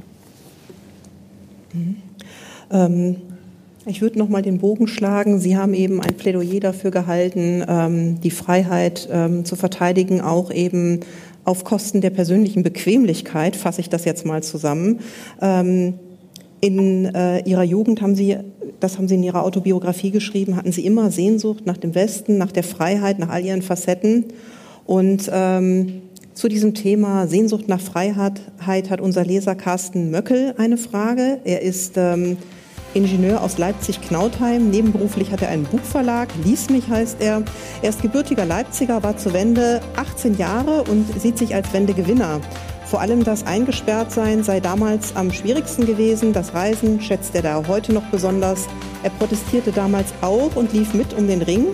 Mhm. 1.73 1.95
Ähm 2.71 3.15
ich 3.85 4.01
würde 4.01 4.19
noch 4.19 4.27
mal 4.27 4.41
den 4.41 4.59
Bogen 4.59 4.87
schlagen. 4.87 5.39
Sie 5.39 5.55
haben 5.55 5.73
eben 5.73 6.01
ein 6.01 6.15
Plädoyer 6.15 6.59
dafür 6.59 6.91
gehalten, 6.91 7.63
ähm, 7.67 8.19
die 8.19 8.31
Freiheit 8.31 9.07
ähm, 9.09 9.45
zu 9.45 9.55
verteidigen, 9.55 10.19
auch 10.19 10.51
eben 10.51 11.01
auf 11.45 11.63
Kosten 11.63 12.01
der 12.01 12.09
persönlichen 12.09 12.63
Bequemlichkeit, 12.63 13.55
fasse 13.55 13.79
ich 13.79 13.89
das 13.89 14.03
jetzt 14.03 14.25
mal 14.25 14.43
zusammen. 14.43 14.99
Ähm, 15.41 15.93
in 16.59 17.05
äh, 17.05 17.39
Ihrer 17.47 17.63
Jugend 17.63 18.01
haben 18.01 18.15
Sie, 18.15 18.37
das 18.79 18.97
haben 18.97 19.07
Sie 19.07 19.15
in 19.15 19.23
Ihrer 19.23 19.43
Autobiografie 19.43 20.11
geschrieben, 20.11 20.55
hatten 20.55 20.71
Sie 20.71 20.85
immer 20.85 21.11
Sehnsucht 21.11 21.65
nach 21.65 21.77
dem 21.77 21.95
Westen, 21.95 22.37
nach 22.37 22.51
der 22.51 22.63
Freiheit, 22.63 23.19
nach 23.19 23.29
all 23.29 23.43
Ihren 23.43 23.61
Facetten. 23.61 24.25
Und 24.85 25.29
ähm, 25.31 26.01
zu 26.33 26.47
diesem 26.47 26.73
Thema 26.73 27.27
Sehnsucht 27.27 27.67
nach 27.67 27.81
Freiheit 27.81 28.41
hat 28.65 29.01
unser 29.01 29.25
Leser 29.25 29.55
Carsten 29.55 30.11
Möckel 30.11 30.53
eine 30.57 30.77
Frage. 30.77 31.39
Er 31.43 31.61
ist 31.61 31.93
ähm, 31.97 32.37
Ingenieur 32.93 33.41
aus 33.41 33.57
Leipzig-Knautheim. 33.57 34.69
Nebenberuflich 34.69 35.31
hat 35.31 35.41
er 35.41 35.49
einen 35.49 35.63
Buchverlag, 35.65 36.29
Lies 36.43 36.69
mich 36.69 36.87
heißt 36.87 37.17
er. 37.19 37.43
Er 37.81 37.89
ist 37.89 38.01
gebürtiger 38.01 38.45
Leipziger, 38.45 39.03
war 39.03 39.17
zur 39.17 39.33
Wende 39.33 39.81
18 39.95 40.37
Jahre 40.37 40.83
und 40.83 41.05
sieht 41.19 41.37
sich 41.37 41.53
als 41.53 41.71
Wendegewinner. 41.73 42.39
Vor 42.89 43.01
allem 43.01 43.25
das 43.25 43.45
Eingesperrtsein 43.45 44.43
sei 44.43 44.61
damals 44.61 45.13
am 45.13 45.33
schwierigsten 45.33 45.85
gewesen. 45.85 46.31
Das 46.31 46.53
Reisen 46.53 47.01
schätzt 47.01 47.35
er 47.35 47.41
da 47.41 47.67
heute 47.67 47.91
noch 47.91 48.05
besonders. 48.11 48.67
Er 49.03 49.09
protestierte 49.09 49.73
damals 49.73 50.13
auch 50.21 50.55
und 50.55 50.71
lief 50.71 50.93
mit 50.93 51.13
um 51.13 51.27
den 51.27 51.41
Ring. 51.41 51.65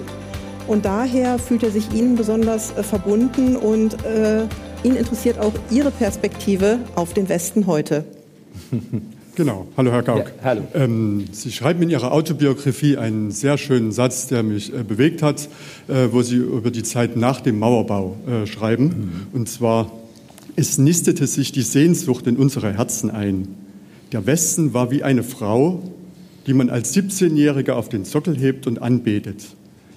Und 0.65 0.85
daher 0.85 1.37
fühlt 1.37 1.61
er 1.61 1.69
sich 1.69 1.93
Ihnen 1.93 2.15
besonders 2.15 2.75
äh, 2.75 2.81
verbunden 2.81 3.55
und 3.55 4.03
äh, 4.05 4.47
ihn 4.83 4.95
interessiert 4.95 5.37
auch 5.37 5.53
Ihre 5.69 5.91
Perspektive 5.91 6.79
auf 6.95 7.13
den 7.13 7.29
Westen 7.29 7.67
heute. 7.67 8.05
Genau. 9.35 9.65
Hallo, 9.75 9.91
Herr 9.91 10.03
Gauck. 10.03 10.27
Ja, 10.27 10.43
hallo. 10.43 10.61
Ähm, 10.75 11.25
Sie 11.31 11.51
schreiben 11.51 11.81
in 11.81 11.89
Ihrer 11.89 12.11
Autobiografie 12.11 12.97
einen 12.97 13.31
sehr 13.31 13.57
schönen 13.57 13.91
Satz, 13.91 14.27
der 14.27 14.43
mich 14.43 14.71
äh, 14.71 14.83
bewegt 14.83 15.23
hat, 15.23 15.49
äh, 15.87 16.09
wo 16.11 16.21
Sie 16.21 16.35
über 16.35 16.69
die 16.69 16.83
Zeit 16.83 17.15
nach 17.17 17.41
dem 17.41 17.57
Mauerbau 17.57 18.15
äh, 18.27 18.45
schreiben. 18.45 18.85
Mhm. 19.31 19.39
Und 19.39 19.49
zwar, 19.49 19.91
es 20.55 20.77
nistete 20.77 21.27
sich 21.27 21.51
die 21.51 21.61
Sehnsucht 21.61 22.27
in 22.27 22.37
unsere 22.37 22.73
Herzen 22.73 23.09
ein. 23.09 23.47
Der 24.11 24.25
Westen 24.25 24.73
war 24.73 24.91
wie 24.91 25.03
eine 25.03 25.23
Frau, 25.23 25.81
die 26.45 26.53
man 26.53 26.69
als 26.69 26.95
17-Jährige 26.95 27.75
auf 27.75 27.89
den 27.89 28.05
Sockel 28.05 28.37
hebt 28.37 28.67
und 28.67 28.81
anbetet. 28.81 29.55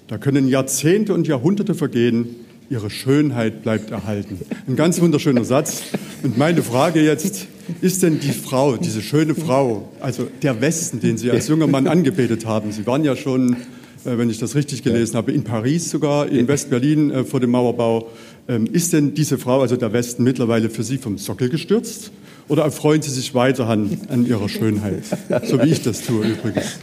Da 0.08 0.18
können 0.18 0.48
Jahrzehnte 0.48 1.12
und 1.12 1.26
Jahrhunderte 1.26 1.74
vergehen, 1.74 2.36
ihre 2.70 2.90
Schönheit 2.90 3.62
bleibt 3.62 3.90
erhalten. 3.90 4.38
Ein 4.66 4.76
ganz 4.76 5.00
wunderschöner 5.00 5.44
Satz. 5.44 5.82
Und 6.22 6.38
meine 6.38 6.62
Frage 6.62 7.02
jetzt, 7.02 7.46
ist 7.80 8.02
denn 8.02 8.20
die 8.20 8.32
Frau, 8.32 8.76
diese 8.76 9.02
schöne 9.02 9.34
Frau, 9.34 9.88
also 10.00 10.28
der 10.42 10.60
Westen, 10.60 11.00
den 11.00 11.18
Sie 11.18 11.30
als 11.30 11.48
junger 11.48 11.66
Mann 11.66 11.86
angebetet 11.86 12.46
haben, 12.46 12.72
Sie 12.72 12.86
waren 12.86 13.04
ja 13.04 13.16
schon, 13.16 13.54
äh, 14.04 14.16
wenn 14.16 14.30
ich 14.30 14.38
das 14.38 14.54
richtig 14.54 14.82
gelesen 14.82 15.16
habe, 15.16 15.32
in 15.32 15.44
Paris 15.44 15.90
sogar, 15.90 16.28
in 16.28 16.48
West-Berlin 16.48 17.10
äh, 17.10 17.24
vor 17.24 17.40
dem 17.40 17.50
Mauerbau, 17.50 18.10
ist 18.72 18.92
denn 18.92 19.14
diese 19.14 19.38
Frau, 19.38 19.60
also 19.60 19.76
der 19.76 19.92
Westen, 19.92 20.22
mittlerweile 20.22 20.70
für 20.70 20.82
Sie 20.82 20.98
vom 20.98 21.18
Sockel 21.18 21.48
gestürzt? 21.48 22.12
Oder 22.48 22.62
erfreuen 22.62 23.02
Sie 23.02 23.10
sich 23.10 23.34
weiterhin 23.34 23.98
an 24.08 24.24
Ihrer 24.24 24.48
Schönheit? 24.48 25.02
So 25.44 25.60
wie 25.60 25.70
ich 25.70 25.82
das 25.82 26.02
tue 26.02 26.26
übrigens. 26.26 26.78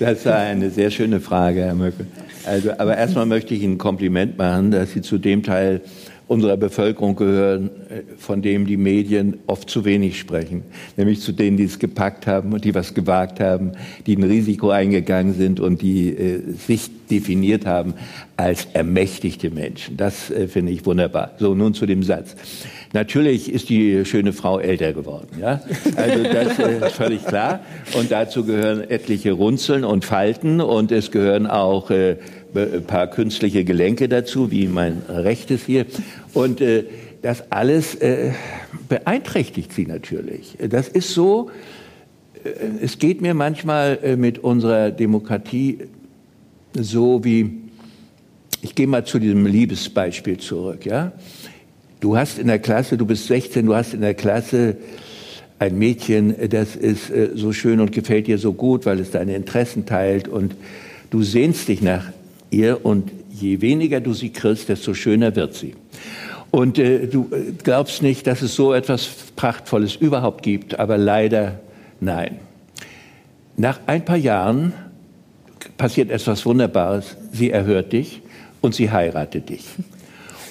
Das 0.00 0.24
war 0.26 0.38
eine 0.38 0.70
sehr 0.70 0.90
schöne 0.90 1.20
Frage, 1.20 1.60
Herr 1.60 1.74
Möcke. 1.74 2.06
Also, 2.44 2.72
aber 2.78 2.96
erstmal 2.96 3.26
möchte 3.26 3.54
ich 3.54 3.62
Ihnen 3.62 3.74
ein 3.74 3.78
Kompliment 3.78 4.38
machen, 4.38 4.72
dass 4.72 4.92
Sie 4.92 5.02
zu 5.02 5.18
dem 5.18 5.42
Teil 5.42 5.82
unserer 6.28 6.58
Bevölkerung 6.58 7.16
gehören, 7.16 7.70
äh, 7.88 8.02
von 8.18 8.42
dem 8.42 8.66
die 8.66 8.76
Medien 8.76 9.38
oft 9.46 9.68
zu 9.68 9.84
wenig 9.84 10.18
sprechen, 10.18 10.62
nämlich 10.96 11.20
zu 11.20 11.32
denen, 11.32 11.56
die 11.56 11.64
es 11.64 11.78
gepackt 11.78 12.26
haben 12.26 12.52
und 12.52 12.64
die 12.64 12.74
was 12.74 12.94
gewagt 12.94 13.40
haben, 13.40 13.72
die 14.06 14.14
ein 14.14 14.22
Risiko 14.22 14.70
eingegangen 14.70 15.34
sind 15.34 15.58
und 15.58 15.82
die 15.82 16.10
äh, 16.10 16.42
sich 16.52 16.90
definiert 17.10 17.64
haben 17.64 17.94
als 18.36 18.68
ermächtigte 18.74 19.50
Menschen. 19.50 19.96
Das 19.96 20.30
äh, 20.30 20.46
finde 20.48 20.72
ich 20.72 20.84
wunderbar. 20.84 21.32
So, 21.38 21.54
nun 21.54 21.72
zu 21.72 21.86
dem 21.86 22.02
Satz. 22.02 22.36
Natürlich 22.92 23.52
ist 23.52 23.68
die 23.68 24.04
schöne 24.04 24.32
Frau 24.32 24.58
älter 24.58 24.92
geworden, 24.92 25.28
ja. 25.40 25.60
Also 25.96 26.22
das 26.22 26.58
äh, 26.58 26.86
ist 26.86 26.92
völlig 26.92 27.24
klar. 27.24 27.60
Und 27.98 28.10
dazu 28.10 28.44
gehören 28.44 28.82
etliche 28.82 29.32
Runzeln 29.32 29.84
und 29.84 30.04
Falten 30.04 30.60
und 30.60 30.92
es 30.92 31.10
gehören 31.10 31.46
auch 31.46 31.90
äh, 31.90 32.16
ein 32.54 32.84
paar 32.84 33.08
künstliche 33.08 33.64
Gelenke 33.64 34.08
dazu, 34.08 34.50
wie 34.50 34.66
mein 34.66 35.02
rechtes 35.08 35.64
hier. 35.64 35.86
Und 36.34 36.60
äh, 36.60 36.84
das 37.22 37.50
alles 37.50 37.94
äh, 37.96 38.32
beeinträchtigt 38.88 39.72
sie 39.72 39.86
natürlich. 39.86 40.56
Das 40.68 40.88
ist 40.88 41.10
so, 41.14 41.50
äh, 42.44 42.50
es 42.82 42.98
geht 42.98 43.20
mir 43.20 43.34
manchmal 43.34 43.98
äh, 44.02 44.16
mit 44.16 44.38
unserer 44.38 44.90
Demokratie 44.90 45.78
so 46.74 47.24
wie, 47.24 47.50
ich 48.62 48.74
gehe 48.74 48.86
mal 48.86 49.04
zu 49.04 49.18
diesem 49.18 49.46
Liebesbeispiel 49.46 50.38
zurück, 50.38 50.86
ja. 50.86 51.12
Du 52.00 52.16
hast 52.16 52.38
in 52.38 52.46
der 52.46 52.60
Klasse, 52.60 52.96
du 52.96 53.06
bist 53.06 53.26
16, 53.26 53.66
du 53.66 53.74
hast 53.74 53.92
in 53.92 54.02
der 54.02 54.14
Klasse 54.14 54.76
ein 55.58 55.76
Mädchen, 55.76 56.32
das 56.50 56.76
ist 56.76 57.10
äh, 57.10 57.30
so 57.34 57.52
schön 57.52 57.80
und 57.80 57.90
gefällt 57.90 58.28
dir 58.28 58.38
so 58.38 58.52
gut, 58.52 58.86
weil 58.86 59.00
es 59.00 59.10
deine 59.10 59.34
Interessen 59.34 59.86
teilt 59.86 60.28
und 60.28 60.54
du 61.10 61.22
sehnst 61.22 61.66
dich 61.66 61.82
nach 61.82 62.12
ihr 62.50 62.84
und 62.84 63.10
je 63.30 63.60
weniger 63.60 64.00
du 64.00 64.12
sie 64.12 64.30
kriegst, 64.30 64.68
desto 64.68 64.94
schöner 64.94 65.34
wird 65.36 65.54
sie. 65.54 65.74
Und 66.50 66.78
äh, 66.78 67.06
du 67.06 67.28
äh, 67.30 67.52
glaubst 67.62 68.02
nicht, 68.02 68.26
dass 68.26 68.42
es 68.42 68.54
so 68.54 68.72
etwas 68.72 69.08
Prachtvolles 69.36 69.96
überhaupt 69.96 70.42
gibt, 70.42 70.78
aber 70.78 70.96
leider 70.96 71.60
nein. 72.00 72.38
Nach 73.56 73.80
ein 73.86 74.04
paar 74.04 74.16
Jahren 74.16 74.72
passiert 75.76 76.10
etwas 76.10 76.46
Wunderbares. 76.46 77.16
Sie 77.32 77.50
erhört 77.50 77.92
dich 77.92 78.22
und 78.60 78.74
sie 78.74 78.90
heiratet 78.90 79.48
dich. 79.48 79.66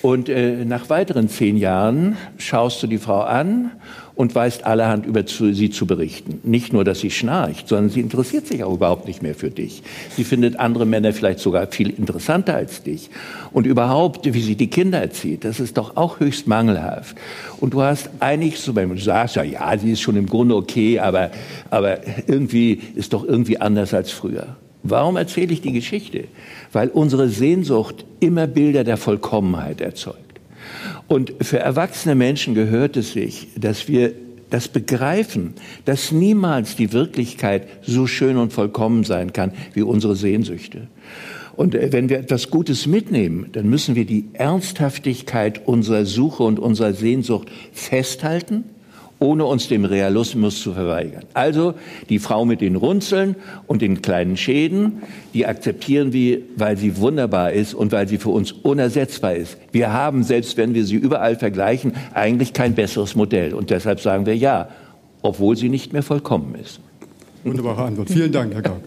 Und 0.01 0.29
äh, 0.29 0.63
nach 0.65 0.89
weiteren 0.89 1.29
zehn 1.29 1.57
Jahren 1.57 2.17
schaust 2.37 2.83
du 2.83 2.87
die 2.87 2.99
Frau 2.99 3.21
an 3.21 3.71
und 4.17 4.33
weißt 4.33 4.65
allerhand 4.65 5.05
über 5.05 5.23
sie 5.27 5.69
zu 5.69 5.85
berichten. 5.85 6.39
Nicht 6.43 6.73
nur, 6.73 6.83
dass 6.83 6.99
sie 6.99 7.11
schnarcht, 7.11 7.67
sondern 7.67 7.91
sie 7.91 7.99
interessiert 7.99 8.47
sich 8.47 8.63
auch 8.63 8.73
überhaupt 8.73 9.07
nicht 9.07 9.21
mehr 9.21 9.35
für 9.35 9.51
dich. 9.51 9.83
Sie 10.15 10.23
findet 10.23 10.59
andere 10.59 10.87
Männer 10.87 11.13
vielleicht 11.13 11.37
sogar 11.39 11.67
viel 11.67 11.91
interessanter 11.91 12.55
als 12.55 12.81
dich. 12.81 13.11
Und 13.53 13.67
überhaupt, 13.67 14.33
wie 14.33 14.41
sie 14.41 14.55
die 14.55 14.71
Kinder 14.71 14.99
erzieht, 14.99 15.45
das 15.45 15.59
ist 15.59 15.77
doch 15.77 15.97
auch 15.97 16.19
höchst 16.19 16.47
mangelhaft. 16.47 17.15
Und 17.59 17.75
du 17.75 17.83
hast 17.83 18.09
eigentlich 18.19 18.59
so, 18.59 18.75
wenn 18.75 18.89
du 18.89 18.97
sagst, 18.97 19.35
ja, 19.35 19.43
ja, 19.43 19.77
sie 19.77 19.91
ist 19.91 20.01
schon 20.01 20.15
im 20.15 20.25
Grunde 20.25 20.55
okay, 20.55 20.97
aber, 20.99 21.29
aber 21.69 21.99
irgendwie 22.25 22.81
ist 22.95 23.13
doch 23.13 23.23
irgendwie 23.23 23.61
anders 23.61 23.93
als 23.93 24.11
früher. 24.11 24.55
Warum 24.81 25.15
erzähle 25.15 25.53
ich 25.53 25.61
die 25.61 25.73
Geschichte? 25.73 26.23
Weil 26.71 26.87
unsere 26.89 27.29
Sehnsucht 27.29 28.03
immer 28.19 28.47
Bilder 28.47 28.83
der 28.83 28.97
Vollkommenheit 28.97 29.79
erzeugt. 29.79 30.26
Und 31.07 31.33
für 31.41 31.59
erwachsene 31.59 32.15
Menschen 32.15 32.53
gehört 32.53 32.97
es 32.97 33.13
sich, 33.13 33.47
dass 33.55 33.87
wir 33.87 34.13
das 34.49 34.67
begreifen, 34.67 35.53
dass 35.85 36.11
niemals 36.11 36.75
die 36.75 36.93
Wirklichkeit 36.93 37.67
so 37.81 38.07
schön 38.07 38.37
und 38.37 38.53
vollkommen 38.53 39.03
sein 39.03 39.33
kann 39.33 39.51
wie 39.73 39.81
unsere 39.81 40.15
Sehnsüchte. 40.15 40.87
Und 41.55 41.75
äh, 41.75 41.91
wenn 41.91 42.07
wir 42.07 42.19
etwas 42.19 42.49
Gutes 42.49 42.87
mitnehmen, 42.87 43.47
dann 43.51 43.69
müssen 43.69 43.95
wir 43.95 44.05
die 44.05 44.25
Ernsthaftigkeit 44.33 45.67
unserer 45.67 46.05
Suche 46.05 46.43
und 46.43 46.59
unserer 46.59 46.93
Sehnsucht 46.93 47.49
festhalten 47.73 48.63
ohne 49.19 49.45
uns 49.45 49.67
dem 49.67 49.85
Realismus 49.85 50.61
zu 50.61 50.73
verweigern. 50.73 51.23
Also 51.33 51.73
die 52.09 52.19
Frau 52.19 52.45
mit 52.45 52.61
den 52.61 52.75
Runzeln 52.75 53.35
und 53.65 53.81
den 53.81 54.01
kleinen 54.01 54.37
Schäden, 54.37 55.01
die 55.33 55.45
akzeptieren 55.45 56.13
wir, 56.13 56.39
weil 56.55 56.77
sie 56.77 56.97
wunderbar 56.97 57.51
ist 57.51 57.73
und 57.73 57.91
weil 57.91 58.07
sie 58.07 58.17
für 58.17 58.29
uns 58.29 58.51
unersetzbar 58.51 59.35
ist. 59.35 59.57
Wir 59.71 59.91
haben, 59.91 60.23
selbst 60.23 60.57
wenn 60.57 60.73
wir 60.73 60.85
sie 60.85 60.95
überall 60.95 61.35
vergleichen, 61.35 61.93
eigentlich 62.13 62.53
kein 62.53 62.75
besseres 62.75 63.15
Modell. 63.15 63.53
Und 63.53 63.69
deshalb 63.69 63.99
sagen 63.99 64.25
wir 64.25 64.35
ja, 64.35 64.69
obwohl 65.21 65.57
sie 65.57 65.69
nicht 65.69 65.93
mehr 65.93 66.03
vollkommen 66.03 66.55
ist. 66.55 66.79
Wunderbare 67.43 67.83
Antwort. 67.83 68.09
Vielen 68.09 68.31
Dank, 68.31 68.53
Herr 68.53 68.61
Gauck. 68.61 68.81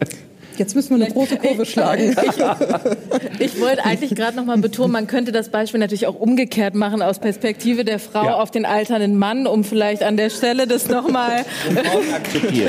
Jetzt 0.60 0.74
müssen 0.74 0.90
wir 0.90 1.02
eine 1.02 1.10
große 1.10 1.38
Kurve 1.38 1.64
schlagen. 1.64 2.14
Ich, 2.20 3.40
ich 3.54 3.60
wollte 3.62 3.82
eigentlich 3.82 4.14
gerade 4.14 4.36
noch 4.36 4.44
mal 4.44 4.58
betonen, 4.58 4.92
man 4.92 5.06
könnte 5.06 5.32
das 5.32 5.48
Beispiel 5.48 5.80
natürlich 5.80 6.06
auch 6.06 6.20
umgekehrt 6.20 6.74
machen 6.74 7.00
aus 7.00 7.18
Perspektive 7.18 7.82
der 7.82 7.98
Frau 7.98 8.24
ja. 8.24 8.34
auf 8.34 8.50
den 8.50 8.66
alternden 8.66 9.16
Mann, 9.16 9.46
um 9.46 9.64
vielleicht 9.64 10.02
an 10.02 10.18
der 10.18 10.28
Stelle 10.28 10.66
das 10.66 10.86
noch 10.90 11.08
mal 11.08 11.46
akzeptieren. 12.14 12.68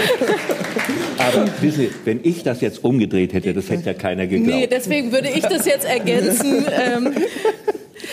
Aber 1.17 1.45
wissen 1.59 1.89
wenn 2.05 2.21
ich 2.23 2.43
das 2.43 2.61
jetzt 2.61 2.81
umgedreht 2.81 3.33
hätte, 3.33 3.53
das 3.53 3.69
hätte 3.69 3.87
ja 3.87 3.93
keiner 3.93 4.25
geglaubt. 4.25 4.57
Nee, 4.57 4.67
deswegen 4.67 5.11
würde 5.11 5.27
ich 5.27 5.41
das 5.41 5.65
jetzt 5.65 5.83
ergänzen. 5.83 6.65
Ähm, 6.71 7.13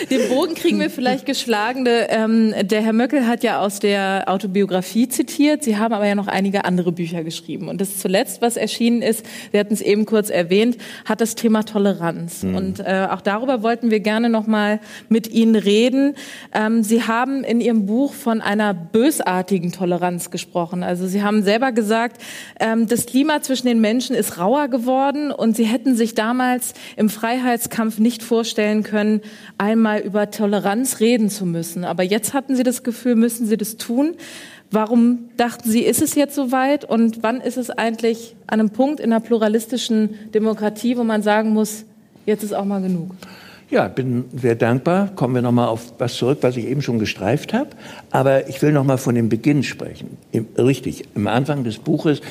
den 0.09 0.29
Bogen 0.29 0.55
kriegen 0.55 0.79
wir 0.79 0.89
vielleicht 0.89 1.25
geschlagen. 1.25 1.85
Ähm, 1.87 2.53
der 2.61 2.81
Herr 2.81 2.93
Möckel 2.93 3.27
hat 3.27 3.43
ja 3.43 3.59
aus 3.59 3.79
der 3.79 4.25
Autobiografie 4.27 5.07
zitiert. 5.07 5.63
Sie 5.63 5.77
haben 5.77 5.93
aber 5.93 6.05
ja 6.05 6.15
noch 6.15 6.27
einige 6.27 6.65
andere 6.65 6.91
Bücher 6.91 7.23
geschrieben. 7.23 7.67
Und 7.67 7.81
das 7.81 7.97
zuletzt, 7.97 8.41
was 8.41 8.57
erschienen 8.57 9.01
ist, 9.01 9.25
Sie 9.51 9.59
hatten 9.59 9.73
es 9.73 9.81
eben 9.81 10.05
kurz 10.05 10.29
erwähnt, 10.29 10.77
hat 11.05 11.21
das 11.21 11.35
Thema 11.35 11.63
Toleranz. 11.63 12.43
Mhm. 12.43 12.55
Und 12.55 12.79
äh, 12.79 13.07
auch 13.09 13.21
darüber 13.21 13.63
wollten 13.63 13.91
wir 13.91 13.99
gerne 13.99 14.29
noch 14.29 14.47
mal 14.47 14.79
mit 15.09 15.27
Ihnen 15.27 15.55
reden. 15.55 16.15
Ähm, 16.53 16.83
Sie 16.83 17.03
haben 17.03 17.43
in 17.43 17.61
Ihrem 17.61 17.85
Buch 17.85 18.13
von 18.13 18.41
einer 18.41 18.73
bösartigen 18.73 19.71
Toleranz 19.71 20.31
gesprochen. 20.31 20.83
Also 20.83 21.07
Sie 21.07 21.23
haben 21.23 21.43
selber 21.43 21.71
gesagt, 21.71 22.21
ähm, 22.59 22.87
das 22.87 23.05
Klima 23.05 23.41
zwischen 23.41 23.67
den 23.67 23.81
Menschen 23.81 24.15
ist 24.15 24.37
rauer 24.37 24.67
geworden 24.67 25.31
und 25.31 25.55
Sie 25.55 25.65
hätten 25.65 25.95
sich 25.95 26.15
damals 26.15 26.73
im 26.95 27.09
Freiheitskampf 27.09 27.99
nicht 27.99 28.23
vorstellen 28.23 28.83
können, 28.83 29.21
einmal 29.57 29.88
mal 29.89 29.99
über 30.01 30.29
Toleranz 30.29 30.99
reden 30.99 31.29
zu 31.29 31.47
müssen. 31.47 31.83
Aber 31.83 32.03
jetzt 32.03 32.35
hatten 32.35 32.55
Sie 32.55 32.61
das 32.61 32.83
Gefühl, 32.83 33.15
müssen 33.15 33.47
Sie 33.47 33.57
das 33.57 33.77
tun. 33.77 34.15
Warum 34.69 35.29
dachten 35.35 35.67
Sie, 35.67 35.81
ist 35.81 36.01
es 36.01 36.13
jetzt 36.13 36.35
soweit? 36.35 36.85
Und 36.85 37.23
wann 37.23 37.41
ist 37.41 37.57
es 37.57 37.71
eigentlich 37.71 38.35
an 38.45 38.59
einem 38.59 38.69
Punkt 38.69 38.99
in 38.99 39.11
einer 39.11 39.19
pluralistischen 39.19 40.31
Demokratie, 40.31 40.95
wo 40.95 41.03
man 41.03 41.23
sagen 41.23 41.53
muss, 41.53 41.85
jetzt 42.27 42.43
ist 42.43 42.53
auch 42.53 42.65
mal 42.65 42.81
genug? 42.81 43.15
Ja, 43.71 43.87
bin 43.87 44.25
sehr 44.35 44.55
dankbar. 44.55 45.11
Kommen 45.15 45.35
wir 45.35 45.43
noch 45.43 45.51
mal 45.51 45.67
auf 45.67 45.93
was 45.99 46.15
zurück, 46.15 46.39
was 46.41 46.57
ich 46.57 46.65
eben 46.65 46.81
schon 46.81 46.97
gestreift 46.97 47.53
habe. 47.53 47.69
Aber 48.09 48.49
ich 48.49 48.63
will 48.63 48.71
noch 48.71 48.83
mal 48.83 48.97
von 48.97 49.13
dem 49.13 49.29
Beginn 49.29 49.61
sprechen. 49.61 50.17
Im, 50.31 50.47
richtig, 50.57 51.03
am 51.15 51.27
Anfang 51.27 51.63
des 51.63 51.77
Buches, 51.77 52.21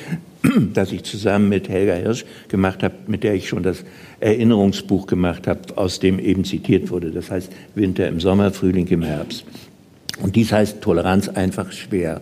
das 0.75 0.91
ich 0.91 1.05
zusammen 1.05 1.49
mit 1.49 1.69
Helga 1.69 1.95
Hirsch 1.95 2.25
gemacht 2.49 2.83
habe, 2.83 2.95
mit 3.07 3.23
der 3.23 3.35
ich 3.35 3.49
schon 3.49 3.63
das 3.63 3.85
Erinnerungsbuch 4.19 5.07
gemacht 5.07 5.47
habe, 5.47 5.61
aus 5.77 6.01
dem 6.01 6.19
eben 6.19 6.43
zitiert 6.45 6.91
wurde. 6.91 7.13
Das 7.13 7.31
heißt 7.31 7.53
Winter 7.77 8.09
im 8.09 8.19
Sommer, 8.19 8.51
Frühling 8.51 8.89
im 8.89 9.03
Herbst. 9.03 9.45
Und 10.21 10.35
dies 10.35 10.51
heißt 10.51 10.81
Toleranz 10.81 11.29
einfach 11.29 11.71
schwer. 11.71 12.21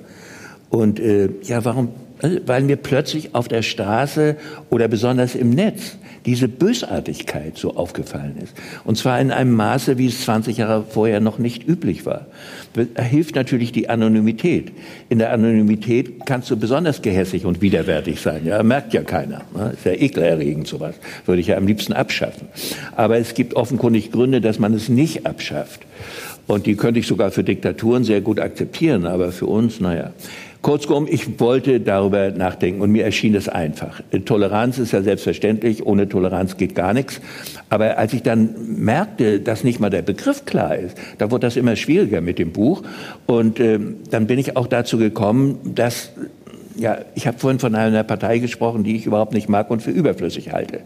Und 0.68 1.00
äh, 1.00 1.30
ja, 1.42 1.64
warum? 1.64 1.88
Also, 2.22 2.38
weil 2.46 2.62
mir 2.62 2.76
plötzlich 2.76 3.34
auf 3.34 3.48
der 3.48 3.62
Straße 3.62 4.36
oder 4.70 4.88
besonders 4.88 5.34
im 5.34 5.50
Netz 5.50 5.96
diese 6.26 6.48
Bösartigkeit 6.48 7.56
so 7.56 7.76
aufgefallen 7.76 8.36
ist. 8.42 8.52
Und 8.84 8.98
zwar 8.98 9.20
in 9.20 9.30
einem 9.30 9.54
Maße, 9.54 9.96
wie 9.96 10.08
es 10.08 10.22
20 10.22 10.56
Jahre 10.56 10.84
vorher 10.88 11.20
noch 11.20 11.38
nicht 11.38 11.66
üblich 11.68 12.04
war. 12.04 12.26
Da 12.74 13.02
hilft 13.02 13.36
natürlich 13.36 13.70
die 13.70 13.88
Anonymität. 13.88 14.72
In 15.08 15.20
der 15.20 15.32
Anonymität 15.32 16.26
kannst 16.26 16.50
du 16.50 16.56
besonders 16.56 17.00
gehässig 17.00 17.46
und 17.46 17.62
widerwärtig 17.62 18.20
sein. 18.20 18.44
Ja, 18.44 18.62
merkt 18.64 18.92
ja 18.92 19.02
keiner. 19.02 19.42
Ne? 19.54 19.72
Ist 19.74 19.84
ja 19.84 19.92
ekelerregend 19.92 20.66
sowas. 20.66 20.96
Würde 21.26 21.40
ich 21.40 21.46
ja 21.46 21.56
am 21.56 21.66
liebsten 21.66 21.92
abschaffen. 21.92 22.48
Aber 22.96 23.18
es 23.18 23.34
gibt 23.34 23.54
offenkundig 23.54 24.10
Gründe, 24.10 24.40
dass 24.40 24.58
man 24.58 24.74
es 24.74 24.88
nicht 24.88 25.26
abschafft. 25.26 25.80
Und 26.48 26.66
die 26.66 26.76
könnte 26.76 27.00
ich 27.00 27.06
sogar 27.06 27.30
für 27.30 27.42
Diktaturen 27.42 28.04
sehr 28.04 28.20
gut 28.20 28.38
akzeptieren, 28.38 29.06
aber 29.06 29.32
für 29.32 29.46
uns, 29.46 29.80
naja. 29.80 30.12
Kurzum, 30.66 31.06
ich 31.08 31.38
wollte 31.38 31.78
darüber 31.78 32.32
nachdenken 32.32 32.80
und 32.80 32.90
mir 32.90 33.04
erschien 33.04 33.36
es 33.36 33.48
einfach. 33.48 34.00
Toleranz 34.24 34.78
ist 34.78 34.90
ja 34.90 35.00
selbstverständlich, 35.00 35.86
ohne 35.86 36.08
Toleranz 36.08 36.56
geht 36.56 36.74
gar 36.74 36.92
nichts. 36.92 37.20
Aber 37.70 37.98
als 37.98 38.12
ich 38.12 38.24
dann 38.24 38.56
merkte, 38.76 39.38
dass 39.38 39.62
nicht 39.62 39.78
mal 39.78 39.90
der 39.90 40.02
Begriff 40.02 40.44
klar 40.44 40.74
ist, 40.74 40.98
da 41.18 41.30
wurde 41.30 41.46
das 41.46 41.54
immer 41.54 41.76
schwieriger 41.76 42.20
mit 42.20 42.40
dem 42.40 42.50
Buch. 42.50 42.82
Und 43.26 43.60
äh, 43.60 43.78
dann 44.10 44.26
bin 44.26 44.40
ich 44.40 44.56
auch 44.56 44.66
dazu 44.66 44.98
gekommen, 44.98 45.60
dass 45.76 46.10
ja, 46.74 46.98
ich 47.14 47.28
habe 47.28 47.38
vorhin 47.38 47.60
von 47.60 47.76
einer 47.76 48.02
Partei 48.02 48.40
gesprochen, 48.40 48.82
die 48.82 48.96
ich 48.96 49.06
überhaupt 49.06 49.34
nicht 49.34 49.48
mag 49.48 49.70
und 49.70 49.82
für 49.82 49.92
überflüssig 49.92 50.52
halte. 50.52 50.80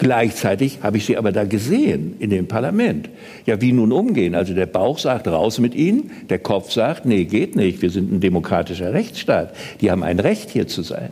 Gleichzeitig 0.00 0.78
habe 0.82 0.96
ich 0.96 1.04
sie 1.04 1.18
aber 1.18 1.30
da 1.30 1.44
gesehen 1.44 2.16
in 2.20 2.30
dem 2.30 2.48
Parlament. 2.48 3.10
Ja, 3.44 3.60
wie 3.60 3.70
nun 3.70 3.92
umgehen? 3.92 4.34
Also 4.34 4.54
der 4.54 4.64
Bauch 4.64 4.98
sagt 4.98 5.28
raus 5.28 5.58
mit 5.58 5.74
ihnen, 5.74 6.10
der 6.30 6.38
Kopf 6.38 6.72
sagt, 6.72 7.04
nee, 7.04 7.26
geht 7.26 7.54
nicht. 7.54 7.82
Wir 7.82 7.90
sind 7.90 8.10
ein 8.10 8.18
demokratischer 8.18 8.94
Rechtsstaat. 8.94 9.54
Die 9.82 9.90
haben 9.90 10.02
ein 10.02 10.18
Recht 10.18 10.48
hier 10.48 10.66
zu 10.66 10.80
sein. 10.80 11.10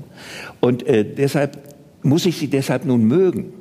Und 0.61 0.87
äh, 0.87 1.05
deshalb 1.05 1.59
muss 2.03 2.25
ich 2.25 2.39
sie 2.39 2.49
deshalb 2.49 2.87
nun 2.87 3.05
mögen. 3.05 3.53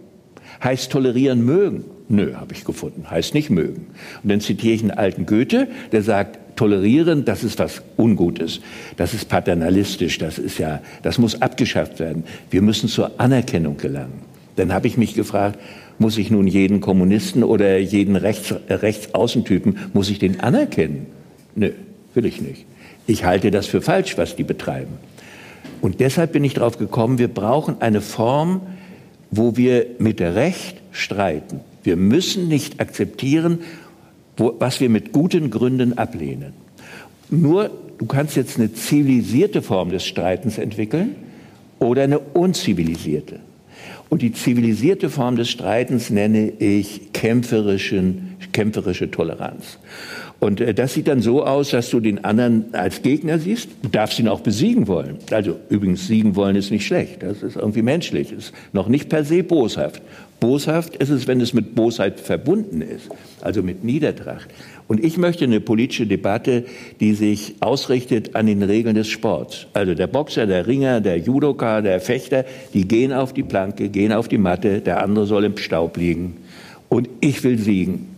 Heißt 0.64 0.94
tolerieren 0.94 1.44
mögen? 1.44 1.84
Nö, 2.08 2.36
habe 2.36 2.54
ich 2.54 2.64
gefunden. 2.64 3.12
Heißt 3.12 3.34
nicht 3.34 3.50
mögen. 3.50 3.88
Und 4.24 4.32
dann 4.32 4.40
zitiere 4.40 4.76
ich 4.76 4.82
einen 4.82 4.92
alten 4.92 5.26
Goethe, 5.26 5.68
der 5.92 6.04
sagt, 6.04 6.40
tolerieren, 6.56 7.26
das 7.26 7.44
ist 7.44 7.60
was 7.60 7.82
Ungutes. 7.98 8.62
Das 8.96 9.14
ist 9.14 9.28
paternalistisch. 9.28 10.20
Das 10.20 10.40
ist 10.40 10.58
ja, 10.58 10.80
das 11.04 11.18
muss 11.18 11.42
abgeschafft 11.42 12.00
werden. 12.00 12.24
Wir 12.50 12.62
müssen 12.62 12.88
zur 12.88 13.20
Anerkennung 13.20 13.76
gelangen. 13.76 14.27
Dann 14.58 14.74
habe 14.74 14.88
ich 14.88 14.98
mich 14.98 15.14
gefragt, 15.14 15.60
muss 16.00 16.18
ich 16.18 16.30
nun 16.30 16.48
jeden 16.48 16.82
Kommunisten 16.82 17.44
oder 17.44 17.78
jeden 17.78 18.16
Rechts, 18.16 18.52
äh, 18.52 18.74
Rechtsaußentypen, 18.74 19.78
muss 19.94 20.10
ich 20.10 20.20
den 20.20 20.42
anerkennen? 20.42 21.08
Nö, 21.56 21.72
will 22.14 22.26
ich 22.26 22.42
nicht. 22.42 22.66
Ich 23.08 23.24
halte 23.24 23.52
das 23.52 23.68
für 23.68 23.82
falsch, 23.82 24.18
was 24.18 24.36
die 24.36 24.44
betreiben. 24.44 24.98
Und 25.82 26.00
deshalb 26.00 26.34
bin 26.34 26.44
ich 26.44 26.56
darauf 26.56 26.78
gekommen, 26.78 27.20
wir 27.20 27.28
brauchen 27.28 27.82
eine 27.82 28.02
Form, 28.02 28.62
wo 29.32 29.58
wir 29.58 29.86
mit 30.00 30.22
Recht 30.22 30.78
streiten. 30.92 31.62
Wir 31.84 31.96
müssen 31.96 32.48
nicht 32.48 32.82
akzeptieren, 32.82 33.60
wo, 34.36 34.56
was 34.60 34.82
wir 34.82 34.90
mit 34.90 35.12
guten 35.12 35.52
Gründen 35.52 35.98
ablehnen. 35.98 36.54
Nur, 37.30 37.70
du 37.98 38.06
kannst 38.06 38.36
jetzt 38.36 38.58
eine 38.58 38.74
zivilisierte 38.74 39.62
Form 39.62 39.92
des 39.92 40.06
Streitens 40.06 40.58
entwickeln 40.58 41.16
oder 41.80 42.04
eine 42.04 42.20
unzivilisierte. 42.20 43.40
Und 44.10 44.22
die 44.22 44.32
zivilisierte 44.32 45.10
Form 45.10 45.36
des 45.36 45.50
Streitens 45.50 46.10
nenne 46.10 46.52
ich 46.60 47.12
kämpferischen, 47.14 48.38
kämpferische 48.54 49.12
Toleranz. 49.12 49.80
Und 50.40 50.62
äh, 50.62 50.74
das 50.74 50.94
sieht 50.94 51.08
dann 51.08 51.22
so 51.22 51.46
aus, 51.46 51.72
dass 51.72 51.90
du 51.90 52.00
den 52.00 52.24
anderen 52.24 52.74
als 52.74 53.02
Gegner 53.02 53.40
siehst. 53.40 53.70
Du 53.82 53.90
darfst 53.90 54.20
ihn 54.20 54.28
auch 54.28 54.42
besiegen 54.42 54.88
wollen. 54.88 55.18
Also 55.32 55.58
übrigens, 55.70 56.08
siegen 56.08 56.36
wollen 56.36 56.56
ist 56.56 56.72
nicht 56.72 56.86
schlecht. 56.86 57.24
Das 57.24 57.42
ist 57.42 57.56
irgendwie 57.56 57.82
menschlich. 57.82 58.32
Ist 58.32 58.54
noch 58.72 58.88
nicht 58.88 59.10
per 59.10 59.24
se 59.24 59.44
boshaft. 59.44 60.02
Boshaft 60.40 60.96
ist 60.98 61.10
es, 61.10 61.28
wenn 61.28 61.42
es 61.42 61.54
mit 61.54 61.74
Bosheit 61.74 62.20
verbunden 62.20 62.82
ist, 62.82 63.10
also 63.42 63.64
mit 63.64 63.84
Niedertracht. 63.84 64.48
Und 64.88 65.04
ich 65.04 65.18
möchte 65.18 65.44
eine 65.44 65.60
politische 65.60 66.08
Debatte, 66.08 66.64
die 67.00 67.14
sich 67.14 67.56
ausrichtet 67.60 68.36
an 68.36 68.46
den 68.46 68.64
Regeln 68.64 68.96
des 68.96 69.10
Sports. 69.10 69.68
Also 69.74 69.94
der 69.94 70.08
Boxer, 70.08 70.48
der 70.48 70.66
Ringer, 70.66 71.02
der 71.02 71.18
Judoka, 71.18 71.82
der 71.82 72.00
Fechter, 72.00 72.46
die 72.74 72.88
gehen 72.88 73.12
auf 73.12 73.34
die 73.34 73.44
Planke, 73.44 73.90
gehen 73.90 74.14
auf 74.14 74.28
die 74.28 74.38
Matte, 74.38 74.80
der 74.80 75.04
andere 75.04 75.26
soll 75.26 75.44
im 75.44 75.58
Staub 75.58 75.98
liegen. 75.98 76.38
Und 76.90 77.10
ich 77.20 77.44
will 77.44 77.58
siegen. 77.58 78.17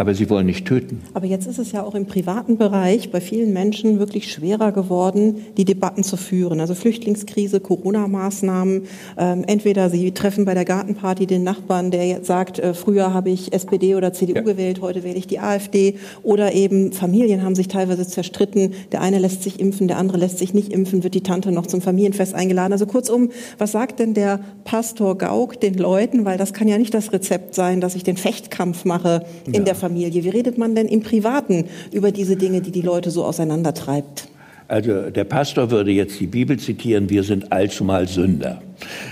Aber 0.00 0.14
sie 0.14 0.30
wollen 0.30 0.46
nicht 0.46 0.66
töten. 0.66 1.02
Aber 1.12 1.26
jetzt 1.26 1.46
ist 1.46 1.58
es 1.58 1.72
ja 1.72 1.82
auch 1.82 1.94
im 1.94 2.06
privaten 2.06 2.56
Bereich 2.56 3.10
bei 3.10 3.20
vielen 3.20 3.52
Menschen 3.52 3.98
wirklich 3.98 4.32
schwerer 4.32 4.72
geworden, 4.72 5.36
die 5.58 5.66
Debatten 5.66 6.02
zu 6.02 6.16
führen. 6.16 6.60
Also 6.60 6.74
Flüchtlingskrise, 6.74 7.60
Corona-Maßnahmen. 7.60 8.84
Ähm, 9.18 9.44
entweder 9.46 9.90
sie 9.90 10.12
treffen 10.12 10.46
bei 10.46 10.54
der 10.54 10.64
Gartenparty 10.64 11.26
den 11.26 11.44
Nachbarn, 11.44 11.90
der 11.90 12.06
jetzt 12.06 12.26
sagt, 12.26 12.58
äh, 12.58 12.72
früher 12.72 13.12
habe 13.12 13.28
ich 13.30 13.52
SPD 13.52 13.94
oder 13.94 14.12
CDU 14.14 14.36
ja. 14.36 14.40
gewählt, 14.40 14.80
heute 14.80 15.04
wähle 15.04 15.18
ich 15.18 15.26
die 15.26 15.38
AfD. 15.38 15.96
Oder 16.22 16.54
eben 16.54 16.92
Familien 16.92 17.42
haben 17.42 17.54
sich 17.54 17.68
teilweise 17.68 18.06
zerstritten. 18.06 18.72
Der 18.92 19.02
eine 19.02 19.18
lässt 19.18 19.42
sich 19.42 19.60
impfen, 19.60 19.86
der 19.86 19.98
andere 19.98 20.16
lässt 20.16 20.38
sich 20.38 20.54
nicht 20.54 20.72
impfen, 20.72 21.04
wird 21.04 21.14
die 21.14 21.22
Tante 21.22 21.52
noch 21.52 21.66
zum 21.66 21.82
Familienfest 21.82 22.34
eingeladen. 22.34 22.72
Also 22.72 22.86
kurzum, 22.86 23.30
was 23.58 23.72
sagt 23.72 24.00
denn 24.00 24.14
der 24.14 24.40
Pastor 24.64 25.18
Gauck 25.18 25.60
den 25.60 25.74
Leuten? 25.74 26.24
Weil 26.24 26.38
das 26.38 26.54
kann 26.54 26.68
ja 26.68 26.78
nicht 26.78 26.94
das 26.94 27.12
Rezept 27.12 27.54
sein, 27.54 27.82
dass 27.82 27.94
ich 27.94 28.02
den 28.02 28.16
Fechtkampf 28.16 28.86
mache 28.86 29.26
in 29.46 29.54
ja. 29.54 29.60
der 29.60 29.74
Familie. 29.74 29.89
Wie 29.96 30.28
redet 30.28 30.58
man 30.58 30.74
denn 30.74 30.86
im 30.86 31.02
Privaten 31.02 31.66
über 31.92 32.12
diese 32.12 32.36
Dinge, 32.36 32.60
die 32.60 32.70
die 32.70 32.82
Leute 32.82 33.10
so 33.10 33.24
auseinandertreibt? 33.24 34.28
Also 34.68 35.10
der 35.10 35.24
Pastor 35.24 35.72
würde 35.72 35.90
jetzt 35.90 36.20
die 36.20 36.28
Bibel 36.28 36.56
zitieren, 36.56 37.10
wir 37.10 37.24
sind 37.24 37.50
allzumal 37.50 38.06
Sünder. 38.06 38.62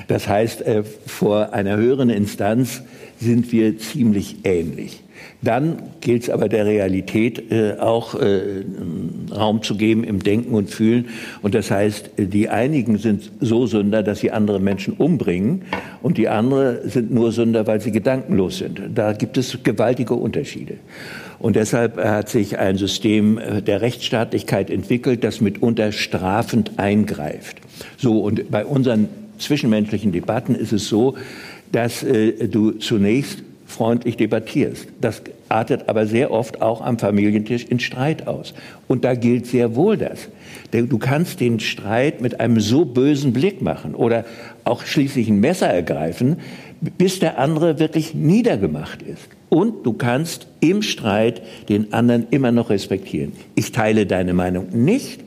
Das 0.06 0.28
heißt, 0.28 0.62
äh, 0.62 0.84
vor 0.84 1.52
einer 1.52 1.76
höheren 1.76 2.10
Instanz 2.10 2.82
sind 3.18 3.50
wir 3.50 3.76
ziemlich 3.78 4.36
ähnlich. 4.44 5.02
Dann 5.40 5.82
gilt 6.00 6.24
es 6.24 6.30
aber 6.30 6.48
der 6.48 6.66
Realität 6.66 7.52
äh, 7.52 7.74
auch 7.78 8.14
äh, 8.14 8.64
Raum 9.30 9.62
zu 9.62 9.76
geben 9.76 10.02
im 10.02 10.20
Denken 10.20 10.54
und 10.54 10.68
Fühlen. 10.68 11.06
Und 11.42 11.54
das 11.54 11.70
heißt, 11.70 12.10
die 12.16 12.48
einigen 12.48 12.98
sind 12.98 13.30
so 13.40 13.66
Sünder, 13.66 14.02
dass 14.02 14.18
sie 14.18 14.32
andere 14.32 14.58
Menschen 14.58 14.94
umbringen 14.94 15.62
und 16.02 16.18
die 16.18 16.28
anderen 16.28 16.88
sind 16.90 17.12
nur 17.12 17.30
Sünder, 17.30 17.68
weil 17.68 17.80
sie 17.80 17.92
gedankenlos 17.92 18.58
sind. 18.58 18.80
Da 18.94 19.12
gibt 19.12 19.38
es 19.38 19.58
gewaltige 19.62 20.14
Unterschiede. 20.14 20.74
Und 21.38 21.54
deshalb 21.54 21.98
hat 21.98 22.28
sich 22.28 22.58
ein 22.58 22.76
System 22.76 23.38
äh, 23.38 23.62
der 23.62 23.80
Rechtsstaatlichkeit 23.80 24.70
entwickelt, 24.70 25.22
das 25.22 25.40
mitunter 25.40 25.92
strafend 25.92 26.72
eingreift. 26.78 27.58
So, 27.96 28.20
und 28.20 28.50
bei 28.50 28.66
unseren 28.66 29.08
zwischenmenschlichen 29.38 30.10
Debatten 30.10 30.56
ist 30.56 30.72
es 30.72 30.88
so, 30.88 31.14
dass 31.70 32.02
äh, 32.02 32.48
du 32.48 32.72
zunächst 32.72 33.44
freundlich 33.68 34.16
debattierst. 34.16 34.88
Das 35.00 35.22
artet 35.48 35.88
aber 35.88 36.06
sehr 36.06 36.32
oft 36.32 36.62
auch 36.62 36.80
am 36.80 36.98
Familientisch 36.98 37.64
in 37.66 37.78
Streit 37.78 38.26
aus. 38.26 38.54
Und 38.88 39.04
da 39.04 39.14
gilt 39.14 39.46
sehr 39.46 39.76
wohl 39.76 39.96
das. 39.96 40.28
Du 40.72 40.98
kannst 40.98 41.40
den 41.40 41.60
Streit 41.60 42.20
mit 42.20 42.40
einem 42.40 42.58
so 42.60 42.84
bösen 42.84 43.32
Blick 43.32 43.62
machen 43.62 43.94
oder 43.94 44.24
auch 44.64 44.84
schließlich 44.84 45.28
ein 45.28 45.40
Messer 45.40 45.68
ergreifen, 45.68 46.38
bis 46.96 47.18
der 47.18 47.38
andere 47.38 47.78
wirklich 47.78 48.14
niedergemacht 48.14 49.02
ist. 49.02 49.28
Und 49.50 49.84
du 49.84 49.92
kannst 49.92 50.46
im 50.60 50.82
Streit 50.82 51.42
den 51.68 51.92
anderen 51.92 52.26
immer 52.30 52.52
noch 52.52 52.70
respektieren. 52.70 53.32
Ich 53.54 53.72
teile 53.72 54.06
deine 54.06 54.32
Meinung 54.32 54.68
nicht, 54.72 55.20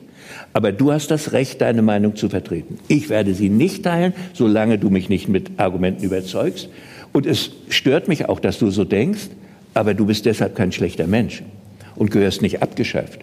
aber 0.52 0.72
du 0.72 0.92
hast 0.92 1.10
das 1.10 1.32
Recht, 1.32 1.60
deine 1.60 1.82
Meinung 1.82 2.16
zu 2.16 2.28
vertreten. 2.28 2.78
Ich 2.88 3.08
werde 3.08 3.34
sie 3.34 3.50
nicht 3.50 3.84
teilen, 3.84 4.14
solange 4.32 4.78
du 4.78 4.90
mich 4.90 5.08
nicht 5.08 5.28
mit 5.28 5.52
Argumenten 5.58 6.04
überzeugst. 6.04 6.68
Und 7.12 7.26
es 7.26 7.50
stört 7.68 8.08
mich 8.08 8.28
auch, 8.28 8.40
dass 8.40 8.58
du 8.58 8.70
so 8.70 8.84
denkst, 8.84 9.28
aber 9.74 9.94
du 9.94 10.06
bist 10.06 10.24
deshalb 10.24 10.54
kein 10.56 10.72
schlechter 10.72 11.06
Mensch 11.06 11.42
und 11.94 12.10
gehörst 12.10 12.42
nicht 12.42 12.62
abgeschafft. 12.62 13.20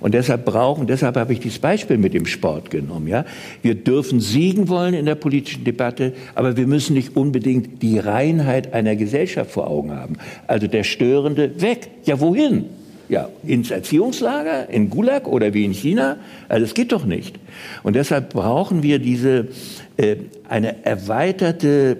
Und 0.00 0.14
deshalb 0.14 0.44
brauchen, 0.44 0.86
deshalb 0.86 1.16
habe 1.16 1.32
ich 1.32 1.40
dieses 1.40 1.58
Beispiel 1.58 1.96
mit 1.96 2.12
dem 2.12 2.26
Sport 2.26 2.70
genommen, 2.70 3.08
ja. 3.08 3.24
Wir 3.62 3.74
dürfen 3.74 4.20
siegen 4.20 4.68
wollen 4.68 4.94
in 4.94 5.06
der 5.06 5.14
politischen 5.14 5.64
Debatte, 5.64 6.12
aber 6.34 6.56
wir 6.56 6.66
müssen 6.66 6.94
nicht 6.94 7.16
unbedingt 7.16 7.82
die 7.82 7.98
Reinheit 7.98 8.74
einer 8.74 8.96
Gesellschaft 8.96 9.50
vor 9.50 9.68
Augen 9.68 9.92
haben. 9.92 10.16
Also 10.46 10.66
der 10.66 10.84
Störende 10.84 11.60
weg. 11.60 11.88
Ja, 12.04 12.20
wohin? 12.20 12.64
Ja, 13.08 13.28
ins 13.44 13.70
Erziehungslager, 13.70 14.70
in 14.70 14.88
Gulag 14.88 15.26
oder 15.26 15.52
wie 15.52 15.64
in 15.64 15.72
China? 15.72 16.16
Also 16.48 16.66
das 16.66 16.74
geht 16.74 16.92
doch 16.92 17.04
nicht. 17.04 17.36
Und 17.82 17.96
deshalb 17.96 18.32
brauchen 18.32 18.82
wir 18.84 19.00
diese, 19.00 19.48
äh, 19.96 20.16
eine 20.48 20.84
erweiterte 20.84 21.96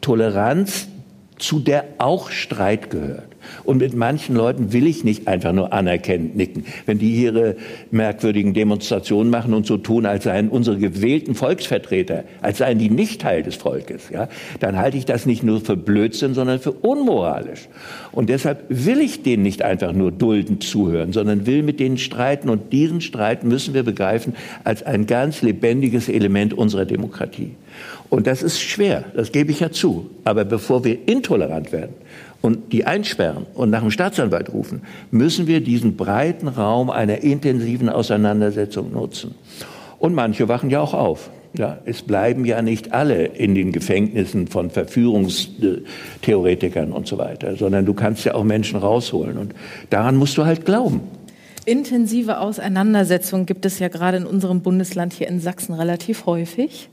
Toleranz, 0.00 0.88
zu 1.38 1.60
der 1.60 1.84
auch 1.98 2.30
Streit 2.30 2.90
gehört. 2.90 3.27
Und 3.64 3.78
mit 3.78 3.94
manchen 3.94 4.36
Leuten 4.36 4.72
will 4.72 4.86
ich 4.86 5.04
nicht 5.04 5.28
einfach 5.28 5.52
nur 5.52 5.72
anerkennend 5.72 6.36
nicken. 6.36 6.64
Wenn 6.86 6.98
die 6.98 7.14
ihre 7.14 7.56
merkwürdigen 7.90 8.54
Demonstrationen 8.54 9.30
machen 9.30 9.54
und 9.54 9.66
so 9.66 9.76
tun, 9.76 10.06
als 10.06 10.24
seien 10.24 10.48
unsere 10.48 10.78
gewählten 10.78 11.34
Volksvertreter, 11.34 12.24
als 12.42 12.58
seien 12.58 12.78
die 12.78 12.90
nicht 12.90 13.20
Teil 13.20 13.42
des 13.42 13.56
Volkes, 13.56 14.10
ja, 14.10 14.28
dann 14.60 14.76
halte 14.78 14.96
ich 14.96 15.04
das 15.04 15.26
nicht 15.26 15.42
nur 15.42 15.60
für 15.60 15.76
Blödsinn, 15.76 16.34
sondern 16.34 16.60
für 16.60 16.72
unmoralisch. 16.72 17.68
Und 18.12 18.28
deshalb 18.28 18.64
will 18.68 19.00
ich 19.00 19.22
denen 19.22 19.42
nicht 19.42 19.62
einfach 19.62 19.92
nur 19.92 20.10
duldend 20.10 20.62
zuhören, 20.62 21.12
sondern 21.12 21.46
will 21.46 21.62
mit 21.62 21.80
denen 21.80 21.98
streiten. 21.98 22.48
Und 22.48 22.72
diesen 22.72 23.00
Streit 23.00 23.44
müssen 23.44 23.74
wir 23.74 23.82
begreifen 23.82 24.34
als 24.64 24.82
ein 24.82 25.06
ganz 25.06 25.42
lebendiges 25.42 26.08
Element 26.08 26.54
unserer 26.54 26.84
Demokratie. 26.84 27.52
Und 28.10 28.26
das 28.26 28.42
ist 28.42 28.60
schwer, 28.60 29.04
das 29.14 29.32
gebe 29.32 29.50
ich 29.50 29.60
ja 29.60 29.70
zu. 29.70 30.10
Aber 30.24 30.44
bevor 30.44 30.84
wir 30.84 30.98
intolerant 31.06 31.72
werden, 31.72 31.94
und 32.40 32.72
die 32.72 32.86
einsperren 32.86 33.46
und 33.54 33.70
nach 33.70 33.80
dem 33.80 33.90
Staatsanwalt 33.90 34.52
rufen, 34.52 34.82
müssen 35.10 35.46
wir 35.46 35.60
diesen 35.60 35.96
breiten 35.96 36.48
Raum 36.48 36.90
einer 36.90 37.22
intensiven 37.22 37.88
Auseinandersetzung 37.88 38.92
nutzen. 38.92 39.34
Und 39.98 40.14
manche 40.14 40.48
wachen 40.48 40.70
ja 40.70 40.80
auch 40.80 40.94
auf. 40.94 41.30
Ja, 41.54 41.78
es 41.86 42.02
bleiben 42.02 42.44
ja 42.44 42.60
nicht 42.62 42.92
alle 42.92 43.24
in 43.24 43.54
den 43.54 43.72
Gefängnissen 43.72 44.48
von 44.48 44.70
Verführungstheoretikern 44.70 46.92
und 46.92 47.06
so 47.06 47.16
weiter, 47.18 47.56
sondern 47.56 47.86
du 47.86 47.94
kannst 47.94 48.24
ja 48.24 48.34
auch 48.34 48.44
Menschen 48.44 48.78
rausholen. 48.78 49.38
Und 49.38 49.54
daran 49.90 50.16
musst 50.16 50.36
du 50.36 50.44
halt 50.44 50.66
glauben. 50.66 51.00
Intensive 51.64 52.38
Auseinandersetzungen 52.38 53.46
gibt 53.46 53.64
es 53.66 53.78
ja 53.78 53.86
gerade 53.88 54.16
in 54.18 54.26
unserem 54.26 54.60
Bundesland 54.60 55.12
hier 55.12 55.28
in 55.28 55.38
Sachsen 55.40 55.74
relativ 55.74 56.26
häufig. 56.26 56.90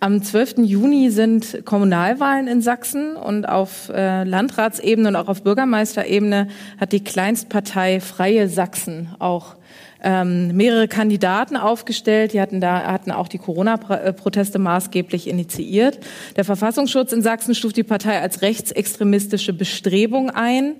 Am 0.00 0.22
12. 0.22 0.58
Juni 0.58 1.10
sind 1.10 1.64
Kommunalwahlen 1.64 2.46
in 2.46 2.62
Sachsen 2.62 3.16
und 3.16 3.48
auf 3.48 3.88
äh, 3.88 4.22
Landratsebene 4.22 5.08
und 5.08 5.16
auch 5.16 5.26
auf 5.26 5.42
Bürgermeisterebene 5.42 6.46
hat 6.78 6.92
die 6.92 7.02
Kleinstpartei 7.02 7.98
Freie 7.98 8.48
Sachsen 8.48 9.08
auch 9.18 9.56
ähm, 10.00 10.56
mehrere 10.56 10.86
Kandidaten 10.86 11.56
aufgestellt. 11.56 12.32
Die 12.32 12.40
hatten 12.40 12.60
da 12.60 12.92
hatten 12.92 13.10
auch 13.10 13.26
die 13.26 13.38
Corona-Proteste 13.38 14.60
maßgeblich 14.60 15.26
initiiert. 15.26 15.98
Der 16.36 16.44
Verfassungsschutz 16.44 17.12
in 17.12 17.22
Sachsen 17.22 17.56
stuft 17.56 17.76
die 17.76 17.82
Partei 17.82 18.20
als 18.20 18.40
rechtsextremistische 18.40 19.52
Bestrebung 19.52 20.30
ein. 20.30 20.76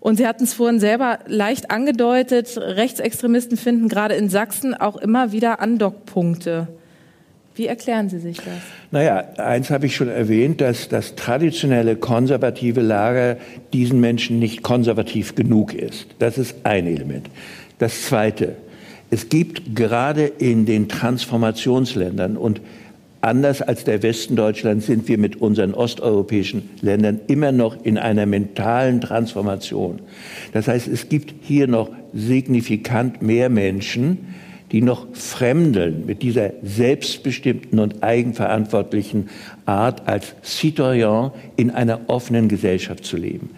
Und 0.00 0.16
Sie 0.16 0.26
hatten 0.26 0.44
es 0.44 0.54
vorhin 0.54 0.80
selber 0.80 1.18
leicht 1.26 1.70
angedeutet, 1.70 2.56
Rechtsextremisten 2.56 3.58
finden 3.58 3.90
gerade 3.90 4.14
in 4.14 4.30
Sachsen 4.30 4.72
auch 4.72 4.96
immer 4.96 5.32
wieder 5.32 5.60
Andockpunkte. 5.60 6.68
Wie 7.56 7.66
erklären 7.68 8.08
Sie 8.08 8.18
sich 8.18 8.38
das? 8.38 8.46
Naja, 8.90 9.28
eins 9.36 9.70
habe 9.70 9.86
ich 9.86 9.94
schon 9.94 10.08
erwähnt, 10.08 10.60
dass 10.60 10.88
das 10.88 11.14
traditionelle 11.14 11.94
konservative 11.94 12.80
Lager 12.80 13.36
diesen 13.72 14.00
Menschen 14.00 14.40
nicht 14.40 14.62
konservativ 14.62 15.36
genug 15.36 15.72
ist. 15.72 16.08
Das 16.18 16.36
ist 16.36 16.56
ein 16.64 16.88
Element. 16.88 17.30
Das 17.78 18.02
zweite, 18.02 18.56
es 19.10 19.28
gibt 19.28 19.76
gerade 19.76 20.24
in 20.24 20.66
den 20.66 20.88
Transformationsländern 20.88 22.36
und 22.36 22.60
anders 23.20 23.62
als 23.62 23.84
der 23.84 24.02
Westen 24.02 24.34
Deutschlands 24.34 24.86
sind 24.86 25.06
wir 25.06 25.18
mit 25.18 25.36
unseren 25.36 25.74
osteuropäischen 25.74 26.68
Ländern 26.80 27.20
immer 27.28 27.52
noch 27.52 27.84
in 27.84 27.98
einer 27.98 28.26
mentalen 28.26 29.00
Transformation. 29.00 30.00
Das 30.52 30.66
heißt, 30.66 30.88
es 30.88 31.08
gibt 31.08 31.32
hier 31.42 31.68
noch 31.68 31.90
signifikant 32.12 33.22
mehr 33.22 33.48
Menschen, 33.48 34.34
die 34.74 34.82
noch 34.82 35.06
fremdeln 35.12 36.04
mit 36.04 36.22
dieser 36.22 36.50
selbstbestimmten 36.64 37.78
und 37.78 38.02
eigenverantwortlichen 38.02 39.28
Art 39.66 40.08
als 40.08 40.34
Citoyen 40.42 41.30
in 41.54 41.70
einer 41.70 42.00
offenen 42.08 42.48
Gesellschaft 42.48 43.04
zu 43.04 43.16
leben. 43.16 43.50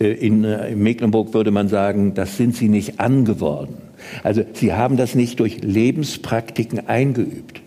Äh, 0.00 0.12
äh, 0.12 0.24
in 0.24 0.80
Mecklenburg 0.80 1.34
würde 1.34 1.50
man 1.50 1.66
sagen, 1.66 2.14
das 2.14 2.36
sind 2.36 2.54
sie 2.54 2.68
nicht 2.68 3.00
angeworden. 3.00 3.78
Also 4.22 4.44
sie 4.52 4.72
haben 4.72 4.96
das 4.96 5.16
nicht 5.16 5.40
durch 5.40 5.62
Lebenspraktiken 5.62 6.86
eingeübt. 6.86 7.60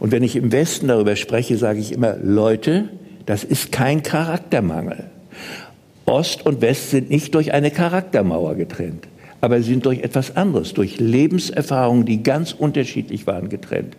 Und 0.00 0.10
wenn 0.10 0.22
ich 0.22 0.34
im 0.34 0.50
Westen 0.50 0.88
darüber 0.88 1.16
spreche, 1.16 1.58
sage 1.58 1.80
ich 1.80 1.92
immer, 1.92 2.16
Leute, 2.16 2.88
das 3.26 3.44
ist 3.44 3.72
kein 3.72 4.02
Charaktermangel. 4.02 5.04
Ost 6.06 6.46
und 6.46 6.62
West 6.62 6.92
sind 6.92 7.10
nicht 7.10 7.34
durch 7.34 7.52
eine 7.52 7.70
Charaktermauer 7.70 8.54
getrennt 8.54 9.06
aber 9.40 9.58
sie 9.60 9.70
sind 9.70 9.86
durch 9.86 10.00
etwas 10.00 10.36
anderes, 10.36 10.74
durch 10.74 10.98
Lebenserfahrungen, 10.98 12.04
die 12.04 12.22
ganz 12.22 12.52
unterschiedlich 12.52 13.26
waren, 13.26 13.48
getrennt. 13.48 13.96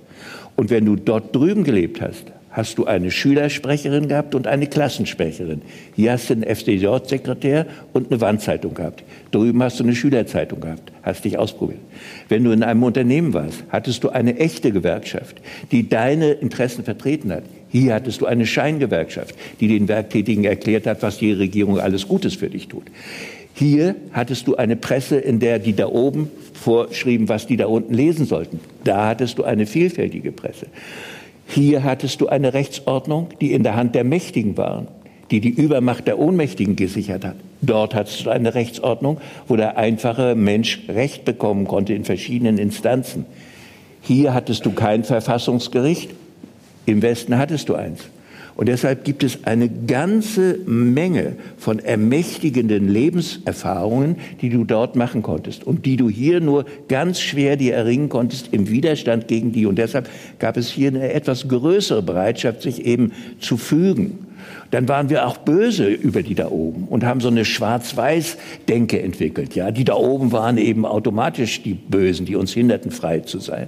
Und 0.56 0.70
wenn 0.70 0.86
du 0.86 0.96
dort 0.96 1.36
drüben 1.36 1.64
gelebt 1.64 2.02
hast, 2.02 2.26
hast 2.52 2.78
du 2.78 2.86
eine 2.86 3.12
Schülersprecherin 3.12 4.08
gehabt 4.08 4.36
und 4.36 4.48
eine 4.48 4.68
Klassensprecherin. 4.68 5.62
Hier 5.96 6.12
hast 6.14 6.30
du 6.30 6.34
einen 6.34 6.44
FDJ-Sekretär 6.44 7.68
und 7.94 8.12
eine 8.12 8.20
Wandzeitung 8.22 8.74
gehabt. 8.74 9.04
Drüben 9.32 9.62
hast 9.62 9.80
du 9.80 9.84
eine 9.84 9.96
Schülerzeitung 9.96 10.60
gehabt, 10.60 10.92
hast 11.04 11.24
dich 11.26 11.38
ausprobiert. 11.38 11.80
Wenn 12.28 12.44
du 12.44 12.52
in 12.52 12.64
einem 12.64 12.84
Unternehmen 12.84 13.34
warst, 13.34 13.64
hattest 13.70 14.04
du 14.04 14.10
eine 14.10 14.38
echte 14.38 14.72
Gewerkschaft, 14.72 15.42
die 15.72 15.88
deine 15.88 16.32
Interessen 16.32 16.84
vertreten 16.84 17.32
hat. 17.32 17.44
Hier 17.70 17.94
hattest 17.94 18.20
du 18.22 18.26
eine 18.26 18.48
Scheingewerkschaft, 18.48 19.36
die 19.60 19.68
den 19.68 19.88
Werktätigen 19.88 20.44
erklärt 20.44 20.88
hat, 20.88 21.04
was 21.04 21.20
die 21.20 21.32
Regierung 21.32 21.80
alles 21.80 22.08
Gutes 22.08 22.36
für 22.36 22.50
dich 22.50 22.68
tut. 22.68 22.86
Hier 23.60 23.96
hattest 24.14 24.48
du 24.48 24.56
eine 24.56 24.78
Presse, 24.78 25.18
in 25.18 25.42
der 25.42 25.60
die 25.60 25.76
da 25.76 25.88
oben 25.88 26.32
vorschrieben, 26.54 27.28
was 27.28 27.46
die 27.46 27.58
da 27.58 27.66
unten 27.66 27.94
lesen 27.94 28.26
sollten. 28.26 28.62
Da 28.86 29.08
hattest 29.08 29.38
du 29.38 29.44
eine 29.44 29.66
vielfältige 29.66 30.32
Presse. 30.32 30.68
Hier 31.46 31.84
hattest 31.84 32.22
du 32.22 32.28
eine 32.28 32.54
Rechtsordnung, 32.54 33.28
die 33.42 33.52
in 33.52 33.64
der 33.64 33.76
Hand 33.76 33.96
der 33.96 34.06
Mächtigen 34.06 34.56
war, 34.56 34.88
die 35.30 35.42
die 35.42 35.50
Übermacht 35.50 36.08
der 36.08 36.20
Ohnmächtigen 36.20 36.78
gesichert 36.78 37.26
hat. 37.26 37.36
Dort 37.62 37.96
hattest 37.96 38.26
du 38.26 38.30
eine 38.30 38.56
Rechtsordnung, 38.56 39.18
wo 39.50 39.58
der 39.58 39.78
einfache 39.78 40.36
Mensch 40.36 40.80
Recht 40.88 41.26
bekommen 41.26 41.68
konnte 41.68 41.94
in 41.94 42.06
verschiedenen 42.06 42.60
Instanzen. 42.60 43.26
Hier 44.00 44.34
hattest 44.34 44.66
du 44.66 44.72
kein 44.72 45.04
Verfassungsgericht, 45.04 46.12
im 46.86 47.02
Westen 47.02 47.38
hattest 47.38 47.68
du 47.68 47.76
eins. 47.76 48.06
Und 48.60 48.68
deshalb 48.68 49.06
gibt 49.06 49.24
es 49.24 49.46
eine 49.46 49.70
ganze 49.70 50.60
Menge 50.66 51.38
von 51.58 51.80
ermächtigenden 51.80 52.90
Lebenserfahrungen, 52.90 54.18
die 54.42 54.50
du 54.50 54.66
dort 54.66 54.98
machen 54.98 55.22
konntest 55.22 55.66
und 55.66 55.86
die 55.86 55.96
du 55.96 56.10
hier 56.10 56.42
nur 56.42 56.66
ganz 56.90 57.22
schwer 57.22 57.56
dir 57.56 57.74
erringen 57.74 58.10
konntest 58.10 58.50
im 58.52 58.70
Widerstand 58.70 59.30
gegen 59.30 59.54
die. 59.54 59.66
Und 59.66 59.78
deshalb 59.78 60.10
gab 60.40 60.58
es 60.58 60.68
hier 60.68 60.90
eine 60.90 61.14
etwas 61.14 61.48
größere 61.48 62.02
Bereitschaft, 62.02 62.62
sich 62.62 62.86
eben 62.86 63.14
zu 63.40 63.56
fügen 63.56 64.28
dann 64.72 64.88
waren 64.88 65.10
wir 65.10 65.26
auch 65.26 65.38
böse 65.38 65.88
über 65.88 66.22
die 66.22 66.36
da 66.36 66.50
oben 66.50 66.88
und 66.90 67.04
haben 67.04 67.22
so 67.22 67.28
eine 67.30 67.46
Schwarz-Weiß-Denke 67.46 69.02
entwickelt. 69.02 69.56
Ja, 69.56 69.72
die 69.72 69.84
da 69.84 69.96
oben 69.96 70.32
waren 70.32 70.58
eben 70.58 70.86
automatisch 70.86 71.64
die 71.64 71.74
Bösen, 71.74 72.26
die 72.26 72.36
uns 72.36 72.54
hinderten, 72.54 72.92
frei 72.92 73.22
zu 73.22 73.40
sein. 73.40 73.68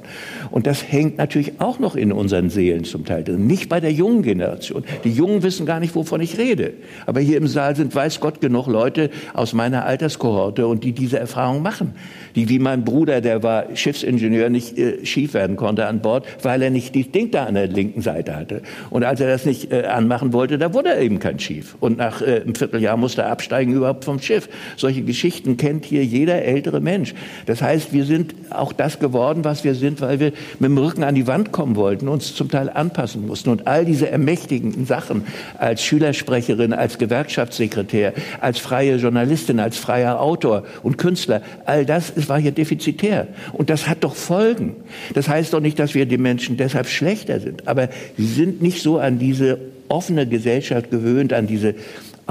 Und 0.51 0.67
das 0.67 0.91
hängt 0.91 1.17
natürlich 1.17 1.59
auch 1.59 1.79
noch 1.79 1.95
in 1.95 2.11
unseren 2.11 2.49
Seelen 2.49 2.83
zum 2.83 3.05
Teil 3.05 3.23
drin. 3.23 3.47
Nicht 3.47 3.69
bei 3.69 3.79
der 3.79 3.91
jungen 3.91 4.21
Generation. 4.21 4.83
Die 5.03 5.11
Jungen 5.11 5.41
wissen 5.43 5.65
gar 5.65 5.79
nicht, 5.79 5.95
wovon 5.95 6.21
ich 6.21 6.37
rede. 6.37 6.73
Aber 7.05 7.19
hier 7.19 7.37
im 7.37 7.47
Saal 7.47 7.75
sind, 7.75 7.95
weiß 7.95 8.19
Gott, 8.19 8.39
genug 8.41 8.67
Leute 8.67 9.09
aus 9.33 9.53
meiner 9.53 9.85
Alterskohorte 9.85 10.67
und 10.67 10.83
die 10.83 10.91
diese 10.91 11.17
Erfahrung 11.17 11.63
machen. 11.63 11.95
Die, 12.35 12.47
wie 12.49 12.59
mein 12.59 12.85
Bruder, 12.85 13.21
der 13.21 13.43
war 13.43 13.75
Schiffsingenieur, 13.75 14.49
nicht 14.49 14.77
äh, 14.77 15.05
schief 15.05 15.33
werden 15.33 15.55
konnte 15.55 15.87
an 15.87 16.01
Bord, 16.01 16.25
weil 16.43 16.61
er 16.61 16.69
nicht 16.69 16.95
das 16.95 17.11
Ding 17.11 17.31
da 17.31 17.45
an 17.45 17.55
der 17.55 17.67
linken 17.67 18.01
Seite 18.01 18.35
hatte. 18.35 18.61
Und 18.89 19.03
als 19.03 19.19
er 19.19 19.27
das 19.27 19.45
nicht 19.45 19.71
äh, 19.71 19.83
anmachen 19.85 20.33
wollte, 20.33 20.57
da 20.57 20.73
wurde 20.73 20.90
er 20.91 21.01
eben 21.01 21.19
kein 21.19 21.39
Schiff. 21.39 21.75
Und 21.79 21.97
nach 21.97 22.21
äh, 22.21 22.41
einem 22.41 22.55
Vierteljahr 22.55 22.97
musste 22.97 23.23
er 23.23 23.31
absteigen 23.31 23.73
überhaupt 23.73 24.05
vom 24.05 24.21
Schiff. 24.21 24.49
Solche 24.77 25.01
Geschichten 25.01 25.57
kennt 25.57 25.85
hier 25.85 26.03
jeder 26.05 26.41
ältere 26.43 26.81
Mensch. 26.81 27.13
Das 27.45 27.61
heißt, 27.61 27.93
wir 27.93 28.05
sind 28.05 28.35
auch 28.49 28.73
das 28.73 28.99
geworden, 28.99 29.43
was 29.43 29.63
wir 29.63 29.75
sind, 29.75 30.01
weil 30.01 30.19
wir 30.19 30.33
mit 30.59 30.69
dem 30.69 30.77
Rücken 30.77 31.03
an 31.03 31.15
die 31.15 31.27
Wand 31.27 31.51
kommen 31.51 31.75
wollten, 31.75 32.07
uns 32.07 32.35
zum 32.35 32.49
Teil 32.49 32.69
anpassen 32.69 33.25
mussten. 33.25 33.49
Und 33.49 33.67
all 33.67 33.85
diese 33.85 34.09
ermächtigenden 34.09 34.85
Sachen 34.85 35.23
als 35.57 35.83
Schülersprecherin, 35.83 36.73
als 36.73 36.97
Gewerkschaftssekretär, 36.97 38.13
als 38.39 38.59
freie 38.59 38.95
Journalistin, 38.97 39.59
als 39.59 39.77
freier 39.77 40.21
Autor 40.21 40.63
und 40.83 40.97
Künstler, 40.97 41.41
all 41.65 41.85
das 41.85 42.13
war 42.27 42.39
hier 42.39 42.51
defizitär. 42.51 43.27
Und 43.53 43.69
das 43.69 43.87
hat 43.87 44.03
doch 44.03 44.15
Folgen. 44.15 44.75
Das 45.13 45.27
heißt 45.27 45.53
doch 45.53 45.59
nicht, 45.59 45.79
dass 45.79 45.93
wir 45.93 46.05
die 46.05 46.17
Menschen 46.17 46.57
deshalb 46.57 46.87
schlechter 46.87 47.39
sind. 47.39 47.67
Aber 47.67 47.89
sie 48.17 48.27
sind 48.27 48.61
nicht 48.61 48.81
so 48.81 48.99
an 48.99 49.19
diese 49.19 49.59
offene 49.91 50.27
Gesellschaft 50.27 50.89
gewöhnt, 50.89 51.33
an 51.33 51.47
diese 51.47 51.75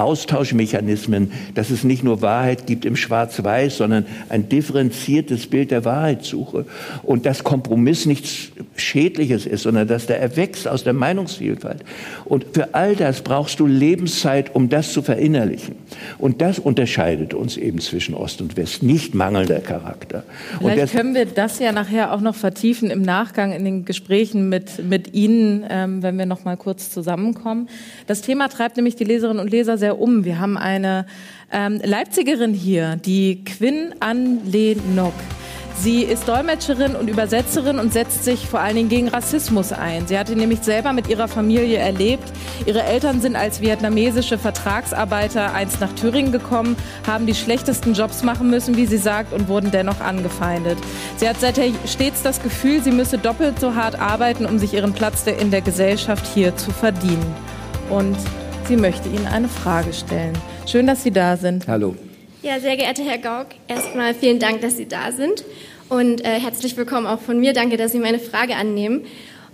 Austauschmechanismen, 0.00 1.32
dass 1.54 1.70
es 1.70 1.84
nicht 1.84 2.02
nur 2.02 2.22
Wahrheit 2.22 2.66
gibt 2.66 2.84
im 2.84 2.96
Schwarz-Weiß, 2.96 3.76
sondern 3.76 4.06
ein 4.28 4.48
differenziertes 4.48 5.46
Bild 5.46 5.70
der 5.70 5.84
Wahrheitssuche. 5.84 6.66
Und 7.02 7.26
dass 7.26 7.44
Kompromiss 7.44 8.06
nichts 8.06 8.50
Schädliches 8.76 9.46
ist, 9.46 9.62
sondern 9.62 9.86
dass 9.88 10.06
der 10.06 10.20
erwächst 10.20 10.66
aus 10.66 10.84
der 10.84 10.92
Meinungsvielfalt. 10.92 11.84
Und 12.24 12.46
für 12.52 12.74
all 12.74 12.96
das 12.96 13.22
brauchst 13.22 13.60
du 13.60 13.66
Lebenszeit, 13.66 14.54
um 14.54 14.68
das 14.68 14.92
zu 14.92 15.02
verinnerlichen. 15.02 15.76
Und 16.18 16.40
das 16.40 16.58
unterscheidet 16.58 17.34
uns 17.34 17.56
eben 17.56 17.80
zwischen 17.80 18.14
Ost 18.14 18.40
und 18.40 18.56
West, 18.56 18.82
nicht 18.82 19.14
mangelnder 19.14 19.60
Charakter. 19.60 20.24
Vielleicht 20.58 20.94
können 20.94 21.14
wir 21.14 21.26
das 21.26 21.58
ja 21.58 21.72
nachher 21.72 22.12
auch 22.12 22.20
noch 22.20 22.34
vertiefen 22.34 22.90
im 22.90 23.02
Nachgang 23.02 23.52
in 23.52 23.64
den 23.64 23.84
Gesprächen 23.84 24.48
mit, 24.48 24.84
mit 24.88 25.14
Ihnen, 25.14 25.64
ähm, 25.68 26.02
wenn 26.02 26.18
wir 26.18 26.26
noch 26.26 26.44
mal 26.44 26.56
kurz 26.56 26.90
zusammenkommen. 26.90 27.68
Das 28.06 28.22
Thema 28.22 28.48
treibt 28.48 28.76
nämlich 28.76 28.96
die 28.96 29.04
Leserinnen 29.04 29.40
und 29.40 29.50
Leser 29.50 29.78
sehr 29.78 29.89
um. 29.98 30.24
Wir 30.24 30.38
haben 30.38 30.56
eine 30.56 31.06
ähm, 31.52 31.80
Leipzigerin 31.84 32.54
hier, 32.54 32.96
die 32.96 33.44
Quinn 33.44 33.94
An 34.00 34.40
Le 34.50 34.76
Nock. 34.94 35.14
Sie 35.82 36.02
ist 36.02 36.28
Dolmetscherin 36.28 36.94
und 36.94 37.08
Übersetzerin 37.08 37.78
und 37.78 37.90
setzt 37.90 38.22
sich 38.22 38.46
vor 38.46 38.60
allen 38.60 38.76
Dingen 38.76 38.90
gegen 38.90 39.08
Rassismus 39.08 39.72
ein. 39.72 40.06
Sie 40.06 40.18
hatte 40.18 40.36
nämlich 40.36 40.60
selber 40.60 40.92
mit 40.92 41.08
ihrer 41.08 41.26
Familie 41.26 41.78
erlebt. 41.78 42.30
Ihre 42.66 42.82
Eltern 42.82 43.22
sind 43.22 43.34
als 43.34 43.62
vietnamesische 43.62 44.36
Vertragsarbeiter 44.36 45.54
einst 45.54 45.80
nach 45.80 45.92
Thüringen 45.94 46.32
gekommen, 46.32 46.76
haben 47.06 47.24
die 47.24 47.34
schlechtesten 47.34 47.94
Jobs 47.94 48.22
machen 48.22 48.50
müssen, 48.50 48.76
wie 48.76 48.84
sie 48.84 48.98
sagt, 48.98 49.32
und 49.32 49.48
wurden 49.48 49.70
dennoch 49.70 50.00
angefeindet. 50.00 50.76
Sie 51.16 51.26
hat 51.26 51.40
seither 51.40 51.70
stets 51.86 52.22
das 52.22 52.42
Gefühl, 52.42 52.82
sie 52.82 52.92
müsse 52.92 53.16
doppelt 53.16 53.58
so 53.58 53.74
hart 53.74 53.98
arbeiten, 53.98 54.44
um 54.44 54.58
sich 54.58 54.74
ihren 54.74 54.92
Platz 54.92 55.24
in 55.26 55.50
der 55.50 55.62
Gesellschaft 55.62 56.26
hier 56.26 56.56
zu 56.56 56.72
verdienen. 56.72 57.34
Und 57.88 58.18
sie 58.70 58.76
möchte 58.76 59.08
Ihnen 59.08 59.26
eine 59.26 59.48
Frage 59.48 59.92
stellen. 59.92 60.32
Schön, 60.64 60.86
dass 60.86 61.02
Sie 61.02 61.10
da 61.10 61.36
sind. 61.36 61.66
Hallo. 61.66 61.96
Ja, 62.40 62.60
sehr 62.60 62.76
geehrter 62.76 63.02
Herr 63.02 63.18
Gauck, 63.18 63.48
erstmal 63.66 64.14
vielen 64.14 64.38
Dank, 64.38 64.60
dass 64.60 64.76
Sie 64.76 64.86
da 64.86 65.10
sind. 65.10 65.44
Und 65.88 66.24
äh, 66.24 66.38
herzlich 66.38 66.76
willkommen 66.76 67.08
auch 67.08 67.18
von 67.18 67.40
mir. 67.40 67.52
Danke, 67.52 67.76
dass 67.76 67.90
Sie 67.90 67.98
meine 67.98 68.20
Frage 68.20 68.54
annehmen. 68.54 69.00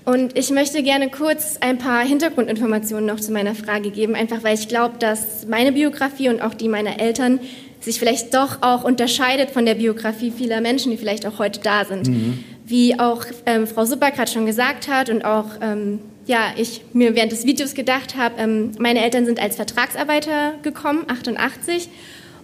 Und 0.04 0.36
ich 0.36 0.50
möchte 0.50 0.82
gerne 0.82 1.08
kurz 1.08 1.56
ein 1.62 1.78
paar 1.78 2.04
Hintergrundinformationen 2.04 3.06
noch 3.06 3.18
zu 3.18 3.32
meiner 3.32 3.54
Frage 3.54 3.90
geben, 3.90 4.14
einfach 4.14 4.44
weil 4.44 4.52
ich 4.52 4.68
glaube, 4.68 4.98
dass 4.98 5.46
meine 5.48 5.72
Biografie 5.72 6.28
und 6.28 6.42
auch 6.42 6.52
die 6.52 6.68
meiner 6.68 7.00
Eltern 7.00 7.40
sich 7.80 7.98
vielleicht 7.98 8.34
doch 8.34 8.58
auch 8.60 8.84
unterscheidet 8.84 9.50
von 9.50 9.64
der 9.64 9.76
Biografie 9.76 10.30
vieler 10.30 10.60
Menschen, 10.60 10.90
die 10.90 10.98
vielleicht 10.98 11.24
auch 11.24 11.38
heute 11.38 11.60
da 11.60 11.86
sind. 11.86 12.08
Mhm. 12.08 12.44
Wie 12.66 13.00
auch 13.00 13.24
ähm, 13.46 13.66
Frau 13.66 13.86
Supper 13.86 14.10
gerade 14.10 14.30
schon 14.30 14.44
gesagt 14.44 14.88
hat 14.88 15.08
und 15.08 15.24
auch 15.24 15.46
ähm, 15.62 16.00
ja, 16.26 16.52
ich 16.56 16.82
mir 16.92 17.14
während 17.14 17.32
des 17.32 17.46
Videos 17.46 17.74
gedacht 17.74 18.16
habe, 18.16 18.34
ähm, 18.38 18.72
meine 18.78 19.02
Eltern 19.02 19.26
sind 19.26 19.40
als 19.40 19.56
Vertragsarbeiter 19.56 20.54
gekommen, 20.62 21.04
88 21.08 21.88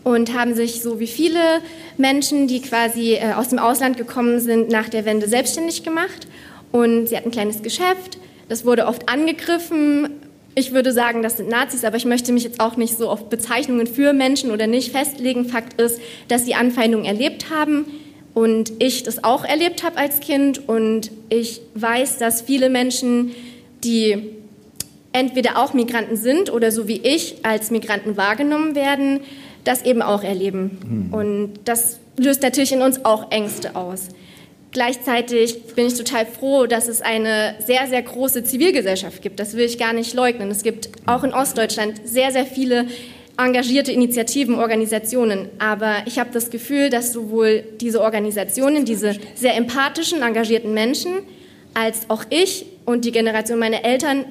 und 0.05 0.35
haben 0.35 0.55
sich 0.55 0.83
so 0.83 1.01
wie 1.01 1.07
viele 1.07 1.41
Menschen, 1.97 2.47
die 2.47 2.61
quasi 2.61 3.15
äh, 3.15 3.33
aus 3.35 3.49
dem 3.49 3.59
Ausland 3.59 3.97
gekommen 3.97 4.41
sind, 4.41 4.69
nach 4.69 4.89
der 4.89 5.05
Wende 5.05 5.29
selbstständig 5.29 5.83
gemacht. 5.83 6.27
Und 6.71 7.09
sie 7.09 7.17
hatten 7.17 7.29
ein 7.29 7.33
kleines 7.33 7.63
Geschäft. 7.63 8.19
Das 8.49 8.65
wurde 8.65 8.87
oft 8.87 9.09
angegriffen. 9.09 10.09
Ich 10.55 10.73
würde 10.73 10.93
sagen, 10.93 11.23
das 11.23 11.37
sind 11.37 11.49
Nazis, 11.49 11.85
aber 11.85 11.97
ich 11.97 12.05
möchte 12.05 12.33
mich 12.33 12.45
jetzt 12.45 12.61
auch 12.61 12.77
nicht 12.77 12.97
so 12.99 13.09
auf 13.09 13.29
Bezeichnungen 13.29 13.87
für 13.87 14.13
Menschen 14.13 14.51
oder 14.51 14.67
nicht 14.67 14.93
festlegen. 14.93 15.47
Fakt 15.47 15.81
ist, 15.81 16.01
dass 16.29 16.45
sie 16.45 16.55
Anfeindungen 16.55 17.07
erlebt 17.07 17.51
haben 17.51 17.87
und 18.35 18.73
ich 18.79 19.03
das 19.03 19.25
auch 19.25 19.45
erlebt 19.45 19.83
habe 19.83 19.99
als 19.99 20.21
Kind. 20.21 20.69
Und 20.69 21.11
ich 21.29 21.61
weiß, 21.75 22.19
dass 22.19 22.43
viele 22.43 22.69
Menschen, 22.69 23.33
die 23.85 24.37
entweder 25.13 25.59
auch 25.59 25.75
Migranten 25.75 26.17
sind 26.17 26.53
oder 26.53 26.73
so 26.73 26.89
wie 26.89 27.01
ich 27.03 27.37
als 27.43 27.71
Migranten 27.71 28.17
wahrgenommen 28.17 28.75
werden, 28.75 29.21
das 29.65 29.83
eben 29.83 30.03
auch 30.03 30.25
erleben. 30.25 30.79
Hm. 30.83 31.15
Und 31.15 31.53
das 31.65 31.99
löst 32.17 32.43
natürlich 32.43 32.73
in 32.73 32.83
uns 32.83 33.05
auch 33.05 33.31
Ängste 33.31 33.77
aus. 33.77 34.09
Gleichzeitig 34.73 35.75
bin 35.75 35.87
ich 35.87 35.95
total 35.95 36.25
froh, 36.25 36.67
dass 36.67 36.89
es 36.89 37.03
eine 37.03 37.57
sehr, 37.65 37.87
sehr 37.89 38.01
große 38.01 38.43
Zivilgesellschaft 38.43 39.21
gibt. 39.21 39.39
Das 39.39 39.55
will 39.55 39.67
ich 39.67 39.79
gar 39.79 39.93
nicht 39.93 40.15
leugnen. 40.15 40.51
Es 40.51 40.63
gibt 40.63 40.89
auch 41.05 41.25
in 41.25 41.35
Ostdeutschland 41.35 42.01
sehr, 42.05 42.33
sehr 42.33 42.47
viele 42.47 42.87
engagierte 43.37 43.93
Initiativen, 43.93 44.55
Organisationen. 44.55 45.51
Aber 45.59 45.97
ich 46.07 46.19
habe 46.19 46.31
das 46.33 46.49
Gefühl, 46.49 46.89
dass 46.89 47.13
sowohl 47.13 47.65
diese 47.83 48.01
Organisationen, 48.01 48.87
diese 48.87 49.15
sehr 49.35 49.57
empathischen, 49.57 50.23
engagierten 50.23 50.73
Menschen, 50.73 51.13
als 51.75 52.09
auch 52.09 52.25
ich 52.31 52.65
und 52.93 53.05
die 53.05 53.13
Generation 53.13 53.59
meiner 53.59 53.85
Eltern 53.85 54.25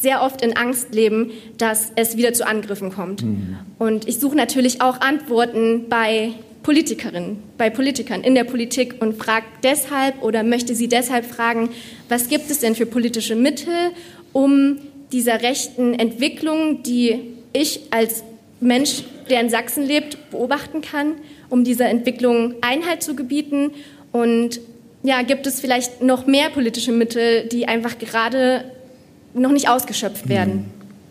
sehr 0.00 0.22
oft 0.22 0.42
in 0.42 0.56
Angst 0.56 0.94
leben, 0.94 1.32
dass 1.56 1.92
es 1.96 2.16
wieder 2.16 2.32
zu 2.32 2.46
Angriffen 2.46 2.90
kommt. 2.90 3.22
Mhm. 3.22 3.56
Und 3.78 4.06
ich 4.06 4.20
suche 4.20 4.36
natürlich 4.36 4.80
auch 4.80 5.00
Antworten 5.00 5.86
bei 5.88 6.32
Politikerinnen, 6.62 7.38
bei 7.56 7.70
Politikern 7.70 8.22
in 8.22 8.34
der 8.34 8.44
Politik 8.44 8.96
und 9.00 9.16
frage 9.16 9.46
deshalb 9.62 10.22
oder 10.22 10.42
möchte 10.42 10.74
sie 10.74 10.88
deshalb 10.88 11.24
fragen, 11.24 11.70
was 12.08 12.28
gibt 12.28 12.50
es 12.50 12.60
denn 12.60 12.74
für 12.74 12.86
politische 12.86 13.34
Mittel, 13.34 13.72
um 14.32 14.78
dieser 15.10 15.42
rechten 15.42 15.94
Entwicklung, 15.94 16.82
die 16.82 17.20
ich 17.52 17.80
als 17.90 18.22
Mensch, 18.60 19.04
der 19.30 19.40
in 19.40 19.48
Sachsen 19.48 19.86
lebt, 19.86 20.30
beobachten 20.30 20.82
kann, 20.82 21.14
um 21.48 21.64
dieser 21.64 21.88
Entwicklung 21.88 22.54
Einhalt 22.60 23.02
zu 23.02 23.16
gebieten 23.16 23.70
und 24.12 24.60
ja, 25.02 25.22
gibt 25.22 25.46
es 25.46 25.60
vielleicht 25.60 26.02
noch 26.02 26.26
mehr 26.26 26.50
politische 26.50 26.92
Mittel, 26.92 27.48
die 27.48 27.68
einfach 27.68 27.98
gerade 27.98 28.64
noch 29.34 29.52
nicht 29.52 29.68
ausgeschöpft 29.68 30.28
werden. 30.28 30.54
Mhm. 30.54 30.64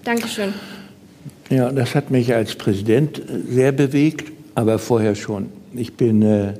Dankeschön. 0.03 0.53
Ja, 1.49 1.71
das 1.71 1.95
hat 1.95 2.11
mich 2.11 2.33
als 2.33 2.55
Präsident 2.55 3.21
sehr 3.47 3.71
bewegt, 3.71 4.31
aber 4.55 4.79
vorher 4.79 5.15
schon. 5.15 5.47
Ich 5.73 5.93
bin 5.93 6.21
äh, 6.21 6.53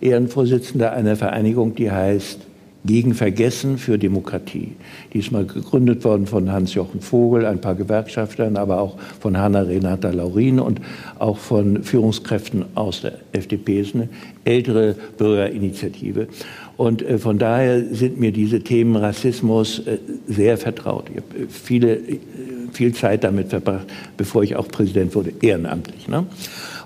Ehrenvorsitzender 0.00 0.92
einer 0.92 1.16
Vereinigung, 1.16 1.74
die 1.74 1.90
heißt 1.90 2.40
gegen 2.84 3.14
Vergessen 3.14 3.78
für 3.78 3.98
Demokratie. 3.98 4.72
Diesmal 5.14 5.46
gegründet 5.46 6.04
worden 6.04 6.26
von 6.26 6.52
Hans-Jochen 6.52 7.00
Vogel, 7.00 7.46
ein 7.46 7.60
paar 7.60 7.74
Gewerkschaftern, 7.74 8.56
aber 8.56 8.80
auch 8.80 8.98
von 9.20 9.38
Hanna-Renata 9.38 10.10
Laurin 10.10 10.60
und 10.60 10.80
auch 11.18 11.38
von 11.38 11.82
Führungskräften 11.82 12.66
aus 12.74 13.00
der 13.00 13.14
FDP. 13.32 13.80
Es 13.80 13.88
ist 13.88 13.94
eine 13.94 14.08
ältere 14.44 14.94
Bürgerinitiative. 15.16 16.28
Und 16.76 17.02
äh, 17.02 17.18
von 17.18 17.38
daher 17.38 17.84
sind 17.84 18.18
mir 18.18 18.32
diese 18.32 18.60
Themen 18.60 18.96
Rassismus 18.96 19.80
äh, 19.80 19.98
sehr 20.26 20.58
vertraut. 20.58 21.10
Ich 21.10 21.16
habe 21.16 21.44
äh, 21.44 21.46
viele, 21.48 22.00
viel 22.72 22.94
Zeit 22.94 23.24
damit 23.24 23.48
verbracht, 23.48 23.86
bevor 24.16 24.42
ich 24.42 24.56
auch 24.56 24.68
Präsident 24.68 25.14
wurde, 25.14 25.32
ehrenamtlich. 25.40 26.08
Ne? 26.08 26.26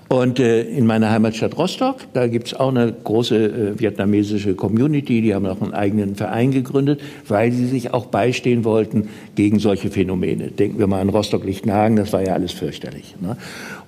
Und 0.09 0.39
äh, 0.39 0.63
in 0.63 0.87
meiner 0.87 1.11
Heimatstadt 1.11 1.55
Rostock, 1.55 1.97
da 2.13 2.25
gibt's 2.25 2.55
auch 2.55 2.69
eine 2.69 2.91
große 2.91 3.35
äh, 3.35 3.79
vietnamesische 3.79 4.55
Community, 4.55 5.21
die 5.21 5.35
haben 5.35 5.45
auch 5.45 5.61
einen 5.61 5.75
eigenen 5.75 6.15
Verein 6.15 6.49
gegründet, 6.49 6.99
weil 7.27 7.51
sie 7.51 7.67
sich 7.67 7.93
auch 7.93 8.07
beistehen 8.07 8.63
wollten 8.63 9.09
gegen 9.35 9.59
solche 9.59 9.91
Phänomene. 9.91 10.47
Denken 10.47 10.79
wir 10.79 10.87
mal 10.87 11.01
an 11.01 11.09
Rostock-Lichtenhagen, 11.09 11.95
das 11.95 12.11
war 12.11 12.25
ja 12.25 12.33
alles 12.33 12.53
fürchterlich. 12.53 13.15
Ne? 13.21 13.37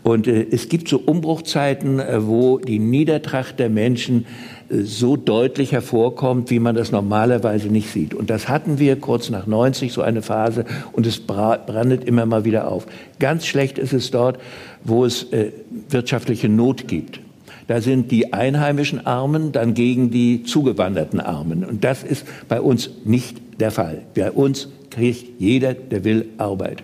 Und 0.03 0.27
äh, 0.27 0.45
es 0.51 0.69
gibt 0.69 0.89
so 0.89 0.99
Umbruchzeiten, 0.99 1.99
äh, 1.99 2.27
wo 2.27 2.59
die 2.59 2.77
Niedertracht 2.77 3.57
der 3.57 3.71
Menschen 3.71 4.27
so 4.71 5.17
deutlich 5.17 5.71
hervorkommt, 5.73 6.49
wie 6.49 6.59
man 6.59 6.75
das 6.75 6.91
normalerweise 6.91 7.67
nicht 7.67 7.91
sieht. 7.91 8.13
Und 8.13 8.29
das 8.29 8.47
hatten 8.47 8.79
wir 8.79 8.95
kurz 8.95 9.29
nach 9.29 9.45
90, 9.45 9.91
so 9.91 10.01
eine 10.01 10.21
Phase, 10.21 10.65
und 10.93 11.05
es 11.05 11.19
brandet 11.19 12.05
immer 12.05 12.25
mal 12.25 12.45
wieder 12.45 12.67
auf. 12.69 12.87
Ganz 13.19 13.45
schlecht 13.45 13.77
ist 13.77 13.93
es 13.93 14.11
dort, 14.11 14.39
wo 14.83 15.03
es 15.05 15.31
äh, 15.31 15.51
wirtschaftliche 15.89 16.47
Not 16.47 16.87
gibt. 16.87 17.19
Da 17.67 17.81
sind 17.81 18.11
die 18.11 18.33
einheimischen 18.33 19.05
Armen 19.05 19.51
dann 19.51 19.73
gegen 19.73 20.09
die 20.09 20.43
zugewanderten 20.43 21.19
Armen. 21.19 21.63
Und 21.63 21.83
das 21.83 22.03
ist 22.03 22.25
bei 22.47 22.59
uns 22.61 22.89
nicht 23.05 23.37
der 23.59 23.71
Fall. 23.71 24.01
Bei 24.15 24.31
uns 24.31 24.69
kriegt 24.89 25.39
jeder, 25.39 25.73
der 25.73 26.03
will, 26.03 26.25
Arbeit. 26.37 26.83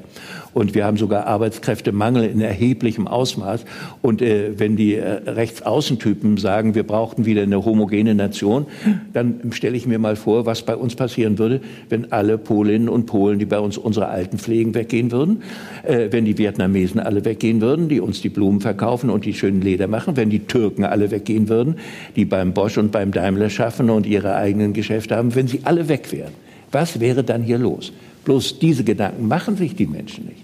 Und 0.54 0.76
wir 0.76 0.86
haben 0.86 0.98
sogar 0.98 1.28
Arbeitskräftemangel 1.28 2.24
in 2.26 2.42
erheblichem 2.42 3.08
Ausmaß. 3.08 3.66
Und 4.02 4.22
äh, 4.22 4.58
wenn 4.58 4.76
die 4.76 4.96
äh, 4.96 5.30
Rechtsaußentypen 5.30 6.38
sagen, 6.38 6.76
wir 6.76 6.84
brauchten 6.84 7.26
wieder 7.26 7.44
eine 7.44 7.64
homogene 7.64 8.16
Nation, 8.16 8.66
dann 9.14 9.52
stelle 9.52 9.78
ich 9.78 9.86
mir 9.86 10.00
mal 10.00 10.16
vor, 10.16 10.46
was 10.46 10.64
bei 10.64 10.76
uns 10.76 10.96
passieren 10.96 11.38
würde, 11.38 11.62
wenn 11.90 12.12
alle 12.12 12.38
Polinnen 12.38 12.90
und 12.90 13.06
Polen, 13.06 13.40
die 13.40 13.46
bei 13.46 13.60
uns 13.60 13.78
unsere 13.78 14.08
Alten 14.08 14.38
pflegen, 14.38 14.74
weggehen 14.74 15.12
würden, 15.12 15.44
äh, 15.84 16.08
wenn 16.12 16.26
die 16.26 16.38
Vietnamesen 16.38 17.00
alle 17.00 17.26
weggehen 17.26 17.62
würden, 17.62 17.90
die 17.90 18.00
uns 18.00 18.22
die 18.22 18.30
Blumen 18.30 18.62
verkaufen 18.62 19.10
und 19.10 19.26
die 19.26 19.34
schönen 19.34 19.62
Leder 19.62 19.88
machen, 19.88 20.18
wenn 20.18 20.30
die 20.30 20.40
Türken 20.40 20.84
alle 20.84 21.12
weggehen 21.12 21.50
würden, 21.50 21.76
die 22.16 22.26
beim 22.26 22.54
Bosch 22.54 22.78
und 22.78 22.92
beim 22.92 23.12
Daimler 23.12 23.50
schaffen 23.50 23.90
und 23.90 24.06
ihre 24.06 24.36
eigenen 24.36 24.74
Geschäfte 24.74 25.16
haben, 25.16 25.36
wenn 25.36 25.48
sie 25.48 25.62
alle 25.64 25.88
weg 25.88 26.12
wären. 26.12 26.34
Was 26.72 27.00
wäre 27.00 27.24
dann 27.24 27.44
hier 27.44 27.58
los? 27.58 27.94
Bloß 28.28 28.60
diese 28.60 28.84
Gedanken 28.84 29.30
machen 29.30 29.56
sich 29.56 29.74
die 29.78 29.88
Menschen 29.88 30.26
nicht. 30.26 30.42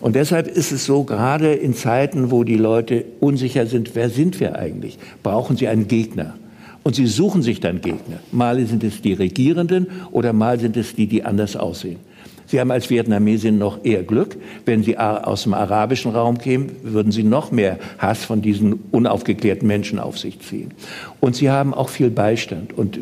Und 0.00 0.14
deshalb 0.14 0.46
ist 0.46 0.70
es 0.70 0.84
so, 0.84 1.02
gerade 1.02 1.54
in 1.54 1.74
Zeiten, 1.74 2.30
wo 2.30 2.44
die 2.44 2.54
Leute 2.56 3.04
unsicher 3.18 3.66
sind, 3.66 3.96
wer 3.96 4.10
sind 4.10 4.38
wir 4.38 4.54
eigentlich, 4.56 4.96
brauchen 5.24 5.56
sie 5.56 5.66
einen 5.66 5.88
Gegner. 5.88 6.36
Und 6.84 6.94
sie 6.94 7.08
suchen 7.08 7.42
sich 7.42 7.58
dann 7.58 7.80
Gegner. 7.80 8.20
Mal 8.30 8.64
sind 8.66 8.84
es 8.84 9.02
die 9.02 9.12
Regierenden 9.12 9.88
oder 10.12 10.32
mal 10.32 10.60
sind 10.60 10.76
es 10.76 10.94
die, 10.94 11.08
die 11.08 11.24
anders 11.24 11.56
aussehen. 11.56 11.98
Sie 12.46 12.60
haben 12.60 12.70
als 12.70 12.90
Vietnamesin 12.90 13.58
noch 13.58 13.84
eher 13.84 14.04
Glück. 14.04 14.36
Wenn 14.64 14.84
Sie 14.84 14.96
aus 14.96 15.42
dem 15.42 15.54
arabischen 15.54 16.12
Raum 16.12 16.38
kämen, 16.38 16.76
würden 16.84 17.10
Sie 17.10 17.24
noch 17.24 17.50
mehr 17.50 17.80
Hass 17.98 18.24
von 18.24 18.40
diesen 18.40 18.84
unaufgeklärten 18.92 19.66
Menschen 19.66 19.98
auf 19.98 20.16
sich 20.16 20.38
ziehen. 20.38 20.70
Und 21.18 21.34
Sie 21.34 21.50
haben 21.50 21.74
auch 21.74 21.88
viel 21.88 22.10
Beistand. 22.10 22.78
Und 22.78 23.00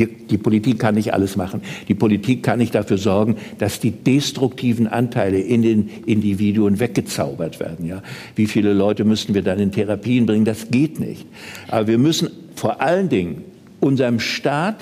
äh, 0.00 0.08
die 0.30 0.38
Politik 0.38 0.78
kann 0.78 0.94
nicht 0.94 1.12
alles 1.12 1.36
machen. 1.36 1.62
Die 1.88 1.94
Politik 1.94 2.42
kann 2.42 2.58
nicht 2.58 2.74
dafür 2.74 2.98
sorgen, 2.98 3.36
dass 3.58 3.80
die 3.80 3.90
destruktiven 3.90 4.86
Anteile 4.86 5.38
in 5.38 5.62
den 5.62 5.90
Individuen 6.06 6.80
weggezaubert 6.80 7.60
werden. 7.60 7.86
Ja? 7.86 8.02
Wie 8.36 8.46
viele 8.46 8.72
Leute 8.72 9.04
müssten 9.04 9.34
wir 9.34 9.42
dann 9.42 9.58
in 9.58 9.72
Therapien 9.72 10.26
bringen? 10.26 10.44
Das 10.44 10.70
geht 10.70 11.00
nicht. 11.00 11.26
Aber 11.68 11.86
wir 11.86 11.98
müssen 11.98 12.30
vor 12.54 12.80
allen 12.80 13.08
Dingen 13.08 13.44
unserem 13.80 14.20
Staat 14.20 14.76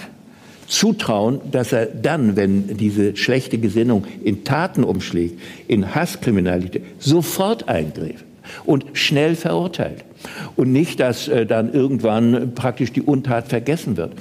zutrauen, 0.66 1.40
dass 1.50 1.72
er 1.72 1.86
dann, 1.86 2.36
wenn 2.36 2.76
diese 2.76 3.16
schlechte 3.16 3.58
Gesinnung 3.58 4.04
in 4.24 4.44
Taten 4.44 4.84
umschlägt, 4.84 5.40
in 5.68 5.94
Hasskriminalität, 5.94 6.82
sofort 6.98 7.68
eingreift 7.68 8.24
und 8.64 8.84
schnell 8.92 9.36
verurteilt. 9.36 10.04
Und 10.56 10.72
nicht, 10.72 11.00
dass 11.00 11.28
äh, 11.28 11.46
dann 11.46 11.72
irgendwann 11.72 12.54
praktisch 12.54 12.92
die 12.92 13.02
Untat 13.02 13.48
vergessen 13.48 13.96
wird. 13.96 14.12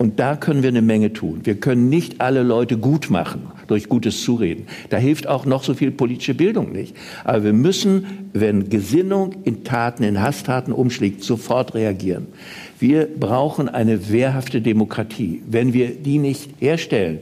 Und 0.00 0.18
da 0.18 0.34
können 0.34 0.62
wir 0.62 0.70
eine 0.70 0.80
Menge 0.80 1.12
tun. 1.12 1.40
Wir 1.44 1.56
können 1.56 1.90
nicht 1.90 2.22
alle 2.22 2.42
Leute 2.42 2.78
gut 2.78 3.10
machen 3.10 3.42
durch 3.66 3.90
gutes 3.90 4.22
Zureden. 4.24 4.64
Da 4.88 4.96
hilft 4.96 5.26
auch 5.26 5.44
noch 5.44 5.62
so 5.62 5.74
viel 5.74 5.90
politische 5.90 6.32
Bildung 6.32 6.72
nicht. 6.72 6.96
Aber 7.22 7.44
wir 7.44 7.52
müssen, 7.52 8.30
wenn 8.32 8.70
Gesinnung 8.70 9.34
in 9.44 9.62
Taten, 9.62 10.02
in 10.02 10.22
Hasstaten 10.22 10.72
umschlägt, 10.72 11.22
sofort 11.22 11.74
reagieren. 11.74 12.28
Wir 12.78 13.06
brauchen 13.06 13.68
eine 13.68 14.08
wehrhafte 14.08 14.62
Demokratie. 14.62 15.42
Wenn 15.46 15.74
wir 15.74 15.90
die 15.90 16.16
nicht 16.16 16.48
herstellen, 16.60 17.18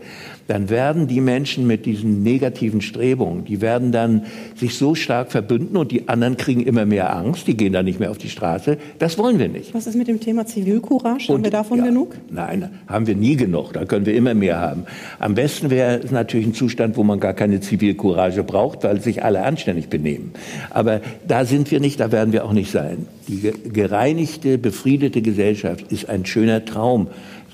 dann 0.48 0.70
werden 0.70 1.06
die 1.06 1.20
Menschen 1.20 1.66
mit 1.66 1.84
diesen 1.84 2.22
negativen 2.22 2.80
Strebungen, 2.80 3.44
die 3.44 3.60
werden 3.60 3.92
dann 3.92 4.24
sich 4.56 4.76
so 4.76 4.94
stark 4.94 5.30
verbünden 5.30 5.76
und 5.76 5.92
die 5.92 6.08
anderen 6.08 6.38
kriegen 6.38 6.62
immer 6.62 6.86
mehr 6.86 7.14
Angst, 7.14 7.46
die 7.46 7.56
gehen 7.56 7.74
dann 7.74 7.84
nicht 7.84 8.00
mehr 8.00 8.10
auf 8.10 8.16
die 8.16 8.30
Straße. 8.30 8.78
Das 8.98 9.18
wollen 9.18 9.38
wir 9.38 9.48
nicht. 9.48 9.74
Was 9.74 9.86
ist 9.86 9.94
mit 9.94 10.08
dem 10.08 10.20
Thema 10.20 10.46
Zivilcourage? 10.46 11.34
Haben 11.34 11.44
wir 11.44 11.50
davon 11.50 11.78
ja, 11.78 11.84
genug? 11.84 12.16
Nein, 12.30 12.70
haben 12.86 13.06
wir 13.06 13.14
nie 13.14 13.36
genug. 13.36 13.74
Da 13.74 13.84
können 13.84 14.06
wir 14.06 14.14
immer 14.14 14.32
mehr 14.32 14.58
haben. 14.58 14.84
Am 15.18 15.34
besten 15.34 15.68
wäre 15.68 16.00
es 16.02 16.10
natürlich 16.10 16.46
ein 16.46 16.54
Zustand, 16.54 16.96
wo 16.96 17.04
man 17.04 17.20
gar 17.20 17.34
keine 17.34 17.60
Zivilcourage 17.60 18.42
braucht, 18.42 18.84
weil 18.84 19.02
sich 19.02 19.22
alle 19.22 19.42
anständig 19.42 19.88
benehmen. 19.90 20.32
Aber 20.70 21.02
da 21.26 21.44
sind 21.44 21.70
wir 21.70 21.78
nicht, 21.78 22.00
da 22.00 22.10
werden 22.10 22.32
wir 22.32 22.46
auch 22.46 22.54
nicht 22.54 22.70
sein. 22.70 23.06
Die 23.28 23.52
gereinigte, 23.70 24.56
befriedete 24.56 25.20
Gesellschaft 25.20 25.92
ist 25.92 26.08
ein 26.08 26.24
schöner 26.24 26.64
Traum 26.64 27.08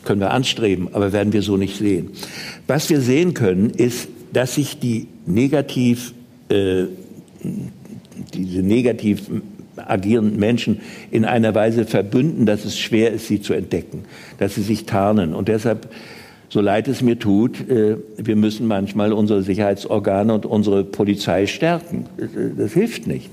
können 0.05 0.21
wir 0.21 0.31
anstreben, 0.31 0.89
aber 0.93 1.13
werden 1.13 1.33
wir 1.33 1.43
so 1.43 1.57
nicht 1.57 1.77
sehen. 1.77 2.11
Was 2.67 2.91
wir 2.91 3.01
sehen 3.01 3.35
können, 3.35 3.71
ist, 3.71 4.09
dass 4.33 4.55
sich 4.57 4.79
die 4.79 5.09
negativ, 5.27 6.13
äh, 6.49 6.85
diese 8.35 8.63
negativ 8.63 9.23
agierenden 9.77 10.39
Menschen 10.39 10.81
in 11.11 11.25
einer 11.25 11.55
Weise 11.55 11.85
verbünden, 11.85 12.47
dass 12.47 12.65
es 12.65 12.79
schwer 12.79 13.13
ist, 13.13 13.27
sie 13.27 13.41
zu 13.41 13.55
entdecken, 13.55 14.05
dass 14.39 14.55
sie 14.55 14.63
sich 14.63 14.87
tarnen. 14.87 15.35
Und 15.35 15.49
deshalb, 15.49 15.89
so 16.49 16.61
leid 16.61 16.89
es 16.89 17.03
mir 17.03 17.19
tut, 17.19 17.69
äh, 17.69 17.97
wir 18.17 18.37
müssen 18.37 18.67
manchmal 18.67 19.13
unsere 19.13 19.43
Sicherheitsorgane 19.43 20.33
und 20.35 20.47
unsere 20.47 20.85
Polizei 20.85 21.47
stärken. 21.47 22.07
Das 22.57 22.73
hilft 22.73 23.07
nicht. 23.07 23.31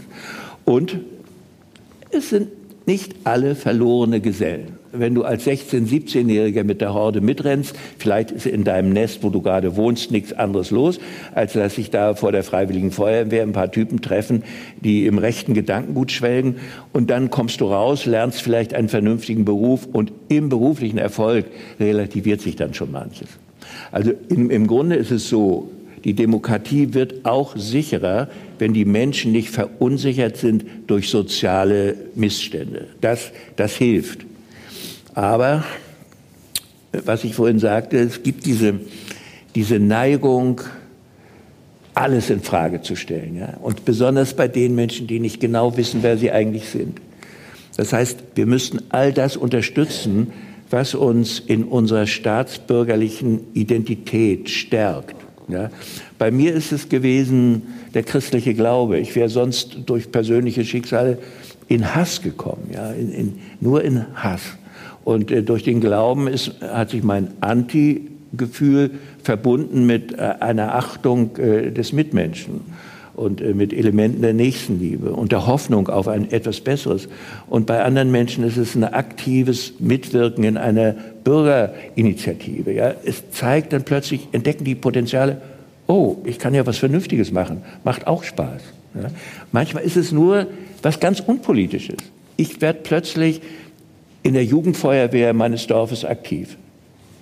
Und 0.65 0.99
es 2.11 2.29
sind 2.29 2.49
nicht 2.85 3.15
alle 3.23 3.55
verlorene 3.55 4.19
Gesellen 4.21 4.80
wenn 4.91 5.15
du 5.15 5.23
als 5.23 5.45
16-, 5.45 5.87
17-Jähriger 5.87 6.63
mit 6.63 6.81
der 6.81 6.93
Horde 6.93 7.21
mitrennst, 7.21 7.75
vielleicht 7.97 8.31
ist 8.31 8.45
in 8.45 8.63
deinem 8.63 8.91
Nest, 8.91 9.23
wo 9.23 9.29
du 9.29 9.41
gerade 9.41 9.75
wohnst, 9.75 10.11
nichts 10.11 10.33
anderes 10.33 10.71
los, 10.71 10.99
als 11.33 11.53
dass 11.53 11.75
sich 11.75 11.89
da 11.89 12.15
vor 12.15 12.31
der 12.31 12.43
Freiwilligen 12.43 12.91
Feuerwehr 12.91 13.43
ein 13.43 13.53
paar 13.53 13.71
Typen 13.71 14.01
treffen, 14.01 14.43
die 14.79 15.05
im 15.05 15.17
rechten 15.17 15.53
Gedankengut 15.53 16.11
schwelgen. 16.11 16.55
Und 16.93 17.09
dann 17.09 17.29
kommst 17.29 17.61
du 17.61 17.65
raus, 17.65 18.05
lernst 18.05 18.41
vielleicht 18.41 18.73
einen 18.73 18.89
vernünftigen 18.89 19.45
Beruf 19.45 19.87
und 19.91 20.11
im 20.29 20.49
beruflichen 20.49 20.97
Erfolg 20.97 21.45
relativiert 21.79 22.41
sich 22.41 22.55
dann 22.55 22.73
schon 22.73 22.91
manches. 22.91 23.29
Also 23.91 24.11
im, 24.29 24.49
im 24.49 24.67
Grunde 24.67 24.95
ist 24.95 25.11
es 25.11 25.29
so, 25.29 25.69
die 26.03 26.13
Demokratie 26.13 26.93
wird 26.93 27.25
auch 27.25 27.55
sicherer, 27.55 28.27
wenn 28.57 28.73
die 28.73 28.85
Menschen 28.85 29.31
nicht 29.31 29.49
verunsichert 29.49 30.37
sind 30.37 30.65
durch 30.87 31.09
soziale 31.09 31.95
Missstände. 32.15 32.87
Das, 33.01 33.31
das 33.55 33.75
hilft. 33.75 34.25
Aber, 35.13 35.63
was 36.91 37.23
ich 37.23 37.35
vorhin 37.35 37.59
sagte, 37.59 37.97
es 37.97 38.23
gibt 38.23 38.45
diese, 38.45 38.79
diese 39.55 39.79
Neigung, 39.79 40.61
alles 41.93 42.29
in 42.29 42.41
Frage 42.41 42.81
zu 42.81 42.95
stellen. 42.95 43.37
Ja? 43.37 43.57
Und 43.61 43.85
besonders 43.85 44.33
bei 44.33 44.47
den 44.47 44.75
Menschen, 44.75 45.07
die 45.07 45.19
nicht 45.19 45.39
genau 45.39 45.75
wissen, 45.77 46.03
wer 46.03 46.17
sie 46.17 46.31
eigentlich 46.31 46.69
sind. 46.69 46.99
Das 47.77 47.93
heißt, 47.93 48.19
wir 48.35 48.45
müssen 48.45 48.81
all 48.89 49.13
das 49.13 49.37
unterstützen, 49.37 50.31
was 50.69 50.95
uns 50.95 51.39
in 51.39 51.65
unserer 51.65 52.07
staatsbürgerlichen 52.07 53.41
Identität 53.53 54.49
stärkt. 54.49 55.15
Ja? 55.49 55.69
Bei 56.17 56.31
mir 56.31 56.53
ist 56.53 56.71
es 56.71 56.87
gewesen 56.87 57.63
der 57.93 58.03
christliche 58.03 58.53
Glaube. 58.53 58.99
Ich 58.99 59.15
wäre 59.15 59.29
sonst 59.29 59.79
durch 59.85 60.11
persönliche 60.11 60.63
Schicksale 60.63 61.17
in 61.67 61.93
Hass 61.93 62.21
gekommen, 62.21 62.69
ja? 62.73 62.91
In, 62.91 63.11
in, 63.11 63.39
nur 63.59 63.83
in 63.83 64.05
Hass. 64.15 64.41
Und 65.03 65.31
äh, 65.31 65.43
durch 65.43 65.63
den 65.63 65.81
Glauben 65.81 66.27
ist, 66.27 66.61
hat 66.61 66.91
sich 66.91 67.03
mein 67.03 67.29
Anti-Gefühl 67.41 68.91
verbunden 69.23 69.85
mit 69.85 70.13
äh, 70.13 70.35
einer 70.39 70.75
Achtung 70.75 71.37
äh, 71.37 71.71
des 71.71 71.93
Mitmenschen. 71.93 72.61
und 73.21 73.41
äh, 73.41 73.53
mit 73.53 73.73
Elementen 73.73 74.21
der 74.21 74.33
Nächstenliebe 74.33 75.11
und 75.11 75.31
der 75.31 75.47
Hoffnung 75.47 75.87
auf 75.89 76.07
ein 76.07 76.31
etwas 76.31 76.61
Besseres. 76.61 77.07
Und 77.47 77.65
bei 77.65 77.83
anderen 77.83 78.11
Menschen 78.11 78.43
ist 78.43 78.57
es 78.57 78.75
ein 78.75 78.83
aktives 78.83 79.73
Mitwirken 79.79 80.43
in 80.43 80.57
einer 80.57 80.95
Bürgerinitiative. 81.23 82.73
Ja? 82.73 82.93
Es 83.03 83.31
zeigt 83.31 83.73
dann 83.73 83.83
plötzlich, 83.83 84.27
entdecken 84.31 84.63
die 84.63 84.75
Potenziale, 84.75 85.41
oh, 85.87 86.17
ich 86.23 86.39
kann 86.39 86.53
ja 86.53 86.65
was 86.65 86.77
Vernünftiges 86.77 87.31
machen, 87.31 87.61
macht 87.83 88.07
auch 88.07 88.23
Spaß. 88.23 88.61
Ja? 88.95 89.09
Manchmal 89.51 89.83
ist 89.83 89.97
es 89.97 90.11
nur 90.11 90.47
was 90.81 90.99
ganz 90.99 91.19
Unpolitisches. 91.19 91.97
Ich 92.37 92.61
werde 92.61 92.79
plötzlich 92.81 93.41
in 94.23 94.33
der 94.33 94.43
Jugendfeuerwehr 94.43 95.33
meines 95.33 95.67
Dorfes 95.67 96.05
aktiv. 96.05 96.57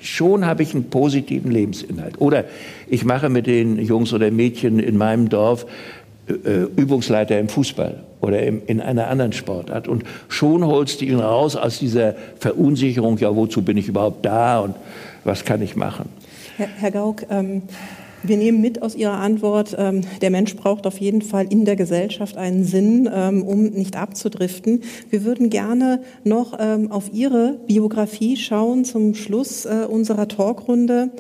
Schon 0.02 0.46
habe 0.46 0.64
ich 0.64 0.74
einen 0.74 0.90
positiven 0.90 1.52
Lebensinhalt. 1.52 2.20
Oder 2.20 2.46
ich 2.88 3.04
mache 3.04 3.30
mit 3.30 3.48
den 3.48 3.80
Jungs 3.80 4.14
oder 4.14 4.32
Mädchen 4.32 4.80
in 4.80 4.98
meinem 4.98 5.30
Dorf 5.30 5.66
äh, 6.28 6.34
äh 6.34 6.68
Übungsleiter 6.76 7.38
im 7.38 7.50
Fußball 7.50 8.04
oder 8.22 8.42
im, 8.42 8.62
in 8.66 8.82
einer 8.82 9.08
anderen 9.08 9.34
Sportart. 9.34 9.88
Und 9.88 10.04
schon 10.28 10.66
holst 10.66 11.02
du 11.02 11.06
ihn 11.06 11.20
raus 11.20 11.56
aus 11.56 11.80
dieser 11.80 12.16
Verunsicherung, 12.40 13.18
ja, 13.18 13.36
wozu 13.36 13.62
bin 13.62 13.78
ich 13.78 13.88
überhaupt 13.88 14.26
da 14.26 14.60
und 14.60 14.76
was 15.24 15.44
kann 15.44 15.62
ich 15.62 15.76
machen? 15.76 16.10
Herr, 16.58 16.68
Herr 16.78 16.92
Gauck, 16.92 17.26
ähm, 17.30 17.64
wir 18.24 18.38
nehmen 18.38 18.62
mit 18.62 18.82
aus 18.82 18.96
Ihrer 18.96 19.20
Antwort, 19.20 19.76
ähm, 19.78 20.02
der 20.22 20.30
Mensch 20.30 20.56
braucht 20.56 20.86
auf 20.86 20.98
jeden 21.00 21.22
Fall 21.22 21.48
in 21.50 21.66
der 21.66 21.76
Gesellschaft 21.76 22.38
einen 22.38 22.64
Sinn, 22.64 23.10
ähm, 23.12 23.44
um 23.44 23.64
nicht 23.64 23.96
abzudriften. 23.96 24.82
Wir 25.10 25.24
würden 25.24 25.50
gerne 25.50 26.02
noch 26.24 26.58
ähm, 26.60 26.92
auf 26.92 27.12
Ihre 27.14 27.60
Biografie 27.68 28.36
schauen 28.36 28.84
zum 28.86 29.16
Schluss 29.16 29.66
äh, 29.66 29.86
unserer 29.90 30.28
Talkrunde. 30.28 31.12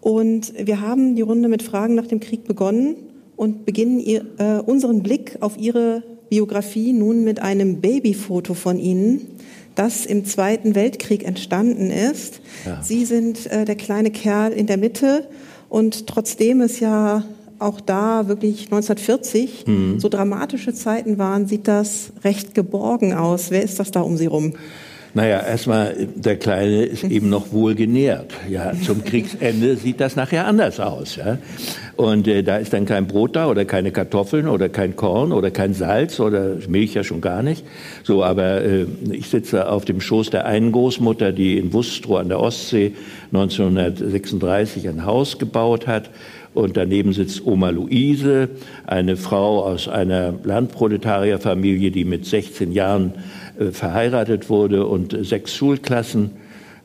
Und 0.00 0.52
wir 0.58 0.80
haben 0.80 1.16
die 1.16 1.22
Runde 1.22 1.48
mit 1.48 1.62
Fragen 1.62 1.94
nach 1.94 2.06
dem 2.06 2.20
Krieg 2.20 2.44
begonnen 2.44 2.96
und 3.36 3.64
beginnen 3.64 4.00
ihr, 4.00 4.24
äh, 4.38 4.60
unseren 4.60 5.02
Blick 5.02 5.38
auf 5.40 5.58
Ihre 5.58 6.02
Biografie 6.28 6.92
nun 6.92 7.24
mit 7.24 7.40
einem 7.40 7.80
Babyfoto 7.80 8.54
von 8.54 8.78
Ihnen 8.78 9.28
das 9.74 10.06
im 10.06 10.24
Zweiten 10.24 10.74
Weltkrieg 10.74 11.24
entstanden 11.24 11.90
ist. 11.90 12.40
Ja. 12.64 12.80
Sie 12.82 13.04
sind 13.04 13.50
äh, 13.50 13.64
der 13.64 13.74
kleine 13.74 14.10
Kerl 14.10 14.52
in 14.52 14.66
der 14.66 14.76
Mitte 14.76 15.26
und 15.74 16.06
trotzdem 16.06 16.60
es 16.60 16.78
ja 16.78 17.24
auch 17.58 17.80
da 17.80 18.28
wirklich 18.28 18.66
1940 18.66 19.66
mhm. 19.66 19.98
so 19.98 20.08
dramatische 20.08 20.72
Zeiten 20.72 21.18
waren, 21.18 21.48
sieht 21.48 21.66
das 21.66 22.12
recht 22.22 22.54
geborgen 22.54 23.12
aus. 23.12 23.50
Wer 23.50 23.64
ist 23.64 23.80
das 23.80 23.90
da 23.90 24.00
um 24.00 24.16
Sie 24.16 24.26
rum? 24.26 24.52
Naja, 25.16 25.40
erstmal, 25.46 25.94
der 26.16 26.36
Kleine 26.36 26.82
ist 26.86 27.04
eben 27.04 27.30
noch 27.30 27.52
wohl 27.52 27.76
genährt. 27.76 28.32
Ja, 28.48 28.72
zum 28.84 29.04
Kriegsende 29.04 29.76
sieht 29.76 30.00
das 30.00 30.16
nachher 30.16 30.44
anders 30.44 30.80
aus. 30.80 31.14
Ja. 31.14 31.38
Und 31.94 32.26
äh, 32.26 32.42
da 32.42 32.56
ist 32.56 32.72
dann 32.72 32.84
kein 32.84 33.06
Brot 33.06 33.36
da 33.36 33.46
oder 33.46 33.64
keine 33.64 33.92
Kartoffeln 33.92 34.48
oder 34.48 34.68
kein 34.68 34.96
Korn 34.96 35.30
oder 35.30 35.52
kein 35.52 35.72
Salz 35.72 36.18
oder 36.18 36.56
Milch 36.68 36.94
ja 36.94 37.04
schon 37.04 37.20
gar 37.20 37.44
nicht. 37.44 37.64
So, 38.02 38.24
aber 38.24 38.62
äh, 38.62 38.86
ich 39.12 39.28
sitze 39.28 39.68
auf 39.68 39.84
dem 39.84 40.00
Schoß 40.00 40.30
der 40.30 40.46
einen 40.46 40.72
Großmutter, 40.72 41.30
die 41.30 41.58
in 41.58 41.72
Wustrow 41.72 42.18
an 42.18 42.28
der 42.28 42.40
Ostsee 42.40 42.94
1936 43.32 44.88
ein 44.88 45.06
Haus 45.06 45.38
gebaut 45.38 45.86
hat. 45.86 46.10
Und 46.54 46.76
daneben 46.76 47.12
sitzt 47.12 47.44
Oma 47.44 47.70
Luise, 47.70 48.48
eine 48.86 49.16
Frau 49.16 49.64
aus 49.64 49.88
einer 49.88 50.34
Landproletarierfamilie, 50.44 51.90
die 51.90 52.04
mit 52.04 52.26
16 52.26 52.70
Jahren 52.70 53.12
verheiratet 53.72 54.48
wurde 54.48 54.86
und 54.86 55.16
sechs 55.22 55.54
Schulklassen 55.54 56.30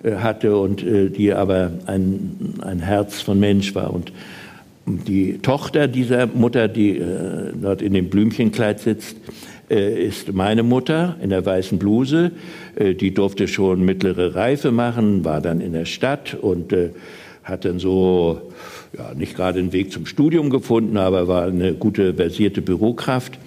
äh, 0.03 0.15
hatte 0.15 0.57
und 0.57 0.83
äh, 0.83 1.09
die 1.09 1.33
aber 1.33 1.71
ein, 1.85 2.55
ein 2.61 2.79
Herz 2.79 3.21
von 3.21 3.39
Mensch 3.39 3.75
war. 3.75 3.93
Und 3.93 4.11
die 4.85 5.39
Tochter 5.39 5.87
dieser 5.87 6.27
Mutter, 6.27 6.67
die 6.67 6.97
äh, 6.97 7.51
dort 7.61 7.81
in 7.81 7.93
dem 7.93 8.09
Blümchenkleid 8.09 8.79
sitzt, 8.79 9.17
äh, 9.69 10.07
ist 10.07 10.33
meine 10.33 10.63
Mutter 10.63 11.17
in 11.21 11.29
der 11.29 11.45
weißen 11.45 11.77
Bluse. 11.77 12.31
Äh, 12.75 12.95
die 12.95 13.13
durfte 13.13 13.47
schon 13.47 13.83
mittlere 13.83 14.35
Reife 14.35 14.71
machen, 14.71 15.25
war 15.25 15.41
dann 15.41 15.61
in 15.61 15.73
der 15.73 15.85
Stadt 15.85 16.33
und 16.39 16.73
äh, 16.73 16.89
hat 17.43 17.65
dann 17.65 17.79
so 17.79 18.41
ja, 18.97 19.13
nicht 19.13 19.35
gerade 19.35 19.59
einen 19.59 19.73
Weg 19.73 19.91
zum 19.91 20.05
Studium 20.05 20.49
gefunden, 20.49 20.97
aber 20.97 21.27
war 21.27 21.43
eine 21.43 21.73
gute 21.73 22.13
versierte 22.13 22.61
Bürokraft. 22.61 23.37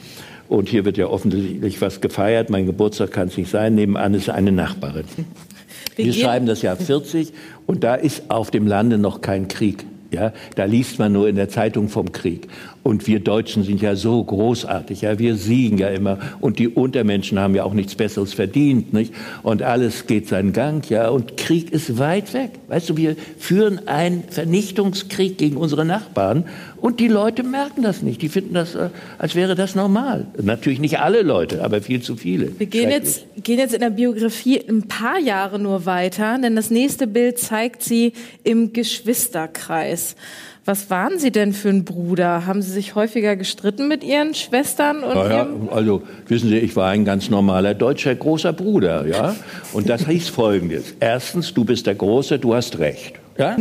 Und 0.53 0.69
hier 0.69 0.85
wird 0.85 0.99
ja 0.99 1.07
offensichtlich 1.07 1.81
was 1.81 2.03
gefeiert. 2.03 2.51
Mein 2.51 2.67
Geburtstag 2.67 3.11
kann 3.11 3.29
es 3.29 3.39
nicht 3.39 3.51
sein. 3.51 3.75
Nebenan 3.75 4.13
ist 4.13 4.29
eine 4.29 4.53
Nachbarin. 4.53 5.07
Wir 5.97 6.13
schreiben 6.13 6.45
das 6.45 6.61
Jahr 6.61 6.77
40 6.77 7.33
und 7.67 7.83
da 7.85 7.95
ist 7.95 8.25
auf 8.31 8.51
dem 8.51 8.67
Lande 8.67 8.99
noch 8.99 9.23
kein 9.23 9.49
Krieg. 9.49 9.87
Ja, 10.11 10.35
da 10.57 10.65
liest 10.65 10.99
man 10.99 11.11
nur 11.13 11.27
in 11.27 11.37
der 11.37 11.49
Zeitung 11.49 11.89
vom 11.89 12.13
Krieg. 12.13 12.49
Und 12.83 13.07
wir 13.07 13.21
Deutschen 13.21 13.63
sind 13.63 13.81
ja 13.81 13.95
so 13.95 14.23
großartig, 14.25 15.03
ja, 15.03 15.19
wir 15.19 15.37
siegen 15.37 15.79
ja 15.79 15.89
immer. 15.89 16.19
Und 16.41 16.59
die 16.59 16.69
Untermenschen 16.69 17.39
haben 17.39 17.55
ja 17.55 17.63
auch 17.63 17.75
nichts 17.75 17.95
Besseres 17.95 18.35
verdient, 18.35 18.93
nicht? 18.93 19.15
Und 19.45 19.63
alles 19.63 20.09
geht 20.09 20.29
seinen 20.29 20.53
Gang, 20.53 20.89
ja. 20.91 21.09
Und 21.09 21.37
Krieg 21.37 21.71
ist 21.71 21.99
weit 21.99 22.35
weg. 22.35 22.51
Weißt 22.67 22.91
du, 22.91 22.97
wir 22.97 23.15
führen 23.39 23.87
einen 23.87 24.25
Vernichtungskrieg 24.29 25.39
gegen 25.39 25.57
unsere 25.57 25.85
Nachbarn. 25.85 26.45
Und 26.79 26.99
die 26.99 27.07
Leute 27.07 27.45
merken 27.45 27.83
das 27.83 28.03
nicht. 28.03 28.21
Die 28.21 28.29
finden 28.29 28.55
das, 28.55 28.75
äh, 28.75 28.89
als 29.17 29.37
wäre 29.37 29.55
das 29.55 29.77
normal. 29.77 30.27
Natürlich 30.43 30.81
nicht 30.81 30.99
alle 30.99 31.23
Leute, 31.23 31.63
aber 31.63 31.81
viel 31.83 32.03
zu 32.03 32.17
viele. 32.17 32.59
Wir 32.59 32.67
gehen 32.67 32.91
jetzt, 32.91 33.25
gehen 33.45 33.61
jetzt 33.61 33.75
in 33.75 33.81
der 33.81 33.91
Biografie 33.91 34.61
ein 34.69 34.89
paar 34.89 35.21
Jahre 35.21 35.61
nur 35.61 35.87
weiter, 35.87 36.37
denn 36.43 36.57
das 36.57 36.71
nächste 36.71 37.07
Bild 37.07 37.39
zeigt 37.39 37.85
sie 37.85 38.13
im 38.43 38.73
Geschwisterkreis. 38.73 40.17
Was 40.65 40.91
waren 40.91 41.19
Sie 41.19 41.33
denn 41.33 41.53
für 41.53 41.71
ein 41.71 41.85
Bruder? 41.85 42.47
Haben 42.47 42.63
Sie 42.63 42.71
sich 42.71 42.95
häufiger 42.95 43.35
gestritten 43.35 43.89
mit 43.89 44.05
Ihren 44.05 44.33
Schwestern? 44.35 45.03
Und 45.03 45.17
ja, 45.17 45.49
also 45.73 46.03
wissen 46.29 46.51
Sie, 46.51 46.59
ich 46.59 46.77
war 46.77 46.91
ein 46.91 47.05
ganz 47.05 47.31
normaler 47.31 47.75
deutscher 47.75 48.15
großer 48.15 48.53
Bruder, 48.53 49.07
ja. 49.07 49.35
Und 49.73 49.89
das 49.89 50.07
hieß 50.07 50.29
Folgendes: 50.29 50.95
Erstens, 51.01 51.53
du 51.53 51.65
bist 51.65 51.87
der 51.89 51.97
Große, 51.97 52.39
du 52.39 52.55
hast 52.55 52.79
Recht. 52.79 53.15
Ja? 53.39 53.57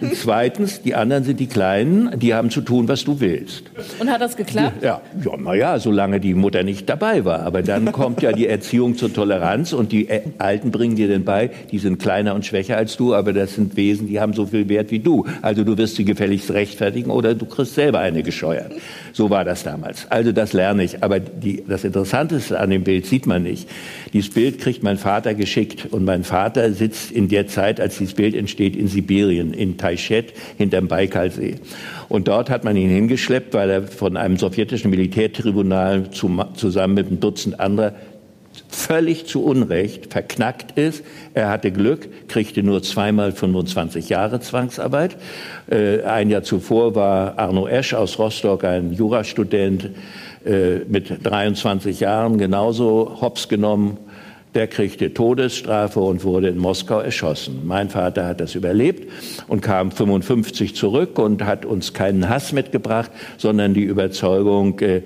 Und 0.00 0.14
zweitens, 0.14 0.82
die 0.82 0.94
anderen 0.94 1.24
sind 1.24 1.40
die 1.40 1.46
Kleinen, 1.46 2.18
die 2.18 2.34
haben 2.34 2.50
zu 2.50 2.60
tun, 2.60 2.88
was 2.88 3.04
du 3.04 3.20
willst. 3.20 3.64
Und 3.98 4.10
hat 4.10 4.20
das 4.20 4.36
geklappt? 4.36 4.82
Ja, 4.82 5.00
ja, 5.24 5.36
naja, 5.36 5.78
solange 5.78 6.20
die 6.20 6.34
Mutter 6.34 6.62
nicht 6.62 6.88
dabei 6.88 7.24
war. 7.24 7.40
Aber 7.40 7.62
dann 7.62 7.92
kommt 7.92 8.22
ja 8.22 8.32
die 8.32 8.46
Erziehung 8.46 8.96
zur 8.96 9.12
Toleranz 9.12 9.72
und 9.72 9.92
die 9.92 10.08
äh, 10.08 10.22
Alten 10.38 10.70
bringen 10.70 10.96
dir 10.96 11.08
dann 11.08 11.24
bei, 11.24 11.50
die 11.70 11.78
sind 11.78 11.98
kleiner 11.98 12.34
und 12.34 12.44
schwächer 12.44 12.76
als 12.76 12.96
du, 12.96 13.14
aber 13.14 13.32
das 13.32 13.54
sind 13.54 13.76
Wesen, 13.76 14.06
die 14.06 14.20
haben 14.20 14.32
so 14.34 14.46
viel 14.46 14.68
Wert 14.68 14.90
wie 14.90 14.98
du. 14.98 15.26
Also 15.42 15.64
du 15.64 15.76
wirst 15.78 15.96
sie 15.96 16.04
gefälligst 16.04 16.50
rechtfertigen 16.50 17.10
oder 17.10 17.34
du 17.34 17.46
kriegst 17.46 17.74
selber 17.74 18.00
eine 18.00 18.22
gescheuert. 18.22 18.72
So 19.12 19.30
war 19.30 19.44
das 19.44 19.64
damals. 19.64 20.10
Also 20.10 20.32
das 20.32 20.52
lerne 20.52 20.84
ich. 20.84 21.02
Aber 21.02 21.20
die, 21.20 21.64
das 21.66 21.84
Interessanteste 21.84 22.58
an 22.60 22.70
dem 22.70 22.84
Bild 22.84 23.06
sieht 23.06 23.26
man 23.26 23.42
nicht. 23.42 23.68
Dieses 24.12 24.30
Bild 24.30 24.58
kriegt 24.58 24.82
mein 24.82 24.98
Vater 24.98 25.34
geschickt 25.34 25.86
und 25.90 26.04
mein 26.04 26.24
Vater 26.24 26.72
sitzt 26.72 27.10
in 27.10 27.28
der 27.28 27.46
Zeit, 27.46 27.80
als 27.80 27.98
dieses 27.98 28.14
Bild 28.14 28.34
entsteht, 28.34 28.76
in 28.76 28.88
Sibirien 28.88 29.06
Sibirien, 29.06 29.52
in 29.52 29.76
Taichet 29.86 30.32
hinterm 30.58 30.88
Baikalsee. 30.88 31.56
Und 32.08 32.28
dort 32.28 32.50
hat 32.50 32.64
man 32.64 32.76
ihn 32.76 32.90
hingeschleppt, 32.90 33.54
weil 33.54 33.70
er 33.70 33.82
von 33.82 34.16
einem 34.16 34.36
sowjetischen 34.36 34.90
Militärtribunal 34.90 36.10
zusammen 36.10 36.94
mit 36.94 37.06
einem 37.06 37.20
Dutzend 37.20 37.60
anderer 37.60 37.94
völlig 38.68 39.26
zu 39.26 39.44
Unrecht 39.44 40.12
verknackt 40.12 40.78
ist. 40.78 41.04
Er 41.34 41.50
hatte 41.50 41.70
Glück, 41.70 42.28
kriegte 42.28 42.62
nur 42.62 42.82
zweimal 42.82 43.32
25 43.32 44.08
Jahre 44.08 44.40
Zwangsarbeit. 44.40 45.16
Äh, 45.70 46.02
ein 46.02 46.30
Jahr 46.30 46.42
zuvor 46.42 46.94
war 46.94 47.38
Arno 47.38 47.68
Esch 47.68 47.94
aus 47.94 48.18
Rostock, 48.18 48.64
ein 48.64 48.92
Jurastudent, 48.92 49.90
äh, 50.44 50.78
mit 50.88 51.24
23 51.24 52.00
Jahren 52.00 52.38
genauso 52.38 53.18
hops 53.20 53.48
genommen 53.48 53.98
der 54.56 54.66
kriegte 54.66 55.12
Todesstrafe 55.12 56.00
und 56.00 56.24
wurde 56.24 56.48
in 56.48 56.58
Moskau 56.58 56.98
erschossen. 56.98 57.62
Mein 57.64 57.90
Vater 57.90 58.26
hat 58.26 58.40
das 58.40 58.54
überlebt 58.54 59.08
und 59.46 59.60
kam 59.60 59.92
55 59.92 60.74
zurück 60.74 61.18
und 61.18 61.44
hat 61.44 61.64
uns 61.64 61.92
keinen 61.92 62.28
Hass 62.28 62.52
mitgebracht, 62.52 63.10
sondern 63.36 63.74
die 63.74 63.84
Überzeugung, 63.84 64.80
äh, 64.80 65.02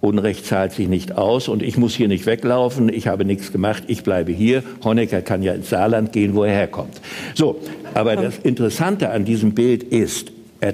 Unrecht 0.00 0.46
zahlt 0.46 0.72
sich 0.72 0.88
nicht 0.88 1.16
aus 1.18 1.46
und 1.48 1.62
ich 1.62 1.76
muss 1.76 1.94
hier 1.94 2.08
nicht 2.08 2.24
weglaufen, 2.24 2.88
ich 2.88 3.06
habe 3.06 3.24
nichts 3.24 3.52
gemacht, 3.52 3.84
ich 3.86 4.02
bleibe 4.02 4.32
hier. 4.32 4.62
Honecker 4.82 5.20
kann 5.20 5.42
ja 5.42 5.52
ins 5.52 5.68
Saarland 5.68 6.12
gehen, 6.12 6.34
wo 6.34 6.44
er 6.44 6.52
herkommt. 6.52 7.00
So, 7.34 7.60
aber 7.94 8.16
das 8.16 8.38
Interessante 8.38 9.10
an 9.10 9.26
diesem 9.26 9.54
Bild 9.54 9.82
ist, 9.82 10.32
äh, 10.60 10.72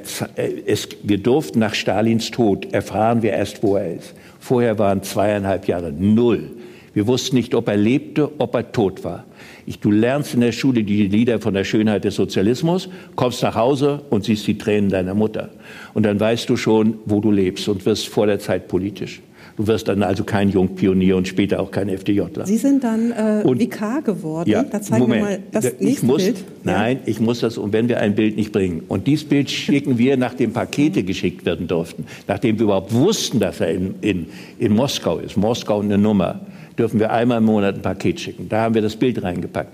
es, 0.66 0.88
wir 1.02 1.18
durften 1.18 1.58
nach 1.58 1.74
Stalins 1.74 2.30
Tod 2.30 2.72
erfahren 2.72 3.22
wir 3.22 3.32
erst, 3.32 3.62
wo 3.62 3.76
er 3.76 3.96
ist. 3.96 4.14
Vorher 4.38 4.78
waren 4.78 5.02
zweieinhalb 5.02 5.66
Jahre 5.66 5.92
null. 5.92 6.50
Wir 6.96 7.06
wussten 7.06 7.36
nicht, 7.36 7.54
ob 7.54 7.68
er 7.68 7.76
lebte, 7.76 8.30
ob 8.40 8.54
er 8.54 8.72
tot 8.72 9.04
war. 9.04 9.26
Ich, 9.66 9.80
du 9.80 9.90
lernst 9.90 10.32
in 10.32 10.40
der 10.40 10.52
Schule 10.52 10.82
die 10.82 11.06
Lieder 11.08 11.40
von 11.40 11.52
der 11.52 11.64
Schönheit 11.64 12.04
des 12.04 12.14
Sozialismus, 12.14 12.88
kommst 13.16 13.42
nach 13.42 13.54
Hause 13.54 14.00
und 14.08 14.24
siehst 14.24 14.46
die 14.46 14.56
Tränen 14.56 14.88
deiner 14.88 15.12
Mutter. 15.12 15.50
Und 15.92 16.06
dann 16.06 16.18
weißt 16.18 16.48
du 16.48 16.56
schon, 16.56 16.94
wo 17.04 17.20
du 17.20 17.30
lebst 17.30 17.68
und 17.68 17.84
wirst 17.84 18.08
vor 18.08 18.26
der 18.26 18.38
Zeit 18.38 18.68
politisch. 18.68 19.20
Du 19.58 19.66
wirst 19.66 19.88
dann 19.88 20.02
also 20.02 20.24
kein 20.24 20.48
Jungpionier 20.48 21.18
und 21.18 21.28
später 21.28 21.60
auch 21.60 21.70
kein 21.70 21.90
FDJler. 21.90 22.46
Sie 22.46 22.56
sind 22.56 22.82
dann 22.82 23.10
äh, 23.10 23.42
und, 23.44 23.60
Vikar 23.60 24.00
geworden. 24.00 24.48
Ja, 24.48 24.62
da 24.62 24.80
zeigen 24.80 25.02
Moment. 25.02 25.22
wir 25.22 25.28
mal 25.28 25.42
das 25.52 25.66
ich 25.66 25.80
nächste 25.80 26.06
muss, 26.06 26.24
Bild. 26.24 26.44
Nein, 26.64 27.00
ich 27.04 27.20
muss 27.20 27.40
das, 27.40 27.58
und 27.58 27.74
wenn 27.74 27.90
wir 27.90 28.00
ein 28.00 28.14
Bild 28.14 28.36
nicht 28.36 28.52
bringen. 28.52 28.84
Und 28.88 29.06
dieses 29.06 29.28
Bild 29.28 29.50
schicken 29.50 29.98
wir, 29.98 30.16
nachdem 30.16 30.54
Pakete 30.54 31.02
geschickt 31.02 31.44
werden 31.44 31.68
durften, 31.68 32.06
nachdem 32.26 32.58
wir 32.58 32.64
überhaupt 32.64 32.94
wussten, 32.94 33.38
dass 33.38 33.60
er 33.60 33.70
in, 33.72 33.96
in, 34.00 34.26
in 34.58 34.72
Moskau 34.72 35.18
ist, 35.18 35.36
Moskau 35.36 35.80
eine 35.80 35.98
Nummer, 35.98 36.40
dürfen 36.78 37.00
wir 37.00 37.12
einmal 37.12 37.38
im 37.38 37.44
Monat 37.44 37.76
ein 37.76 37.82
Paket 37.82 38.20
schicken. 38.20 38.48
Da 38.48 38.62
haben 38.62 38.74
wir 38.74 38.82
das 38.82 38.96
Bild 38.96 39.22
reingepackt. 39.22 39.72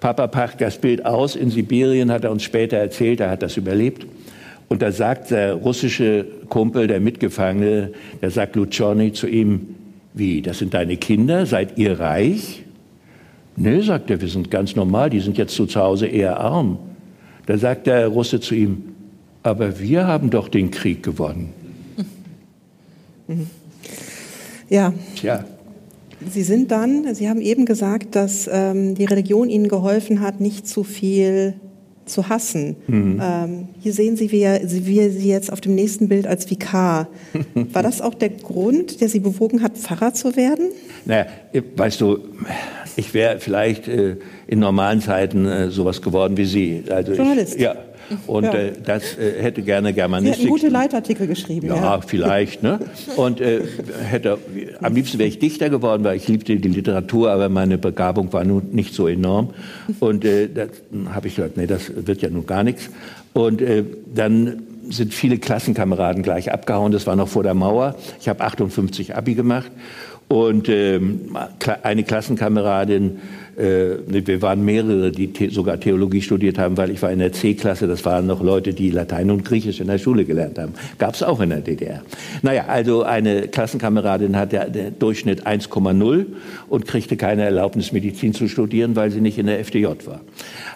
Papa 0.00 0.26
packt 0.26 0.60
das 0.60 0.78
Bild 0.78 1.04
aus. 1.04 1.36
In 1.36 1.50
Sibirien 1.50 2.10
hat 2.10 2.24
er 2.24 2.30
uns 2.30 2.42
später 2.42 2.76
erzählt, 2.76 3.20
er 3.20 3.30
hat 3.30 3.42
das 3.42 3.56
überlebt. 3.56 4.06
Und 4.68 4.82
da 4.82 4.92
sagt 4.92 5.30
der 5.30 5.54
russische 5.54 6.26
Kumpel, 6.48 6.86
der 6.86 7.00
Mitgefangene, 7.00 7.92
der 8.22 8.30
sagt 8.30 8.56
Luciani 8.56 9.12
zu 9.12 9.26
ihm, 9.26 9.74
wie, 10.14 10.42
das 10.42 10.58
sind 10.58 10.74
deine 10.74 10.96
Kinder? 10.96 11.46
Seid 11.46 11.76
ihr 11.76 12.00
reich? 12.00 12.62
Nee, 13.56 13.80
sagt 13.80 14.10
er, 14.10 14.20
wir 14.20 14.28
sind 14.28 14.50
ganz 14.50 14.76
normal, 14.76 15.10
die 15.10 15.20
sind 15.20 15.36
jetzt 15.38 15.54
zu 15.54 15.66
Hause 15.74 16.06
eher 16.06 16.40
arm. 16.40 16.78
Da 17.46 17.58
sagt 17.58 17.86
der 17.86 18.08
Russe 18.08 18.40
zu 18.40 18.54
ihm, 18.54 18.84
aber 19.42 19.78
wir 19.80 20.06
haben 20.06 20.30
doch 20.30 20.48
den 20.48 20.70
Krieg 20.70 21.02
gewonnen. 21.02 21.52
Ja. 24.68 24.92
Tja. 25.16 25.44
Sie 26.28 26.42
sind 26.42 26.70
dann, 26.70 27.14
Sie 27.14 27.28
haben 27.28 27.40
eben 27.40 27.64
gesagt, 27.64 28.14
dass 28.14 28.48
ähm, 28.52 28.94
die 28.94 29.04
Religion 29.04 29.48
Ihnen 29.48 29.68
geholfen 29.68 30.20
hat, 30.20 30.40
nicht 30.40 30.68
zu 30.68 30.84
viel 30.84 31.54
zu 32.04 32.28
hassen. 32.28 32.76
Mhm. 32.86 33.20
Ähm, 33.22 33.68
hier 33.80 33.92
sehen 33.92 34.16
Sie, 34.16 34.30
wie, 34.32 34.44
wie 34.44 35.08
Sie 35.08 35.28
jetzt 35.28 35.52
auf 35.52 35.60
dem 35.60 35.74
nächsten 35.74 36.08
Bild 36.08 36.26
als 36.26 36.50
Vikar. 36.50 37.08
War 37.54 37.82
das 37.82 38.00
auch 38.00 38.14
der 38.14 38.30
Grund, 38.30 39.00
der 39.00 39.08
Sie 39.08 39.20
bewogen 39.20 39.62
hat, 39.62 39.78
Pfarrer 39.78 40.12
zu 40.12 40.36
werden? 40.36 40.70
Naja, 41.04 41.26
weißt 41.76 42.00
du, 42.00 42.18
ich 42.96 43.14
wäre 43.14 43.38
vielleicht 43.38 43.88
äh, 43.88 44.16
in 44.46 44.58
normalen 44.58 45.00
Zeiten 45.00 45.46
äh, 45.46 45.70
sowas 45.70 46.02
geworden 46.02 46.36
wie 46.36 46.44
Sie. 46.44 46.84
Also 46.90 47.12
Journalist. 47.14 47.54
Ich, 47.54 47.62
ja, 47.62 47.76
und 48.26 48.44
ja. 48.44 48.52
äh, 48.52 48.72
das 48.84 49.16
äh, 49.16 49.42
hätte 49.42 49.62
gerne 49.62 49.92
Germanistik. 49.92 50.36
Sie 50.36 50.42
hätten 50.42 50.52
gute 50.52 50.68
Leitartikel 50.68 51.26
geschrieben. 51.26 51.68
Ja, 51.68 51.76
ja. 51.76 52.00
vielleicht. 52.00 52.62
Ne? 52.62 52.80
Und 53.16 53.40
äh, 53.40 53.62
hätte, 54.04 54.38
am 54.80 54.94
liebsten 54.94 55.18
wäre 55.18 55.28
ich 55.28 55.38
Dichter 55.38 55.70
geworden, 55.70 56.04
weil 56.04 56.16
ich 56.16 56.28
liebte 56.28 56.56
die 56.56 56.68
Literatur, 56.68 57.30
aber 57.30 57.48
meine 57.48 57.78
Begabung 57.78 58.32
war 58.32 58.44
nun 58.44 58.70
nicht 58.72 58.94
so 58.94 59.08
enorm. 59.08 59.50
Und 60.00 60.24
äh, 60.24 60.48
da 60.48 60.66
habe 61.12 61.28
ich 61.28 61.36
gedacht, 61.36 61.56
nee, 61.56 61.66
das 61.66 61.92
wird 62.06 62.22
ja 62.22 62.30
nun 62.30 62.46
gar 62.46 62.64
nichts. 62.64 62.90
Und 63.32 63.62
äh, 63.62 63.84
dann 64.12 64.62
sind 64.88 65.14
viele 65.14 65.38
Klassenkameraden 65.38 66.22
gleich 66.22 66.52
abgehauen. 66.52 66.92
Das 66.92 67.06
war 67.06 67.16
noch 67.16 67.28
vor 67.28 67.42
der 67.42 67.54
Mauer. 67.54 67.94
Ich 68.20 68.28
habe 68.28 68.40
58 68.42 69.16
Abi 69.16 69.34
gemacht. 69.34 69.70
Und 70.28 70.68
ähm, 70.68 71.36
eine 71.82 72.04
Klassenkameradin 72.04 73.18
wir 73.60 74.42
waren 74.42 74.64
mehrere, 74.64 75.10
die 75.10 75.30
the 75.36 75.48
sogar 75.50 75.78
Theologie 75.78 76.22
studiert 76.22 76.58
haben, 76.58 76.76
weil 76.76 76.90
ich 76.90 77.02
war 77.02 77.10
in 77.10 77.18
der 77.18 77.32
C-Klasse, 77.32 77.86
das 77.86 78.04
waren 78.04 78.26
noch 78.26 78.42
Leute, 78.42 78.72
die 78.72 78.90
Latein 78.90 79.30
und 79.30 79.44
Griechisch 79.44 79.80
in 79.80 79.86
der 79.86 79.98
Schule 79.98 80.24
gelernt 80.24 80.58
haben. 80.58 80.74
Gab 80.98 81.14
es 81.14 81.22
auch 81.22 81.40
in 81.40 81.50
der 81.50 81.60
DDR. 81.60 82.02
Naja, 82.42 82.64
also 82.68 83.02
eine 83.02 83.48
Klassenkameradin 83.48 84.36
hat 84.36 84.52
der, 84.52 84.68
der 84.68 84.90
Durchschnitt 84.90 85.46
1,0 85.46 86.26
und 86.68 86.86
kriegte 86.86 87.16
keine 87.16 87.44
Erlaubnis, 87.44 87.92
Medizin 87.92 88.34
zu 88.34 88.48
studieren, 88.48 88.96
weil 88.96 89.10
sie 89.10 89.20
nicht 89.20 89.38
in 89.38 89.46
der 89.46 89.60
FDJ 89.60 89.86
war. 90.06 90.20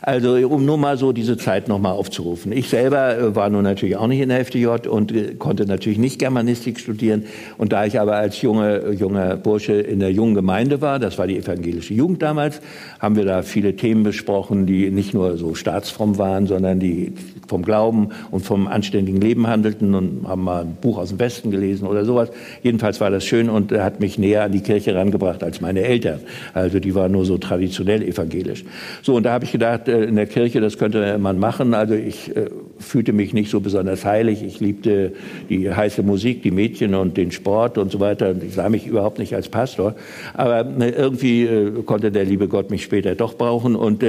Also 0.02 0.35
um 0.48 0.66
nur 0.66 0.77
mal 0.77 0.98
so 0.98 1.12
diese 1.12 1.36
Zeit 1.36 1.69
nochmal 1.69 1.93
aufzurufen. 1.93 2.52
Ich 2.52 2.69
selber 2.69 3.16
äh, 3.16 3.36
war 3.36 3.48
nun 3.48 3.62
natürlich 3.62 3.97
auch 3.97 4.06
nicht 4.06 4.20
in 4.20 4.28
der 4.28 4.40
FDJ 4.40 4.89
und 4.89 5.12
äh, 5.12 5.35
konnte 5.35 5.66
natürlich 5.66 5.98
nicht 5.98 6.19
Germanistik 6.19 6.78
studieren. 6.78 7.24
Und 7.59 7.73
da 7.73 7.86
ich 7.86 7.98
aber 7.98 8.16
als 8.16 8.40
junge, 8.43 8.93
junger 8.93 9.36
Bursche 9.36 9.74
in 9.74 10.01
der 10.01 10.12
jungen 10.12 10.35
Gemeinde 10.35 10.81
war, 10.81 10.98
das 10.98 11.19
war 11.19 11.27
die 11.27 11.39
evangelische 11.39 11.94
Jugend 11.94 12.23
damals, 12.23 12.61
haben 12.98 13.16
wir 13.16 13.24
da 13.24 13.42
viele 13.42 13.76
Themen 13.76 14.02
besprochen, 14.02 14.66
die 14.66 14.90
nicht 14.90 15.14
nur 15.14 15.36
so 15.36 15.55
staatsfromm 15.55 16.18
waren, 16.18 16.46
sondern 16.46 16.80
die 16.80 17.12
vom 17.48 17.62
Glauben 17.62 18.10
und 18.30 18.40
vom 18.40 18.66
anständigen 18.66 19.20
Leben 19.20 19.46
handelten 19.46 19.94
und 19.94 20.26
haben 20.26 20.42
mal 20.42 20.62
ein 20.62 20.76
Buch 20.80 20.98
aus 20.98 21.10
dem 21.10 21.18
Westen 21.18 21.51
gelesen 21.51 21.86
oder 21.86 22.05
sowas. 22.05 22.30
Jedenfalls 22.62 23.01
war 23.01 23.10
das 23.10 23.24
schön 23.24 23.48
und 23.48 23.72
hat 23.72 24.01
mich 24.01 24.18
näher 24.18 24.44
an 24.44 24.52
die 24.52 24.60
Kirche 24.60 24.92
herangebracht 24.92 25.42
als 25.42 25.60
meine 25.60 25.82
Eltern. 25.82 26.20
Also 26.52 26.80
die 26.80 26.94
waren 26.94 27.12
nur 27.12 27.24
so 27.24 27.38
traditionell 27.38 28.02
evangelisch. 28.02 28.64
So, 29.02 29.14
und 29.14 29.24
da 29.24 29.32
habe 29.32 29.44
ich 29.44 29.52
gedacht, 29.52 29.88
äh, 29.88 30.05
in 30.05 30.16
der 30.16 30.26
Kirche, 30.26 30.60
das 30.60 30.78
könnte 30.78 31.18
man 31.18 31.38
machen. 31.38 31.74
Also 31.74 31.94
ich 31.94 32.34
äh, 32.36 32.51
fühlte 32.78 33.12
mich 33.12 33.32
nicht 33.34 33.51
so 33.51 33.60
besonders 33.60 34.05
heilig. 34.05 34.42
Ich 34.42 34.60
liebte 34.60 35.12
die 35.48 35.72
heiße 35.72 36.02
Musik, 36.02 36.42
die 36.42 36.51
Mädchen 36.51 36.94
und 36.94 37.16
den 37.16 37.30
Sport 37.30 37.78
und 37.78 37.90
so 37.90 38.01
weiter. 38.01 38.34
Ich 38.42 38.55
sah 38.55 38.68
mich 38.68 38.86
überhaupt 38.86 39.18
nicht 39.18 39.34
als 39.34 39.48
Pastor. 39.48 39.94
Aber 40.34 40.66
äh, 40.80 40.90
irgendwie 40.90 41.48
konnte 41.84 42.10
der 42.10 42.24
liebe 42.24 42.48
Gott 42.55 42.70
mich 42.70 42.85
später 42.85 43.16
doch 43.16 43.35
brauchen 43.35 43.74
und 43.74 44.05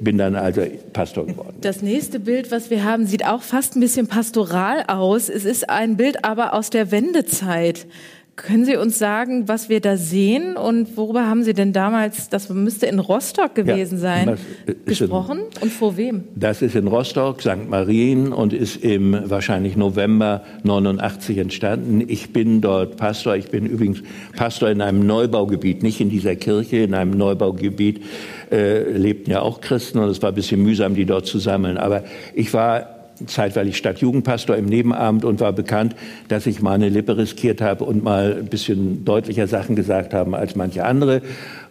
bin 0.00 0.16
dann 0.16 0.34
also 0.34 0.62
Pastor 0.94 1.26
geworden. 1.26 1.56
Das 1.60 1.82
nächste 1.82 2.18
Bild, 2.18 2.50
was 2.50 2.70
wir 2.70 2.82
haben, 2.82 3.04
sieht 3.04 3.26
auch 3.26 3.42
fast 3.42 3.76
ein 3.76 3.80
bisschen 3.80 4.06
pastoral 4.06 4.84
aus. 4.88 5.28
Es 5.28 5.44
ist 5.44 5.68
ein 5.68 5.98
Bild 5.98 6.24
aber 6.24 6.54
aus 6.54 6.70
der 6.70 6.90
Wendezeit. 6.90 7.86
Können 8.46 8.64
Sie 8.64 8.76
uns 8.76 8.98
sagen, 8.98 9.48
was 9.48 9.68
wir 9.68 9.80
da 9.80 9.96
sehen 9.96 10.56
und 10.56 10.96
worüber 10.96 11.26
haben 11.26 11.42
Sie 11.42 11.52
denn 11.52 11.72
damals, 11.72 12.28
das 12.28 12.48
müsste 12.48 12.86
in 12.86 12.98
Rostock 12.98 13.54
gewesen 13.54 13.96
ja, 13.96 14.00
sein, 14.00 14.38
gesprochen 14.86 15.40
in, 15.56 15.62
und 15.62 15.72
vor 15.72 15.96
wem? 15.96 16.24
Das 16.34 16.62
ist 16.62 16.74
in 16.74 16.86
Rostock, 16.86 17.42
St. 17.42 17.68
Marien 17.68 18.32
und 18.32 18.52
ist 18.52 18.76
im 18.82 19.16
wahrscheinlich 19.28 19.76
November 19.76 20.42
89 20.62 21.38
entstanden. 21.38 22.02
Ich 22.08 22.32
bin 22.32 22.60
dort 22.60 22.96
Pastor. 22.96 23.36
Ich 23.36 23.50
bin 23.50 23.66
übrigens 23.66 24.02
Pastor 24.36 24.70
in 24.70 24.80
einem 24.80 25.06
Neubaugebiet, 25.06 25.82
nicht 25.82 26.00
in 26.00 26.08
dieser 26.08 26.36
Kirche, 26.36 26.78
in 26.78 26.94
einem 26.94 27.12
Neubaugebiet 27.12 28.02
äh, 28.50 28.90
lebten 28.90 29.30
ja 29.30 29.42
auch 29.42 29.60
Christen 29.60 29.98
und 29.98 30.08
es 30.08 30.22
war 30.22 30.30
ein 30.30 30.34
bisschen 30.34 30.62
mühsam, 30.62 30.94
die 30.94 31.04
dort 31.04 31.26
zu 31.26 31.38
sammeln. 31.38 31.76
Aber 31.76 32.04
ich 32.34 32.52
war 32.54 32.99
zeitweilig 33.26 33.76
Stadtjugendpastor 33.76 34.56
im 34.56 34.66
Nebenamt 34.66 35.24
und 35.24 35.40
war 35.40 35.52
bekannt, 35.52 35.94
dass 36.28 36.46
ich 36.46 36.62
mal 36.62 36.74
eine 36.74 36.88
Lippe 36.88 37.16
riskiert 37.16 37.60
habe 37.60 37.84
und 37.84 38.02
mal 38.02 38.38
ein 38.40 38.46
bisschen 38.46 39.04
deutlicher 39.04 39.46
Sachen 39.46 39.76
gesagt 39.76 40.14
habe 40.14 40.36
als 40.36 40.56
manche 40.56 40.84
andere. 40.84 41.22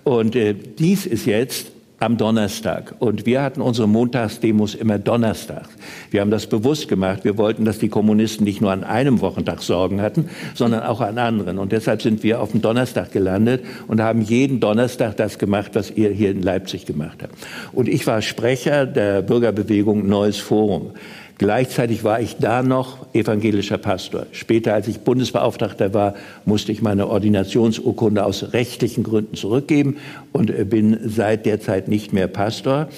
Und 0.03 0.35
äh, 0.35 0.53
dies 0.53 1.05
ist 1.05 1.25
jetzt 1.25 1.71
am 1.99 2.17
Donnerstag. 2.17 2.95
Und 2.99 3.25
wir 3.25 3.41
hatten 3.41 3.61
unsere 3.61 3.87
Montagsdemos 3.87 4.73
immer 4.73 4.97
donnerstags. 4.97 5.69
Wir 6.11 6.21
haben 6.21 6.31
das 6.31 6.47
bewusst 6.47 6.87
gemacht. 6.87 7.25
Wir 7.25 7.37
wollten, 7.37 7.65
dass 7.65 7.79
die 7.79 7.89
Kommunisten 7.89 8.45
nicht 8.45 8.61
nur 8.61 8.71
an 8.71 8.83
einem 8.83 9.21
Wochentag 9.21 9.61
Sorgen 9.61 10.01
hatten, 10.01 10.29
sondern 10.55 10.83
auch 10.83 11.01
an 11.01 11.17
anderen. 11.17 11.59
Und 11.59 11.71
deshalb 11.71 12.01
sind 12.01 12.23
wir 12.23 12.41
auf 12.41 12.51
dem 12.51 12.61
Donnerstag 12.61 13.11
gelandet 13.11 13.63
und 13.87 14.01
haben 14.01 14.21
jeden 14.21 14.59
Donnerstag 14.59 15.17
das 15.17 15.37
gemacht, 15.39 15.71
was 15.73 15.91
ihr 15.91 16.09
hier 16.11 16.31
in 16.31 16.41
Leipzig 16.41 16.85
gemacht 16.85 17.21
habt. 17.21 17.35
Und 17.73 17.89
ich 17.89 18.07
war 18.07 18.21
Sprecher 18.21 18.85
der 18.85 19.21
Bürgerbewegung 19.21 20.07
Neues 20.07 20.37
Forum. 20.37 20.91
Gleichzeitig 21.39 22.03
war 22.03 22.19
ich 22.19 22.35
da 22.35 22.61
noch 22.61 23.13
evangelischer 23.13 23.77
Pastor. 23.77 24.27
Später, 24.33 24.73
als 24.73 24.89
ich 24.89 24.99
Bundesbeauftragter 24.99 25.93
war, 25.93 26.15
musste 26.43 26.73
ich 26.73 26.81
meine 26.81 27.07
Ordinationsurkunde 27.07 28.25
aus 28.25 28.51
rechtlichen 28.51 29.03
Gründen 29.03 29.35
zurückgeben 29.35 29.97
und 30.33 30.69
bin 30.69 30.99
seit 31.05 31.45
der 31.45 31.61
Zeit 31.61 31.87
nicht 31.87 32.13
mehr 32.13 32.27
Pastor 32.27 32.89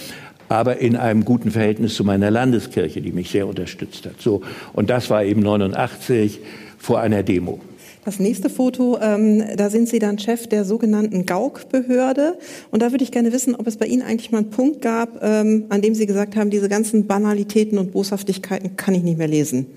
aber 0.49 0.79
in 0.79 0.97
einem 0.97 1.23
guten 1.23 1.49
Verhältnis 1.49 1.95
zu 1.95 2.03
meiner 2.03 2.29
Landeskirche, 2.29 2.99
die 3.01 3.13
mich 3.13 3.31
sehr 3.31 3.47
unterstützt 3.47 4.05
hat. 4.05 4.19
So, 4.19 4.41
und 4.73 4.89
das 4.89 5.09
war 5.09 5.23
eben 5.23 5.39
89 5.41 6.39
vor 6.77 6.99
einer 6.99 7.23
Demo. 7.23 7.61
Das 8.03 8.19
nächste 8.19 8.49
Foto, 8.49 8.97
ähm, 8.99 9.43
da 9.57 9.69
sind 9.69 9.87
Sie 9.87 9.99
dann 9.99 10.17
Chef 10.17 10.47
der 10.47 10.65
sogenannten 10.65 11.27
Gauk-Behörde. 11.27 12.39
Und 12.71 12.81
da 12.81 12.91
würde 12.91 13.03
ich 13.03 13.11
gerne 13.11 13.31
wissen, 13.31 13.53
ob 13.55 13.67
es 13.67 13.77
bei 13.77 13.85
Ihnen 13.85 14.01
eigentlich 14.01 14.31
mal 14.31 14.39
einen 14.39 14.49
Punkt 14.49 14.81
gab, 14.81 15.23
ähm, 15.23 15.65
an 15.69 15.83
dem 15.83 15.93
Sie 15.93 16.07
gesagt 16.07 16.35
haben, 16.35 16.49
diese 16.49 16.67
ganzen 16.67 17.05
Banalitäten 17.05 17.77
und 17.77 17.91
Boshaftigkeiten 17.91 18.75
kann 18.75 18.95
ich 18.95 19.03
nicht 19.03 19.19
mehr 19.19 19.27
lesen. 19.27 19.67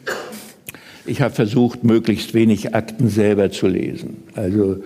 Ich 1.05 1.21
habe 1.21 1.35
versucht, 1.35 1.85
möglichst 1.85 2.33
wenig 2.33 2.75
Akten 2.75 3.11
selber 3.11 3.51
zu 3.51 3.67
lesen. 3.67 4.23
Also 4.35 4.83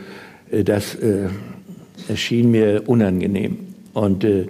äh, 0.51 0.65
das 0.65 0.97
äh, 0.97 1.29
erschien 2.09 2.51
mir 2.51 2.83
unangenehm. 2.87 3.59
Und 3.93 4.25
äh, 4.25 4.47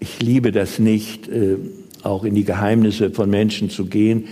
ich 0.00 0.20
liebe 0.20 0.50
das 0.50 0.80
nicht, 0.80 1.28
äh, 1.28 1.58
auch 2.02 2.24
in 2.24 2.34
die 2.34 2.44
Geheimnisse 2.44 3.10
von 3.10 3.30
Menschen 3.30 3.70
zu 3.70 3.86
gehen, 3.86 4.24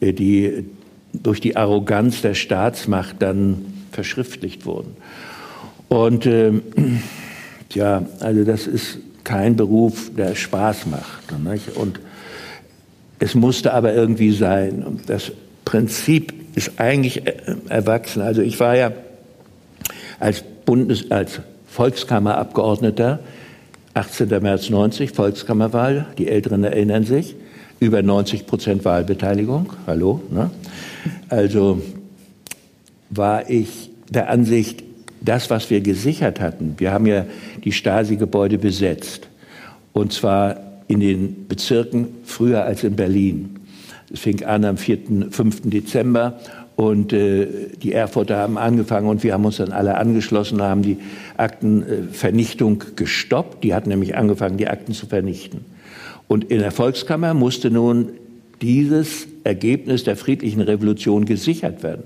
äh, 0.00 0.12
die 0.12 0.66
durch 1.12 1.40
die 1.40 1.56
Arroganz 1.56 2.22
der 2.22 2.34
Staatsmacht 2.34 3.16
dann 3.20 3.64
verschriftlicht 3.92 4.66
wurden. 4.66 4.96
Und 5.88 6.26
äh, 6.26 6.52
ja, 7.72 8.02
also 8.20 8.44
das 8.44 8.66
ist 8.66 8.98
kein 9.24 9.56
Beruf, 9.56 10.10
der 10.16 10.34
Spaß 10.34 10.86
macht. 10.86 11.38
Nicht? 11.44 11.76
Und 11.76 12.00
es 13.18 13.34
musste 13.34 13.74
aber 13.74 13.94
irgendwie 13.94 14.32
sein. 14.32 14.82
Und 14.82 15.10
das 15.10 15.32
Prinzip 15.64 16.32
ist 16.54 16.72
eigentlich 16.78 17.26
äh, 17.26 17.34
erwachsen. 17.68 18.22
Also 18.22 18.42
ich 18.42 18.58
war 18.60 18.76
ja 18.76 18.92
als 20.20 20.42
Bundes, 20.64 21.10
als 21.10 21.40
Volkskammerabgeordneter 21.66 23.20
18. 23.94 24.28
März 24.42 24.70
90, 24.70 25.12
Volkskammerwahl, 25.12 26.06
die 26.18 26.28
Älteren 26.28 26.64
erinnern 26.64 27.04
sich, 27.04 27.34
über 27.80 28.02
90 28.02 28.46
Prozent 28.46 28.84
Wahlbeteiligung, 28.84 29.72
hallo, 29.86 30.22
ne? 30.30 30.50
Also 31.28 31.82
war 33.10 33.48
ich 33.48 33.90
der 34.08 34.30
Ansicht, 34.30 34.82
das, 35.20 35.50
was 35.50 35.70
wir 35.70 35.80
gesichert 35.80 36.40
hatten, 36.40 36.74
wir 36.78 36.92
haben 36.92 37.06
ja 37.06 37.26
die 37.64 37.72
Stasi-Gebäude 37.72 38.58
besetzt, 38.58 39.28
und 39.92 40.12
zwar 40.12 40.56
in 40.86 41.00
den 41.00 41.48
Bezirken 41.48 42.08
früher 42.24 42.64
als 42.64 42.84
in 42.84 42.96
Berlin. 42.96 43.56
Es 44.12 44.20
fing 44.20 44.42
an 44.44 44.64
am 44.64 44.76
4., 44.76 44.98
5. 45.30 45.62
Dezember 45.64 46.38
und 46.76 47.12
äh, 47.12 47.46
die 47.82 47.92
Erfurter 47.92 48.36
haben 48.36 48.56
angefangen 48.56 49.08
und 49.08 49.22
wir 49.22 49.34
haben 49.34 49.44
uns 49.44 49.56
dann 49.56 49.72
alle 49.72 49.96
angeschlossen, 49.96 50.62
haben 50.62 50.82
die 50.82 50.98
Aktenvernichtung 51.36 52.84
gestoppt. 52.94 53.64
Die 53.64 53.74
hatten 53.74 53.88
nämlich 53.88 54.16
angefangen, 54.16 54.56
die 54.56 54.68
Akten 54.68 54.94
zu 54.94 55.06
vernichten. 55.06 55.64
Und 56.28 56.44
in 56.44 56.60
der 56.60 56.70
Volkskammer 56.70 57.34
musste 57.34 57.70
nun 57.70 58.10
dieses 58.60 59.26
Ergebnis 59.44 60.04
der 60.04 60.16
friedlichen 60.16 60.60
Revolution 60.60 61.24
gesichert 61.24 61.82
werden. 61.82 62.04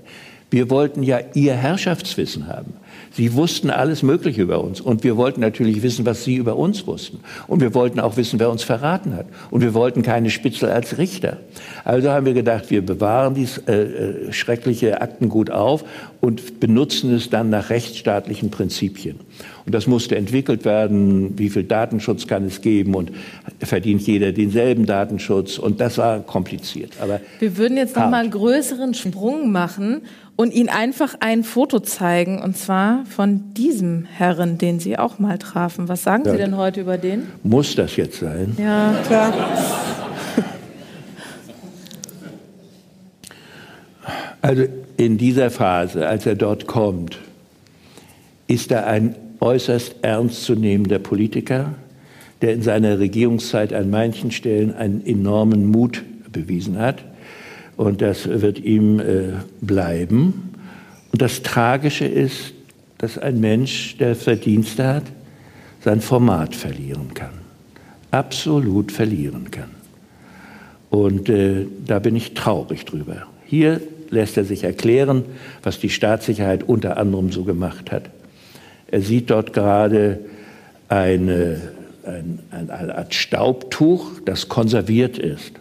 Wir 0.53 0.69
wollten 0.69 1.03
ja 1.03 1.19
ihr 1.33 1.55
Herrschaftswissen 1.55 2.47
haben. 2.47 2.75
Sie 3.15 3.33
wussten 3.33 3.71
alles 3.71 4.03
Mögliche 4.03 4.43
über 4.43 4.63
uns. 4.63 4.83
Und 4.83 5.03
wir 5.03 5.17
wollten 5.17 5.41
natürlich 5.41 5.83
wissen, 5.83 6.05
was 6.05 6.25
Sie 6.25 6.37
über 6.37 6.57
uns 6.57 6.87
wussten. 6.87 7.21
Und 7.47 7.61
wir 7.61 7.75
wollten 7.75 8.01
auch 8.01 8.19
wissen, 8.19 8.39
wer 8.39 8.51
uns 8.51 8.63
verraten 8.63 9.15
hat. 9.15 9.27
Und 9.51 9.63
wir 9.63 9.73
wollten 9.73 10.03
keine 10.03 10.29
Spitzel 10.29 10.71
als 10.71 10.99
Richter. 10.99 11.39
Also 11.85 12.11
haben 12.11 12.27
wir 12.27 12.35
gedacht, 12.35 12.71
wir 12.71 12.85
bewahren 12.85 13.35
dieses 13.35 13.59
äh, 13.67 13.83
äh, 13.83 14.33
schreckliche 14.33 15.01
Aktengut 15.01 15.51
auf 15.51 15.85
und 16.21 16.61
benutzen 16.61 17.15
es 17.15 17.31
dann 17.31 17.49
nach 17.49 17.71
rechtsstaatlichen 17.71 18.51
Prinzipien. 18.51 19.21
Und 19.65 19.75
das 19.75 19.87
musste 19.87 20.17
entwickelt 20.17 20.65
werden. 20.65 21.39
Wie 21.39 21.49
viel 21.49 21.65
Datenschutz 21.65 22.27
kann 22.27 22.45
es 22.47 22.61
geben? 22.61 22.95
Und 22.95 23.13
verdient 23.61 24.03
jeder 24.03 24.33
denselben 24.33 24.87
Datenschutz? 24.87 25.59
Und 25.59 25.81
das 25.81 25.99
war 25.99 26.21
kompliziert. 26.21 26.95
Aber 27.01 27.21
wir 27.39 27.57
würden 27.57 27.77
jetzt 27.77 27.95
noch 27.97 28.11
mal 28.11 28.23
einen 28.23 28.31
größeren 28.31 28.95
Sprung 28.95 29.53
machen 29.53 30.03
und 30.35 30.53
Ihnen 30.53 30.69
einfach 30.69 31.15
ein 31.21 31.45
Foto 31.45 31.79
zeigen, 31.81 32.41
und 32.43 32.57
zwar 32.57 33.05
von 33.07 33.55
diesem 33.55 34.05
Herren, 34.05 34.59
den 34.59 34.81
Sie 34.81 34.99
auch 34.99 35.19
mal 35.19 35.39
trafen. 35.39 35.89
Was 35.89 36.03
sagen 36.03 36.25
ja. 36.25 36.33
Sie 36.33 36.39
denn 36.39 36.57
heute 36.57 36.81
über 36.81 36.99
den? 36.99 37.29
Muss 37.43 37.75
das 37.75 37.97
jetzt 37.97 38.19
sein? 38.19 38.57
Ja, 38.59 38.95
klar. 39.07 39.33
Also 44.41 44.65
in 44.97 45.19
dieser 45.19 45.53
Phase, 45.53 46.09
als 46.09 46.27
er 46.27 46.35
dort 46.35 46.67
kommt, 46.67 47.19
ist 48.49 48.73
er 48.73 48.89
ein 48.89 49.15
äußerst 49.43 49.97
ernstzunehmender 50.03 50.99
Politiker, 50.99 51.75
der 52.41 52.55
in 52.55 52.63
seiner 52.63 52.99
Regierungszeit 52.99 53.73
an 53.73 53.91
manchen 53.91 54.31
Stellen 54.31 54.75
einen 54.75 55.05
enormen 55.05 55.67
Mut 55.67 56.03
bewiesen 56.31 56.79
hat. 56.79 57.05
Und 57.77 58.01
das 58.01 58.29
wird 58.29 58.59
ihm 58.61 59.01
äh, 59.01 59.33
bleiben. 59.61 60.55
Und 61.13 61.21
das 61.21 61.43
Tragische 61.43 62.07
ist, 62.07 62.55
dass 62.99 63.19
ein 63.19 63.41
Mensch, 63.41 63.97
der 63.99 64.15
Verdienste 64.15 64.87
hat, 64.87 65.05
sein 65.81 66.01
Format 66.01 66.55
verlieren 66.55 67.13
kann. 67.15 67.33
Absolut 68.13 68.93
verlieren 68.93 69.51
kann. 69.51 69.71
Und 70.91 71.29
äh, 71.29 71.67
da 71.85 71.99
bin 71.99 72.15
ich 72.15 72.35
traurig 72.35 72.85
drüber. 72.85 73.27
Hier 73.45 73.81
lässt 74.11 74.37
er 74.37 74.45
sich 74.45 74.63
erklären, 74.63 75.25
was 75.63 75.81
die 75.81 75.89
Staatssicherheit 75.89 76.69
unter 76.69 76.99
anderem 76.99 77.33
so 77.33 77.45
gemacht 77.45 77.91
hat. 77.91 78.11
Er 78.93 79.01
sieht 79.01 79.31
dort 79.31 79.55
gerade 79.55 80.21
eine, 80.89 81.63
ein, 82.05 82.39
eine 82.51 82.95
Art 82.95 83.15
Staubtuch, 83.15 84.21
das 84.25 84.49
konserviert 84.49 85.19
ist. 85.19 85.53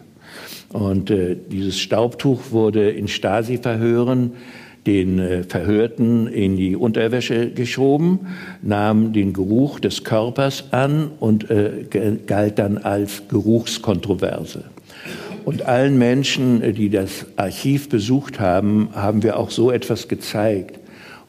Und 0.68 1.10
äh, 1.10 1.36
dieses 1.50 1.80
Staubtuch 1.80 2.50
wurde 2.50 2.90
in 2.90 3.08
Stasi-Verhören 3.08 4.32
den 4.86 5.18
äh, 5.18 5.44
Verhörten 5.44 6.26
in 6.26 6.56
die 6.56 6.76
Unterwäsche 6.76 7.50
geschoben, 7.50 8.20
nahm 8.60 9.14
den 9.14 9.32
Geruch 9.32 9.80
des 9.80 10.04
Körpers 10.04 10.64
an 10.70 11.10
und 11.18 11.50
äh, 11.50 11.86
galt 12.26 12.58
dann 12.58 12.76
als 12.76 13.22
Geruchskontroverse. 13.28 14.64
Und 15.46 15.62
allen 15.62 15.96
Menschen, 15.96 16.60
äh, 16.60 16.74
die 16.74 16.90
das 16.90 17.24
Archiv 17.36 17.88
besucht 17.88 18.40
haben, 18.40 18.90
haben 18.92 19.22
wir 19.22 19.38
auch 19.38 19.50
so 19.50 19.70
etwas 19.70 20.08
gezeigt, 20.08 20.81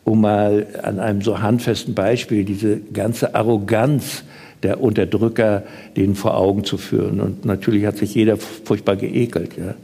um 0.03 0.21
mal 0.21 0.67
an 0.81 0.99
einem 0.99 1.21
so 1.21 1.41
handfesten 1.41 1.93
Beispiel 1.93 2.43
diese 2.43 2.77
ganze 2.77 3.35
Arroganz 3.35 4.23
der 4.63 4.81
Unterdrücker 4.81 5.63
denen 5.95 6.15
vor 6.15 6.37
Augen 6.37 6.63
zu 6.63 6.77
führen. 6.77 7.19
Und 7.19 7.45
natürlich 7.45 7.85
hat 7.85 7.97
sich 7.97 8.15
jeder 8.15 8.37
furchtbar 8.37 8.95
geekelt. 8.95 9.57
Ja. 9.57 9.75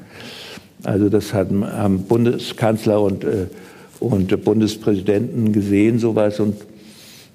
Also 0.83 1.09
das 1.09 1.33
haben, 1.33 2.05
Bundeskanzler 2.07 3.01
und, 3.01 3.23
äh, 3.23 3.47
und 3.99 4.43
Bundespräsidenten 4.43 5.51
gesehen, 5.51 5.99
sowas, 5.99 6.39
und 6.39 6.55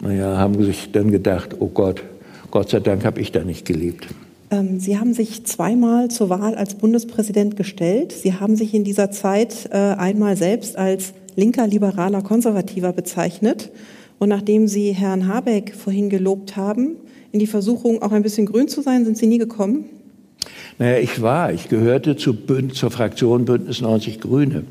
naja, 0.01 0.39
haben 0.39 0.63
sich 0.65 0.91
dann 0.93 1.11
gedacht, 1.11 1.57
oh 1.59 1.69
Gott, 1.69 2.03
Gott 2.51 2.71
sei 2.71 2.81
Dank 2.81 3.05
habe 3.05 3.21
ich 3.21 3.33
da 3.33 3.45
nicht 3.45 3.67
gelebt. 3.67 4.07
Ähm, 4.51 4.81
Sie 4.81 4.99
haben 4.99 5.13
sich 5.13 5.45
zweimal 5.45 6.09
zur 6.09 6.31
Wahl 6.31 6.55
als 6.55 6.75
Bundespräsident 6.75 7.57
gestellt. 7.57 8.13
Sie 8.13 8.35
haben 8.35 8.57
sich 8.57 8.75
in 8.75 8.85
dieser 8.85 9.11
Zeit 9.11 9.69
äh, 9.71 9.77
einmal 9.77 10.37
selbst 10.37 10.77
als 10.77 11.13
linker, 11.37 11.67
liberaler, 11.67 12.23
konservativer 12.23 12.93
bezeichnet. 12.93 13.71
Und 14.19 14.29
nachdem 14.29 14.69
Sie 14.69 14.93
Herrn 14.93 15.29
Habeck 15.29 15.75
vorhin 15.75 16.09
gelobt 16.09 16.57
haben, 16.57 16.97
in 17.33 17.41
die 17.41 17.47
Versuchung, 17.47 18.01
auch 18.01 18.13
ein 18.13 18.23
bisschen 18.23 18.47
grün 18.47 18.69
zu 18.69 18.81
sein, 18.81 19.05
sind 19.05 19.19
Sie 19.19 19.27
nie 19.27 19.39
gekommen? 19.39 19.87
Naja, 20.79 20.99
ich 20.99 21.21
war, 21.21 21.53
ich 21.53 21.69
gehörte 21.69 22.17
zu 22.17 22.35
Bünd, 22.35 22.75
zur 22.75 22.91
Fraktion 22.91 23.45
Bündnis 23.45 23.81
90 23.81 24.21
Grüne. 24.21 24.65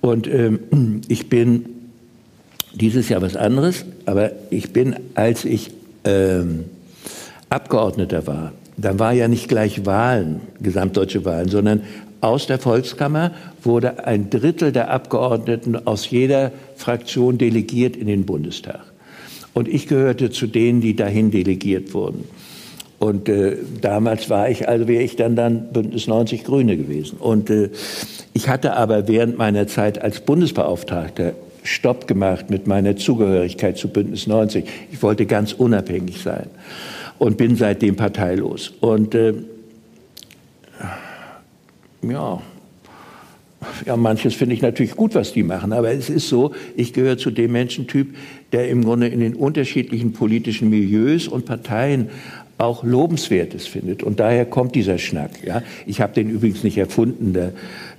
Und 0.00 0.26
ähm, 0.28 1.02
ich 1.08 1.28
bin 1.28 1.66
dieses 2.74 3.08
Jahr 3.08 3.22
was 3.22 3.36
anderes, 3.36 3.84
aber 4.04 4.32
ich 4.50 4.72
bin, 4.72 4.96
als 5.14 5.44
ich 5.44 5.72
ähm, 6.04 6.64
Abgeordneter 7.48 8.26
war, 8.26 8.52
dann 8.76 8.98
war 8.98 9.12
ja 9.12 9.28
nicht 9.28 9.48
gleich 9.48 9.86
Wahlen, 9.86 10.42
gesamtdeutsche 10.60 11.24
Wahlen, 11.24 11.48
sondern 11.48 11.82
aus 12.20 12.46
der 12.46 12.58
Volkskammer 12.58 13.32
wurde 13.62 14.06
ein 14.06 14.30
Drittel 14.30 14.72
der 14.72 14.90
Abgeordneten 14.90 15.86
aus 15.86 16.10
jeder 16.10 16.52
Fraktion 16.76 17.38
delegiert 17.38 17.96
in 17.96 18.06
den 18.06 18.26
Bundestag. 18.26 18.80
Und 19.54 19.68
ich 19.68 19.86
gehörte 19.86 20.30
zu 20.30 20.46
denen, 20.46 20.80
die 20.80 20.96
dahin 20.96 21.30
delegiert 21.30 21.94
wurden. 21.94 22.24
Und 22.98 23.28
äh, 23.28 23.56
damals 23.80 24.30
war 24.30 24.48
ich, 24.48 24.68
also 24.68 24.88
wäre 24.88 25.02
ich 25.02 25.16
dann 25.16 25.36
dann 25.36 25.72
Bündnis 25.72 26.06
90 26.06 26.44
Grüne 26.44 26.76
gewesen. 26.76 27.18
Und 27.18 27.50
äh, 27.50 27.70
ich 28.32 28.48
hatte 28.48 28.74
aber 28.74 29.08
während 29.08 29.36
meiner 29.36 29.66
Zeit 29.66 30.00
als 30.00 30.20
Bundesbeauftragter 30.20 31.34
Stopp 31.62 32.06
gemacht 32.06 32.50
mit 32.50 32.66
meiner 32.66 32.96
Zugehörigkeit 32.96 33.76
zu 33.76 33.88
Bündnis 33.88 34.26
90. 34.26 34.64
Ich 34.92 35.02
wollte 35.02 35.26
ganz 35.26 35.52
unabhängig 35.52 36.22
sein 36.22 36.48
und 37.18 37.36
bin 37.36 37.56
seitdem 37.56 37.96
parteilos. 37.96 38.72
Und 38.80 39.14
äh, 39.14 39.34
ja, 42.10 42.40
ja, 43.84 43.96
manches 43.96 44.34
finde 44.34 44.54
ich 44.54 44.62
natürlich 44.62 44.96
gut, 44.96 45.14
was 45.14 45.32
die 45.32 45.42
machen, 45.42 45.72
aber 45.72 45.90
es 45.90 46.10
ist 46.10 46.28
so, 46.28 46.52
ich 46.76 46.92
gehöre 46.92 47.18
zu 47.18 47.30
dem 47.30 47.52
Menschentyp, 47.52 48.14
der 48.52 48.68
im 48.68 48.84
Grunde 48.84 49.08
in 49.08 49.20
den 49.20 49.34
unterschiedlichen 49.34 50.12
politischen 50.12 50.70
Milieus 50.70 51.28
und 51.28 51.46
Parteien 51.46 52.10
auch 52.58 52.84
Lobenswertes 52.84 53.66
findet. 53.66 54.02
Und 54.02 54.18
daher 54.18 54.46
kommt 54.46 54.74
dieser 54.74 54.98
Schnack. 54.98 55.44
Ja? 55.44 55.62
Ich 55.84 56.00
habe 56.00 56.14
den 56.14 56.30
übrigens 56.30 56.64
nicht 56.64 56.78
erfunden. 56.78 57.34
Der 57.34 57.52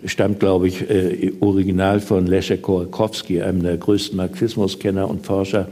stammt, 0.05 0.39
glaube 0.39 0.67
ich, 0.67 0.89
äh, 0.89 1.33
original 1.41 1.99
von 1.99 2.25
Leszek 2.25 2.63
Kolakowski, 2.63 3.41
einem 3.41 3.61
der 3.61 3.77
größten 3.77 4.17
Marxismuskenner 4.17 5.07
und 5.07 5.25
Forscher, 5.25 5.67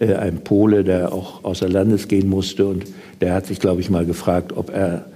äh, 0.00 0.14
ein 0.14 0.44
Pole, 0.44 0.84
der 0.84 1.14
auch 1.14 1.44
außer 1.44 1.68
Landes 1.68 2.08
gehen 2.08 2.28
musste. 2.28 2.66
Und 2.66 2.84
der 3.22 3.32
hat 3.32 3.46
sich, 3.46 3.58
glaube 3.58 3.80
ich, 3.80 3.88
mal 3.88 4.04
gefragt, 4.04 4.52
ob 4.54 4.68
er 4.68 5.06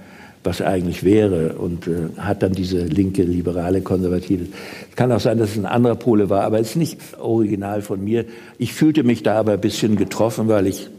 was 0.45 0.61
eigentlich 0.61 1.03
wäre 1.03 1.53
und 1.53 1.87
äh, 1.87 2.09
hat 2.17 2.43
dann 2.43 2.53
diese 2.53 2.85
linke, 2.85 3.23
liberale, 3.23 3.81
konservative. 3.81 4.45
Es 4.89 4.95
kann 4.95 5.11
auch 5.11 5.19
sein, 5.19 5.37
dass 5.37 5.51
es 5.51 5.57
ein 5.57 5.65
anderer 5.65 5.95
Pole 5.95 6.29
war, 6.29 6.43
aber 6.43 6.59
es 6.59 6.71
ist 6.71 6.75
nicht 6.75 6.99
original 7.19 7.81
von 7.81 8.03
mir. 8.03 8.25
Ich 8.57 8.73
fühlte 8.73 9.03
mich 9.03 9.23
da 9.23 9.35
aber 9.35 9.53
ein 9.53 9.61
bisschen 9.61 9.95
getroffen, 9.95 10.47
weil 10.47 10.67
ich, 10.67 10.89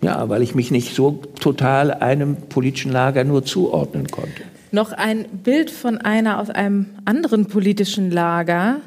ja, 0.00 0.28
weil 0.28 0.42
ich 0.42 0.54
mich 0.54 0.70
nicht 0.70 0.94
so 0.94 1.20
total 1.40 1.92
einem 1.92 2.36
politischen 2.36 2.92
Lager 2.92 3.24
nur 3.24 3.44
zuordnen 3.44 4.08
konnte. 4.08 4.42
Noch 4.70 4.92
ein 4.92 5.26
Bild 5.44 5.70
von 5.70 5.98
einer 5.98 6.40
aus 6.40 6.48
einem 6.48 6.86
anderen 7.04 7.46
politischen 7.46 8.10
Lager, 8.10 8.80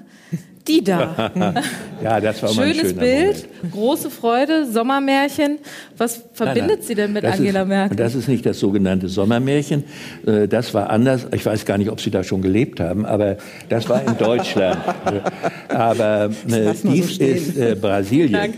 die 0.67 0.83
da. 0.83 1.31
ja, 2.03 2.19
das 2.19 2.41
war 2.41 2.49
Schönes 2.49 2.89
ein 2.89 2.95
Bild, 2.97 3.47
Moment. 3.61 3.71
große 3.71 4.09
Freude, 4.09 4.65
Sommermärchen. 4.65 5.59
Was 5.97 6.23
verbindet 6.33 6.67
nein, 6.67 6.77
nein, 6.77 6.81
Sie 6.81 6.95
denn 6.95 7.13
mit 7.13 7.25
Angela 7.25 7.61
ist, 7.61 7.67
Merkel? 7.67 7.97
Das 7.97 8.15
ist 8.15 8.27
nicht 8.27 8.45
das 8.45 8.59
sogenannte 8.59 9.07
Sommermärchen. 9.07 9.83
Äh, 10.25 10.47
das 10.47 10.73
war 10.73 10.89
anders. 10.89 11.27
Ich 11.33 11.45
weiß 11.45 11.65
gar 11.65 11.77
nicht, 11.77 11.89
ob 11.89 12.01
Sie 12.01 12.11
da 12.11 12.23
schon 12.23 12.41
gelebt 12.41 12.79
haben, 12.79 13.05
aber 13.05 13.37
das 13.69 13.87
war 13.89 14.01
in 14.05 14.17
Deutschland. 14.17 14.77
aber 15.69 16.31
äh, 16.49 16.73
dies 16.83 17.17
so 17.17 17.23
ist 17.23 17.57
äh, 17.57 17.75
Brasilien. 17.79 18.53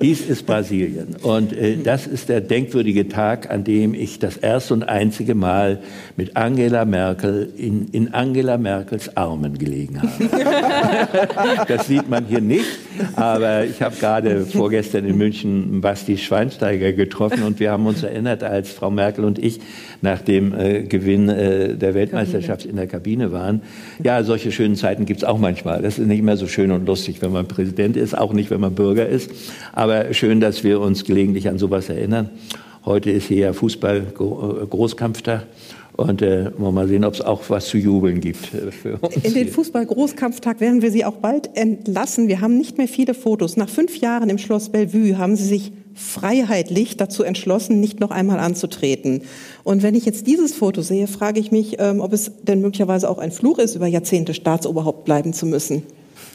Dies 0.00 0.22
ist 0.22 0.46
Brasilien. 0.46 1.16
Und 1.22 1.52
äh, 1.52 1.76
das 1.76 2.06
ist 2.06 2.28
der 2.28 2.40
denkwürdige 2.40 3.08
Tag, 3.08 3.50
an 3.50 3.64
dem 3.64 3.94
ich 3.94 4.18
das 4.18 4.36
erste 4.36 4.74
und 4.74 4.82
einzige 4.84 5.34
Mal 5.34 5.80
mit 6.16 6.36
Angela 6.36 6.84
Merkel 6.84 7.52
in, 7.56 7.88
in 7.92 8.14
Angela 8.14 8.58
Merkels 8.58 9.16
Armen 9.16 9.58
gelegen 9.58 10.00
habe. 10.00 11.28
Das 11.68 11.86
sieht 11.86 12.08
man 12.08 12.26
hier 12.26 12.40
nicht. 12.40 12.64
Aber 13.16 13.64
ich 13.64 13.82
habe 13.82 13.96
gerade 13.96 14.46
vorgestern 14.46 15.04
in 15.04 15.16
München 15.16 15.80
Basti 15.80 16.16
Schweinsteiger 16.16 16.92
getroffen 16.92 17.42
und 17.42 17.60
wir 17.60 17.72
haben 17.72 17.86
uns 17.86 18.02
erinnert, 18.02 18.42
als 18.42 18.72
Frau 18.72 18.90
Merkel 18.90 19.24
und 19.24 19.38
ich 19.38 19.60
nach 20.00 20.20
dem 20.20 20.54
äh, 20.54 20.82
Gewinn 20.82 21.28
äh, 21.28 21.76
der 21.76 21.94
Weltmeisterschaft 21.94 22.64
in 22.64 22.76
der 22.76 22.86
Kabine 22.86 23.32
waren. 23.32 23.62
Ja, 24.02 24.22
solche 24.22 24.52
schönen 24.52 24.76
Zeiten 24.76 25.06
gibt 25.06 25.22
es 25.22 25.24
auch 25.24 25.38
manchmal. 25.38 25.82
Das 25.82 25.98
ist 25.98 26.06
nicht 26.06 26.20
immer 26.20 26.36
so 26.36 26.46
schön 26.46 26.70
und 26.70 26.86
lustig, 26.86 27.20
wenn 27.20 27.32
man 27.32 27.48
Präsident 27.48 27.96
ist, 27.96 28.16
auch 28.16 28.32
nicht, 28.32 28.50
wenn 28.50 28.60
man 28.60 28.74
Bürger 28.74 29.06
ist. 29.06 29.30
Aber 29.72 30.12
schön, 30.14 30.40
dass 30.40 30.62
wir 30.64 30.80
uns 30.80 31.04
gelegentlich 31.04 31.48
an 31.48 31.58
sowas 31.58 31.88
erinnern. 31.88 32.30
Heute 32.84 33.10
ist 33.10 33.28
hier 33.28 33.38
ja 33.38 33.52
Fußball-Großkampftag. 33.54 35.40
Äh, 35.40 35.73
und 35.96 36.22
äh, 36.22 36.50
wollen 36.58 36.74
mal 36.74 36.88
sehen, 36.88 37.04
ob 37.04 37.14
es 37.14 37.20
auch 37.20 37.42
was 37.48 37.66
zu 37.66 37.78
jubeln 37.78 38.20
gibt 38.20 38.52
äh, 38.52 38.72
für 38.72 38.98
uns. 38.98 39.16
In 39.16 39.34
den 39.34 39.48
Fußball-Großkampftag 39.48 40.60
werden 40.60 40.82
wir 40.82 40.90
Sie 40.90 41.04
auch 41.04 41.16
bald 41.16 41.56
entlassen. 41.56 42.28
Wir 42.28 42.40
haben 42.40 42.58
nicht 42.58 42.78
mehr 42.78 42.88
viele 42.88 43.14
Fotos. 43.14 43.56
Nach 43.56 43.68
fünf 43.68 43.96
Jahren 43.98 44.28
im 44.28 44.38
Schloss 44.38 44.70
Bellevue 44.70 45.18
haben 45.18 45.36
Sie 45.36 45.44
sich 45.44 45.72
freiheitlich 45.94 46.96
dazu 46.96 47.22
entschlossen, 47.22 47.80
nicht 47.80 48.00
noch 48.00 48.10
einmal 48.10 48.40
anzutreten. 48.40 49.22
Und 49.62 49.84
wenn 49.84 49.94
ich 49.94 50.04
jetzt 50.04 50.26
dieses 50.26 50.52
Foto 50.52 50.82
sehe, 50.82 51.06
frage 51.06 51.38
ich 51.38 51.52
mich, 51.52 51.76
ähm, 51.78 52.00
ob 52.00 52.12
es 52.12 52.32
denn 52.42 52.60
möglicherweise 52.60 53.08
auch 53.08 53.18
ein 53.18 53.30
Fluch 53.30 53.58
ist, 53.58 53.76
über 53.76 53.86
Jahrzehnte 53.86 54.34
Staatsoberhaupt 54.34 55.04
bleiben 55.04 55.32
zu 55.32 55.46
müssen. 55.46 55.84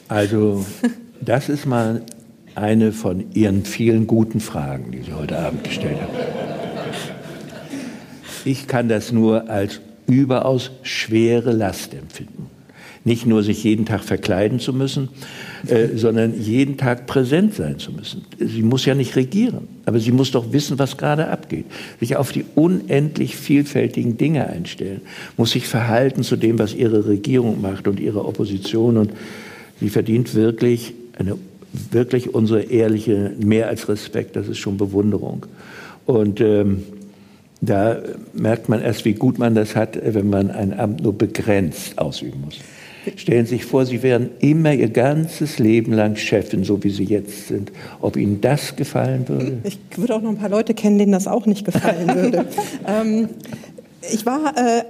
Also, 0.07 0.65
das 1.21 1.49
ist 1.49 1.65
mal 1.65 2.03
eine 2.55 2.93
von 2.93 3.25
Ihren 3.33 3.65
vielen 3.65 4.07
guten 4.07 4.39
Fragen, 4.39 4.91
die 4.91 5.01
Sie 5.01 5.13
heute 5.13 5.37
Abend 5.37 5.65
gestellt 5.65 5.97
haben. 6.01 6.48
Ich 8.45 8.67
kann 8.67 8.89
das 8.89 9.11
nur 9.11 9.49
als 9.49 9.81
überaus 10.07 10.71
schwere 10.83 11.51
Last 11.51 11.93
empfinden. 11.93 12.47
Nicht 13.05 13.25
nur 13.25 13.43
sich 13.43 13.63
jeden 13.63 13.85
Tag 13.85 14.03
verkleiden 14.03 14.59
zu 14.59 14.73
müssen, 14.73 15.09
äh, 15.67 15.95
sondern 15.95 16.39
jeden 16.39 16.77
Tag 16.77 17.07
präsent 17.07 17.53
sein 17.53 17.79
zu 17.79 17.93
müssen. 17.93 18.25
Sie 18.37 18.61
muss 18.61 18.85
ja 18.85 18.93
nicht 18.93 19.15
regieren, 19.15 19.67
aber 19.85 19.99
sie 19.99 20.11
muss 20.11 20.31
doch 20.31 20.51
wissen, 20.51 20.77
was 20.79 20.97
gerade 20.97 21.29
abgeht. 21.29 21.65
Sich 21.99 22.17
auf 22.17 22.31
die 22.31 22.43
unendlich 22.55 23.37
vielfältigen 23.37 24.17
Dinge 24.17 24.47
einstellen, 24.47 25.01
muss 25.37 25.51
sich 25.51 25.65
verhalten 25.65 26.23
zu 26.23 26.35
dem, 26.35 26.59
was 26.59 26.73
ihre 26.73 27.07
Regierung 27.07 27.61
macht 27.61 27.87
und 27.87 27.99
ihre 27.99 28.25
Opposition. 28.25 28.97
Und 28.97 29.11
sie 29.79 29.89
verdient 29.89 30.35
wirklich 30.35 30.93
eine 31.17 31.37
wirklich 31.91 32.33
unsere 32.33 32.63
ehrliche, 32.63 33.31
mehr 33.39 33.67
als 33.67 33.87
Respekt, 33.89 34.35
das 34.35 34.47
ist 34.47 34.57
schon 34.57 34.77
Bewunderung. 34.77 35.45
Und 36.05 36.41
ähm, 36.41 36.83
da 37.61 37.97
merkt 38.33 38.69
man 38.69 38.81
erst, 38.81 39.05
wie 39.05 39.13
gut 39.13 39.37
man 39.37 39.55
das 39.55 39.75
hat, 39.75 39.99
wenn 40.01 40.29
man 40.29 40.51
ein 40.51 40.77
Amt 40.77 41.03
nur 41.03 41.17
begrenzt 41.17 41.97
ausüben 41.97 42.41
muss. 42.45 42.59
Stellen 43.15 43.45
Sie 43.45 43.55
sich 43.55 43.65
vor, 43.65 43.85
Sie 43.85 44.03
wären 44.03 44.29
immer 44.39 44.73
Ihr 44.73 44.89
ganzes 44.89 45.57
Leben 45.57 45.93
lang 45.93 46.15
Chefin, 46.15 46.63
so 46.63 46.83
wie 46.83 46.89
Sie 46.89 47.05
jetzt 47.05 47.47
sind. 47.47 47.71
Ob 48.01 48.17
Ihnen 48.17 48.41
das 48.41 48.75
gefallen 48.75 49.27
würde? 49.27 49.59
Ich 49.63 49.79
würde 49.95 50.15
auch 50.15 50.21
noch 50.21 50.29
ein 50.29 50.37
paar 50.37 50.49
Leute 50.49 50.73
kennen, 50.73 50.97
denen 50.97 51.11
das 51.11 51.27
auch 51.27 51.45
nicht 51.45 51.65
gefallen 51.65 52.13
würde. 52.13 52.45
ähm, 52.87 53.29
ich 54.11 54.25
war 54.25 54.53
äh, 54.57 54.83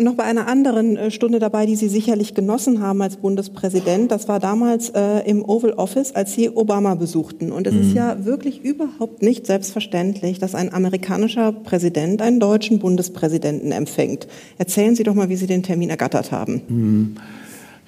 noch 0.00 0.14
bei 0.14 0.24
einer 0.24 0.46
anderen 0.46 0.96
äh, 0.96 1.10
Stunde 1.10 1.38
dabei, 1.38 1.66
die 1.66 1.76
Sie 1.76 1.88
sicherlich 1.88 2.34
genossen 2.34 2.80
haben 2.80 3.02
als 3.02 3.16
Bundespräsident. 3.16 4.10
Das 4.10 4.28
war 4.28 4.40
damals 4.40 4.90
äh, 4.90 5.20
im 5.28 5.44
Oval 5.44 5.72
Office, 5.72 6.14
als 6.14 6.34
Sie 6.34 6.50
Obama 6.50 6.94
besuchten. 6.94 7.52
Und 7.52 7.66
es 7.66 7.74
mhm. 7.74 7.80
ist 7.80 7.94
ja 7.94 8.24
wirklich 8.24 8.64
überhaupt 8.64 9.22
nicht 9.22 9.46
selbstverständlich, 9.46 10.38
dass 10.38 10.54
ein 10.54 10.72
amerikanischer 10.72 11.52
Präsident 11.52 12.22
einen 12.22 12.40
deutschen 12.40 12.78
Bundespräsidenten 12.78 13.72
empfängt. 13.72 14.26
Erzählen 14.58 14.96
Sie 14.96 15.02
doch 15.02 15.14
mal, 15.14 15.28
wie 15.28 15.36
Sie 15.36 15.46
den 15.46 15.62
Termin 15.62 15.90
ergattert 15.90 16.32
haben. 16.32 16.62
Mhm. 16.68 17.16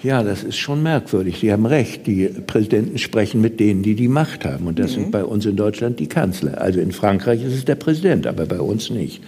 Ja, 0.06 0.22
das 0.22 0.44
ist 0.44 0.56
schon 0.56 0.84
merkwürdig. 0.84 1.38
Sie 1.40 1.52
haben 1.52 1.66
recht. 1.66 2.06
Die 2.06 2.28
Präsidenten 2.28 2.96
sprechen 2.96 3.40
mit 3.40 3.58
denen, 3.58 3.82
die 3.82 3.96
die 3.96 4.06
Macht 4.06 4.44
haben. 4.44 4.68
Und 4.68 4.78
das 4.78 4.92
mhm. 4.92 5.00
sind 5.00 5.10
bei 5.10 5.24
uns 5.24 5.46
in 5.46 5.56
Deutschland 5.56 5.98
die 5.98 6.06
Kanzler. 6.06 6.60
Also 6.60 6.78
in 6.78 6.92
Frankreich 6.92 7.42
ist 7.42 7.54
es 7.54 7.64
der 7.64 7.74
Präsident, 7.74 8.28
aber 8.28 8.46
bei 8.46 8.60
uns 8.60 8.88
nicht. 8.88 9.20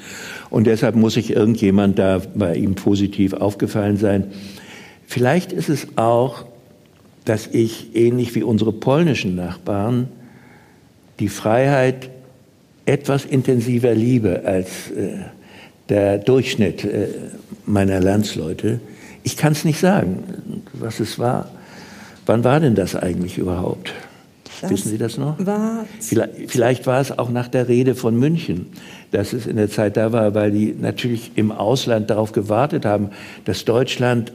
Und 0.51 0.69
deshalb 0.69 0.95
muss 0.95 1.15
sich 1.15 1.35
irgendjemand 1.35 1.99
da 1.99 2.23
bei 2.33 2.55
ihm 2.55 2.77
positiv 2.77 3.33
aufgefallen 3.33 3.97
sein. 3.97 4.29
Vielleicht 5.05 5.53
ist 5.53 5.69
es 5.69 5.89
auch, 5.97 6.45
dass 7.25 7.49
ich 7.49 7.97
ähnlich 7.97 8.37
wie 8.37 8.45
unsere 8.45 8.73
polnischen 8.73 9.35
Nachbarn 9.35 10.07
die 11.19 11.29
Freiheit 11.29 12.09
etwas 12.87 13.25
intensiver 13.25 13.97
liebe 13.97 14.45
als 14.45 14.93
äh, 14.93 15.25
der 15.89 16.19
Durchschnitt 16.19 16.85
äh, 16.85 17.09
meiner 17.67 17.99
Landsleute. 17.99 18.79
Ich 19.29 19.37
kann 19.37 19.53
es 19.53 19.65
nicht 19.67 19.79
sagen, 19.79 20.63
was 20.73 21.01
es 21.01 21.19
war. 21.19 21.51
Wann 22.25 22.45
war 22.45 22.61
denn 22.61 22.75
das 22.75 22.97
eigentlich 22.97 23.37
überhaupt? 23.37 23.93
Das 24.63 24.71
Wissen 24.71 24.89
Sie 24.89 24.97
das 24.97 25.19
noch? 25.19 25.35
War 25.45 25.85
vielleicht, 26.01 26.51
vielleicht, 26.51 26.87
war 26.87 26.99
es 26.99 27.19
auch 27.19 27.29
nach 27.29 27.49
der 27.49 27.69
Rede 27.69 27.95
von 27.95 28.19
München, 28.19 28.69
dass 29.11 29.35
es 29.35 29.47
in 29.47 29.57
der 29.57 29.69
Zeit 29.69 29.99
da 29.99 30.13
war, 30.13 30.35
weil 30.35 30.51
die 30.51 30.75
natürlich 30.75 31.33
im 31.35 31.53
Ausland 31.53 32.09
darauf 32.09 32.33
gewartet 32.33 32.87
haben, 32.87 33.11
dass 33.45 33.67
Deutschland 33.67 34.33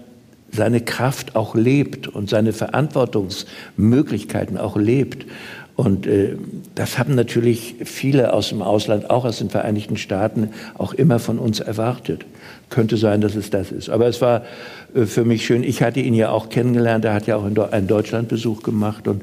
seine 0.51 0.79
Kraft 0.79 1.35
auch 1.35 1.55
lebt 1.55 2.07
und 2.07 2.29
seine 2.29 2.53
Verantwortungsmöglichkeiten 2.53 4.59
auch 4.59 4.77
lebt. 4.77 5.25
Und 5.75 6.05
äh, 6.05 6.37
das 6.75 6.99
haben 6.99 7.15
natürlich 7.15 7.77
viele 7.83 8.33
aus 8.33 8.49
dem 8.49 8.61
Ausland, 8.61 9.09
auch 9.09 9.25
aus 9.25 9.39
den 9.39 9.49
Vereinigten 9.49 9.97
Staaten, 9.97 10.51
auch 10.77 10.93
immer 10.93 11.17
von 11.17 11.39
uns 11.39 11.61
erwartet. 11.61 12.27
Könnte 12.73 12.97
sein, 12.97 13.21
dass 13.21 13.35
es 13.35 13.51
das 13.51 13.71
ist. 13.71 13.89
Aber 13.89 14.07
es 14.07 14.19
war 14.19 14.43
äh, 14.95 15.05
für 15.05 15.25
mich 15.25 15.45
schön. 15.45 15.63
Ich 15.63 15.83
hatte 15.83 15.99
ihn 15.99 16.15
ja 16.15 16.31
auch 16.31 16.49
kennengelernt. 16.49 17.05
Er 17.05 17.13
hat 17.13 17.27
ja 17.27 17.35
auch 17.35 17.43
einen 17.43 17.87
Deutschlandbesuch 17.87 18.63
gemacht 18.63 19.07
und 19.07 19.21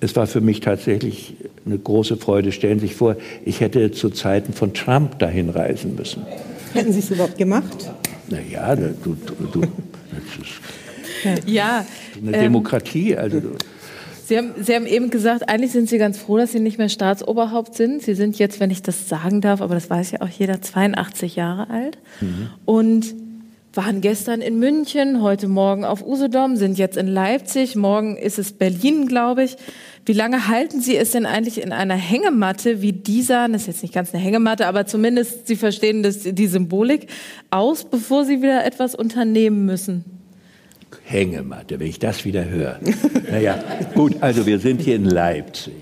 es 0.00 0.14
war 0.16 0.26
für 0.26 0.42
mich 0.42 0.60
tatsächlich 0.60 1.34
eine 1.64 1.78
große 1.78 2.18
Freude. 2.18 2.52
Stellen 2.52 2.80
Sie 2.80 2.88
sich 2.88 2.94
vor, 2.94 3.16
ich 3.46 3.60
hätte 3.60 3.90
zu 3.92 4.10
Zeiten 4.10 4.52
von 4.52 4.74
Trump 4.74 5.18
dahin 5.18 5.48
reisen 5.48 5.94
müssen. 5.94 6.26
Hätten 6.74 6.92
Sie 6.92 6.98
es 6.98 7.10
überhaupt 7.10 7.38
gemacht? 7.38 7.90
Naja, 8.28 8.76
du, 8.76 8.92
du, 9.02 9.16
du, 9.50 9.60
das 9.60 10.42
ist 10.42 11.46
ja, 11.46 11.86
eine 12.20 12.36
ähm, 12.36 12.42
Demokratie. 12.42 13.16
Also, 13.16 13.40
Sie 14.26 14.38
haben, 14.38 14.52
Sie 14.58 14.74
haben 14.74 14.86
eben 14.86 15.10
gesagt, 15.10 15.48
eigentlich 15.48 15.72
sind 15.72 15.88
Sie 15.88 15.98
ganz 15.98 16.18
froh, 16.18 16.38
dass 16.38 16.52
Sie 16.52 16.60
nicht 16.60 16.78
mehr 16.78 16.88
Staatsoberhaupt 16.88 17.74
sind. 17.74 18.02
Sie 18.02 18.14
sind 18.14 18.38
jetzt, 18.38 18.58
wenn 18.58 18.70
ich 18.70 18.82
das 18.82 19.08
sagen 19.08 19.42
darf, 19.42 19.60
aber 19.60 19.74
das 19.74 19.90
weiß 19.90 20.12
ja 20.12 20.22
auch 20.22 20.28
jeder, 20.28 20.62
82 20.62 21.36
Jahre 21.36 21.68
alt. 21.68 21.98
Mhm. 22.20 22.48
Und 22.64 23.14
waren 23.74 24.00
gestern 24.00 24.40
in 24.40 24.58
München, 24.58 25.20
heute 25.20 25.48
Morgen 25.48 25.84
auf 25.84 26.06
Usedom, 26.06 26.56
sind 26.56 26.78
jetzt 26.78 26.96
in 26.96 27.08
Leipzig, 27.08 27.74
morgen 27.76 28.16
ist 28.16 28.38
es 28.38 28.52
Berlin, 28.52 29.08
glaube 29.08 29.44
ich. 29.44 29.56
Wie 30.06 30.12
lange 30.12 30.48
halten 30.48 30.80
Sie 30.80 30.96
es 30.96 31.10
denn 31.10 31.26
eigentlich 31.26 31.60
in 31.60 31.72
einer 31.72 31.96
Hängematte 31.96 32.82
wie 32.82 32.92
dieser, 32.92 33.48
das 33.48 33.62
ist 33.62 33.66
jetzt 33.66 33.82
nicht 33.82 33.94
ganz 33.94 34.14
eine 34.14 34.22
Hängematte, 34.22 34.66
aber 34.66 34.86
zumindest 34.86 35.48
Sie 35.48 35.56
verstehen 35.56 36.02
das, 36.02 36.20
die 36.22 36.46
Symbolik, 36.46 37.08
aus, 37.50 37.84
bevor 37.84 38.24
Sie 38.24 38.42
wieder 38.42 38.64
etwas 38.64 38.94
unternehmen 38.94 39.66
müssen? 39.66 40.04
Hängematte, 41.04 41.80
wenn 41.80 41.86
ich 41.86 41.98
das 41.98 42.24
wieder 42.24 42.44
höre. 42.44 42.78
Naja, 43.30 43.62
gut, 43.94 44.16
also 44.20 44.46
wir 44.46 44.58
sind 44.58 44.80
hier 44.80 44.96
in 44.96 45.04
Leipzig. 45.04 45.74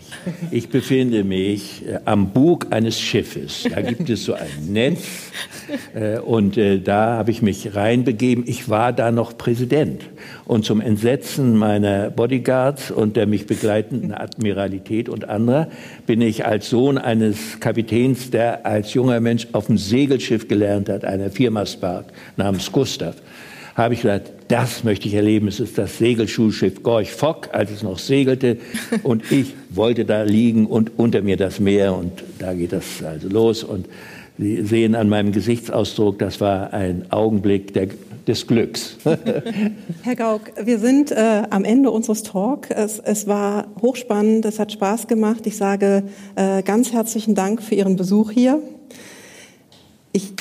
Ich 0.51 0.69
befinde 0.69 1.25
mich 1.25 1.87
äh, 1.87 1.99
am 2.05 2.31
Bug 2.31 2.69
eines 2.71 3.01
Schiffes. 3.01 3.65
Da 3.69 3.81
gibt 3.83 4.09
es 4.09 4.25
so 4.25 4.35
ein 4.35 4.73
Netz 4.73 5.01
äh, 5.95 6.19
und 6.19 6.57
äh, 6.57 6.81
da 6.81 7.17
habe 7.17 7.31
ich 7.31 7.43
mich 7.43 7.75
reinbegeben. 7.75 8.45
Ich 8.47 8.69
war 8.69 8.93
da 8.93 9.11
noch 9.11 9.37
Präsident. 9.37 10.03
Und 10.45 10.65
zum 10.65 10.81
Entsetzen 10.81 11.57
meiner 11.57 12.11
Bodyguards 12.11 12.91
und 12.91 13.17
der 13.17 13.27
mich 13.27 13.47
begleitenden 13.47 14.13
Admiralität 14.13 15.09
und 15.09 15.29
anderer 15.29 15.69
bin 16.07 16.21
ich 16.21 16.45
als 16.47 16.71
Sohn 16.71 16.99
eines 16.99 17.61
Kapitäns, 17.61 18.31
der 18.31 18.67
als 18.67 18.95
junger 18.95 19.21
Mensch 19.21 19.49
auf 19.53 19.67
dem 19.67 19.79
Segelschiff 19.79 20.49
gelernt 20.49 20.89
hat, 20.89 21.05
einer 21.05 21.31
Firmaspark 21.31 22.07
namens 22.37 22.71
Gustav, 22.73 23.17
habe 23.75 23.95
ich 23.95 24.03
gesagt, 24.03 24.33
das 24.49 24.85
möchte 24.85 25.09
ich 25.09 25.15
erleben. 25.15 25.49
Es 25.49 25.61
ist 25.61 25.79
das 25.79 25.99
Segelschulschiff 25.99 26.83
Gorch 26.83 27.11
Fock, 27.11 27.49
als 27.53 27.71
es 27.71 27.83
noch 27.83 27.99
segelte. 27.99 28.59
Und 29.03 29.31
ich 29.33 29.55
wollte 29.71 30.05
da 30.05 30.23
liegen 30.23 30.67
und 30.67 30.99
unter 30.99 31.23
mir 31.23 31.37
das 31.37 31.59
Meer. 31.61 31.95
Und 31.95 32.13
da 32.39 32.53
geht 32.53 32.73
das 32.73 33.03
also 33.03 33.29
los. 33.29 33.65
Und 33.65 33.87
Sie 34.39 34.65
sehen 34.65 34.95
an 34.95 35.09
meinem 35.09 35.31
Gesichtsausdruck, 35.31 36.19
das 36.19 36.41
war 36.41 36.73
ein 36.73 37.05
Augenblick 37.11 37.75
der, 37.75 37.89
des 38.27 38.47
Glücks. 38.47 38.97
Herr 40.03 40.17
Gauck, 40.17 40.53
wir 40.65 40.79
sind 40.79 41.13
äh, 41.13 41.43
am 41.51 41.65
Ende 41.65 41.91
unseres 41.91 42.23
Talks. 42.23 42.71
Es, 42.71 42.99
es, 42.99 43.27
war 43.27 43.67
hochspannend, 43.81 44.47
es 44.47 44.59
hat 44.59 44.73
Spaß 44.73 45.07
gemacht. 45.07 45.47
Ich 45.47 45.57
sage 45.57 46.05
äh, 46.35 46.63
ganz 46.63 46.93
herzlichen 46.93 47.35
Dank 47.35 47.63
für 47.63 47.75
Ihren 47.75 47.97
Besuch 47.97 48.31
hier. 48.31 48.59
Ich 50.13 50.33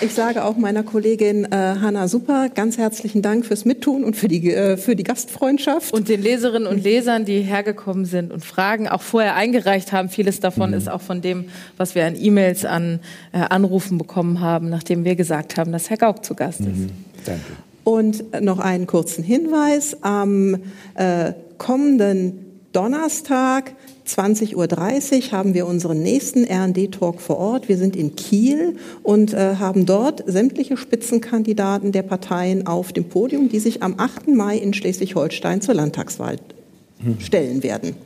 ich 0.00 0.14
sage 0.14 0.44
auch 0.44 0.56
meiner 0.56 0.82
Kollegin 0.82 1.44
äh, 1.44 1.76
Hanna 1.80 2.08
Super 2.08 2.48
ganz 2.48 2.78
herzlichen 2.78 3.22
Dank 3.22 3.44
fürs 3.46 3.64
Mittun 3.64 4.04
und 4.04 4.16
für 4.16 4.28
die, 4.28 4.52
äh, 4.52 4.76
für 4.76 4.96
die 4.96 5.02
Gastfreundschaft. 5.02 5.92
Und 5.92 6.08
den 6.08 6.22
Leserinnen 6.22 6.66
und 6.66 6.82
Lesern, 6.82 7.24
die 7.24 7.40
hergekommen 7.40 8.04
sind 8.04 8.32
und 8.32 8.44
Fragen 8.44 8.88
auch 8.88 9.02
vorher 9.02 9.36
eingereicht 9.36 9.92
haben. 9.92 10.08
Vieles 10.08 10.40
davon 10.40 10.70
mhm. 10.70 10.76
ist 10.76 10.88
auch 10.88 11.00
von 11.00 11.20
dem, 11.20 11.46
was 11.76 11.94
wir 11.94 12.06
an 12.06 12.16
E-Mails, 12.18 12.64
an 12.64 13.00
äh, 13.32 13.38
Anrufen 13.38 13.98
bekommen 13.98 14.40
haben, 14.40 14.70
nachdem 14.70 15.04
wir 15.04 15.16
gesagt 15.16 15.56
haben, 15.56 15.72
dass 15.72 15.90
Herr 15.90 15.98
Gauck 15.98 16.24
zu 16.24 16.34
Gast 16.34 16.60
ist. 16.60 16.66
Mhm. 16.66 16.90
Danke. 17.24 17.42
Und 17.84 18.42
noch 18.42 18.60
einen 18.60 18.86
kurzen 18.86 19.22
Hinweis. 19.22 20.02
Am 20.02 20.56
äh, 20.94 21.32
kommenden 21.58 22.62
Donnerstag 22.72 23.72
20.30 24.06 24.54
Uhr 25.26 25.32
haben 25.32 25.54
wir 25.54 25.66
unseren 25.66 26.02
nächsten 26.02 26.44
RD-Talk 26.44 27.20
vor 27.20 27.38
Ort. 27.38 27.68
Wir 27.68 27.78
sind 27.78 27.96
in 27.96 28.16
Kiel 28.16 28.76
und 29.02 29.32
äh, 29.32 29.56
haben 29.56 29.86
dort 29.86 30.22
sämtliche 30.26 30.76
Spitzenkandidaten 30.76 31.90
der 31.90 32.02
Parteien 32.02 32.66
auf 32.66 32.92
dem 32.92 33.04
Podium, 33.04 33.48
die 33.48 33.60
sich 33.60 33.82
am 33.82 33.94
8. 33.98 34.28
Mai 34.28 34.58
in 34.58 34.74
Schleswig-Holstein 34.74 35.62
zur 35.62 35.74
Landtagswahl 35.74 36.36
stellen 37.18 37.62
werden. 37.62 37.96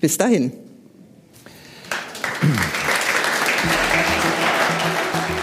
Bis 0.00 0.18
dahin. 0.18 0.52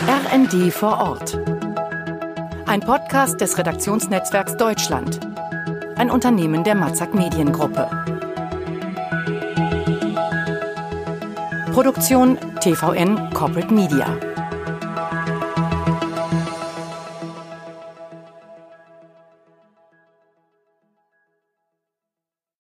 RND 0.08 0.72
vor 0.72 1.00
Ort. 1.00 1.40
Ein 2.66 2.82
Podcast 2.82 3.42
des 3.42 3.58
Redaktionsnetzwerks 3.58 4.58
Deutschland. 4.58 5.20
Ein 5.96 6.10
Unternehmen 6.12 6.64
der 6.64 6.76
Matzak 6.76 7.14
Mediengruppe. 7.14 7.90
Produktion 11.74 12.38
TVN 12.62 13.34
Corporate 13.34 13.72
Media. 13.72 14.33